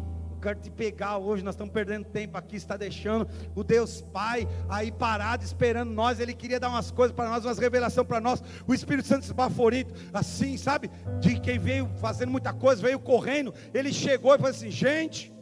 quero 0.43 0.59
te 0.59 0.71
pegar 0.71 1.19
hoje, 1.19 1.45
nós 1.45 1.55
estamos 1.55 1.73
perdendo 1.73 2.05
tempo 2.05 2.37
aqui, 2.37 2.57
está 2.57 2.77
deixando 2.77 3.29
o 3.55 3.63
Deus 3.63 4.01
Pai 4.01 4.49
aí 4.69 4.91
parado, 4.91 5.45
esperando 5.45 5.93
nós, 5.93 6.19
Ele 6.19 6.35
queria 6.35 6.59
dar 6.59 6.69
umas 6.69 6.91
coisas 6.91 7.15
para 7.15 7.31
nós, 7.31 7.45
umas 7.45 7.59
revelações 7.59 8.07
para 8.07 8.21
nós, 8.21 8.43
o 8.67 8.75
Espírito 8.75 9.07
Santo 9.07 9.23
esbaforito, 9.23 9.95
assim, 10.13 10.57
sabe, 10.57 10.91
de 11.21 11.39
quem 11.39 11.59
veio 11.59 11.89
fazendo 12.01 12.33
muita 12.33 12.53
coisa, 12.53 12.83
veio 12.83 12.99
correndo, 12.99 13.55
ele 13.73 13.93
chegou 13.93 14.35
e 14.35 14.39
falou 14.39 14.51
assim, 14.51 14.71
gente, 14.71 15.33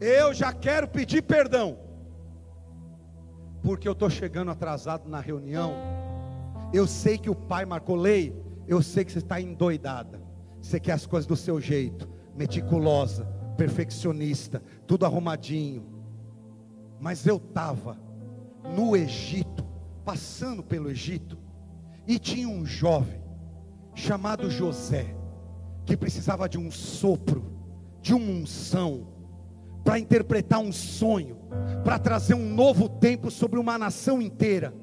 eu 0.00 0.32
já 0.32 0.52
quero 0.54 0.88
pedir 0.88 1.22
perdão, 1.22 1.78
porque 3.62 3.86
eu 3.86 3.92
estou 3.92 4.08
chegando 4.08 4.50
atrasado 4.50 5.06
na 5.06 5.20
reunião, 5.20 5.74
eu 6.72 6.86
sei 6.86 7.18
que 7.18 7.28
o 7.28 7.34
Pai 7.34 7.66
marcou 7.66 7.94
lei, 7.94 8.34
eu 8.66 8.80
sei 8.80 9.04
que 9.04 9.12
você 9.12 9.18
está 9.18 9.38
endoidada, 9.38 10.20
você 10.62 10.80
quer 10.80 10.92
as 10.92 11.06
coisas 11.06 11.26
do 11.26 11.36
seu 11.36 11.60
jeito, 11.60 12.08
meticulosa, 12.34 13.35
perfeccionista, 13.56 14.62
tudo 14.86 15.06
arrumadinho. 15.06 15.84
Mas 17.00 17.26
eu 17.26 17.36
estava 17.36 17.98
no 18.74 18.96
Egito, 18.96 19.64
passando 20.04 20.62
pelo 20.62 20.90
Egito, 20.90 21.38
e 22.06 22.18
tinha 22.18 22.48
um 22.48 22.64
jovem 22.64 23.20
chamado 23.94 24.50
José, 24.50 25.16
que 25.84 25.96
precisava 25.96 26.48
de 26.48 26.58
um 26.58 26.70
sopro, 26.70 27.44
de 28.00 28.14
uma 28.14 28.30
unção, 28.30 29.08
para 29.82 29.98
interpretar 29.98 30.58
um 30.58 30.72
sonho, 30.72 31.38
para 31.84 31.98
trazer 31.98 32.34
um 32.34 32.54
novo 32.54 32.88
tempo 32.88 33.30
sobre 33.30 33.58
uma 33.58 33.78
nação 33.78 34.20
inteira. 34.20 34.74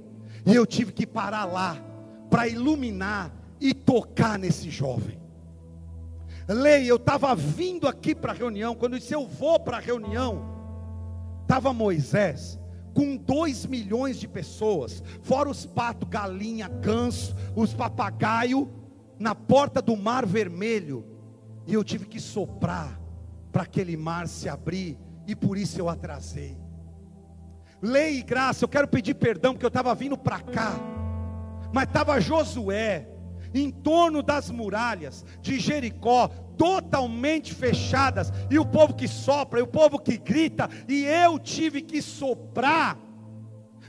E 0.46 0.56
eu 0.56 0.66
tive 0.66 0.92
que 0.92 1.06
parar 1.06 1.46
lá, 1.46 1.78
para 2.30 2.48
iluminar 2.48 3.34
e 3.60 3.74
tocar 3.74 4.40
nesse 4.40 4.70
jovem. 4.70 5.23
Lei, 6.48 6.90
eu 6.90 6.98
estava 6.98 7.36
vindo 7.36 7.88
aqui 7.88 8.14
para 8.14 8.32
a 8.32 8.36
reunião. 8.36 8.76
Quando 8.76 8.94
eu 8.94 9.00
disse 9.00 9.14
eu 9.14 9.28
vou 9.28 9.60
para 9.60 9.78
a 9.78 9.80
reunião, 9.80 10.44
estava 11.44 11.74
Moisés 11.74 12.60
com 12.94 13.18
dois 13.18 13.66
milhões 13.66 14.20
de 14.20 14.28
pessoas, 14.28 15.04
fora 15.24 15.50
os 15.50 15.66
patos, 15.66 16.08
galinha, 16.08 16.68
ganso, 16.68 17.36
os 17.56 17.74
papagaio, 17.74 18.72
na 19.18 19.34
porta 19.34 19.82
do 19.82 19.98
mar 19.98 20.26
vermelho. 20.26 21.06
E 21.66 21.74
eu 21.74 21.84
tive 21.84 22.06
que 22.06 22.20
soprar 22.20 23.00
para 23.52 23.64
aquele 23.64 23.98
mar 23.98 24.28
se 24.28 24.48
abrir, 24.48 24.98
e 25.26 25.36
por 25.36 25.58
isso 25.58 25.80
eu 25.80 25.90
atrasei. 25.90 26.58
Lei 27.82 28.20
e 28.20 28.24
graça, 28.24 28.64
eu 28.64 28.70
quero 28.70 28.88
pedir 28.88 29.16
perdão, 29.16 29.54
porque 29.54 29.66
eu 29.66 29.70
estava 29.70 29.94
vindo 29.96 30.18
para 30.18 30.40
cá, 30.40 30.74
mas 31.74 31.86
estava 31.86 32.20
Josué, 32.20 33.08
em 33.54 33.70
torno 33.70 34.24
das 34.24 34.50
muralhas 34.50 35.26
de 35.42 35.60
Jericó, 35.60 36.30
totalmente 36.58 37.54
fechadas, 37.54 38.32
e 38.50 38.58
o 38.58 38.66
povo 38.66 38.94
que 38.94 39.08
sopra, 39.08 39.60
e 39.60 39.64
o 39.64 39.68
povo 39.68 40.00
que 40.00 40.18
grita, 40.18 40.70
e 40.88 41.04
eu 41.06 41.38
tive 41.40 41.82
que 41.82 42.02
soprar 42.02 42.98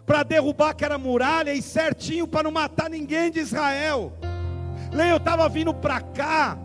para 0.06 0.22
derrubar 0.22 0.70
aquela 0.70 0.98
muralha 0.98 1.54
e 1.54 1.62
certinho 1.62 2.26
para 2.26 2.44
não 2.44 2.50
matar 2.50 2.90
ninguém 2.90 3.30
de 3.30 3.40
Israel. 3.40 4.12
Leia, 4.92 5.10
eu 5.10 5.16
estava 5.16 5.48
vindo 5.48 5.72
para 5.72 6.00
cá, 6.00 6.58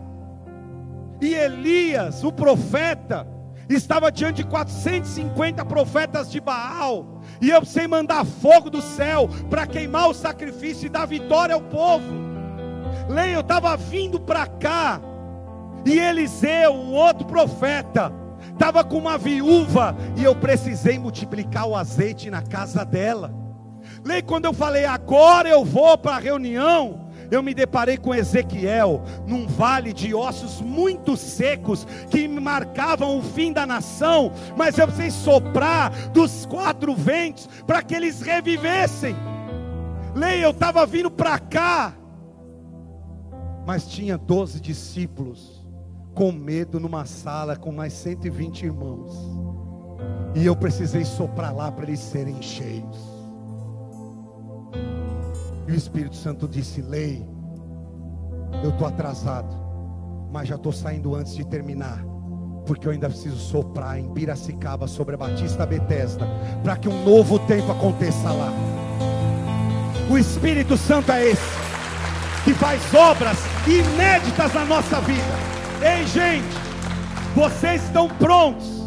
e 1.20 1.34
Elias, 1.34 2.24
o 2.24 2.32
profeta, 2.32 3.26
estava 3.68 4.10
diante 4.10 4.36
de 4.36 4.44
450 4.44 5.64
profetas 5.64 6.30
de 6.30 6.40
Baal, 6.40 7.20
e 7.40 7.50
eu 7.50 7.60
precisei 7.60 7.86
mandar 7.86 8.24
fogo 8.24 8.70
do 8.70 8.82
céu 8.82 9.28
para 9.48 9.66
queimar 9.66 10.08
o 10.08 10.14
sacrifício 10.14 10.86
e 10.86 10.88
dar 10.88 11.06
vitória 11.06 11.54
ao 11.54 11.60
povo. 11.60 12.29
Leia, 13.10 13.34
eu 13.34 13.40
estava 13.40 13.76
vindo 13.76 14.20
para 14.20 14.46
cá, 14.46 15.00
e 15.84 15.98
Eliseu, 15.98 16.72
um 16.72 16.92
outro 16.92 17.26
profeta, 17.26 18.12
estava 18.52 18.84
com 18.84 18.98
uma 18.98 19.18
viúva, 19.18 19.96
e 20.16 20.22
eu 20.22 20.36
precisei 20.36 20.96
multiplicar 20.96 21.66
o 21.66 21.74
azeite 21.74 22.30
na 22.30 22.40
casa 22.40 22.84
dela. 22.84 23.34
Leia, 24.04 24.22
quando 24.22 24.44
eu 24.44 24.52
falei, 24.52 24.84
agora 24.84 25.48
eu 25.48 25.64
vou 25.64 25.98
para 25.98 26.14
a 26.14 26.20
reunião, 26.20 27.10
eu 27.32 27.42
me 27.42 27.52
deparei 27.52 27.98
com 27.98 28.14
Ezequiel 28.14 29.02
num 29.26 29.44
vale 29.44 29.92
de 29.92 30.14
ossos 30.14 30.60
muito 30.60 31.16
secos 31.16 31.84
que 32.10 32.28
marcavam 32.28 33.18
o 33.18 33.22
fim 33.22 33.52
da 33.52 33.66
nação, 33.66 34.30
mas 34.56 34.78
eu 34.78 34.86
precisei 34.86 35.10
soprar 35.10 35.90
dos 36.10 36.46
quatro 36.46 36.94
ventos 36.94 37.48
para 37.66 37.82
que 37.82 37.92
eles 37.92 38.20
revivessem. 38.20 39.16
Leia, 40.14 40.44
eu 40.44 40.50
estava 40.52 40.86
vindo 40.86 41.10
para 41.10 41.40
cá, 41.40 41.94
mas 43.66 43.86
tinha 43.86 44.16
doze 44.16 44.60
discípulos 44.60 45.60
com 46.14 46.32
medo 46.32 46.80
numa 46.80 47.04
sala 47.04 47.56
com 47.56 47.72
mais 47.72 47.92
120 47.92 48.64
irmãos. 48.64 49.14
E 50.34 50.46
eu 50.46 50.54
precisei 50.56 51.04
soprar 51.04 51.54
lá 51.54 51.70
para 51.70 51.86
eles 51.86 52.00
serem 52.00 52.40
cheios. 52.40 52.98
E 55.66 55.72
o 55.72 55.74
Espírito 55.74 56.16
Santo 56.16 56.48
disse: 56.48 56.80
Lei, 56.80 57.26
eu 58.62 58.70
estou 58.70 58.86
atrasado, 58.86 59.54
mas 60.32 60.48
já 60.48 60.56
estou 60.56 60.72
saindo 60.72 61.14
antes 61.14 61.34
de 61.34 61.44
terminar. 61.44 62.04
Porque 62.66 62.86
eu 62.86 62.92
ainda 62.92 63.08
preciso 63.08 63.36
soprar 63.36 63.98
em 63.98 64.12
Piracicaba 64.12 64.86
sobre 64.86 65.14
a 65.14 65.18
Batista 65.18 65.66
Betesda, 65.66 66.26
para 66.62 66.76
que 66.76 66.88
um 66.88 67.04
novo 67.04 67.38
tempo 67.40 67.72
aconteça 67.72 68.30
lá. 68.30 68.52
O 70.10 70.18
Espírito 70.18 70.76
Santo 70.76 71.10
é 71.12 71.30
esse 71.30 71.69
que 72.44 72.54
faz 72.54 72.82
obras 72.94 73.38
inéditas 73.66 74.52
na 74.54 74.64
nossa 74.64 75.00
vida. 75.00 75.22
Ei, 75.82 76.06
gente, 76.06 76.56
vocês 77.34 77.82
estão 77.84 78.08
prontos 78.08 78.80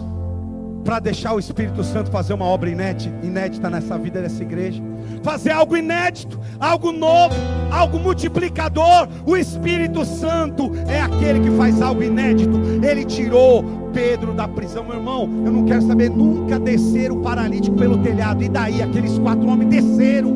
para 0.84 0.99
deixar 0.99 1.34
o 1.34 1.39
Espírito 1.39 1.84
Santo 1.84 2.11
fazer 2.11 2.34
uma 2.34 2.45
obra 2.45 2.69
inédita, 2.69 3.69
nessa 3.69 3.97
vida 3.97 4.21
dessa 4.21 4.43
igreja? 4.43 4.81
Fazer 5.23 5.51
algo 5.51 5.77
inédito, 5.77 6.39
algo 6.59 6.91
novo, 6.91 7.35
algo 7.71 7.97
multiplicador. 7.99 9.07
O 9.25 9.38
Espírito 9.38 10.03
Santo 10.03 10.71
é 10.88 10.99
aquele 10.99 11.39
que 11.39 11.55
faz 11.55 11.81
algo 11.81 12.03
inédito. 12.03 12.59
Ele 12.84 13.05
tirou 13.05 13.63
Pedro 13.93 14.34
da 14.34 14.47
prisão, 14.47 14.84
meu 14.84 14.95
irmão. 14.95 15.30
Eu 15.45 15.51
não 15.51 15.65
quero 15.65 15.81
saber 15.84 16.09
nunca 16.09 16.59
descer 16.59 17.11
o 17.11 17.21
paralítico 17.21 17.77
pelo 17.77 17.99
telhado. 17.99 18.43
E 18.43 18.49
daí 18.49 18.81
aqueles 18.81 19.17
quatro 19.19 19.47
homens 19.47 19.69
desceram. 19.69 20.35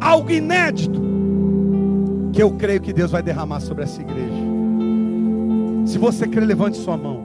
Algo 0.00 0.30
inédito 0.30 1.15
que 2.36 2.42
eu 2.42 2.50
creio 2.50 2.82
que 2.82 2.92
Deus 2.92 3.10
vai 3.10 3.22
derramar 3.22 3.60
sobre 3.60 3.84
essa 3.84 3.98
igreja. 3.98 4.42
Se 5.86 5.96
você 5.96 6.28
crê, 6.28 6.44
levante 6.44 6.76
sua 6.76 6.94
mão. 6.94 7.24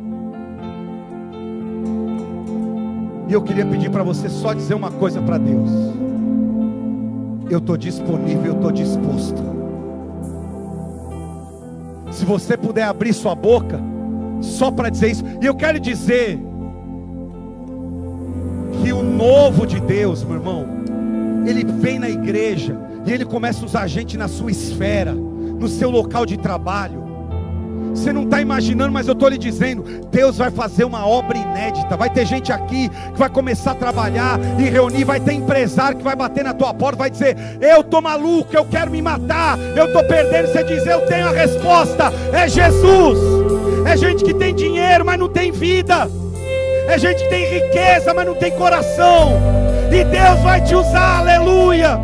E 3.28 3.34
eu 3.34 3.42
queria 3.42 3.66
pedir 3.66 3.92
para 3.92 4.04
você 4.04 4.30
só 4.30 4.54
dizer 4.54 4.74
uma 4.74 4.90
coisa 4.90 5.22
para 5.22 5.38
Deus. 5.38 5.70
Eu 7.50 7.58
estou 7.58 7.76
disponível, 7.76 8.46
eu 8.46 8.56
estou 8.56 8.72
disposto. 8.72 9.42
Se 12.10 12.24
você 12.24 12.56
puder 12.56 12.84
abrir 12.84 13.12
sua 13.12 13.36
boca, 13.36 13.82
só 14.40 14.72
para 14.72 14.90
dizer 14.90 15.12
isso. 15.12 15.26
E 15.42 15.46
eu 15.46 15.56
quero 15.56 15.78
dizer 15.78 16.40
que 18.82 18.94
o 18.94 19.04
novo 19.04 19.68
de 19.68 19.82
Deus, 19.82 20.24
meu 20.24 20.36
irmão, 20.36 20.81
ele 21.50 21.64
vem 21.64 22.00
na 22.00 22.10
igreja 22.10 22.78
e 23.06 23.12
Ele 23.12 23.26
começa 23.26 23.62
a 23.62 23.66
usar 23.66 23.82
a 23.82 23.88
gente 23.88 24.18
na 24.18 24.28
sua 24.28 24.52
esfera, 24.52 25.14
no 25.14 25.68
seu 25.68 25.90
local 25.90 26.26
de 26.26 26.38
trabalho. 26.38 27.02
Você 27.94 28.14
não 28.14 28.24
está 28.24 28.40
imaginando, 28.40 28.92
mas 28.92 29.08
eu 29.08 29.14
estou 29.14 29.28
lhe 29.28 29.38
dizendo: 29.38 29.84
Deus 30.10 30.38
vai 30.38 30.50
fazer 30.50 30.86
uma 30.86 31.06
obra 31.06 31.38
inédita. 31.38 31.98
Vai 31.98 32.10
ter 32.10 32.26
gente 32.26 32.52
aqui 32.52 32.88
que 32.90 33.20
vai 33.20 33.30
começar 33.30 33.72
a 33.72 33.76
trabalhar 33.76 34.40
e 34.58 34.64
reunir. 34.64 35.04
Vai 35.04 35.20
ter 35.20 35.34
empresário 35.34 35.98
que 35.98 36.04
vai 36.04 36.16
bater 36.16 36.44
na 36.44 36.54
tua 36.54 36.74
porta, 36.74 36.98
vai 36.98 37.10
dizer: 37.10 37.36
Eu 37.60 37.82
estou 37.82 38.02
maluco, 38.02 38.56
eu 38.56 38.64
quero 38.64 38.90
me 38.90 39.02
matar, 39.02 39.60
eu 39.76 39.88
estou 39.88 40.04
perdendo. 40.06 40.48
Você 40.48 40.64
diz: 40.64 40.86
Eu 40.86 41.02
tenho 41.08 41.28
a 41.28 41.32
resposta, 41.32 42.14
é 42.32 42.48
Jesus. 42.48 43.20
É 43.86 43.98
gente 43.98 44.24
que 44.24 44.34
tem 44.34 44.56
dinheiro, 44.56 45.04
mas 45.04 45.20
não 45.20 45.28
tem 45.28 45.52
vida. 45.52 46.10
É 46.88 46.98
gente 46.98 47.24
que 47.24 47.30
tem 47.30 47.46
riqueza, 47.46 48.14
mas 48.14 48.26
não 48.26 48.36
tem 48.36 48.52
coração. 48.52 49.61
E 49.92 50.06
Deus 50.06 50.40
vai 50.42 50.62
te 50.62 50.74
usar, 50.74 51.20
aleluia. 51.20 52.00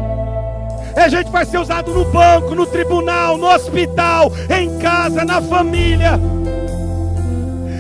É 0.94 1.10
gente 1.10 1.32
vai 1.32 1.46
ser 1.46 1.60
usado 1.60 1.94
no 1.94 2.04
banco, 2.06 2.54
no 2.54 2.66
tribunal, 2.66 3.38
no 3.38 3.48
hospital, 3.48 4.30
em 4.50 4.78
casa, 4.78 5.24
na 5.24 5.42
família. 5.42 6.20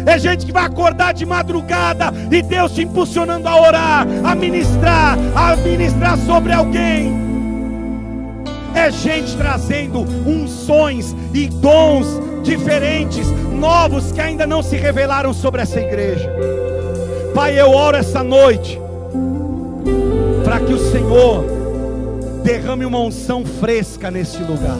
É 0.05 0.17
gente 0.17 0.45
que 0.45 0.53
vai 0.53 0.63
acordar 0.63 1.13
de 1.13 1.25
madrugada 1.25 2.13
e 2.31 2.41
Deus 2.41 2.73
te 2.73 2.83
impulsionando 2.83 3.49
a 3.49 3.59
orar, 3.59 4.07
a 4.23 4.33
ministrar, 4.33 5.17
a 5.35 5.57
ministrar 5.57 6.17
sobre 6.19 6.53
alguém. 6.53 7.13
É 8.73 8.89
gente 8.89 9.35
trazendo 9.35 10.01
unções 10.25 11.13
e 11.33 11.47
dons 11.47 12.07
diferentes, 12.43 13.27
novos 13.51 14.13
que 14.13 14.21
ainda 14.21 14.47
não 14.47 14.63
se 14.63 14.77
revelaram 14.77 15.33
sobre 15.33 15.63
essa 15.63 15.81
igreja. 15.81 16.31
Pai, 17.35 17.59
eu 17.59 17.71
oro 17.71 17.97
essa 17.97 18.23
noite 18.23 18.86
para 20.57 20.65
que 20.65 20.73
o 20.73 20.91
Senhor 20.91 21.45
derrame 22.43 22.83
uma 22.83 22.99
unção 22.99 23.45
fresca 23.45 24.09
neste 24.09 24.41
lugar. 24.41 24.77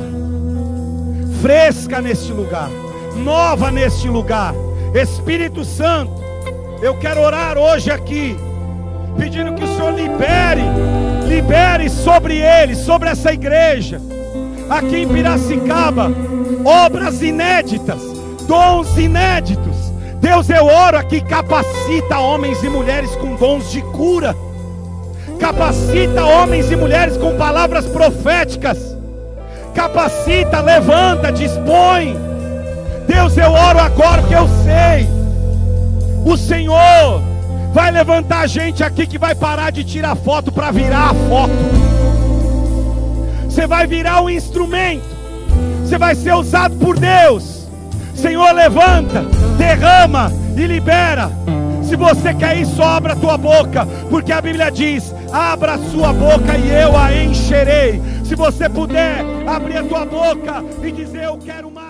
Fresca 1.40 2.02
neste 2.02 2.32
lugar, 2.32 2.68
nova 3.16 3.70
neste 3.70 4.08
lugar 4.08 4.56
Espírito 4.95 5.64
Santo, 5.64 6.20
eu 6.82 6.98
quero 6.98 7.22
orar 7.22 7.60
hoje 7.60 7.91
aqui, 7.91 8.36
pedindo 9.20 9.54
que 9.54 9.64
o 9.64 9.68
Senhor 9.68 9.94
libere, 9.94 10.64
libere 11.28 11.90
sobre 11.91 12.38
eles, 12.38 12.80
sobre 12.80 13.10
essa 13.10 13.32
igreja, 13.32 14.02
aqui 14.68 14.98
em 14.98 15.08
Piracicaba, 15.08 16.12
obras 16.66 17.22
inéditas, 17.22 18.02
dons 18.48 18.98
inéditos. 18.98 19.78
Deus, 20.20 20.49
eu 20.49 20.66
oro 20.66 20.98
aqui, 20.98 21.22
capacita 21.22 22.18
homens 22.18 22.64
e 22.64 22.70
mulheres 22.70 23.16
com 23.18 23.36
dons 23.36 23.72
de 23.72 23.84
cura, 23.84 24.36
capacita 25.38 26.26
homens 26.26 26.72
e 26.72 26.76
mulheres 26.76 27.18
com 27.18 27.38
palavras 27.38 27.85
proféticas, 27.85 28.97
capacita, 29.73 30.61
levanta, 30.61 31.31
dispõe 31.31 32.27
Deus, 33.07 33.38
eu 33.38 33.51
oro 33.51 33.80
agora 33.80 34.22
que 34.23 34.34
eu 34.34 34.47
sei. 34.64 35.07
O 36.26 36.35
Senhor 36.35 37.22
vai 37.73 37.89
levantar 37.89 38.45
gente 38.47 38.84
aqui 38.84 39.07
que 39.07 39.18
vai 39.18 39.34
parar 39.34 39.72
de 39.72 39.84
tirar 39.84 40.15
foto 40.15 40.51
para 40.51 40.72
virar 40.72 41.11
a 41.11 41.14
foto. 41.14 41.53
Você 43.45 43.65
vai 43.65 43.88
virar 43.88 44.22
um 44.22 44.30
instrumento. 44.30 45.07
Você 45.84 45.97
vai 45.97 46.15
ser 46.15 46.34
usado 46.34 46.76
por 46.76 46.99
Deus. 46.99 47.65
Senhor, 48.14 48.51
levanta, 48.53 49.26
derrama 49.57 50.31
e 50.55 50.68
libera. 50.68 51.31
Se 51.88 51.95
você 51.95 52.34
quer 52.34 52.57
isso, 52.57 52.84
abra 52.84 53.14
a 53.14 53.15
tua 53.15 53.38
boca, 53.38 53.88
porque 54.09 54.34
a 54.34 54.41
Bíblia 54.41 54.69
diz: 54.69 55.15
abra 55.31 55.76
a 55.76 55.77
sua 55.77 56.11
boca 56.11 56.57
e 56.57 56.69
eu 56.69 56.97
a 56.97 57.15
encherei. 57.15 58.01
Se 58.26 58.35
você 58.35 58.68
puder 58.68 59.23
abrir 59.47 59.77
a 59.77 59.84
tua 59.84 60.05
boca 60.05 60.64
e 60.84 60.91
dizer: 60.91 61.23
Eu 61.23 61.38
quero 61.38 61.72
mais. 61.72 61.86